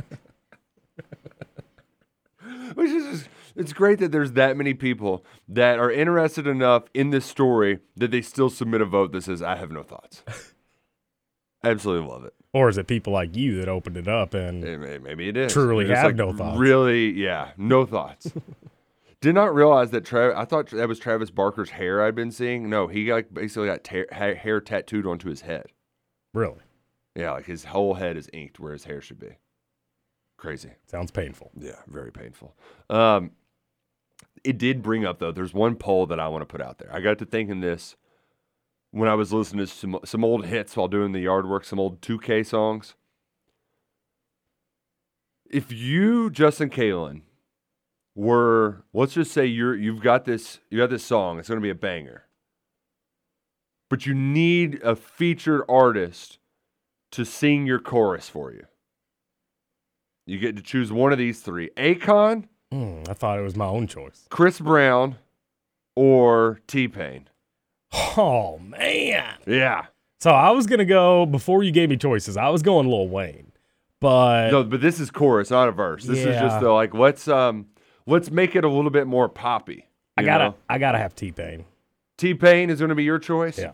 Which 2.74 2.90
is 2.90 3.20
just, 3.20 3.28
it's 3.56 3.72
great 3.72 3.98
that 4.00 4.12
there's 4.12 4.32
that 4.32 4.56
many 4.56 4.74
people 4.74 5.24
that 5.48 5.78
are 5.78 5.90
interested 5.90 6.46
enough 6.46 6.84
in 6.94 7.10
this 7.10 7.24
story 7.26 7.78
that 7.96 8.10
they 8.10 8.22
still 8.22 8.50
submit 8.50 8.80
a 8.80 8.84
vote 8.84 9.12
that 9.12 9.24
says 9.24 9.42
I 9.42 9.56
have 9.56 9.70
no 9.70 9.82
thoughts. 9.82 10.22
Absolutely 11.64 12.08
love 12.08 12.24
it. 12.24 12.34
Or 12.52 12.68
is 12.68 12.76
it 12.76 12.86
people 12.86 13.12
like 13.12 13.36
you 13.36 13.58
that 13.60 13.68
opened 13.68 13.96
it 13.96 14.08
up 14.08 14.34
and 14.34 14.64
Eh, 14.64 14.76
may- 14.76 14.98
Maybe 14.98 15.28
it 15.28 15.36
is. 15.36 15.52
truly 15.52 15.88
have 15.88 16.04
like 16.06 16.16
no 16.16 16.32
thoughts? 16.32 16.58
Really, 16.58 17.10
yeah, 17.12 17.52
no 17.56 17.86
thoughts. 17.86 18.30
Did 19.20 19.36
not 19.36 19.54
realize 19.54 19.90
that 19.92 20.04
Travis. 20.04 20.36
I 20.36 20.44
thought 20.44 20.70
that 20.70 20.88
was 20.88 20.98
Travis 20.98 21.30
Barker's 21.30 21.70
hair 21.70 22.02
I'd 22.04 22.16
been 22.16 22.32
seeing. 22.32 22.68
No, 22.68 22.88
he 22.88 23.12
like 23.12 23.32
basically 23.32 23.68
got 23.68 23.84
ta- 23.84 24.02
ha- 24.12 24.34
hair 24.34 24.60
tattooed 24.60 25.06
onto 25.06 25.28
his 25.28 25.42
head. 25.42 25.66
Really? 26.34 26.58
Yeah, 27.14 27.30
like 27.32 27.46
his 27.46 27.64
whole 27.66 27.94
head 27.94 28.16
is 28.16 28.28
inked 28.32 28.58
where 28.58 28.72
his 28.72 28.84
hair 28.84 29.00
should 29.00 29.20
be. 29.20 29.36
Crazy. 30.38 30.70
Sounds 30.86 31.12
painful. 31.12 31.52
Yeah, 31.56 31.76
very 31.86 32.10
painful. 32.10 32.56
Um, 32.90 33.30
it 34.44 34.58
did 34.58 34.82
bring 34.82 35.04
up 35.04 35.18
though. 35.18 35.32
There's 35.32 35.54
one 35.54 35.76
poll 35.76 36.06
that 36.06 36.20
I 36.20 36.28
want 36.28 36.42
to 36.42 36.46
put 36.46 36.60
out 36.60 36.78
there. 36.78 36.90
I 36.92 37.00
got 37.00 37.18
to 37.18 37.24
thinking 37.24 37.60
this 37.60 37.96
when 38.90 39.08
I 39.08 39.14
was 39.14 39.32
listening 39.32 39.66
to 39.66 39.72
some 39.72 39.98
some 40.04 40.24
old 40.24 40.46
hits 40.46 40.76
while 40.76 40.88
doing 40.88 41.12
the 41.12 41.20
yard 41.20 41.48
work, 41.48 41.64
some 41.64 41.80
old 41.80 42.00
2K 42.00 42.46
songs. 42.46 42.94
If 45.50 45.70
you, 45.70 46.30
Justin 46.30 46.70
Kalen, 46.70 47.22
were 48.14 48.84
let's 48.92 49.14
just 49.14 49.32
say 49.32 49.46
you're 49.46 49.74
you've 49.74 50.02
got 50.02 50.24
this 50.24 50.60
you 50.70 50.78
got 50.78 50.90
this 50.90 51.04
song, 51.04 51.38
it's 51.38 51.48
gonna 51.48 51.60
be 51.60 51.70
a 51.70 51.74
banger. 51.74 52.24
But 53.88 54.06
you 54.06 54.14
need 54.14 54.80
a 54.82 54.96
featured 54.96 55.62
artist 55.68 56.38
to 57.12 57.24
sing 57.24 57.66
your 57.66 57.78
chorus 57.78 58.28
for 58.28 58.52
you. 58.52 58.64
You 60.26 60.38
get 60.38 60.56
to 60.56 60.62
choose 60.62 60.92
one 60.92 61.12
of 61.12 61.18
these 61.18 61.40
three. 61.40 61.70
Akon, 61.76 62.48
Hmm, 62.72 63.02
I 63.06 63.12
thought 63.12 63.38
it 63.38 63.42
was 63.42 63.54
my 63.54 63.66
own 63.66 63.86
choice. 63.86 64.26
Chris 64.30 64.58
Brown, 64.58 65.16
or 65.94 66.60
T 66.66 66.88
Pain. 66.88 67.28
Oh 68.16 68.58
man. 68.58 69.34
Yeah. 69.46 69.86
So 70.20 70.30
I 70.30 70.52
was 70.52 70.66
gonna 70.66 70.86
go 70.86 71.26
before 71.26 71.62
you 71.62 71.70
gave 71.70 71.90
me 71.90 71.98
choices. 71.98 72.38
I 72.38 72.48
was 72.48 72.62
going 72.62 72.88
Lil 72.88 73.08
Wayne, 73.08 73.52
but 74.00 74.50
No, 74.50 74.64
but 74.64 74.80
this 74.80 75.00
is 75.00 75.10
chorus, 75.10 75.50
not 75.50 75.68
a 75.68 75.72
verse. 75.72 76.04
This 76.04 76.20
is 76.20 76.34
just 76.40 76.60
the 76.60 76.70
like 76.70 76.94
let's 76.94 77.28
um 77.28 77.66
let's 78.06 78.30
make 78.30 78.56
it 78.56 78.64
a 78.64 78.68
little 78.68 78.90
bit 78.90 79.06
more 79.06 79.28
poppy. 79.28 79.86
I 80.16 80.22
gotta 80.22 80.44
know? 80.44 80.54
I 80.70 80.78
gotta 80.78 80.96
have 80.96 81.14
T 81.14 81.30
Pain. 81.30 81.66
T 82.16 82.32
Pain 82.32 82.70
is 82.70 82.80
gonna 82.80 82.94
be 82.94 83.04
your 83.04 83.18
choice. 83.18 83.58
Yeah. 83.58 83.72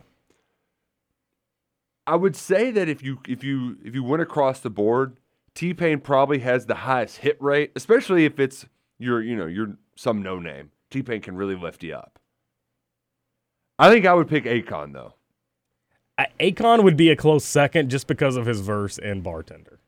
I 2.04 2.16
would 2.16 2.34
say 2.34 2.72
that 2.72 2.88
if 2.88 3.00
you 3.04 3.20
if 3.28 3.44
you 3.44 3.78
if 3.84 3.94
you 3.94 4.02
went 4.02 4.22
across 4.22 4.58
the 4.58 4.70
board, 4.70 5.20
T 5.54 5.72
Pain 5.72 6.00
probably 6.00 6.40
has 6.40 6.66
the 6.66 6.74
highest 6.74 7.18
hit 7.18 7.40
rate, 7.40 7.70
especially 7.76 8.24
if 8.24 8.40
it's 8.40 8.66
your 8.98 9.22
you 9.22 9.36
know 9.36 9.46
you're 9.46 9.76
some 9.96 10.22
no 10.22 10.38
name. 10.38 10.70
T 10.90 11.02
Pain 11.02 11.20
can 11.20 11.36
really 11.36 11.56
lift 11.56 11.82
you 11.82 11.94
up. 11.94 12.18
I 13.78 13.90
think 13.90 14.06
I 14.06 14.14
would 14.14 14.28
pick 14.28 14.44
Akon 14.44 14.92
though. 14.92 15.14
Akon 16.40 16.82
would 16.82 16.96
be 16.96 17.10
a 17.10 17.16
close 17.16 17.44
second 17.44 17.90
just 17.90 18.06
because 18.08 18.36
of 18.36 18.46
his 18.46 18.60
verse 18.60 18.98
in 18.98 19.20
Bartender. 19.20 19.78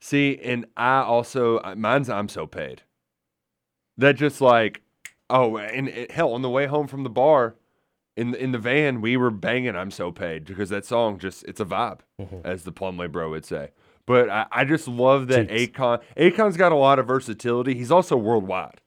See, 0.00 0.38
and 0.42 0.66
I 0.76 1.00
also 1.00 1.60
mine's 1.76 2.08
I'm 2.08 2.28
so 2.28 2.46
paid. 2.46 2.82
That 3.96 4.14
just 4.14 4.40
like, 4.40 4.82
oh, 5.28 5.56
and 5.56 5.88
it, 5.88 6.12
hell, 6.12 6.32
on 6.34 6.42
the 6.42 6.48
way 6.50 6.66
home 6.66 6.86
from 6.86 7.02
the 7.02 7.10
bar, 7.10 7.56
in 8.16 8.30
the, 8.30 8.40
in 8.40 8.52
the 8.52 8.58
van, 8.58 9.00
we 9.00 9.16
were 9.16 9.30
banging 9.30 9.74
"I'm 9.74 9.90
so 9.90 10.12
paid" 10.12 10.44
because 10.44 10.68
that 10.70 10.84
song 10.86 11.18
just 11.18 11.42
it's 11.44 11.60
a 11.60 11.64
vibe, 11.64 12.00
Mhm. 12.20 12.44
as 12.44 12.62
the 12.62 12.70
Plumley 12.70 13.08
bro 13.08 13.30
would 13.30 13.44
say. 13.44 13.70
But 14.08 14.30
I, 14.30 14.46
I 14.50 14.64
just 14.64 14.88
love 14.88 15.28
that 15.28 15.48
Cheeks. 15.50 15.78
Akon. 15.78 16.00
Akon's 16.16 16.56
got 16.56 16.72
a 16.72 16.76
lot 16.76 16.98
of 16.98 17.06
versatility. 17.06 17.74
He's 17.74 17.92
also 17.92 18.16
worldwide. 18.16 18.80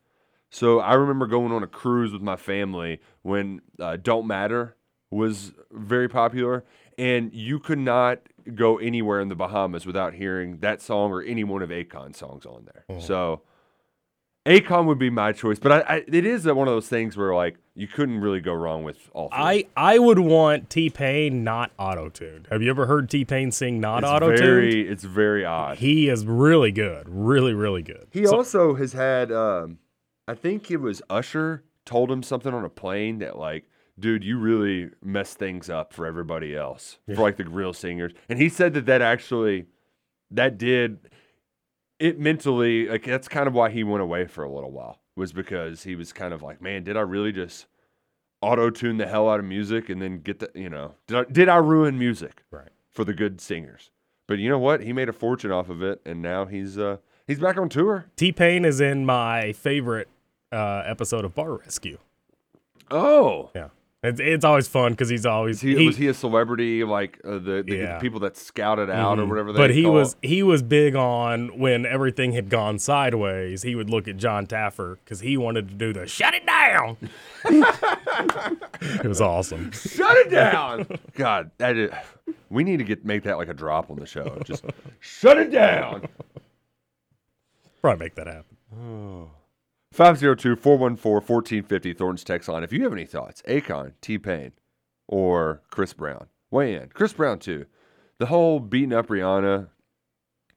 So 0.49 0.80
I 0.80 0.95
remember 0.95 1.27
going 1.27 1.53
on 1.53 1.64
a 1.64 1.68
cruise 1.68 2.11
with 2.11 2.22
my 2.23 2.35
family 2.35 2.99
when 3.22 3.61
uh, 3.80 3.95
"Don't 3.95 4.27
Matter" 4.27 4.76
was 5.11 5.53
very 5.72 6.10
popular, 6.10 6.65
and 6.98 7.31
you 7.34 7.60
could 7.60 7.80
not 7.80 8.19
go 8.56 8.77
anywhere 8.80 9.22
in 9.22 9.30
the 9.30 9.35
Bahamas 9.35 9.85
without 9.85 10.15
hearing 10.15 10.57
that 10.57 10.81
song 10.81 11.11
or 11.11 11.22
any 11.22 11.43
one 11.43 11.61
of 11.61 11.69
Akon's 11.69 12.18
songs 12.18 12.45
on 12.45 12.65
there. 12.65 12.99
So 12.99 13.43
Akon 14.46 14.86
would 14.88 14.98
be 14.98 15.12
my 15.12 15.32
choice, 15.34 15.60
but 15.60 15.72
I, 15.72 15.80
I, 15.98 16.04
it 16.08 16.26
is 16.26 16.46
one 16.46 16.68
of 16.68 16.74
those 16.74 16.88
things 16.88 17.16
where 17.16 17.36
like 17.36 17.58
you 17.76 17.88
couldn't 17.88 18.22
really 18.22 18.42
go 18.42 18.54
wrong 18.54 18.84
with 18.84 18.98
all 19.14 19.30
three. 19.30 19.38
I 19.38 19.66
I 19.78 20.00
would 20.00 20.18
want 20.18 20.70
T 20.72 20.90
Pain 20.90 21.44
not 21.44 21.72
auto 21.78 22.10
tuned. 22.10 22.48
Have 22.50 22.64
you 22.64 22.72
ever 22.72 22.88
heard 22.88 23.08
T 23.10 23.24
Pain 23.24 23.52
sing 23.52 23.80
not 23.80 24.04
auto 24.04 24.30
tuned? 24.30 24.40
very, 24.40 24.88
it's 24.90 25.04
very 25.04 25.46
odd. 25.46 25.78
He 25.78 26.10
is 26.10 26.26
really 26.26 26.72
good, 26.72 27.08
really 27.08 27.54
really 27.54 27.84
good. 27.84 28.08
He 28.12 28.26
So- 28.26 28.38
also 28.38 28.74
has 28.76 28.94
had, 28.94 29.32
um, 29.32 29.78
I 30.28 30.34
think 30.34 30.72
it 30.72 30.78
was 30.78 31.04
Usher 31.08 31.64
told 31.86 32.10
him 32.12 32.24
something 32.24 32.52
on 32.54 32.66
a 32.66 32.70
plane 32.70 33.20
that 33.20 33.38
like, 33.38 33.66
dude, 34.00 34.24
you 34.24 34.40
really 34.40 34.90
messed 35.04 35.38
things 35.38 35.70
up 35.70 35.94
for 35.94 36.08
everybody 36.08 36.56
else, 36.56 36.98
Yeah. 37.06 37.14
for 37.16 37.22
like 37.22 37.38
the 37.38 37.46
real 37.46 37.74
singers. 37.74 38.14
And 38.28 38.40
he 38.40 38.50
said 38.50 38.74
that 38.74 38.88
that 38.88 39.04
actually, 39.04 39.66
that 40.32 40.58
did 40.58 41.11
it 42.02 42.19
mentally. 42.19 42.88
Like 42.88 43.06
that's 43.06 43.28
kind 43.28 43.48
of 43.48 43.53
why 43.53 43.69
he 43.69 43.84
went 43.84 44.02
away 44.02 44.26
for 44.26 44.44
a 44.44 44.52
little 44.52 44.72
while 44.72 44.99
was 45.15 45.32
because 45.34 45.84
he 45.84 45.95
was 45.95 46.11
kind 46.14 46.34
of 46.34 46.41
like, 46.41 46.61
man, 46.61 46.84
did 46.84 46.98
I 46.98 47.02
really 47.02 47.32
just 47.32 47.68
auto 48.41 48.69
tune 48.69 48.98
the 48.98 49.07
hell 49.07 49.30
out 49.30 49.40
of 49.40 49.45
music 49.45 49.90
and 49.90 50.02
then 50.02 50.19
get 50.22 50.40
the, 50.40 50.49
you 50.56 50.69
know, 50.69 50.95
did 51.07 51.18
I, 51.18 51.23
did 51.32 51.49
I 51.49 51.57
ruin 51.57 51.99
music 51.99 52.44
right 52.49 52.69
for 52.90 53.03
the 53.03 53.14
good 53.14 53.40
singers? 53.40 53.91
But 54.28 54.40
you 54.40 54.49
know 54.49 54.60
what? 54.60 54.82
He 54.82 54.94
made 54.94 55.10
a 55.10 55.14
fortune 55.14 55.52
off 55.52 55.69
of 55.69 55.84
it, 55.84 56.02
and 56.06 56.22
now 56.22 56.45
he's 56.45 56.78
uh 56.78 56.98
he's 57.28 57.40
back 57.40 57.57
on 57.57 57.68
tour. 57.69 58.06
T 58.15 58.32
Pain 58.32 58.64
is 58.65 58.80
in 58.80 59.06
my 59.06 59.52
favorite 59.53 60.07
uh, 60.52 60.84
episode 60.86 61.26
of 61.26 61.36
Bar 61.36 61.53
Rescue. 61.56 61.98
Oh, 62.90 63.49
Yeah, 63.56 63.69
it's, 64.03 64.19
it's 64.19 64.44
always 64.45 64.68
fun 64.68 64.94
because 64.94 65.10
he's 65.10 65.26
always 65.26 65.61
he, 65.61 65.86
was 65.86 65.95
he 65.98 66.07
a 66.07 66.14
celebrity 66.14 66.84
like 66.84 67.19
uh, 67.23 67.34
the, 67.38 67.64
the 67.68 67.76
Yeah. 67.78 67.99
people 67.99 68.19
that 68.22 68.36
scouted 68.36 68.90
out 68.90 69.19
or 69.19 69.23
Mhm. 69.26 69.30
whatever? 69.30 69.52
They 69.53 69.57
But 69.60 69.69
he 69.72 69.86
was 69.86 70.15
it? 70.22 70.28
he 70.28 70.44
was 70.44 70.64
big 70.64 70.95
on 70.95 71.60
when 71.60 71.86
everything 71.86 72.32
had 72.32 72.49
gone 72.49 72.80
sideways. 72.80 73.61
He 73.64 73.76
would 73.76 73.90
look 73.90 74.07
at 74.07 74.18
Jon 74.18 74.48
Taffer 74.48 74.98
because 75.03 75.19
he 75.19 75.38
wanted 75.38 75.69
to 75.69 75.76
do 75.76 75.94
the 75.94 76.07
shut 76.07 76.34
it 76.34 76.45
down. 76.48 76.98
it 77.45 79.06
was 79.07 79.22
awesome. 79.22 79.72
Shut 79.72 80.18
it 80.18 80.32
down. 80.32 80.88
God, 81.14 81.52
that 81.60 81.78
is, 81.78 81.91
we 82.49 82.64
need 82.64 82.78
to 82.78 82.84
get 82.84 83.06
make 83.06 83.23
that 83.23 83.38
like 83.38 83.49
a 83.49 83.53
drop 83.53 83.90
on 83.91 83.98
the 83.99 84.06
show. 84.06 84.40
Just 84.45 84.65
shut 84.99 85.38
it 85.38 85.52
down. 85.52 86.07
Probably 87.82 87.99
make 88.06 88.15
that 88.15 88.28
happen. 88.28 89.28
502 89.92 90.56
414 90.56 91.14
1450 91.16 91.94
Thornton's 91.94 92.24
text 92.24 92.48
line. 92.50 92.64
If 92.64 92.72
you 92.74 92.84
have 92.84 92.94
any 92.94 93.06
thoughts, 93.06 93.42
Akon, 93.48 93.94
T 94.02 94.18
Pain, 94.18 94.54
or 95.08 95.62
Chris 95.70 95.94
Brown, 95.94 96.28
weigh 96.50 96.76
in. 96.76 96.90
Chris 96.90 97.14
Brown, 97.14 97.40
too. 97.40 97.66
The 98.20 98.28
whole 98.28 98.60
beating 98.60 98.94
up 98.94 99.08
Rihanna, 99.08 99.68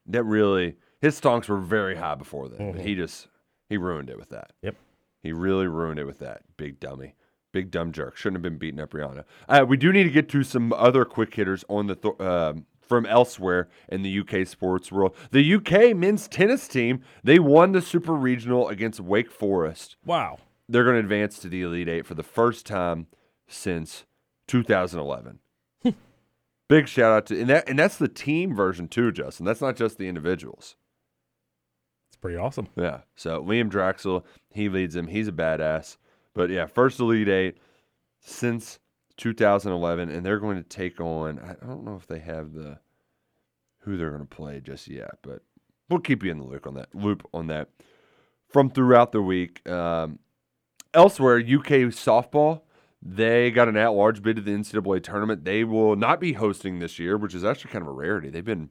that 0.07 0.23
really, 0.25 0.77
his 1.01 1.21
stonks 1.21 1.49
were 1.49 1.59
very 1.59 1.97
high 1.97 2.15
before 2.15 2.49
then. 2.49 2.73
but 2.73 2.81
Mhm. 2.81 2.85
He 2.85 2.95
just, 2.95 3.29
he 3.69 3.77
ruined 3.77 4.11
it 4.11 4.19
with 4.19 4.29
that. 4.31 4.53
Yep. 4.63 4.77
He 5.23 5.33
really 5.33 5.67
ruined 5.67 5.99
it 5.99 6.05
with 6.05 6.19
that. 6.21 6.43
Big 6.57 6.79
dummy. 6.79 7.15
Big 7.53 7.71
dumb 7.71 7.93
jerk. 7.93 8.17
Shouldn't 8.17 8.37
have 8.37 8.43
been 8.43 8.59
beating 8.59 8.81
up 8.81 8.91
Rihanna. 8.91 9.25
Uh, 9.49 9.65
we 9.67 9.77
do 9.77 9.93
need 9.93 10.03
to 10.05 10.11
get 10.11 10.29
to 10.31 10.43
some 10.43 10.73
other 10.73 11.05
quick 11.05 11.35
hitters 11.35 11.65
on 11.69 11.87
the 11.87 11.95
th- 11.97 12.21
um 12.21 12.67
from 12.89 13.07
elsewhere 13.07 13.69
in 13.89 14.03
the 14.03 14.21
UK 14.21 14.47
sports 14.47 14.93
world. 14.93 15.15
The 15.31 15.55
UK 15.55 15.97
men's 15.97 16.29
tennis 16.29 16.69
team 16.69 17.03
they 17.23 17.39
won 17.39 17.73
the 17.73 17.83
Super 17.83 18.15
Regional 18.15 18.69
against 18.69 19.01
Wake 19.01 19.31
Forest. 19.31 19.97
Wow. 20.05 20.39
They're 20.69 20.85
going 20.85 20.95
to 20.95 21.01
advance 21.01 21.39
to 21.41 21.49
the 21.49 21.63
Elite 21.63 21.89
Eight 21.89 22.07
for 22.07 22.15
the 22.15 22.23
first 22.23 22.67
time 22.67 23.07
since 23.47 24.05
2011. 24.49 25.41
Big 26.69 26.89
shout 26.89 27.13
out 27.13 27.27
to 27.27 27.41
and 27.41 27.51
that 27.51 27.69
and 27.69 27.79
that's 27.79 27.99
the 27.99 28.09
team 28.09 28.55
version 28.55 28.89
too, 28.89 29.13
Justin. 29.13 29.45
That's 29.47 29.61
not 29.61 29.77
just 29.77 29.99
the 29.99 30.09
individuals. 30.09 30.77
It's 32.09 32.17
pretty 32.17 32.39
awesome. 32.39 32.69
Yeah. 32.77 33.01
So 33.17 33.43
Liam 33.43 33.71
Draxel, 33.71 34.25
he 34.51 34.69
leads 34.69 34.95
them. 34.95 35.09
He's 35.09 35.29
a 35.29 35.33
badass. 35.33 35.97
But 36.35 36.51
yeah, 36.51 36.67
first 36.67 37.01
Elite 37.01 37.29
Eight 37.29 37.59
since 38.21 38.79
2011, 39.17 40.11
and 40.11 40.25
they're 40.25 40.41
going 40.41 40.57
to 40.57 40.69
take 40.69 41.01
on. 41.01 41.39
I 41.39 41.65
don't 41.65 41.85
know 41.85 41.97
if 41.97 42.07
they 42.07 42.21
have 42.21 42.53
the 42.53 42.79
who 43.81 43.97
they're 43.97 44.11
going 44.11 44.27
to 44.27 44.37
play 44.37 44.61
just 44.61 44.89
yet, 44.89 45.19
but 45.23 45.43
we'll 45.89 46.01
keep 46.01 46.23
you 46.23 46.31
in 46.31 46.39
the 46.39 46.45
loop 46.45 46.67
on 46.67 46.75
that. 46.75 46.95
Loop 46.95 47.29
on 47.33 47.47
that 47.49 47.69
from 48.49 48.71
throughout 48.71 49.13
the 49.13 49.23
week. 49.23 49.69
Um, 49.69 50.19
elsewhere, 50.95 51.39
UK 51.39 51.91
softball. 51.93 52.63
They 53.03 53.51
got 53.51 53.69
an 53.69 53.77
at-large 53.77 54.23
bid 54.23 54.37
to 54.37 54.43
the 54.43 54.53
NCAA 54.53 55.03
tournament. 55.03 55.45
They 55.45 55.63
will 55.63 55.95
not 55.95 56.21
be 56.21 56.33
hosting 56.33 56.79
this 56.79 56.99
year, 56.99 57.19
which 57.19 57.35
is 57.35 57.45
actually 57.45 57.71
kind 57.71 57.83
of 57.83 57.89
a 57.89 57.93
rarity. 57.93 58.31
They've 58.31 58.45
been 58.45 58.71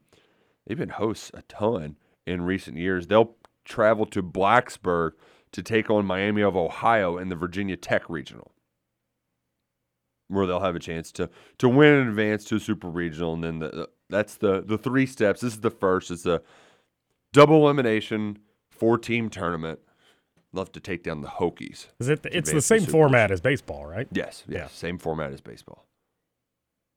they've 0.65 0.77
been 0.77 0.89
hosts 0.89 1.29
a 1.35 1.43
ton 1.43 1.97
in 2.25 2.41
recent 2.41 2.77
years. 2.77 3.07
They'll 3.07 3.35
travel 3.63 4.07
to 4.07 4.23
Blacksburg 4.23 5.11
to 5.51 5.61
take 5.61 5.89
on 5.89 6.05
Miami 6.05 6.41
of 6.41 6.57
Ohio 6.57 7.17
in 7.17 7.29
the 7.29 7.35
Virginia 7.35 7.77
Tech 7.77 8.09
Regional, 8.09 8.51
where 10.33 10.45
they'll 10.47 10.59
have 10.59 10.75
a 10.75 10.79
chance 10.79 11.11
to 11.13 11.29
to 11.59 11.69
win 11.69 11.93
and 11.93 12.09
advance 12.09 12.43
to 12.45 12.55
a 12.55 12.59
Super 12.59 12.89
Regional, 12.89 13.33
and 13.33 13.43
then 13.43 13.59
the, 13.59 13.69
the- 13.69 13.89
that's 14.09 14.35
the 14.35 14.61
the 14.61 14.77
three 14.77 15.05
steps. 15.05 15.41
This 15.41 15.53
is 15.53 15.61
the 15.61 15.71
first. 15.71 16.11
It's 16.11 16.25
a 16.25 16.41
double 17.31 17.63
elimination 17.63 18.39
four 18.69 18.97
team 18.97 19.29
tournament. 19.29 19.79
Love 20.51 20.71
to 20.73 20.79
take 20.79 21.01
down 21.03 21.21
the 21.21 21.27
Hokies. 21.27 21.87
Is 21.99 22.09
it? 22.09 22.19
It's 22.31 22.51
the 22.51 22.61
same 22.61 22.85
format 22.85 23.31
as 23.31 23.41
baseball, 23.41 23.85
right? 23.87 24.07
Yes, 24.11 24.43
yes, 24.47 24.59
Yeah. 24.59 24.67
same 24.67 24.99
format 24.99 25.33
as 25.33 25.41
baseball. 25.41 25.85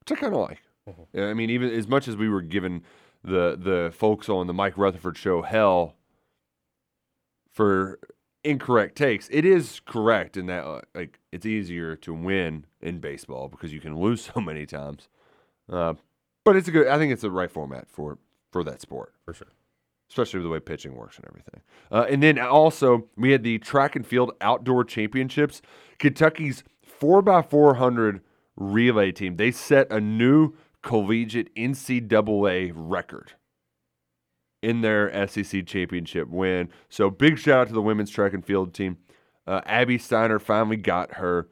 Which 0.00 0.18
I 0.18 0.20
kind 0.20 0.34
of 0.34 0.40
like. 0.40 0.60
Mm-hmm. 0.88 1.20
I 1.20 1.32
mean, 1.34 1.48
even 1.50 1.70
as 1.70 1.88
much 1.88 2.06
as 2.06 2.16
we 2.16 2.28
were 2.28 2.42
giving 2.42 2.82
the 3.24 3.56
the 3.58 3.92
folks 3.94 4.28
on 4.28 4.46
the 4.46 4.52
Mike 4.52 4.76
Rutherford 4.76 5.16
show 5.16 5.40
hell 5.42 5.94
for 7.50 7.98
incorrect 8.46 8.96
takes, 8.96 9.28
it 9.30 9.44
is 9.44 9.80
correct 9.84 10.36
in 10.36 10.46
that 10.46 10.64
uh, 10.64 10.80
like 10.94 11.18
it's 11.32 11.46
easier 11.46 11.96
to 11.96 12.14
win 12.14 12.66
in 12.80 13.00
baseball 13.00 13.48
because 13.48 13.72
you 13.72 13.80
can 13.80 13.96
lose 13.98 14.30
so 14.34 14.40
many 14.40 14.66
times. 14.66 15.08
Uh, 15.70 15.94
but 16.44 16.56
it's 16.56 16.68
a 16.68 16.70
good. 16.70 16.86
I 16.86 16.98
think 16.98 17.12
it's 17.12 17.22
the 17.22 17.30
right 17.30 17.50
format 17.50 17.88
for 17.90 18.18
for 18.52 18.64
that 18.64 18.80
sport 18.80 19.12
for 19.24 19.34
sure 19.34 19.48
especially 20.08 20.38
with 20.38 20.44
the 20.44 20.50
way 20.50 20.60
pitching 20.60 20.94
works 20.94 21.16
and 21.16 21.26
everything. 21.26 21.60
Uh, 21.90 22.06
and 22.08 22.22
then 22.22 22.38
also 22.38 23.08
we 23.16 23.32
had 23.32 23.42
the 23.42 23.58
track 23.58 23.96
and 23.96 24.06
field 24.06 24.32
outdoor 24.40 24.84
championships. 24.84 25.60
Kentucky's 25.98 26.62
four 26.82 27.28
x 27.28 27.48
four 27.50 27.74
hundred 27.74 28.20
relay 28.56 29.12
team 29.12 29.36
they 29.36 29.50
set 29.50 29.90
a 29.92 30.00
new 30.00 30.54
collegiate 30.82 31.54
NCAA 31.54 32.72
record 32.74 33.32
in 34.66 34.80
their 34.80 35.28
SEC 35.28 35.64
championship 35.64 36.28
win. 36.28 36.68
So 36.88 37.08
big 37.08 37.38
shout 37.38 37.60
out 37.60 37.68
to 37.68 37.72
the 37.72 37.80
women's 37.80 38.10
track 38.10 38.32
and 38.32 38.44
field 38.44 38.74
team. 38.74 38.96
Uh, 39.46 39.60
Abby 39.64 39.96
Steiner 39.96 40.40
finally 40.40 40.76
got 40.76 41.14
her 41.14 41.48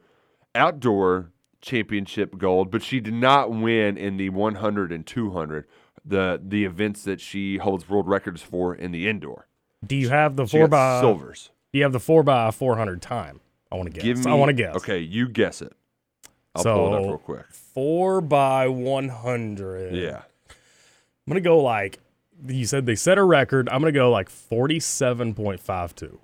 outdoor 0.53 1.31
championship 1.61 2.37
gold, 2.37 2.69
but 2.69 2.83
she 2.83 2.99
did 2.99 3.13
not 3.13 3.51
win 3.51 3.95
in 3.95 4.17
the 4.17 4.27
100 4.27 4.91
and 4.91 5.05
200, 5.05 5.65
the 6.03 6.41
the 6.45 6.65
events 6.65 7.03
that 7.03 7.21
she 7.21 7.55
holds 7.55 7.87
world 7.87 8.09
records 8.09 8.41
for 8.41 8.75
in 8.75 8.91
the 8.91 9.07
indoor. 9.07 9.47
Do 9.87 9.95
you 9.95 10.09
have 10.09 10.35
the 10.35 10.45
She 10.45 10.57
four 10.57 10.67
by 10.67 10.99
silvers? 10.99 11.51
Do 11.71 11.79
you 11.79 11.83
have 11.83 11.93
the 11.93 12.01
four 12.01 12.21
by 12.21 12.51
four 12.51 12.75
hundred 12.75 13.01
time? 13.01 13.39
I 13.71 13.75
want 13.75 13.87
to 13.87 13.93
guess. 13.93 14.03
Give 14.03 14.25
me, 14.25 14.29
I 14.29 14.33
want 14.33 14.49
to 14.49 14.53
guess. 14.53 14.75
Okay, 14.75 14.99
you 14.99 15.29
guess 15.29 15.61
it. 15.61 15.71
I'll 16.53 16.63
so 16.63 16.75
pull 16.75 16.93
it 16.93 16.97
up 16.97 17.05
real 17.05 17.17
quick. 17.17 17.45
four 17.49 18.19
by 18.19 18.67
one 18.67 19.07
hundred. 19.07 19.95
Yeah. 19.95 20.23
I'm 20.49 21.31
gonna 21.31 21.41
go 21.41 21.59
like 21.61 21.99
you 22.47 22.65
said. 22.65 22.85
They 22.85 22.95
set 22.95 23.17
a 23.17 23.23
record. 23.23 23.69
I'm 23.69 23.79
gonna 23.81 23.91
go 23.91 24.11
like 24.11 24.29
forty-seven 24.29 25.33
point 25.33 25.59
five 25.59 25.95
two. 25.95 26.19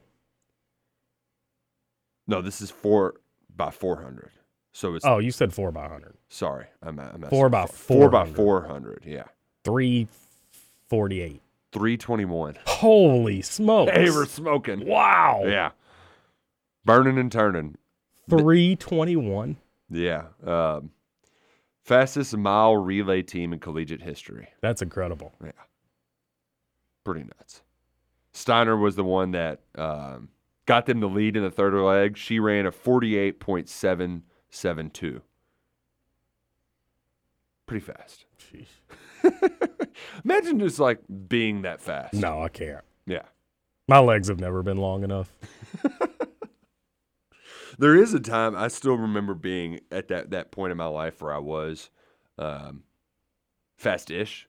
No, 2.28 2.42
this 2.42 2.62
is 2.62 2.72
four 2.72 3.16
by 3.56 3.72
400. 3.72 4.32
So 4.74 4.96
it's 4.96 5.06
Oh, 5.06 5.18
you 5.20 5.32
said 5.32 5.54
four 5.54 5.72
by 5.72 5.88
hundred. 5.90 6.16
sorry, 6.30 6.68
I'm, 6.82 6.98
I'm 7.00 7.24
Four 7.30 7.50
by 7.50 7.66
four 7.66 8.10
by 8.10 8.26
400. 8.26 8.36
400. 8.36 9.04
Yeah, 9.06 9.24
Three 9.66 10.08
forty-eight. 10.88 11.42
321. 11.74 12.58
Holy 12.68 13.42
smokes! 13.42 13.92
Hey, 13.92 14.10
we're 14.10 14.26
smoking. 14.26 14.86
Wow. 14.86 15.44
Yeah. 15.46 15.72
Burning 16.86 17.18
and 17.18 17.32
turning. 17.32 17.78
Three 18.30 18.76
twenty-one. 18.78 19.58
Yeah. 19.90 20.28
Um, 20.46 20.92
fastest 21.84 22.36
mile 22.38 22.76
relay 22.78 23.22
team 23.24 23.52
in 23.54 23.60
collegiate 23.60 24.02
history. 24.02 24.48
That's 24.62 24.82
incredible. 24.82 25.34
Yeah. 25.44 25.52
Pretty 27.03 27.23
nuts. 27.23 27.64
Steiner 28.34 28.78
was 28.78 28.95
the 28.95 29.03
one 29.03 29.32
that 29.32 29.61
um, 29.76 30.30
got 30.65 30.86
them 30.86 30.99
the 30.99 31.10
lead 31.10 31.36
in 31.36 31.41
the 31.44 31.49
third 31.52 31.73
leg. 31.73 32.18
She 32.18 32.40
ran 32.40 32.65
a 32.65 32.72
48.772. 32.72 35.22
Pretty 37.65 37.86
fast. 37.86 38.26
Jeez. 38.40 38.68
Imagine 40.23 40.60
just 40.60 40.80
like 40.80 41.02
being 41.28 41.64
that 41.64 41.82
fast. 41.82 42.14
No, 42.14 42.41
I 42.41 42.48
can't. 42.49 42.84
Yeah. 43.06 43.23
My 43.88 43.99
legs 43.99 44.28
have 44.28 44.40
never 44.40 44.64
been 44.64 44.78
long 44.78 45.03
enough. 45.03 45.32
There 47.82 47.95
is 47.95 48.14
a 48.14 48.19
time 48.19 48.56
I 48.56 48.68
still 48.68 48.95
remember 48.95 49.34
being 49.34 49.80
at 49.91 50.07
that, 50.10 50.30
that 50.30 50.52
point 50.52 50.72
in 50.72 50.78
my 50.78 50.86
life 50.86 51.19
where 51.19 51.34
I 51.34 51.40
was 51.40 51.90
um, 52.38 52.84
fast-ish. 53.78 54.48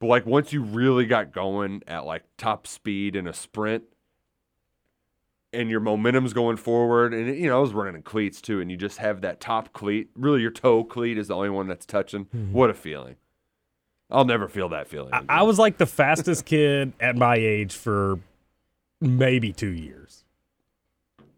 But 0.00 0.06
like 0.08 0.26
once 0.26 0.52
you 0.52 0.62
really 0.62 1.06
got 1.06 1.32
going 1.32 1.82
at 1.86 2.04
like 2.04 2.22
top 2.36 2.66
speed 2.66 3.16
in 3.16 3.26
a 3.26 3.32
sprint 3.32 3.84
and 5.52 5.70
your 5.70 5.80
momentum's 5.80 6.32
going 6.32 6.56
forward 6.56 7.14
and 7.14 7.36
you 7.38 7.46
know 7.48 7.58
I 7.58 7.60
was 7.60 7.72
running 7.72 7.94
in 7.94 8.02
cleats 8.02 8.40
too 8.40 8.60
and 8.60 8.70
you 8.70 8.76
just 8.76 8.98
have 8.98 9.20
that 9.22 9.40
top 9.40 9.72
cleat, 9.72 10.10
really 10.16 10.40
your 10.42 10.50
toe 10.50 10.84
cleat 10.84 11.16
is 11.16 11.28
the 11.28 11.34
only 11.36 11.50
one 11.50 11.68
that's 11.68 11.86
touching. 11.86 12.24
What 12.52 12.70
a 12.70 12.74
feeling. 12.74 13.16
I'll 14.10 14.24
never 14.24 14.48
feel 14.48 14.68
that 14.70 14.88
feeling. 14.88 15.14
I, 15.14 15.22
I 15.28 15.42
was 15.44 15.58
like 15.58 15.78
the 15.78 15.86
fastest 15.86 16.44
kid 16.46 16.92
at 17.00 17.16
my 17.16 17.36
age 17.36 17.74
for 17.74 18.18
maybe 19.00 19.52
two 19.52 19.70
years. 19.72 20.24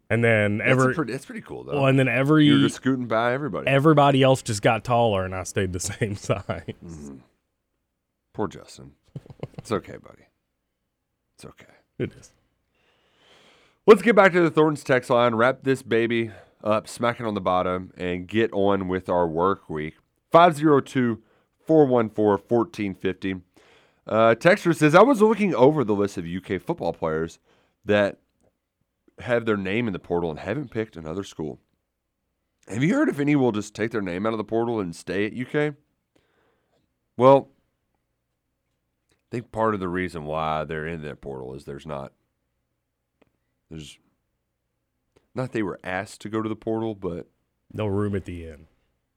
And 0.09 0.23
then 0.23 0.59
That's, 0.59 0.71
every 0.71 0.93
a 0.93 0.95
pretty, 0.95 1.13
that's 1.13 1.25
pretty 1.27 1.41
cool 1.41 1.65
though. 1.65 1.75
well, 1.75 1.87
and 1.87 1.99
then 1.99 2.07
every 2.09 2.47
You're 2.47 2.61
just 2.61 2.77
scooting 2.77 3.07
by 3.07 3.33
everybody. 3.33 3.67
everybody 3.67 4.23
else 4.23 4.41
just 4.41 4.63
got 4.63 4.85
taller, 4.85 5.25
and 5.25 5.35
I 5.35 5.43
stayed 5.43 5.73
the 5.73 5.81
same 5.81 6.15
size. 6.17 6.63
Mm. 6.85 7.19
Poor 8.37 8.49
Justin. 8.49 8.93
It's 9.57 9.73
okay, 9.73 9.97
buddy. 9.97 10.25
It's 11.35 11.47
okay. 11.47 11.73
It 11.99 12.13
is. 12.13 12.33
Let's 13.87 14.03
get 14.03 14.15
back 14.15 14.35
to 14.35 14.43
the 14.43 14.51
Thornton's 14.51 14.85
text 14.85 15.09
line, 15.09 15.37
wrap 15.37 15.61
this 15.63 15.81
baby 15.81 16.33
up, 16.63 16.87
smack 16.87 17.19
it 17.19 17.25
on 17.25 17.33
the 17.33 17.41
bottom, 17.41 17.95
and 17.97 18.29
get 18.29 18.53
on 18.53 18.89
with 18.89 19.09
our 19.09 19.27
work 19.27 19.71
week. 19.71 19.95
502 20.33 21.23
414 21.67 22.45
1450. 22.47 23.37
Uh, 24.07 24.35
Texter 24.35 24.77
says, 24.77 24.95
I 24.95 25.03
was 25.03 25.23
looking 25.23 25.55
over 25.55 25.83
the 25.83 25.95
list 25.95 26.19
of 26.19 26.27
UK 26.27 26.61
football 26.61 26.93
players 26.93 27.39
that 27.87 28.19
have 29.21 29.47
their 29.47 29.57
name 29.57 29.87
in 29.87 29.95
the 29.95 29.99
portal 29.99 30.29
and 30.29 30.41
haven't 30.41 30.71
picked 30.71 30.95
another 30.95 31.25
school. 31.25 31.59
Have 32.69 32.85
you 32.85 32.95
heard 32.95 33.09
if 33.09 33.19
any 33.19 33.35
will 33.35 33.53
just 33.53 33.75
take 33.75 33.93
their 33.93 34.03
name 34.03 34.27
out 34.27 34.35
of 34.35 34.39
the 34.39 34.45
portal 34.45 34.79
and 34.79 34.95
stay 34.95 35.25
at 35.25 35.33
UK? 35.33 35.75
Well, 37.17 37.49
I 39.31 39.37
think 39.37 39.51
part 39.53 39.75
of 39.75 39.81
the 39.81 39.89
reason 39.89 40.25
why 40.25 40.65
they're 40.65 40.87
in 40.87 41.03
that 41.03 41.21
portal 41.21 41.55
is 41.55 41.65
there's 41.65 41.87
not 41.87 42.13
there's 43.71 43.99
not 45.35 45.53
they 45.53 45.63
were 45.63 45.81
asked 45.83 46.21
to 46.23 46.29
go 46.29 46.43
to 46.43 46.49
the 46.49 46.57
portal, 46.57 46.95
but 46.95 47.29
No 47.73 47.87
room 47.87 48.15
at 48.15 48.25
the 48.25 48.47
end. 48.49 48.67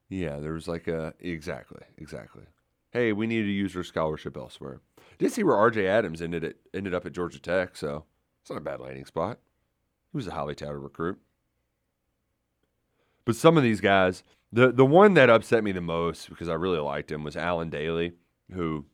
yeah, 0.09 0.39
there 0.39 0.53
was 0.53 0.67
like 0.67 0.87
a 0.87 1.13
exactly, 1.19 1.83
exactly. 1.97 2.43
Hey, 2.91 3.13
we 3.13 3.27
need 3.27 3.43
to 3.43 3.51
use 3.51 3.75
scholarship 3.87 4.35
elsewhere. 4.35 4.81
Did 5.19 5.31
see 5.31 5.43
where 5.43 5.55
RJ 5.55 5.85
Adams 5.85 6.21
ended 6.21 6.43
it 6.43 6.57
ended 6.73 6.93
up 6.93 7.05
at 7.05 7.11
Georgia 7.11 7.39
Tech, 7.39 7.77
so 7.77 8.05
it's 8.41 8.49
not 8.49 8.57
a 8.57 8.61
bad 8.61 8.79
landing 8.79 9.05
spot. 9.05 9.39
He 10.11 10.17
was 10.17 10.27
a 10.27 10.31
highly 10.31 10.55
touted 10.55 10.81
recruit. 10.81 11.19
But 13.25 13.35
some 13.35 13.57
of 13.57 13.63
these 13.63 13.79
guys, 13.81 14.23
the 14.51 14.71
the 14.71 14.85
one 14.85 15.13
that 15.13 15.29
upset 15.29 15.63
me 15.63 15.71
the 15.71 15.81
most 15.81 16.29
because 16.29 16.49
I 16.49 16.53
really 16.55 16.79
liked 16.79 17.11
him 17.11 17.23
was 17.23 17.37
Alan 17.37 17.69
Daly, 17.69 18.13
who 18.51 18.85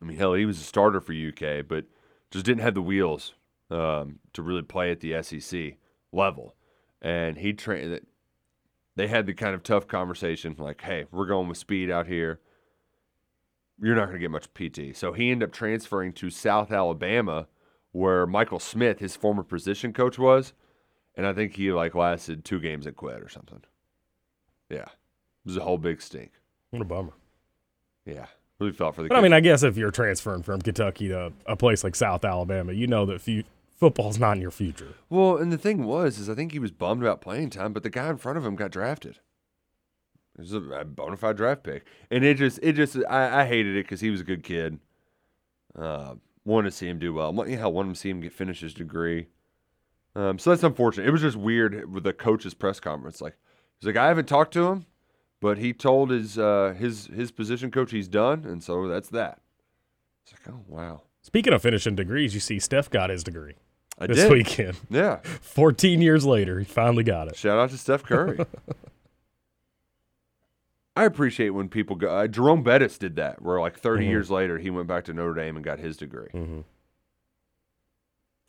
I 0.00 0.04
mean, 0.04 0.16
hell, 0.16 0.34
he 0.34 0.46
was 0.46 0.60
a 0.60 0.64
starter 0.64 1.00
for 1.00 1.12
UK, 1.12 1.66
but 1.66 1.84
just 2.30 2.46
didn't 2.46 2.62
have 2.62 2.74
the 2.74 2.82
wheels 2.82 3.34
um, 3.70 4.18
to 4.32 4.42
really 4.42 4.62
play 4.62 4.90
at 4.90 5.00
the 5.00 5.22
SEC 5.22 5.76
level. 6.12 6.54
And 7.02 7.38
he 7.38 7.52
trained. 7.52 8.00
They 8.96 9.08
had 9.08 9.26
the 9.26 9.34
kind 9.34 9.54
of 9.54 9.62
tough 9.62 9.86
conversation, 9.86 10.54
like, 10.58 10.82
"Hey, 10.82 11.06
we're 11.10 11.26
going 11.26 11.48
with 11.48 11.58
speed 11.58 11.90
out 11.90 12.06
here. 12.06 12.40
You're 13.80 13.94
not 13.94 14.06
going 14.06 14.20
to 14.20 14.20
get 14.20 14.30
much 14.30 14.52
PT." 14.52 14.96
So 14.96 15.12
he 15.12 15.30
ended 15.30 15.48
up 15.48 15.52
transferring 15.54 16.12
to 16.14 16.30
South 16.30 16.70
Alabama, 16.70 17.46
where 17.92 18.26
Michael 18.26 18.58
Smith, 18.58 18.98
his 18.98 19.16
former 19.16 19.42
position 19.42 19.92
coach, 19.92 20.18
was, 20.18 20.52
and 21.14 21.26
I 21.26 21.32
think 21.32 21.54
he 21.54 21.72
like 21.72 21.94
lasted 21.94 22.44
two 22.44 22.60
games 22.60 22.86
and 22.86 22.96
quit 22.96 23.22
or 23.22 23.28
something. 23.28 23.62
Yeah, 24.68 24.88
it 24.88 25.46
was 25.46 25.56
a 25.56 25.62
whole 25.62 25.78
big 25.78 26.02
stink. 26.02 26.32
What 26.70 26.82
a 26.82 26.84
bummer. 26.84 27.14
Yeah, 28.04 28.26
really 28.60 28.72
felt 28.72 28.94
for 28.94 29.02
the. 29.02 29.08
But 29.08 29.18
I 29.18 29.20
mean, 29.20 29.32
I 29.32 29.40
guess 29.40 29.62
if 29.62 29.76
you're 29.76 29.90
transferring 29.90 30.42
from 30.42 30.60
Kentucky 30.60 31.08
to 31.08 31.32
a 31.46 31.56
place 31.56 31.82
like 31.82 31.96
South 31.96 32.24
Alabama, 32.24 32.72
you 32.72 32.86
know 32.86 33.06
that 33.06 33.20
football's 33.76 34.18
not 34.18 34.36
in 34.36 34.42
your 34.42 34.50
future. 34.50 34.94
Well, 35.08 35.38
and 35.38 35.50
the 35.50 35.58
thing 35.58 35.84
was, 35.84 36.18
is 36.18 36.28
I 36.28 36.34
think 36.34 36.52
he 36.52 36.58
was 36.58 36.70
bummed 36.70 37.02
about 37.02 37.20
playing 37.20 37.50
time, 37.50 37.72
but 37.72 37.82
the 37.82 37.90
guy 37.90 38.10
in 38.10 38.18
front 38.18 38.38
of 38.38 38.44
him 38.44 38.54
got 38.54 38.70
drafted. 38.70 39.18
It 40.38 40.42
was 40.42 40.52
a, 40.52 40.60
a 40.60 40.84
bona 40.84 41.16
fide 41.16 41.36
draft 41.36 41.64
pick, 41.64 41.86
and 42.10 42.24
it 42.24 42.34
just, 42.34 42.60
it 42.62 42.74
just, 42.74 42.96
I, 43.08 43.42
I 43.42 43.46
hated 43.46 43.76
it 43.76 43.84
because 43.84 44.00
he 44.00 44.10
was 44.10 44.20
a 44.20 44.24
good 44.24 44.44
kid. 44.44 44.78
Uh, 45.76 46.14
wanted 46.44 46.70
to 46.70 46.76
see 46.76 46.88
him 46.88 46.98
do 46.98 47.14
well. 47.14 47.32
You 47.48 47.56
know, 47.56 47.68
wanted 47.68 47.94
to 47.94 48.00
see 48.00 48.10
him 48.10 48.20
get 48.20 48.32
finish 48.32 48.60
his 48.60 48.74
degree. 48.74 49.28
Um, 50.14 50.38
so 50.38 50.50
that's 50.50 50.62
unfortunate. 50.62 51.06
It 51.06 51.12
was 51.12 51.20
just 51.20 51.36
weird 51.36 51.92
with 51.92 52.04
the 52.04 52.12
coach's 52.12 52.54
press 52.54 52.80
conference. 52.80 53.20
Like, 53.20 53.36
he's 53.78 53.86
like, 53.86 53.96
I 53.96 54.08
haven't 54.08 54.26
talked 54.26 54.52
to 54.54 54.66
him, 54.68 54.86
but 55.40 55.58
he 55.58 55.72
told 55.72 56.10
his 56.10 56.38
uh, 56.38 56.74
his 56.78 57.06
his 57.06 57.30
position 57.30 57.70
coach 57.70 57.90
he's 57.90 58.08
done, 58.08 58.44
and 58.44 58.62
so 58.62 58.86
that's 58.88 59.08
that. 59.10 59.40
It's 60.24 60.32
like, 60.32 60.54
oh 60.54 60.60
wow. 60.68 61.02
Speaking 61.22 61.52
of 61.52 61.60
finishing 61.62 61.94
degrees, 61.94 62.32
you 62.34 62.40
see 62.40 62.58
Steph 62.58 62.88
got 62.90 63.10
his 63.10 63.22
degree 63.22 63.54
I 63.98 64.06
this 64.06 64.16
did. 64.18 64.32
weekend. 64.32 64.76
Yeah. 64.90 65.16
14 65.42 66.00
years 66.00 66.24
later, 66.24 66.58
he 66.58 66.64
finally 66.64 67.04
got 67.04 67.28
it. 67.28 67.36
Shout 67.36 67.58
out 67.58 67.70
to 67.70 67.78
Steph 67.78 68.02
Curry. 68.04 68.38
I 70.96 71.04
appreciate 71.04 71.50
when 71.50 71.68
people 71.68 71.96
go. 71.96 72.08
Uh, 72.14 72.26
Jerome 72.26 72.62
Bettis 72.62 72.98
did 72.98 73.16
that, 73.16 73.40
where 73.42 73.60
like 73.60 73.78
30 73.78 74.04
Mhm. 74.04 74.08
years 74.08 74.30
later 74.30 74.58
he 74.58 74.70
went 74.70 74.88
back 74.88 75.04
to 75.04 75.12
Notre 75.14 75.34
Dame 75.34 75.56
and 75.56 75.64
got 75.64 75.78
his 75.78 75.96
degree. 75.96 76.28
Mm-hmm. 76.34 76.60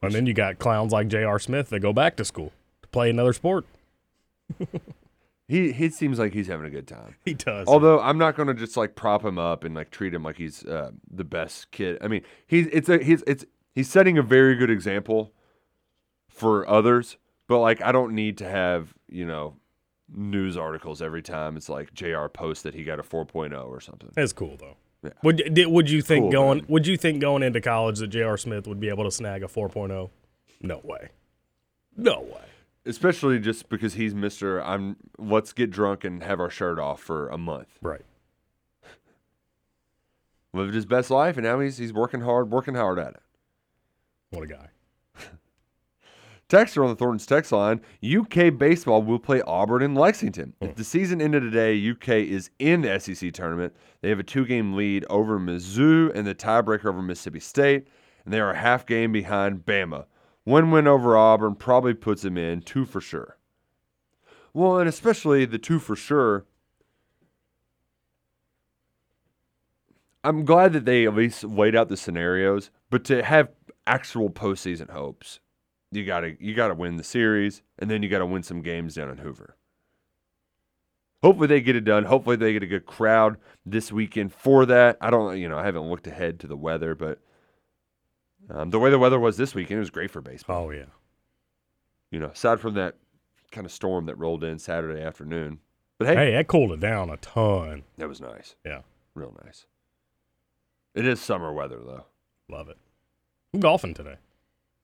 And 0.03 0.13
then 0.13 0.25
you 0.25 0.33
got 0.33 0.57
clowns 0.57 0.91
like 0.91 1.07
J.R. 1.09 1.37
Smith 1.39 1.69
that 1.69 1.79
go 1.79 1.93
back 1.93 2.15
to 2.17 2.25
school 2.25 2.51
to 2.81 2.87
play 2.89 3.09
another 3.09 3.33
sport. 3.33 3.65
He 5.51 5.73
he 5.73 5.89
seems 5.89 6.17
like 6.17 6.33
he's 6.33 6.47
having 6.47 6.65
a 6.65 6.69
good 6.69 6.87
time. 6.87 7.15
He 7.25 7.33
does. 7.33 7.67
Although 7.67 7.99
I'm 7.99 8.17
not 8.17 8.37
going 8.37 8.47
to 8.47 8.53
just 8.53 8.77
like 8.77 8.95
prop 8.95 9.25
him 9.25 9.37
up 9.37 9.65
and 9.65 9.75
like 9.75 9.91
treat 9.91 10.13
him 10.13 10.23
like 10.23 10.37
he's 10.37 10.65
uh, 10.65 10.91
the 11.13 11.25
best 11.25 11.71
kid. 11.71 11.97
I 12.01 12.07
mean, 12.07 12.21
he's 12.47 12.67
it's 12.67 12.87
a 12.87 13.03
he's 13.03 13.21
it's 13.27 13.43
he's 13.75 13.89
setting 13.89 14.17
a 14.17 14.21
very 14.21 14.55
good 14.55 14.69
example 14.69 15.33
for 16.29 16.65
others. 16.69 17.17
But 17.47 17.59
like, 17.59 17.81
I 17.81 17.91
don't 17.91 18.15
need 18.15 18.37
to 18.37 18.49
have 18.49 18.93
you 19.09 19.25
know 19.25 19.57
news 20.07 20.55
articles 20.55 21.01
every 21.01 21.21
time 21.21 21.57
it's 21.57 21.67
like 21.67 21.93
J.R. 21.93 22.29
posts 22.29 22.63
that 22.63 22.73
he 22.73 22.85
got 22.85 22.99
a 22.99 23.03
4.0 23.03 23.67
or 23.67 23.81
something. 23.81 24.09
That's 24.15 24.31
cool 24.31 24.55
though. 24.57 24.77
Yeah. 25.03 25.09
Would 25.23 25.53
did, 25.53 25.67
would 25.67 25.89
you 25.89 26.01
think 26.01 26.23
Cool, 26.23 26.31
going 26.31 26.57
man. 26.59 26.65
would 26.69 26.87
you 26.87 26.95
think 26.95 27.19
going 27.19 27.43
into 27.43 27.59
college 27.59 27.99
that 27.99 28.07
J.R. 28.07 28.37
Smith 28.37 28.67
would 28.67 28.79
be 28.79 28.87
able 28.87 29.03
to 29.03 29.11
snag 29.11 29.43
a 29.43 29.47
4.0? 29.47 30.09
No 30.61 30.81
way. 30.83 31.09
No 31.97 32.21
way. 32.21 32.45
Especially 32.85 33.39
just 33.39 33.69
because 33.69 33.93
he's 33.93 34.15
Mister. 34.15 34.61
I'm. 34.61 34.97
Let's 35.19 35.53
get 35.53 35.69
drunk 35.69 36.03
and 36.03 36.23
have 36.23 36.39
our 36.39 36.49
shirt 36.49 36.79
off 36.79 36.99
for 36.99 37.29
a 37.29 37.37
month. 37.37 37.77
Right. 37.81 38.01
Lived 40.53 40.73
his 40.73 40.85
best 40.85 41.09
life, 41.09 41.37
and 41.37 41.45
now 41.45 41.59
he's 41.59 41.77
he's 41.77 41.93
working 41.93 42.21
hard, 42.21 42.51
working 42.51 42.75
hard 42.75 42.99
at 42.99 43.09
it. 43.09 43.21
What 44.31 44.43
a 44.43 44.47
guy. 44.47 44.67
Texter 46.49 46.83
on 46.83 46.89
the 46.89 46.95
Thornton's 46.95 47.25
text 47.25 47.53
line: 47.53 47.79
UK 48.03 48.57
baseball 48.57 49.01
will 49.01 49.19
play 49.19 49.41
Auburn 49.43 49.81
in 49.81 49.95
Lexington. 49.95 50.53
Hmm. 50.59 50.65
If 50.65 50.75
the 50.75 50.83
season 50.83 51.21
ended 51.21 51.43
today, 51.43 51.89
UK 51.89 52.09
is 52.09 52.49
in 52.59 52.81
the 52.81 52.99
SEC 52.99 53.31
tournament. 53.31 53.73
They 54.01 54.09
have 54.09 54.19
a 54.19 54.23
two-game 54.23 54.73
lead 54.73 55.05
over 55.09 55.39
Mizzou 55.39 56.11
and 56.13 56.27
the 56.27 56.35
tiebreaker 56.35 56.87
over 56.87 57.01
Mississippi 57.01 57.39
State, 57.39 57.87
and 58.25 58.33
they 58.33 58.39
are 58.41 58.51
a 58.51 58.57
half 58.57 58.85
game 58.85 59.13
behind 59.13 59.65
Bama. 59.65 60.05
One 60.43 60.71
win 60.71 60.87
over 60.87 61.15
Auburn 61.15 61.55
probably 61.55 61.93
puts 61.93 62.23
them 62.23 62.37
in 62.37 62.61
two 62.61 62.85
for 62.85 62.99
sure. 62.99 63.37
Well, 64.53 64.79
and 64.79 64.89
especially 64.89 65.45
the 65.45 65.59
two 65.59 65.79
for 65.79 65.95
sure. 65.95 66.45
I'm 70.23 70.45
glad 70.45 70.73
that 70.73 70.85
they 70.85 71.05
at 71.05 71.15
least 71.15 71.43
laid 71.43 71.75
out 71.75 71.89
the 71.89 71.97
scenarios, 71.97 72.69
but 72.89 73.03
to 73.05 73.23
have 73.23 73.49
actual 73.87 74.29
postseason 74.29 74.89
hopes, 74.89 75.39
you 75.91 76.05
gotta 76.05 76.35
you 76.39 76.53
gotta 76.53 76.75
win 76.75 76.97
the 76.97 77.03
series, 77.03 77.63
and 77.79 77.89
then 77.89 78.03
you 78.03 78.09
gotta 78.09 78.25
win 78.25 78.43
some 78.43 78.61
games 78.61 78.95
down 78.95 79.09
in 79.09 79.17
Hoover. 79.17 79.57
Hopefully 81.23 81.47
they 81.47 81.61
get 81.61 81.75
it 81.75 81.85
done. 81.85 82.05
Hopefully 82.05 82.35
they 82.35 82.53
get 82.53 82.63
a 82.63 82.67
good 82.67 82.85
crowd 82.85 83.37
this 83.65 83.91
weekend 83.91 84.33
for 84.33 84.65
that. 84.65 84.97
I 85.01 85.11
don't, 85.11 85.37
you 85.37 85.47
know, 85.47 85.57
I 85.57 85.65
haven't 85.65 85.89
looked 85.89 86.07
ahead 86.07 86.39
to 86.39 86.47
the 86.47 86.57
weather, 86.57 86.95
but 86.95 87.19
um, 88.53 88.69
the 88.69 88.79
way 88.79 88.89
the 88.89 88.99
weather 88.99 89.19
was 89.19 89.37
this 89.37 89.55
weekend, 89.55 89.77
it 89.77 89.81
was 89.81 89.89
great 89.89 90.11
for 90.11 90.21
baseball. 90.21 90.65
Oh 90.67 90.69
yeah. 90.71 90.85
You 92.11 92.19
know, 92.19 92.27
aside 92.27 92.59
from 92.59 92.73
that 92.75 92.95
kind 93.51 93.65
of 93.65 93.71
storm 93.71 94.05
that 94.07 94.15
rolled 94.17 94.43
in 94.43 94.59
Saturday 94.59 95.01
afternoon. 95.01 95.59
But 95.97 96.07
hey, 96.07 96.15
Hey, 96.15 96.31
that 96.33 96.47
cooled 96.47 96.71
it 96.71 96.79
down 96.79 97.09
a 97.09 97.17
ton. 97.17 97.83
that 97.97 98.07
was 98.09 98.19
nice. 98.21 98.55
Yeah, 98.65 98.81
Real 99.15 99.35
nice. 99.45 99.65
It 100.95 101.05
is 101.05 101.21
summer 101.21 101.53
weather 101.53 101.79
though. 101.85 102.05
love 102.49 102.67
it. 102.69 102.77
I'm 103.53 103.59
golfing 103.59 103.93
today. 103.93 104.15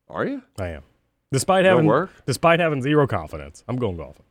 Are 0.10 0.26
you? 0.26 0.42
I 0.60 0.70
am. 0.70 0.84
Despite 1.32 1.64
No 1.64 1.72
having 1.72 1.86
work? 1.86 2.12
despite 2.26 2.60
having 2.62 2.82
zero 2.82 3.08
confidence, 3.08 3.64
I'm 3.68 3.76
going 3.78 3.98
golfing. 3.98 4.26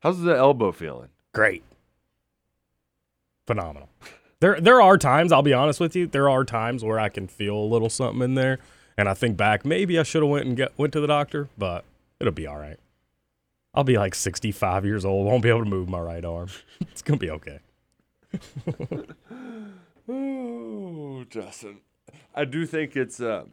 How's 0.00 0.20
the 0.20 0.36
elbow 0.36 0.70
feeling? 0.72 1.08
Great. 1.32 1.64
Phenomenal. 3.46 3.88
There 4.40 4.60
there 4.60 4.80
are 4.82 4.98
times, 4.98 5.32
I'll 5.32 5.42
be 5.42 5.52
honest 5.52 5.80
with 5.80 5.94
you, 5.94 6.06
there 6.06 6.28
are 6.28 6.44
times 6.44 6.82
where 6.82 6.98
I 6.98 7.08
can 7.08 7.28
feel 7.28 7.56
a 7.56 7.64
little 7.64 7.90
something 7.90 8.22
in 8.22 8.34
there 8.34 8.58
and 8.96 9.08
I 9.08 9.14
think 9.14 9.36
back 9.36 9.64
maybe 9.64 9.98
I 9.98 10.02
should 10.02 10.22
have 10.22 10.30
went 10.30 10.46
and 10.46 10.56
get 10.56 10.76
went 10.78 10.92
to 10.94 11.00
the 11.00 11.06
doctor, 11.06 11.48
but 11.56 11.84
it'll 12.18 12.32
be 12.32 12.46
all 12.46 12.58
right. 12.58 12.78
I'll 13.72 13.84
be 13.84 13.96
like 13.96 14.14
65 14.14 14.84
years 14.84 15.04
old, 15.04 15.26
won't 15.26 15.42
be 15.42 15.48
able 15.48 15.64
to 15.64 15.70
move 15.70 15.88
my 15.88 16.00
right 16.00 16.24
arm. 16.24 16.48
it's 16.80 17.02
going 17.02 17.18
to 17.18 17.24
be 17.24 17.30
okay. 17.30 17.60
Oh, 20.08 21.24
Justin. 21.30 21.78
I 22.34 22.44
do 22.44 22.66
think 22.66 22.96
it's 22.96 23.20
uh 23.20 23.44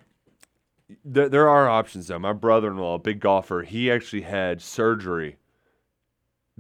there, 1.03 1.30
there 1.30 1.49
are 1.49 1.69
options 1.69 2.07
though. 2.07 2.19
My 2.19 2.34
brother-in-law, 2.34 2.99
big 2.99 3.19
golfer, 3.19 3.61
he 3.61 3.91
actually 3.91 4.22
had 4.22 4.61
surgery 4.61 5.38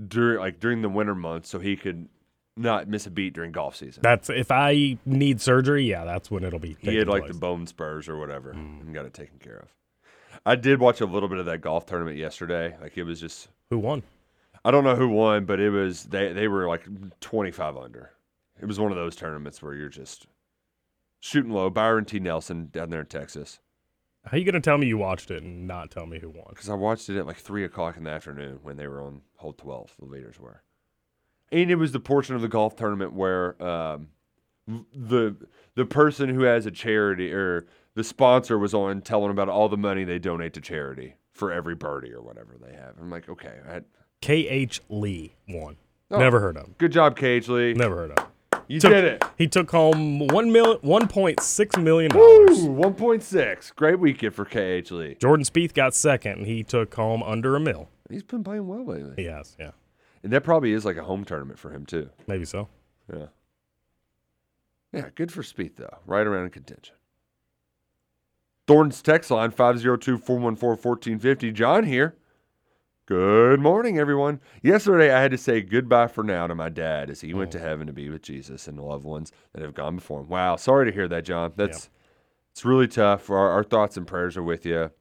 during 0.07 0.39
like 0.39 0.59
during 0.59 0.81
the 0.81 0.89
winter 0.89 1.15
months 1.15 1.49
so 1.49 1.59
he 1.59 1.75
could 1.75 2.09
not 2.57 2.87
miss 2.87 3.05
a 3.05 3.11
beat 3.11 3.33
during 3.33 3.51
golf 3.51 3.75
season. 3.75 4.01
That's 4.01 4.29
if 4.29 4.51
I 4.51 4.97
need 5.05 5.41
surgery, 5.41 5.85
yeah, 5.85 6.05
that's 6.05 6.31
when 6.31 6.43
it'll 6.43 6.59
be. 6.59 6.77
he 6.79 6.95
had 6.95 7.07
like 7.07 7.23
place. 7.23 7.33
the 7.33 7.39
bone 7.39 7.67
spurs 7.67 8.09
or 8.09 8.17
whatever 8.17 8.53
mm. 8.53 8.81
and 8.81 8.93
got 8.93 9.05
it 9.05 9.13
taken 9.13 9.39
care 9.39 9.57
of. 9.57 9.73
I 10.45 10.55
did 10.55 10.79
watch 10.79 11.01
a 11.01 11.05
little 11.05 11.29
bit 11.29 11.39
of 11.39 11.45
that 11.47 11.61
golf 11.61 11.85
tournament 11.85 12.17
yesterday. 12.17 12.75
Like 12.81 12.97
it 12.97 13.03
was 13.03 13.19
just 13.19 13.49
Who 13.69 13.79
won? 13.79 14.03
I 14.63 14.71
don't 14.71 14.83
know 14.83 14.95
who 14.95 15.09
won, 15.09 15.45
but 15.45 15.59
it 15.59 15.69
was 15.69 16.05
they 16.05 16.33
they 16.33 16.47
were 16.47 16.67
like 16.67 16.85
25 17.19 17.77
under. 17.77 18.11
It 18.59 18.65
was 18.65 18.79
one 18.79 18.91
of 18.91 18.97
those 18.97 19.15
tournaments 19.15 19.61
where 19.61 19.73
you're 19.73 19.89
just 19.89 20.27
shooting 21.19 21.51
low. 21.51 21.69
Byron 21.69 22.05
T. 22.05 22.19
Nelson 22.19 22.69
down 22.71 22.89
there 22.89 23.01
in 23.01 23.05
Texas. 23.07 23.59
How 24.25 24.35
are 24.35 24.39
you 24.39 24.45
gonna 24.45 24.59
tell 24.59 24.77
me 24.77 24.87
you 24.87 24.97
watched 24.97 25.31
it 25.31 25.43
and 25.43 25.67
not 25.67 25.89
tell 25.89 26.05
me 26.05 26.19
who 26.19 26.29
won? 26.29 26.47
Because 26.49 26.69
I 26.69 26.73
watched 26.73 27.09
it 27.09 27.17
at 27.17 27.27
like 27.27 27.37
three 27.37 27.63
o'clock 27.63 27.97
in 27.97 28.03
the 28.03 28.09
afternoon 28.09 28.59
when 28.61 28.77
they 28.77 28.87
were 28.87 29.01
on 29.01 29.21
hole 29.35 29.53
12. 29.53 29.95
The 29.99 30.05
leaders 30.05 30.39
were, 30.39 30.63
and 31.51 31.71
it 31.71 31.75
was 31.75 31.91
the 31.91 31.99
portion 31.99 32.35
of 32.35 32.41
the 32.41 32.47
golf 32.47 32.75
tournament 32.75 33.13
where 33.13 33.61
um, 33.63 34.09
the 34.67 35.35
the 35.75 35.85
person 35.85 36.29
who 36.29 36.43
has 36.43 36.65
a 36.65 36.71
charity 36.71 37.31
or 37.31 37.65
the 37.95 38.03
sponsor 38.03 38.57
was 38.57 38.73
on 38.73 39.01
telling 39.01 39.31
about 39.31 39.49
all 39.49 39.69
the 39.69 39.77
money 39.77 40.03
they 40.03 40.19
donate 40.19 40.53
to 40.53 40.61
charity 40.61 41.15
for 41.31 41.51
every 41.51 41.75
birdie 41.75 42.13
or 42.13 42.21
whatever 42.21 42.57
they 42.59 42.73
have. 42.75 42.95
I'm 42.99 43.09
like, 43.09 43.29
okay, 43.29 43.53
I, 43.69 43.81
K.H. 44.21 44.81
Lee 44.89 45.35
won. 45.47 45.77
Oh. 46.09 46.17
Never 46.17 46.39
heard 46.39 46.57
of 46.57 46.65
him. 46.65 46.75
good 46.77 46.91
job, 46.91 47.15
K.H. 47.17 47.47
Lee. 47.49 47.73
Never 47.73 47.95
heard 47.95 48.11
of 48.11 48.19
him. 48.19 48.31
You 48.69 48.79
Took- 48.81 48.91
did 48.91 49.03
it. 49.05 49.23
He 49.37 49.47
took 49.47 49.71
home 49.71 50.27
one 50.27 50.51
million, 50.51 50.77
one 50.81 51.07
point 51.07 51.39
six 51.41 51.77
million 51.77 52.11
dollars. 52.11 52.59
1.6. 52.59 53.75
Great 53.75 53.99
weekend 53.99 54.33
for 54.35 54.43
KH 54.45 54.91
Lee. 54.91 55.15
Jordan 55.21 55.45
Spieth 55.45 55.73
got 55.73 55.93
second, 55.93 56.39
and 56.39 56.47
he 56.47 56.63
took 56.63 56.93
home 56.95 57.23
under 57.23 57.55
a 57.55 57.59
mil. 57.59 57.87
He's 58.09 58.23
been 58.23 58.43
playing 58.43 58.67
well 58.67 58.85
lately. 58.85 59.13
He 59.15 59.25
has, 59.25 59.55
yeah, 59.59 59.71
And 60.23 60.33
that 60.33 60.43
probably 60.43 60.73
is 60.73 60.85
like 60.85 60.97
a 60.97 61.03
home 61.03 61.23
tournament 61.23 61.59
for 61.59 61.71
him, 61.71 61.85
too. 61.85 62.09
maybe 62.27 62.45
so. 62.45 62.67
Yeah. 63.13 63.27
Yeah, 64.93 65.09
good 65.15 65.31
for 65.31 65.41
Spieth 65.41 65.75
though. 65.75 65.99
Right 66.05 66.25
around 66.25 66.45
in 66.45 66.49
contention. 66.49 66.95
Thornton's 68.65 69.01
text 69.01 69.31
line 69.31 69.51
502 69.51 70.17
414 70.17 70.69
1450. 70.69 71.51
John 71.51 71.83
here. 71.85 72.15
Good 73.05 73.61
morning, 73.61 73.97
everyone. 73.97 74.41
Yesterday, 74.61 75.13
I 75.13 75.21
had 75.21 75.31
to 75.31 75.37
say 75.37 75.61
goodbye 75.61 76.07
for 76.07 76.25
now 76.25 76.45
to 76.47 76.55
my 76.55 76.67
dad 76.67 77.09
as 77.09 77.21
he 77.21 77.33
went 77.33 77.51
to 77.51 77.59
oh. 77.59 77.61
heaven 77.61 77.87
to 77.87 77.93
be 77.93 78.09
with 78.09 78.21
Jesus 78.21 78.67
and 78.67 78.77
the 78.77 78.83
loved 78.83 79.05
ones 79.05 79.31
that 79.53 79.61
have 79.61 79.73
gone 79.73 79.95
before 79.95 80.19
him. 80.21 80.27
Wow, 80.27 80.57
sorry 80.57 80.85
to 80.87 80.91
hear 80.91 81.07
that, 81.07 81.23
John. 81.23 81.53
That's 81.55 81.89
it's 82.51 82.65
really 82.65 82.87
tough. 82.87 83.29
Our, 83.29 83.49
our 83.49 83.63
thoughts 83.63 83.95
and 83.95 84.05
prayers 84.05 84.35
are 84.35 84.43
with 84.43 84.65
you. 84.65 84.91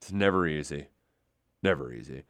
It's 0.00 0.12
never 0.12 0.46
easy, 0.46 0.86
never 1.60 1.92
easy. 1.92 2.22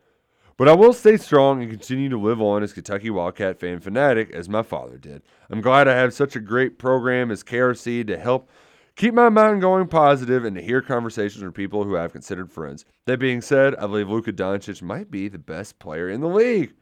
But 0.60 0.68
I 0.68 0.74
will 0.74 0.92
stay 0.92 1.16
strong 1.16 1.62
and 1.62 1.70
continue 1.70 2.10
to 2.10 2.20
live 2.20 2.42
on 2.42 2.62
as 2.62 2.74
Kentucky 2.74 3.08
Wildcat 3.08 3.58
fan 3.58 3.80
fanatic 3.80 4.30
as 4.30 4.46
my 4.46 4.62
father 4.62 4.98
did. 4.98 5.22
I'm 5.48 5.62
glad 5.62 5.88
I 5.88 5.94
have 5.94 6.12
such 6.12 6.36
a 6.36 6.38
great 6.38 6.78
program 6.78 7.30
as 7.30 7.42
KRC 7.42 8.06
to 8.08 8.18
help 8.18 8.50
keep 8.94 9.14
my 9.14 9.30
mind 9.30 9.62
going 9.62 9.88
positive 9.88 10.44
and 10.44 10.54
to 10.56 10.62
hear 10.62 10.82
conversations 10.82 11.42
with 11.42 11.54
people 11.54 11.84
who 11.84 11.96
I've 11.96 12.12
considered 12.12 12.52
friends. 12.52 12.84
That 13.06 13.18
being 13.18 13.40
said, 13.40 13.74
I 13.76 13.86
believe 13.86 14.10
Luka 14.10 14.34
Doncic 14.34 14.82
might 14.82 15.10
be 15.10 15.28
the 15.28 15.38
best 15.38 15.78
player 15.78 16.10
in 16.10 16.20
the 16.20 16.28
league. 16.28 16.74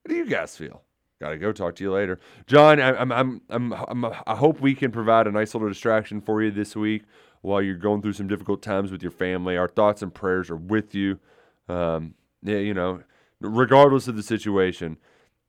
What 0.00 0.08
do 0.08 0.16
you 0.16 0.24
guys 0.24 0.56
feel? 0.56 0.80
Gotta 1.20 1.36
go. 1.36 1.52
Talk 1.52 1.76
to 1.76 1.84
you 1.84 1.92
later, 1.92 2.18
John. 2.46 2.80
I, 2.80 2.98
I'm, 2.98 3.12
I'm, 3.12 3.42
I'm, 3.50 3.72
I'm, 3.74 4.04
I 4.26 4.34
hope 4.34 4.62
we 4.62 4.74
can 4.74 4.90
provide 4.90 5.26
a 5.26 5.30
nice 5.30 5.54
little 5.54 5.68
distraction 5.68 6.22
for 6.22 6.42
you 6.42 6.50
this 6.50 6.74
week 6.74 7.02
while 7.42 7.60
you're 7.60 7.76
going 7.76 8.00
through 8.00 8.14
some 8.14 8.28
difficult 8.28 8.62
times 8.62 8.90
with 8.90 9.02
your 9.02 9.12
family. 9.12 9.58
Our 9.58 9.68
thoughts 9.68 10.00
and 10.00 10.14
prayers 10.14 10.48
are 10.48 10.56
with 10.56 10.94
you. 10.94 11.18
Um, 11.68 12.14
yeah, 12.42 12.56
you 12.56 12.72
know, 12.72 13.02
regardless 13.40 14.08
of 14.08 14.16
the 14.16 14.22
situation, 14.22 14.98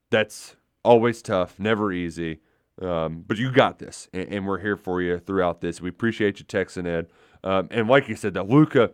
that's 0.10 0.56
always 0.84 1.22
tough, 1.22 1.60
never 1.60 1.92
easy. 1.92 2.40
Um, 2.82 3.24
but 3.28 3.38
you 3.38 3.52
got 3.52 3.80
this, 3.80 4.08
and, 4.14 4.28
and 4.30 4.48
we're 4.48 4.60
here 4.60 4.78
for 4.78 5.02
you 5.02 5.18
throughout 5.20 5.62
this. 5.62 5.82
We 5.82 5.90
appreciate 5.90 6.40
you 6.40 6.46
texting 6.46 6.86
Ed. 6.86 7.08
Um, 7.44 7.68
and 7.72 7.88
like 7.88 8.08
you 8.08 8.16
said, 8.16 8.36
that 8.36 8.48
Luka, 8.48 8.92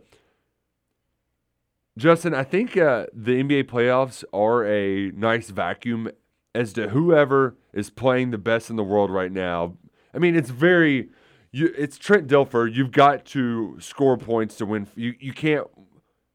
Justin, 1.96 2.34
I 2.34 2.44
think 2.44 2.76
uh, 2.76 3.06
the 3.12 3.42
NBA 3.42 3.64
playoffs 3.64 4.24
are 4.32 4.64
a 4.64 5.10
nice 5.12 5.50
vacuum 5.50 6.10
as 6.54 6.72
to 6.74 6.88
whoever 6.88 7.56
is 7.72 7.90
playing 7.90 8.30
the 8.30 8.38
best 8.38 8.70
in 8.70 8.76
the 8.76 8.84
world 8.84 9.10
right 9.10 9.30
now. 9.30 9.76
I 10.14 10.18
mean, 10.18 10.34
it's 10.34 10.50
very, 10.50 11.10
you, 11.52 11.72
it's 11.76 11.98
Trent 11.98 12.26
Dilfer. 12.26 12.72
You've 12.72 12.92
got 12.92 13.24
to 13.26 13.76
score 13.80 14.16
points 14.16 14.56
to 14.56 14.66
win. 14.66 14.86
You 14.96 15.14
you 15.20 15.32
can't 15.32 15.66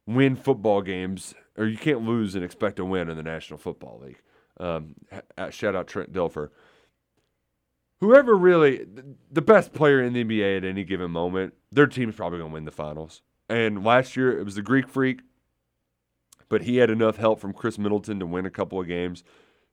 win 0.06 0.36
football 0.36 0.81
games, 0.81 1.34
or 1.60 1.68
you 1.68 1.77
can't 1.77 2.02
lose 2.02 2.36
and 2.36 2.44
expect 2.44 2.77
to 2.77 2.86
win 2.86 3.10
in 3.10 3.18
the 3.18 3.23
National 3.23 3.60
Football 3.60 4.02
League. 4.03 4.22
Um, 4.60 4.95
shout 5.52 5.76
out 5.76 5.88
Trent 5.88 6.14
Dilfer. 6.14 6.49
Whoever 7.99 8.36
really 8.36 8.86
the 9.30 9.41
best 9.41 9.73
player 9.73 10.02
in 10.02 10.14
the 10.14 10.23
NBA 10.23 10.57
at 10.57 10.64
any 10.64 10.86
given 10.86 11.11
moment, 11.11 11.53
their 11.72 11.86
team's 11.86 12.15
probably 12.15 12.40
going 12.40 12.52
to 12.52 12.53
win 12.53 12.65
the 12.65 12.72
finals. 12.72 13.22
And 13.49 13.84
last 13.84 14.15
year 14.15 14.40
it 14.40 14.45
was 14.45 14.56
the 14.56 14.61
Greek 14.61 14.88
Freak, 14.88 15.19
but 16.48 16.61
he 16.61 16.77
had 16.77 16.90
enough 16.90 17.18
help 17.18 17.41
from 17.41 17.53
Khris 17.53 17.77
Middleton 17.77 18.19
to 18.19 18.26
win 18.26 18.45
a 18.45 18.49
couple 18.49 18.80
of 18.80 18.88
games. 18.88 19.23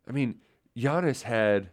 I 0.08 0.12
mean, 0.12 0.40
Giannis 0.76 1.22
had 1.22 1.70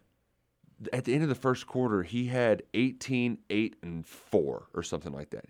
at 0.91 1.05
the 1.05 1.13
end 1.13 1.23
of 1.23 1.29
the 1.29 1.35
first 1.35 1.65
quarter, 1.65 2.03
he 2.03 2.27
had 2.27 2.63
18, 2.73 3.39
8, 3.49 3.75
and 3.81 4.05
4 4.05 4.67
or 4.73 4.83
something 4.83 5.13
like 5.13 5.29
that. 5.31 5.45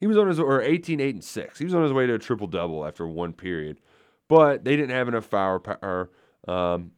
He 0.00 0.06
was 0.06 0.16
on 0.16 0.28
his 0.28 0.38
or 0.38 0.62
18, 0.62 1.00
8, 1.00 1.14
and 1.14 1.24
6. 1.24 1.58
He 1.58 1.64
was 1.64 1.74
on 1.74 1.82
his 1.82 1.92
way 1.92 2.06
to 2.06 2.14
a 2.14 2.18
triple 2.18 2.46
double 2.46 2.86
after 2.86 3.06
one 3.06 3.32
period. 3.32 3.80
But 4.28 4.64
they 4.64 4.76
didn't 4.76 4.90
have 4.90 5.08
enough 5.08 5.26
firepower. 5.26 6.10
Um, 6.46 6.92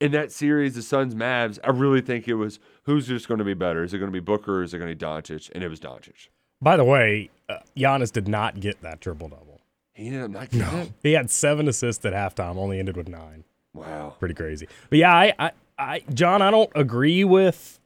in 0.00 0.12
that 0.12 0.30
series, 0.32 0.74
the 0.74 0.82
Suns 0.82 1.14
Mavs, 1.14 1.58
I 1.64 1.70
really 1.70 2.00
think 2.00 2.28
it 2.28 2.34
was 2.34 2.60
who's 2.84 3.06
just 3.06 3.28
going 3.28 3.38
to 3.38 3.44
be 3.44 3.54
better? 3.54 3.82
Is 3.82 3.92
it 3.92 3.98
going 3.98 4.10
to 4.10 4.12
be 4.12 4.20
Booker 4.24 4.60
or 4.60 4.62
is 4.62 4.72
it 4.72 4.78
going 4.78 4.90
to 4.90 4.96
be 4.96 5.04
Doncic? 5.04 5.50
And 5.54 5.64
it 5.64 5.68
was 5.68 5.80
Doncic. 5.80 6.28
By 6.60 6.76
the 6.76 6.84
way, 6.84 7.30
uh, 7.48 7.58
Giannis 7.76 8.12
did 8.12 8.28
not 8.28 8.60
get 8.60 8.80
that 8.82 9.00
triple 9.00 9.28
double. 9.28 9.60
He 9.92 10.06
ended 10.06 10.22
up 10.22 10.30
not 10.30 10.50
getting 10.50 10.78
it. 10.78 10.92
He 11.02 11.12
had 11.12 11.30
seven 11.30 11.66
assists 11.68 12.04
at 12.04 12.12
halftime, 12.12 12.56
only 12.56 12.78
ended 12.78 12.96
with 12.96 13.08
nine. 13.08 13.44
Wow. 13.74 14.14
Pretty 14.18 14.34
crazy. 14.34 14.68
But 14.90 14.98
yeah, 14.98 15.12
I, 15.12 15.32
I, 15.38 15.50
I 15.78 16.02
John, 16.14 16.42
I 16.42 16.50
don't 16.50 16.70
agree 16.74 17.24
with 17.24 17.80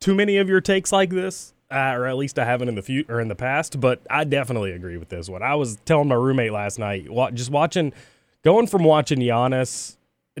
too 0.00 0.14
many 0.14 0.36
of 0.38 0.48
your 0.48 0.60
takes 0.60 0.92
like 0.92 1.10
this, 1.10 1.54
uh, 1.70 1.92
or 1.94 2.06
at 2.06 2.16
least 2.16 2.38
I 2.38 2.44
haven't 2.44 2.68
in 2.68 2.74
the 2.74 2.82
future 2.82 3.16
or 3.16 3.20
in 3.20 3.28
the 3.28 3.34
past. 3.36 3.80
But 3.80 4.00
I 4.10 4.24
definitely 4.24 4.72
agree 4.72 4.96
with 4.96 5.08
this 5.08 5.28
one. 5.28 5.42
I 5.42 5.54
was 5.54 5.78
telling 5.84 6.08
my 6.08 6.16
roommate 6.16 6.52
last 6.52 6.78
night, 6.78 7.08
just 7.34 7.50
watching, 7.50 7.92
going 8.44 8.66
from 8.66 8.84
watching 8.84 9.18
Giannis 9.18 9.96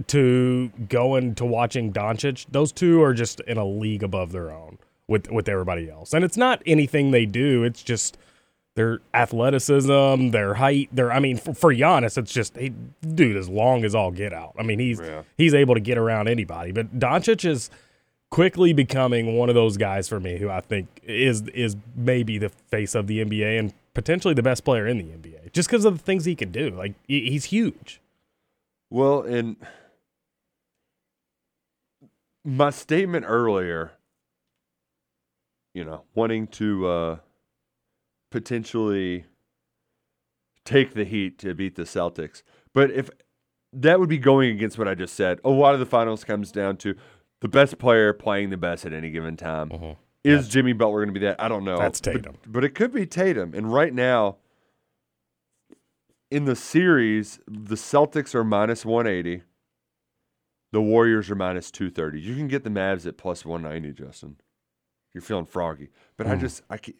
to 0.08 0.70
going 0.88 1.34
to 1.36 1.44
watching 1.44 1.92
Doncic. 1.92 2.46
Those 2.50 2.72
two 2.72 3.02
are 3.02 3.14
just 3.14 3.40
in 3.40 3.58
a 3.58 3.64
league 3.64 4.02
above 4.02 4.32
their 4.32 4.50
own 4.50 4.78
with 5.08 5.30
with 5.30 5.48
everybody 5.48 5.90
else, 5.90 6.12
and 6.12 6.24
it's 6.24 6.36
not 6.36 6.62
anything 6.66 7.10
they 7.10 7.26
do. 7.26 7.62
It's 7.64 7.82
just 7.82 8.16
their 8.74 9.00
athleticism, 9.12 10.30
their 10.30 10.54
height, 10.54 10.88
their 10.92 11.12
I 11.12 11.20
mean, 11.20 11.36
for, 11.36 11.54
for 11.54 11.72
Giannis, 11.72 12.18
it's 12.18 12.32
just 12.32 12.56
he, 12.56 12.72
dude 13.14 13.36
as 13.36 13.48
long 13.48 13.84
as 13.84 13.94
all 13.94 14.10
get 14.10 14.32
out. 14.32 14.54
I 14.58 14.62
mean, 14.62 14.78
he's 14.78 15.00
he's 15.36 15.54
able 15.54 15.74
to 15.74 15.80
get 15.80 15.98
around 15.98 16.28
anybody. 16.28 16.72
But 16.72 16.98
Doncic 16.98 17.44
is 17.44 17.70
quickly 18.30 18.72
becoming 18.72 19.36
one 19.36 19.48
of 19.48 19.54
those 19.54 19.76
guys 19.76 20.08
for 20.08 20.18
me 20.18 20.38
who 20.38 20.50
I 20.50 20.60
think 20.60 20.88
is 21.04 21.42
is 21.54 21.76
maybe 21.94 22.38
the 22.38 22.48
face 22.48 22.96
of 22.96 23.06
the 23.06 23.24
NBA 23.24 23.60
and 23.60 23.72
potentially 23.94 24.34
the 24.34 24.42
best 24.42 24.64
player 24.64 24.86
in 24.86 24.98
the 24.98 25.04
NBA 25.04 25.52
just 25.52 25.68
because 25.68 25.84
of 25.84 25.98
the 25.98 26.04
things 26.04 26.24
he 26.24 26.34
can 26.34 26.50
do. 26.50 26.70
Like 26.70 26.94
he's 27.06 27.46
huge. 27.46 28.00
Well, 28.90 29.22
and 29.22 29.56
my 32.44 32.70
statement 32.70 33.24
earlier, 33.26 33.92
you 35.72 35.84
know, 35.84 36.02
wanting 36.14 36.46
to 36.48 36.86
uh, 36.86 37.16
potentially 38.30 39.24
take 40.64 40.94
the 40.94 41.04
Heat 41.04 41.38
to 41.38 41.54
beat 41.54 41.74
the 41.74 41.82
Celtics, 41.82 42.42
but 42.72 42.90
if 42.90 43.10
that 43.74 43.98
would 43.98 44.08
be 44.08 44.18
going 44.18 44.50
against 44.50 44.78
what 44.78 44.88
I 44.88 44.94
just 44.94 45.14
said. 45.14 45.40
A 45.44 45.50
lot 45.50 45.74
of 45.74 45.80
the 45.80 45.86
finals 45.86 46.24
comes 46.24 46.52
down 46.52 46.76
to 46.78 46.94
the 47.40 47.48
best 47.48 47.78
player 47.78 48.12
playing 48.12 48.50
the 48.50 48.56
best 48.56 48.86
at 48.86 48.92
any 48.92 49.10
given 49.10 49.36
time. 49.36 49.70
Is 50.24 50.48
Jimmy 50.48 50.72
Butler 50.72 51.04
going 51.04 51.14
to 51.14 51.20
be 51.20 51.26
that? 51.26 51.40
I 51.40 51.48
don't 51.48 51.64
know. 51.64 51.76
That's 51.78 52.00
Tatum. 52.00 52.36
but, 52.46 52.64
it 52.64 52.70
could 52.70 52.92
be 52.92 53.04
Tatum. 53.06 53.52
And 53.54 53.72
right 53.72 53.92
now, 53.92 54.36
in 56.30 56.46
the 56.46 56.56
series, 56.56 57.38
the 57.46 57.74
Celtics 57.74 58.34
are 58.34 58.42
minus 58.42 58.84
180. 58.86 59.42
The 60.72 60.80
Warriors 60.80 61.30
are 61.30 61.34
minus 61.34 61.70
230. 61.70 62.20
You 62.20 62.34
can 62.34 62.48
get 62.48 62.64
the 62.64 62.70
Mavs 62.70 63.06
at 63.06 63.16
plus 63.18 63.44
190, 63.44 63.92
Justin. 64.02 64.36
You're 65.12 65.22
feeling 65.22 65.44
froggy. 65.46 65.90
But 66.16 66.26
I 66.26 66.34
Mm. 66.36 66.40
just, 66.40 66.62
I 66.70 66.78
can, 66.78 66.94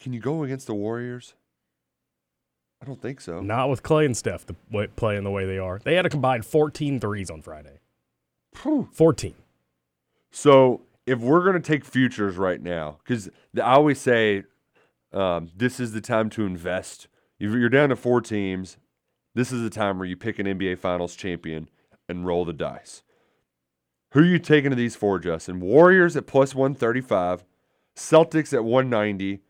can 0.00 0.12
you 0.12 0.20
go 0.20 0.42
against 0.42 0.66
the 0.66 0.74
Warriors? 0.74 1.34
I 2.82 2.84
don't 2.86 3.00
think 3.00 3.20
so. 3.20 3.40
Not 3.40 3.70
with 3.70 3.82
Clay 3.82 4.04
and 4.04 4.16
Steph 4.16 4.44
the 4.46 4.54
way, 4.70 4.88
playing 4.88 5.24
the 5.24 5.30
way 5.30 5.46
they 5.46 5.58
are. 5.58 5.78
They 5.78 5.94
had 5.94 6.06
a 6.06 6.10
combined 6.10 6.44
14 6.44 7.00
threes 7.00 7.30
on 7.30 7.40
Friday. 7.40 7.78
14. 8.52 9.34
So 10.30 10.82
if 11.08 11.20
we're 11.20 11.42
going 11.42 11.60
to 11.60 11.66
take 11.66 11.84
futures 11.84 12.36
right 12.36 12.60
now, 12.60 12.98
because 13.02 13.30
I 13.56 13.74
always 13.74 13.98
say 13.98 14.44
um, 15.12 15.50
this 15.56 15.80
is 15.80 15.92
the 15.92 16.02
time 16.02 16.28
to 16.30 16.44
invest. 16.44 17.08
You're 17.38 17.70
down 17.70 17.88
to 17.88 17.96
four 17.96 18.20
teams. 18.20 18.76
This 19.34 19.50
is 19.50 19.62
the 19.62 19.70
time 19.70 19.98
where 19.98 20.06
you 20.06 20.16
pick 20.16 20.38
an 20.38 20.46
NBA 20.46 20.78
Finals 20.78 21.16
champion 21.16 21.70
and 22.08 22.26
roll 22.26 22.44
the 22.44 22.52
dice. 22.52 23.02
Who 24.12 24.20
are 24.20 24.24
you 24.24 24.38
taking 24.38 24.70
to 24.70 24.76
these 24.76 24.96
four, 24.96 25.18
Justin? 25.18 25.60
Warriors 25.60 26.16
at 26.16 26.26
plus 26.26 26.54
135, 26.54 27.44
Celtics 27.96 28.52
at 28.52 28.64
190, 28.64 29.40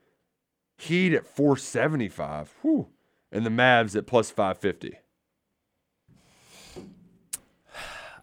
Heat 0.76 1.12
at 1.12 1.26
475, 1.26 2.55
whew, 2.62 2.89
and 3.32 3.44
the 3.44 3.51
Mavs 3.51 3.97
at 3.97 4.06
plus 4.06 4.30
550. 4.30 4.98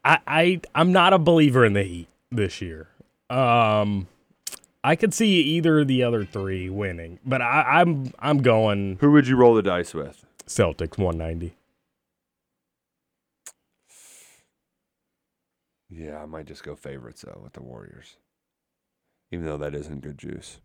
I, 0.06 0.20
I 0.28 0.62
I'm 0.74 0.92
not 0.92 1.12
a 1.12 1.20
believer 1.20 1.66
in 1.66 1.74
the 1.74 1.84
Heat 1.84 2.08
this 2.32 2.62
year. 2.62 2.90
Um, 3.30 4.08
I 4.84 4.96
could 4.96 5.14
see 5.14 5.42
either 5.42 5.80
of 5.80 5.88
the 5.88 6.04
other 6.04 6.24
three 6.26 6.70
winning, 6.70 7.20
but 7.26 7.42
I, 7.42 7.82
I'm 7.82 8.12
I'm 8.20 8.42
going 8.44 8.98
Who 9.02 9.12
would 9.12 9.28
you 9.28 9.36
roll 9.36 9.56
the 9.56 9.64
dice 9.64 9.94
with? 9.94 10.24
Celtics 10.48 10.98
190. 10.98 11.56
Yeah, 15.90 16.22
I 16.22 16.26
might 16.26 16.46
just 16.46 16.64
go 16.64 16.76
favorites 16.76 17.24
though 17.26 17.40
with 17.44 17.54
the 17.54 17.64
Warriors, 17.64 18.18
even 19.32 19.46
though 19.46 19.58
that 19.58 19.74
isn't 19.74 20.02
good 20.02 20.18
juice. 20.18 20.60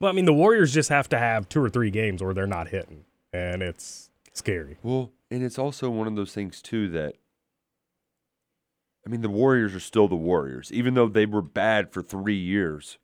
Well, 0.00 0.10
I 0.10 0.14
mean 0.14 0.24
the 0.26 0.34
Warriors 0.34 0.74
just 0.74 0.88
have 0.90 1.08
to 1.10 1.18
have 1.18 1.48
two 1.48 1.62
or 1.62 1.70
three 1.70 1.90
games 1.90 2.22
where 2.22 2.34
they're 2.34 2.46
not 2.46 2.68
hitting, 2.68 3.04
and 3.32 3.62
it's 3.62 4.10
scary. 4.32 4.76
Well, 4.82 5.10
and 5.30 5.42
it's 5.42 5.58
also 5.58 5.90
one 5.90 6.06
of 6.06 6.16
those 6.16 6.32
things 6.32 6.60
too 6.60 6.88
that 6.90 7.14
I 9.08 9.10
mean 9.10 9.22
the 9.22 9.30
Warriors 9.30 9.74
are 9.74 9.80
still 9.80 10.06
the 10.06 10.16
Warriors, 10.16 10.70
even 10.70 10.92
though 10.92 11.08
they 11.08 11.24
were 11.24 11.40
bad 11.40 11.92
for 11.92 12.02
three 12.02 12.36
years. 12.36 12.98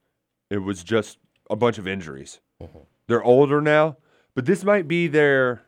It 0.50 0.58
was 0.58 0.84
just 0.84 1.18
a 1.48 1.56
bunch 1.56 1.78
of 1.78 1.88
injuries. 1.88 2.40
Mm-hmm. 2.62 2.80
They're 3.06 3.24
older 3.24 3.62
now, 3.62 3.96
but 4.34 4.44
this 4.44 4.64
might 4.64 4.86
be 4.86 5.06
their 5.06 5.62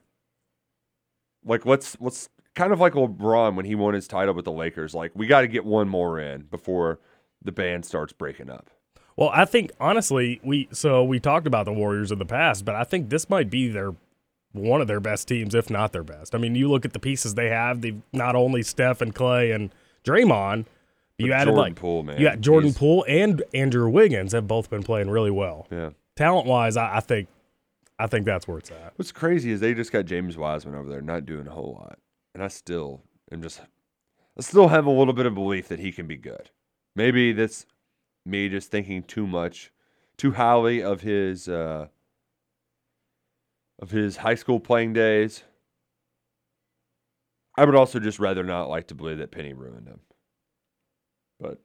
like 1.43 1.65
let's 1.65 1.97
let's 2.01 2.29
kind 2.55 2.71
of 2.71 2.81
like 2.81 2.93
LeBron 2.93 3.55
when 3.55 3.65
he 3.65 3.75
won 3.75 3.95
his 3.95 4.07
title 4.07 4.35
with 4.35 4.45
the 4.45 4.53
Lakers. 4.53 4.95
Like 4.95 5.13
we 5.15 5.27
got 5.27 5.41
to 5.41 5.49
get 5.49 5.65
one 5.65 5.89
more 5.89 6.21
in 6.21 6.43
before 6.43 7.01
the 7.43 7.53
band 7.53 7.87
starts 7.87 8.13
breaking 8.13 8.51
up. 8.51 8.69
Well, 9.17 9.31
I 9.33 9.47
think 9.47 9.71
honestly, 9.81 10.39
we 10.45 10.69
so 10.71 11.03
we 11.03 11.19
talked 11.19 11.47
about 11.47 11.65
the 11.65 11.73
Warriors 11.73 12.13
in 12.13 12.19
the 12.19 12.27
past, 12.27 12.67
but 12.67 12.75
I 12.75 12.85
think 12.85 13.09
this 13.09 13.31
might 13.31 13.49
be 13.49 13.69
their 13.69 13.95
one 14.53 14.83
of 14.83 14.87
their 14.87 15.01
best 15.01 15.29
teams, 15.29 15.55
if 15.55 15.71
not 15.71 15.93
their 15.93 16.05
best. 16.05 16.35
I 16.35 16.39
mean, 16.39 16.55
you 16.55 16.69
look 16.69 16.85
at 16.85 16.93
the 16.93 16.99
pieces 16.99 17.35
they 17.35 17.49
have. 17.49 17.81
They've 17.81 18.03
not 18.13 18.37
only 18.37 18.63
Steph 18.63 19.01
and 19.01 19.15
Klay 19.15 19.55
and 19.55 19.71
Draymond. 20.07 20.67
You 21.19 21.33
added 21.33 21.47
Jordan 21.47 21.57
like 21.63 21.75
Poole, 21.77 22.03
man, 22.03 22.19
You 22.19 22.27
got 22.27 22.41
Jordan 22.41 22.69
he's- 22.69 22.79
Poole 22.79 23.05
and 23.09 23.43
Andrew 23.55 23.89
Wiggins 23.89 24.33
have 24.33 24.47
both 24.47 24.69
been 24.71 24.83
playing 24.83 25.09
really 25.11 25.31
well. 25.31 25.67
Yeah. 25.71 25.91
Talent 26.15 26.47
wise, 26.47 26.77
I, 26.77 26.97
I 26.97 27.01
think 27.01 27.29
I 27.99 28.07
think 28.07 28.27
that's 28.27 28.47
where 28.47 28.59
it's 28.59 28.71
at. 28.71 28.93
What's 28.97 29.13
crazy 29.13 29.51
is 29.51 29.61
they 29.61 29.73
just 29.73 29.91
got 29.93 30.05
James 30.05 30.37
Wiseman 30.37 30.75
over 30.75 30.89
there, 30.89 31.01
not 31.01 31.25
doing 31.25 31.47
a 31.47 31.51
whole 31.51 31.73
lot, 31.81 31.99
and 32.35 32.43
I 32.45 32.49
still 32.49 33.01
am 33.33 33.41
just, 33.41 33.61
I 34.39 34.43
still 34.43 34.69
have 34.69 34.85
a 34.85 34.91
little 34.91 35.15
bit 35.15 35.25
of 35.25 35.35
belief 35.35 35.69
that 35.69 35.79
he 35.79 35.91
can 35.93 36.07
be 36.07 36.17
good. 36.17 36.51
Maybe 36.95 37.33
that's 37.33 37.65
me 38.27 38.51
just 38.51 38.71
thinking 38.71 39.03
too 39.03 39.27
much, 39.27 39.73
too 40.19 40.33
highly 40.33 40.83
of 40.83 41.01
his, 41.01 41.49
uh, 41.49 41.89
of 43.79 43.91
his 43.91 44.19
high 44.19 44.35
school 44.35 44.61
playing 44.61 44.93
days. 44.93 45.43
I 47.57 47.65
would 47.65 47.75
also 47.75 47.99
just 47.99 48.19
rather 48.19 48.43
not 48.43 48.69
like 48.69 48.89
to 48.89 48.95
believe 48.95 49.19
that 49.19 49.31
Penny 49.31 49.53
ruined 49.53 49.89
him. 49.89 50.01
But 51.41 51.61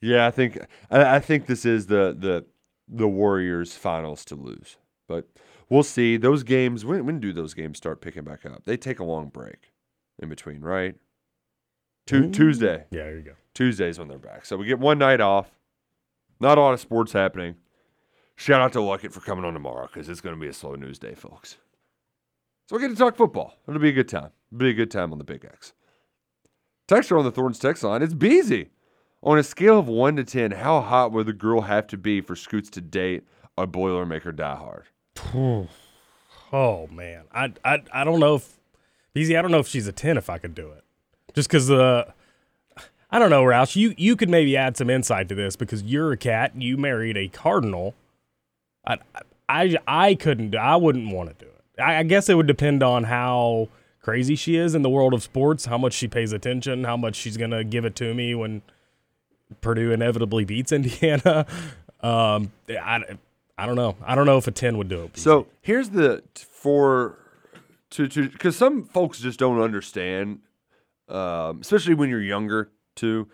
yeah, 0.00 0.26
I 0.26 0.30
think 0.30 0.58
I, 0.90 1.16
I 1.16 1.20
think 1.20 1.46
this 1.46 1.64
is 1.64 1.86
the 1.86 2.16
the 2.18 2.44
the 2.88 3.08
Warriors 3.08 3.76
finals 3.76 4.24
to 4.26 4.34
lose. 4.36 4.76
But 5.08 5.28
we'll 5.68 5.82
see. 5.82 6.16
Those 6.16 6.42
games 6.42 6.84
when 6.84 7.06
when 7.06 7.20
do 7.20 7.32
those 7.32 7.54
games 7.54 7.78
start 7.78 8.00
picking 8.00 8.24
back 8.24 8.44
up? 8.46 8.64
They 8.64 8.76
take 8.76 8.98
a 9.00 9.04
long 9.04 9.28
break 9.28 9.72
in 10.20 10.28
between, 10.28 10.60
right? 10.60 10.94
Tu- 12.06 12.24
Ooh. 12.24 12.30
Tuesday. 12.30 12.84
Yeah, 12.90 13.04
there 13.04 13.16
you 13.16 13.22
go. 13.22 13.32
Tuesdays 13.54 13.98
when 13.98 14.08
they're 14.08 14.18
back. 14.18 14.44
So 14.46 14.56
we 14.56 14.66
get 14.66 14.78
one 14.78 14.98
night 14.98 15.20
off. 15.20 15.50
Not 16.38 16.58
a 16.58 16.60
lot 16.60 16.74
of 16.74 16.80
sports 16.80 17.12
happening. 17.12 17.56
Shout 18.36 18.60
out 18.60 18.72
to 18.74 18.80
Luckett 18.80 19.12
for 19.12 19.20
coming 19.20 19.44
on 19.44 19.54
tomorrow 19.54 19.86
because 19.86 20.08
it's 20.08 20.20
going 20.20 20.34
to 20.34 20.40
be 20.40 20.46
a 20.48 20.52
slow 20.52 20.74
news 20.74 20.98
day, 20.98 21.14
folks. 21.14 21.56
So 22.66 22.76
we 22.76 22.82
get 22.82 22.88
to 22.88 22.96
talk 22.96 23.16
football. 23.16 23.54
It'll 23.68 23.80
be 23.80 23.90
a 23.90 23.92
good 23.92 24.08
time. 24.08 24.30
It'll 24.50 24.58
be 24.58 24.70
a 24.70 24.74
good 24.74 24.90
time 24.90 25.12
on 25.12 25.18
the 25.18 25.24
Big 25.24 25.44
X. 25.44 25.72
Texture 26.88 27.18
on 27.18 27.24
the 27.24 27.30
Thorns 27.30 27.58
text 27.58 27.82
line. 27.82 28.02
It's 28.02 28.14
Beezy. 28.14 28.70
On 29.22 29.38
a 29.38 29.42
scale 29.42 29.78
of 29.78 29.88
1 29.88 30.16
to 30.16 30.24
10, 30.24 30.52
how 30.52 30.80
hot 30.80 31.12
would 31.12 31.26
the 31.26 31.32
girl 31.32 31.62
have 31.62 31.86
to 31.88 31.96
be 31.96 32.20
for 32.20 32.36
Scoots 32.36 32.70
to 32.70 32.80
date 32.80 33.24
a 33.56 33.66
Boilermaker 33.66 34.32
diehard? 34.32 35.68
Oh 36.52 36.86
man, 36.86 37.24
I 37.32 37.52
I 37.64 37.82
I 37.92 38.04
don't 38.04 38.20
know 38.20 38.36
if 38.36 38.56
Beezy. 39.14 39.36
I 39.36 39.42
don't 39.42 39.50
know 39.50 39.58
if 39.58 39.66
she's 39.66 39.88
a 39.88 39.92
ten. 39.92 40.16
If 40.16 40.30
I 40.30 40.38
could 40.38 40.54
do 40.54 40.70
it, 40.70 40.84
just 41.34 41.48
because 41.48 41.72
uh, 41.72 42.12
I 43.10 43.18
don't 43.18 43.30
know, 43.30 43.42
Roush. 43.42 43.74
You 43.74 43.94
you 43.98 44.14
could 44.14 44.30
maybe 44.30 44.56
add 44.56 44.76
some 44.76 44.88
insight 44.88 45.28
to 45.30 45.34
this 45.34 45.56
because 45.56 45.82
you're 45.82 46.12
a 46.12 46.16
cat. 46.16 46.52
You 46.56 46.76
married 46.76 47.16
a 47.16 47.26
cardinal. 47.26 47.94
I 48.86 48.98
I 49.48 49.76
I 49.88 50.14
couldn't. 50.14 50.54
I 50.54 50.76
wouldn't 50.76 51.12
want 51.12 51.36
to 51.36 51.44
do 51.44 51.50
it. 51.50 51.55
I, 51.78 51.96
I 51.98 52.02
guess 52.02 52.28
it 52.28 52.34
would 52.34 52.46
depend 52.46 52.82
on 52.82 53.04
how 53.04 53.68
crazy 54.00 54.36
she 54.36 54.56
is 54.56 54.74
in 54.74 54.82
the 54.82 54.90
world 54.90 55.12
of 55.14 55.22
sports, 55.22 55.66
how 55.66 55.78
much 55.78 55.92
she 55.92 56.08
pays 56.08 56.32
attention, 56.32 56.84
how 56.84 56.96
much 56.96 57.16
she's 57.16 57.36
gonna 57.36 57.64
give 57.64 57.84
it 57.84 57.96
to 57.96 58.14
me 58.14 58.34
when 58.34 58.62
Purdue 59.60 59.92
inevitably 59.92 60.44
beats 60.44 60.72
Indiana. 60.72 61.46
Um, 62.00 62.52
I, 62.68 63.02
I 63.58 63.66
don't 63.66 63.76
know. 63.76 63.96
I 64.04 64.14
don't 64.14 64.26
know 64.26 64.38
if 64.38 64.46
a 64.46 64.50
ten 64.50 64.78
would 64.78 64.88
do 64.88 65.04
it. 65.04 65.16
So 65.16 65.46
here's 65.60 65.90
the 65.90 66.22
for 66.36 67.18
to 67.90 68.08
to 68.08 68.28
because 68.28 68.56
some 68.56 68.84
folks 68.84 69.20
just 69.20 69.38
don't 69.38 69.60
understand, 69.60 70.40
um, 71.08 71.60
especially 71.60 71.94
when 71.94 72.10
you're 72.10 72.22
younger 72.22 72.70
too. 72.94 73.28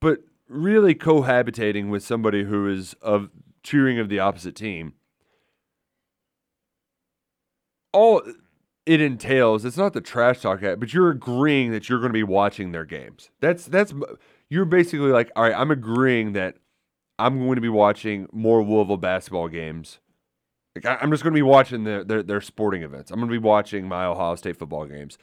But 0.00 0.20
really 0.48 0.94
cohabitating 0.94 1.88
with 1.88 2.04
somebody 2.04 2.44
who 2.44 2.68
is 2.68 2.94
of 3.02 3.30
cheering 3.62 3.98
of 3.98 4.08
the 4.08 4.18
opposite 4.18 4.54
team, 4.54 4.94
all 7.92 8.22
it 8.84 9.00
entails 9.00 9.64
it's 9.64 9.76
not 9.76 9.92
the 9.92 10.00
trash 10.00 10.40
talk 10.40 10.60
but 10.60 10.92
you're 10.92 11.10
agreeing 11.10 11.70
that 11.70 11.88
you're 11.88 11.98
going 11.98 12.10
to 12.10 12.14
be 12.14 12.22
watching 12.22 12.72
their 12.72 12.84
games. 12.84 13.30
That's 13.40 13.66
that's 13.66 13.94
you're 14.48 14.64
basically 14.64 15.10
like, 15.10 15.30
all 15.34 15.44
right, 15.44 15.54
I'm 15.56 15.70
agreeing 15.70 16.32
that 16.34 16.56
I'm 17.18 17.38
going 17.38 17.54
to 17.54 17.62
be 17.62 17.68
watching 17.68 18.28
more 18.32 18.62
Louisville 18.62 18.96
basketball 18.96 19.48
games. 19.48 20.00
Like 20.74 20.84
I, 20.84 20.98
I'm 21.00 21.10
just 21.10 21.22
going 21.22 21.32
to 21.32 21.38
be 21.38 21.42
watching 21.42 21.84
their, 21.84 22.04
their 22.04 22.22
their 22.22 22.40
sporting 22.40 22.82
events. 22.82 23.10
I'm 23.10 23.18
going 23.18 23.30
to 23.30 23.40
be 23.40 23.44
watching 23.44 23.86
my 23.88 24.04
Ohio 24.04 24.34
State 24.34 24.56
football 24.58 24.86
games. 24.86 25.16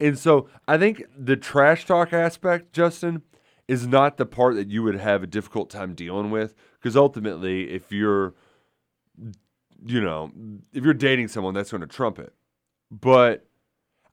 And 0.00 0.18
so 0.18 0.48
I 0.66 0.76
think 0.76 1.04
the 1.16 1.36
trash 1.36 1.86
talk 1.86 2.12
aspect, 2.12 2.72
Justin, 2.72 3.22
is 3.68 3.86
not 3.86 4.16
the 4.16 4.26
part 4.26 4.54
that 4.56 4.68
you 4.68 4.82
would 4.82 4.96
have 4.96 5.22
a 5.22 5.26
difficult 5.26 5.70
time 5.70 5.94
dealing 5.94 6.30
with 6.30 6.54
because 6.78 6.96
ultimately, 6.96 7.70
if 7.70 7.90
you're, 7.92 8.34
you 9.86 10.00
know, 10.00 10.30
if 10.72 10.84
you're 10.84 10.94
dating 10.94 11.28
someone, 11.28 11.54
that's 11.54 11.70
going 11.70 11.80
to 11.80 11.86
trump 11.86 12.18
it. 12.18 12.32
But 12.90 13.46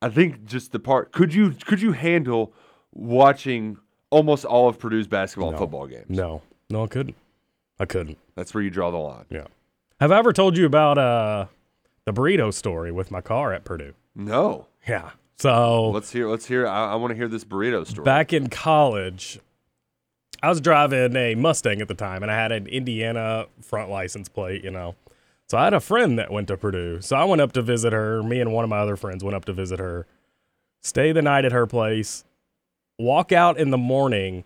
I 0.01 0.09
think 0.09 0.45
just 0.45 0.71
the 0.71 0.79
part 0.79 1.11
could 1.11 1.33
you 1.33 1.51
could 1.65 1.81
you 1.81 1.91
handle 1.91 2.53
watching 2.93 3.77
almost 4.09 4.45
all 4.45 4.67
of 4.67 4.79
Purdue's 4.79 5.07
basketball 5.07 5.49
and 5.49 5.57
football 5.57 5.87
games? 5.87 6.09
No, 6.09 6.41
no, 6.69 6.83
I 6.83 6.87
couldn't. 6.87 7.15
I 7.79 7.85
couldn't. 7.85 8.17
That's 8.35 8.53
where 8.53 8.63
you 8.63 8.69
draw 8.69 8.91
the 8.91 8.97
line. 8.97 9.25
Yeah. 9.29 9.47
Have 9.99 10.11
I 10.11 10.17
ever 10.17 10.33
told 10.33 10.57
you 10.57 10.65
about 10.65 10.97
uh 10.97 11.45
the 12.05 12.13
burrito 12.13 12.53
story 12.53 12.91
with 12.91 13.11
my 13.11 13.21
car 13.21 13.53
at 13.53 13.63
Purdue? 13.63 13.93
No. 14.15 14.67
Yeah. 14.87 15.11
So 15.37 15.89
let's 15.89 16.11
hear. 16.11 16.27
Let's 16.27 16.45
hear. 16.45 16.67
I, 16.67 16.93
I 16.93 16.95
want 16.95 17.11
to 17.11 17.15
hear 17.15 17.27
this 17.27 17.43
burrito 17.43 17.85
story. 17.87 18.05
back 18.05 18.33
in 18.33 18.47
college, 18.47 19.39
I 20.43 20.49
was 20.49 20.61
driving 20.61 21.15
a 21.15 21.35
Mustang 21.35 21.81
at 21.81 21.87
the 21.87 21.95
time, 21.95 22.21
and 22.21 22.31
I 22.31 22.35
had 22.35 22.51
an 22.51 22.67
Indiana 22.67 23.47
front 23.61 23.89
license 23.89 24.29
plate. 24.29 24.63
You 24.63 24.71
know, 24.71 24.95
so 25.51 25.57
I 25.57 25.65
had 25.65 25.73
a 25.73 25.81
friend 25.81 26.17
that 26.17 26.31
went 26.31 26.47
to 26.47 26.55
Purdue, 26.55 27.01
so 27.01 27.17
I 27.17 27.25
went 27.25 27.41
up 27.41 27.51
to 27.51 27.61
visit 27.61 27.91
her. 27.91 28.23
Me 28.23 28.39
and 28.39 28.53
one 28.53 28.63
of 28.63 28.69
my 28.69 28.77
other 28.77 28.95
friends 28.95 29.21
went 29.21 29.35
up 29.35 29.43
to 29.45 29.51
visit 29.51 29.79
her. 29.79 30.07
stay 30.79 31.11
the 31.11 31.21
night 31.21 31.43
at 31.43 31.51
her 31.51 31.67
place, 31.67 32.23
walk 32.97 33.33
out 33.33 33.57
in 33.57 33.69
the 33.69 33.77
morning, 33.77 34.45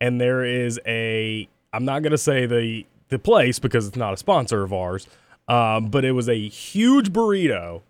and 0.00 0.20
there 0.20 0.44
is 0.44 0.80
a 0.84 1.48
I'm 1.72 1.84
not 1.84 2.02
gonna 2.02 2.18
say 2.18 2.46
the 2.46 2.84
the 3.10 3.18
place 3.20 3.60
because 3.60 3.86
it's 3.86 3.96
not 3.96 4.12
a 4.12 4.16
sponsor 4.16 4.64
of 4.64 4.72
ours, 4.72 5.06
um, 5.46 5.88
but 5.88 6.04
it 6.04 6.12
was 6.12 6.28
a 6.28 6.48
huge 6.48 7.12
burrito 7.12 7.82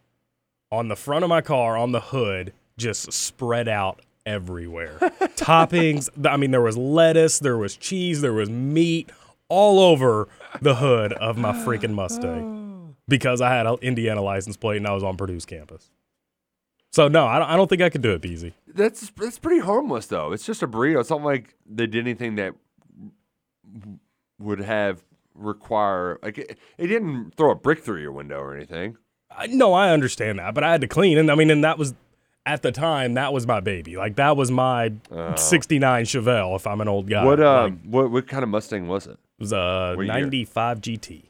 on 0.70 0.88
the 0.88 0.96
front 0.96 1.24
of 1.24 1.30
my 1.30 1.40
car 1.40 1.78
on 1.78 1.92
the 1.92 2.00
hood, 2.00 2.52
just 2.76 3.10
spread 3.10 3.68
out 3.68 4.02
everywhere. 4.26 4.98
Toppings. 5.34 6.10
I 6.30 6.36
mean, 6.36 6.50
there 6.50 6.60
was 6.60 6.76
lettuce, 6.76 7.38
there 7.38 7.56
was 7.56 7.74
cheese, 7.74 8.20
there 8.20 8.34
was 8.34 8.50
meat 8.50 9.10
all 9.51 9.81
over 9.81 10.28
the 10.62 10.77
hood 10.77 11.12
of 11.12 11.36
my 11.36 11.52
freaking 11.52 11.93
Mustang 11.93 12.93
oh. 12.93 12.97
because 13.06 13.43
I 13.43 13.51
had 13.51 13.66
an 13.66 13.77
Indiana 13.82 14.22
license 14.22 14.56
plate 14.56 14.78
and 14.78 14.86
I 14.86 14.93
was 14.93 15.05
on 15.05 15.18
Purdue's 15.18 15.44
campus. 15.44 15.90
So 16.93 17.09
no, 17.09 17.27
I 17.27 17.39
don't, 17.39 17.48
I 17.48 17.56
don't 17.56 17.68
think 17.68 17.82
I 17.82 17.90
could 17.90 18.02
do 18.02 18.12
it, 18.12 18.22
Beezy. 18.22 18.55
That's 18.66 19.10
that's 19.10 19.39
pretty 19.39 19.60
harmless 19.60 20.06
though. 20.06 20.32
It's 20.32 20.47
just 20.47 20.62
a 20.62 20.68
burrito. 20.68 21.01
It's 21.01 21.10
not 21.10 21.22
like 21.22 21.55
they 21.66 21.86
did 21.86 22.01
anything 22.01 22.36
that 22.36 22.55
would 24.39 24.60
have 24.60 25.02
require 25.35 26.18
like 26.22 26.39
it, 26.39 26.59
it 26.78 26.86
didn't 26.89 27.36
throw 27.36 27.52
a 27.52 27.55
brick 27.55 27.81
through 27.81 28.01
your 28.01 28.12
window 28.12 28.40
or 28.40 28.56
anything. 28.56 28.97
I, 29.31 29.47
no, 29.47 29.72
I 29.72 29.90
understand 29.90 30.40
that, 30.40 30.55
but 30.55 30.64
I 30.64 30.72
had 30.72 30.81
to 30.81 30.89
clean, 30.89 31.16
and 31.16 31.31
I 31.31 31.36
mean, 31.36 31.51
and 31.51 31.62
that 31.62 31.78
was 31.78 31.94
at 32.51 32.62
the 32.62 32.72
time 32.72 33.14
that 33.14 33.32
was 33.32 33.47
my 33.47 33.60
baby. 33.60 33.97
Like 33.97 34.16
that 34.16 34.36
was 34.36 34.51
my 34.51 34.93
'69 35.36 36.05
Chevelle. 36.05 36.56
If 36.56 36.66
I'm 36.66 36.81
an 36.81 36.89
old 36.89 37.09
guy, 37.09 37.24
what 37.24 37.39
Like, 37.39 37.47
um 37.72 37.81
what 37.85 38.10
what 38.10 38.27
kind 38.27 38.43
of 38.43 38.48
Mustang 38.51 38.89
was 38.89 39.06
it? 39.06 39.12
it 39.12 39.18
was 39.39 39.52
a 39.52 39.94
what 39.97 40.05
year? 40.06 40.12
'95 40.14 40.81
GT. 40.81 41.22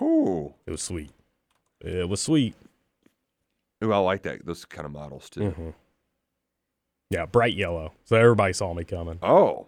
Ooh. 0.00 0.54
It 0.66 0.70
was 0.70 0.82
sweet. 0.82 1.10
It 1.82 2.08
was 2.08 2.20
sweet. 2.22 2.54
Ooh, 3.84 3.92
I 3.92 3.98
like 3.98 4.22
that 4.22 4.46
those 4.46 4.64
kind 4.64 4.86
of 4.86 4.92
models 4.92 5.28
too. 5.28 5.40
Mhm. 5.40 5.74
Yeah, 7.10 7.26
bright 7.26 7.54
yellow. 7.54 7.92
So 8.04 8.16
everybody 8.16 8.54
saw 8.54 8.72
me 8.72 8.84
coming. 8.84 9.18
Oh. 9.22 9.66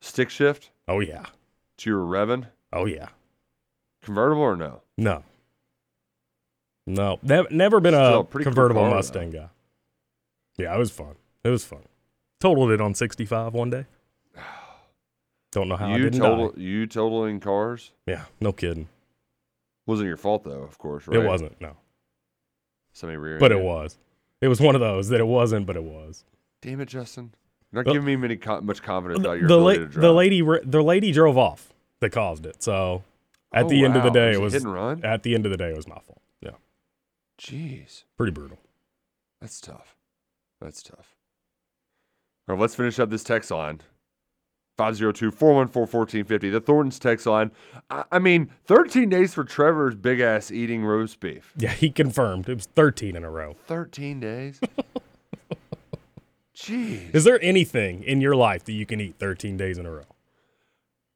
Stick 0.00 0.30
shift? 0.30 0.70
Oh 0.86 1.00
yeah. 1.00 1.24
So 1.78 1.90
you 1.90 1.96
were 1.96 2.06
revving? 2.06 2.46
Oh 2.72 2.84
yeah. 2.86 3.08
Convertible 4.02 4.42
or 4.42 4.56
no? 4.56 4.82
No. 4.96 5.24
No, 6.88 7.18
never, 7.22 7.48
never 7.50 7.80
been 7.80 7.94
Still 7.94 8.04
a 8.04 8.20
a 8.20 8.24
pretty 8.24 8.44
cool 8.44 8.52
convertible 8.52 8.82
car, 8.82 8.90
though. 8.90 8.96
Mustang 8.96 9.30
guy. 9.32 9.48
Yeah, 10.58 10.74
it 10.74 10.78
was 10.78 10.90
fun. 10.90 11.16
It 11.44 11.50
was 11.50 11.64
fun. 11.64 11.82
Totaled 12.40 12.70
it 12.70 12.80
on 12.80 12.94
65 12.94 13.54
one 13.54 13.70
day. 13.70 13.86
Don't 15.52 15.68
know 15.68 15.76
how 15.76 15.88
I 15.88 15.96
you 15.96 16.04
didn't 16.04 16.20
total 16.20 16.48
die. 16.50 16.60
you 16.60 16.86
totaling 16.86 17.40
cars? 17.40 17.92
Yeah, 18.06 18.24
no 18.40 18.52
kidding. 18.52 18.88
Wasn't 19.86 20.06
your 20.06 20.16
fault 20.16 20.44
though, 20.44 20.62
of 20.62 20.76
course, 20.78 21.06
right? 21.06 21.18
It 21.18 21.26
wasn't, 21.26 21.60
no. 21.60 21.76
Somebody 22.92 23.16
rear 23.18 23.38
But 23.38 23.52
it 23.52 23.60
was. 23.60 23.98
It 24.40 24.48
was 24.48 24.60
one 24.60 24.74
of 24.74 24.80
those 24.80 25.08
that 25.10 25.20
it 25.20 25.26
wasn't, 25.26 25.66
but 25.66 25.76
it 25.76 25.82
was. 25.84 26.24
Damn 26.62 26.80
it, 26.80 26.88
Justin. 26.88 27.32
You're 27.72 27.82
not 27.82 27.86
Well, 27.86 27.94
giving 27.94 28.06
me 28.06 28.16
many 28.16 28.36
co- 28.36 28.60
much 28.60 28.82
confidence 28.82 29.20
about 29.20 29.38
your 29.38 29.48
the, 29.48 29.54
ability 29.54 29.78
la- 29.80 29.84
to 29.86 29.90
drive. 29.90 30.02
the 30.02 30.12
lady 30.12 30.42
re- 30.42 30.60
the 30.64 30.82
lady 30.82 31.12
drove 31.12 31.38
off 31.38 31.72
that 32.00 32.10
caused 32.10 32.44
it. 32.46 32.62
So 32.62 33.02
at 33.52 33.64
Oh, 33.66 33.68
the 33.68 33.84
end 33.84 33.96
of 33.96 34.02
the 34.02 34.10
day, 34.10 34.36
Was 34.36 34.36
it 34.36 34.38
it 34.38 34.42
was 34.42 34.52
hit 34.54 34.62
and 34.64 34.72
run? 34.74 35.04
at 35.04 35.22
the 35.22 35.34
end 35.34 35.46
of 35.46 35.52
the 35.52 35.58
day, 35.58 35.70
it 35.70 35.76
was 35.76 35.88
my 35.88 35.98
fault. 35.98 36.20
Yeah, 36.40 36.50
Jeez. 37.38 38.04
pretty 38.16 38.32
brutal. 38.32 38.58
That's 39.40 39.60
tough. 39.60 39.95
That's 40.60 40.82
tough. 40.82 41.14
All 42.48 42.54
right, 42.54 42.60
let's 42.60 42.74
finish 42.74 42.98
up 42.98 43.10
this 43.10 43.24
text 43.24 43.50
line. 43.50 43.80
502 44.76 45.30
414 45.30 45.82
1450. 45.82 46.50
The 46.50 46.60
Thornton's 46.60 46.98
text 46.98 47.26
line. 47.26 47.50
I, 47.90 48.04
I 48.12 48.18
mean, 48.18 48.50
13 48.66 49.08
days 49.08 49.32
for 49.34 49.42
Trevor's 49.42 49.94
big 49.94 50.20
ass 50.20 50.50
eating 50.50 50.84
roast 50.84 51.18
beef. 51.18 51.52
Yeah, 51.56 51.72
he 51.72 51.90
confirmed 51.90 52.48
it 52.48 52.54
was 52.54 52.66
13 52.66 53.16
in 53.16 53.24
a 53.24 53.30
row. 53.30 53.56
13 53.66 54.20
days? 54.20 54.60
Jeez. 56.56 57.14
Is 57.14 57.24
there 57.24 57.42
anything 57.42 58.02
in 58.02 58.20
your 58.20 58.36
life 58.36 58.64
that 58.64 58.72
you 58.72 58.86
can 58.86 59.00
eat 59.00 59.16
13 59.18 59.56
days 59.56 59.78
in 59.78 59.86
a 59.86 59.90
row? 59.90 60.04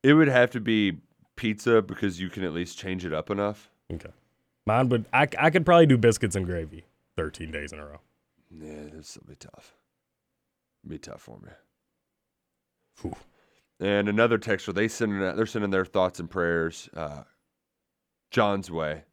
It 0.02 0.14
would 0.14 0.28
have 0.28 0.50
to 0.50 0.60
be 0.60 0.98
pizza 1.36 1.82
because 1.82 2.20
you 2.20 2.30
can 2.30 2.44
at 2.44 2.52
least 2.52 2.78
change 2.78 3.04
it 3.04 3.12
up 3.12 3.30
enough. 3.30 3.70
Okay. 3.92 4.10
Mine 4.66 4.88
would, 4.88 5.06
I, 5.12 5.26
I 5.38 5.50
could 5.50 5.66
probably 5.66 5.86
do 5.86 5.98
biscuits 5.98 6.36
and 6.36 6.46
gravy 6.46 6.84
13 7.16 7.50
days 7.50 7.72
in 7.72 7.78
a 7.78 7.86
row. 7.86 8.00
Yeah, 8.50 8.84
this 8.92 9.16
will 9.16 9.28
be 9.28 9.36
tough. 9.36 9.74
Be 10.86 10.98
tough 10.98 11.22
for 11.22 11.38
me. 11.38 13.12
And 13.80 14.08
another 14.08 14.38
texter, 14.38 14.74
they 14.74 14.88
sending 14.88 15.20
they're 15.20 15.46
sending 15.46 15.70
their 15.70 15.84
thoughts 15.86 16.20
and 16.20 16.28
prayers 16.28 16.88
uh, 16.94 17.22
John's 18.30 18.70
way. 18.70 19.04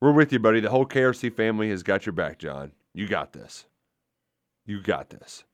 We're 0.00 0.12
with 0.12 0.32
you, 0.32 0.38
buddy. 0.38 0.60
The 0.60 0.70
whole 0.70 0.86
KRC 0.86 1.32
family 1.32 1.68
has 1.70 1.82
got 1.82 2.06
your 2.06 2.12
back, 2.14 2.38
John. 2.38 2.72
You 2.94 3.06
got 3.06 3.32
this. 3.32 3.66
You 4.66 4.80
got 4.82 5.10
this. 5.10 5.44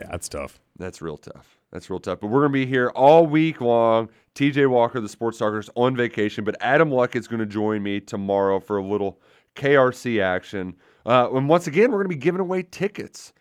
Yeah, 0.00 0.08
that's 0.10 0.28
tough. 0.28 0.60
That's 0.78 1.00
real 1.00 1.16
tough. 1.16 1.58
That's 1.72 1.88
real 1.88 2.00
tough. 2.00 2.20
But 2.20 2.28
we're 2.28 2.40
going 2.40 2.52
to 2.52 2.66
be 2.66 2.66
here 2.66 2.90
all 2.90 3.26
week 3.26 3.60
long. 3.60 4.08
TJ 4.34 4.68
Walker, 4.68 5.00
the 5.00 5.08
sports 5.08 5.38
talker, 5.38 5.58
is 5.58 5.70
on 5.74 5.96
vacation, 5.96 6.44
but 6.44 6.56
Adam 6.60 6.90
Luck 6.90 7.16
is 7.16 7.28
going 7.28 7.40
to 7.40 7.46
join 7.46 7.82
me 7.82 8.00
tomorrow 8.00 8.60
for 8.60 8.76
a 8.76 8.84
little 8.84 9.20
KRC 9.54 10.20
action. 10.20 10.74
Uh, 11.06 11.30
and 11.32 11.48
once 11.48 11.66
again, 11.66 11.90
we're 11.92 11.98
going 11.98 12.10
to 12.10 12.16
be 12.16 12.20
giving 12.20 12.40
away 12.40 12.62
tickets 12.62 13.32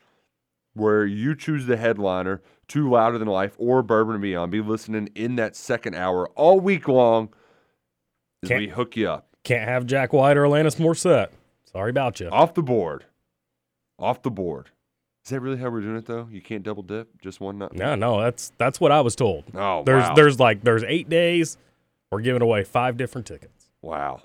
where 0.75 1.05
you 1.05 1.35
choose 1.35 1.65
the 1.65 1.77
headliner 1.77 2.41
to 2.67 2.89
Louder 2.89 3.17
Than 3.17 3.27
Life 3.27 3.55
or 3.57 3.81
Bourbon 3.81 4.15
and 4.15 4.21
Beyond. 4.21 4.51
Be 4.51 4.61
listening 4.61 5.09
in 5.15 5.35
that 5.37 5.55
second 5.55 5.95
hour 5.95 6.27
all 6.35 6.59
week 6.59 6.87
long 6.87 7.29
as 8.43 8.49
Can't- 8.49 8.61
we 8.61 8.67
hook 8.67 8.95
you 8.95 9.09
up. 9.09 9.27
Can't 9.43 9.67
have 9.67 9.85
Jack 9.85 10.11
White 10.13 10.37
or 10.37 10.43
Alanis 10.43 10.77
Morissette. 10.77 11.29
Sorry 11.71 11.89
about 11.91 12.19
you. 12.19 12.29
Off 12.29 12.53
the 12.55 12.63
board. 12.63 13.05
Off 13.99 14.21
the 14.23 14.31
board. 14.31 14.71
Is 15.23 15.31
that 15.31 15.39
really 15.39 15.57
how 15.57 15.69
we're 15.69 15.81
doing 15.81 15.97
it, 15.97 16.05
though? 16.05 16.27
You 16.31 16.41
can't 16.41 16.63
double 16.63 16.83
dip? 16.83 17.19
Just 17.21 17.39
one 17.39 17.57
nut? 17.57 17.73
No, 17.75 17.95
no, 17.95 18.21
that's 18.21 18.51
that's 18.57 18.79
what 18.79 18.91
I 18.91 19.01
was 19.01 19.15
told. 19.15 19.45
Oh, 19.55 19.83
there's 19.83 20.03
wow. 20.03 20.13
there's 20.13 20.39
like 20.39 20.63
there's 20.63 20.83
eight 20.83 21.09
days. 21.09 21.57
We're 22.11 22.21
giving 22.21 22.41
away 22.41 22.63
five 22.63 22.97
different 22.97 23.25
tickets. 23.25 23.69
Wow. 23.81 24.21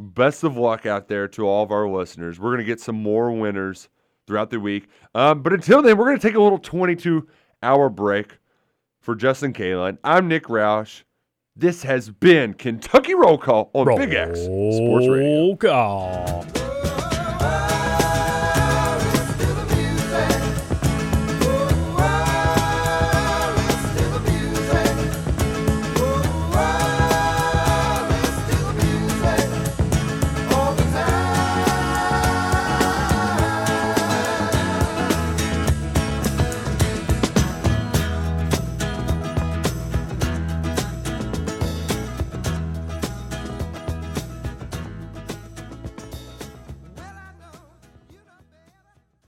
Best 0.00 0.44
of 0.44 0.56
luck 0.56 0.86
out 0.86 1.08
there 1.08 1.28
to 1.28 1.46
all 1.46 1.62
of 1.62 1.70
our 1.70 1.86
listeners. 1.86 2.40
We're 2.40 2.50
going 2.50 2.58
to 2.58 2.64
get 2.64 2.80
some 2.80 2.96
more 2.96 3.30
winners 3.30 3.88
throughout 4.26 4.50
the 4.50 4.58
week. 4.58 4.88
Um, 5.14 5.42
but 5.42 5.52
until 5.52 5.82
then, 5.82 5.98
we're 5.98 6.06
going 6.06 6.18
to 6.18 6.26
take 6.26 6.36
a 6.36 6.42
little 6.42 6.58
22 6.58 7.28
hour 7.62 7.88
break 7.90 8.38
for 9.00 9.14
Justin 9.14 9.52
Kalen. 9.52 9.98
I'm 10.02 10.26
Nick 10.26 10.44
Roush. 10.44 11.02
This 11.54 11.82
has 11.82 12.08
been 12.08 12.54
Kentucky 12.54 13.14
Roll 13.14 13.36
Call 13.36 13.70
on 13.74 13.94
Big 13.98 14.14
X 14.14 14.40
Sports 14.40 15.06
Radio. 15.08 15.40
Roll 15.40 15.56
call. 15.56 16.69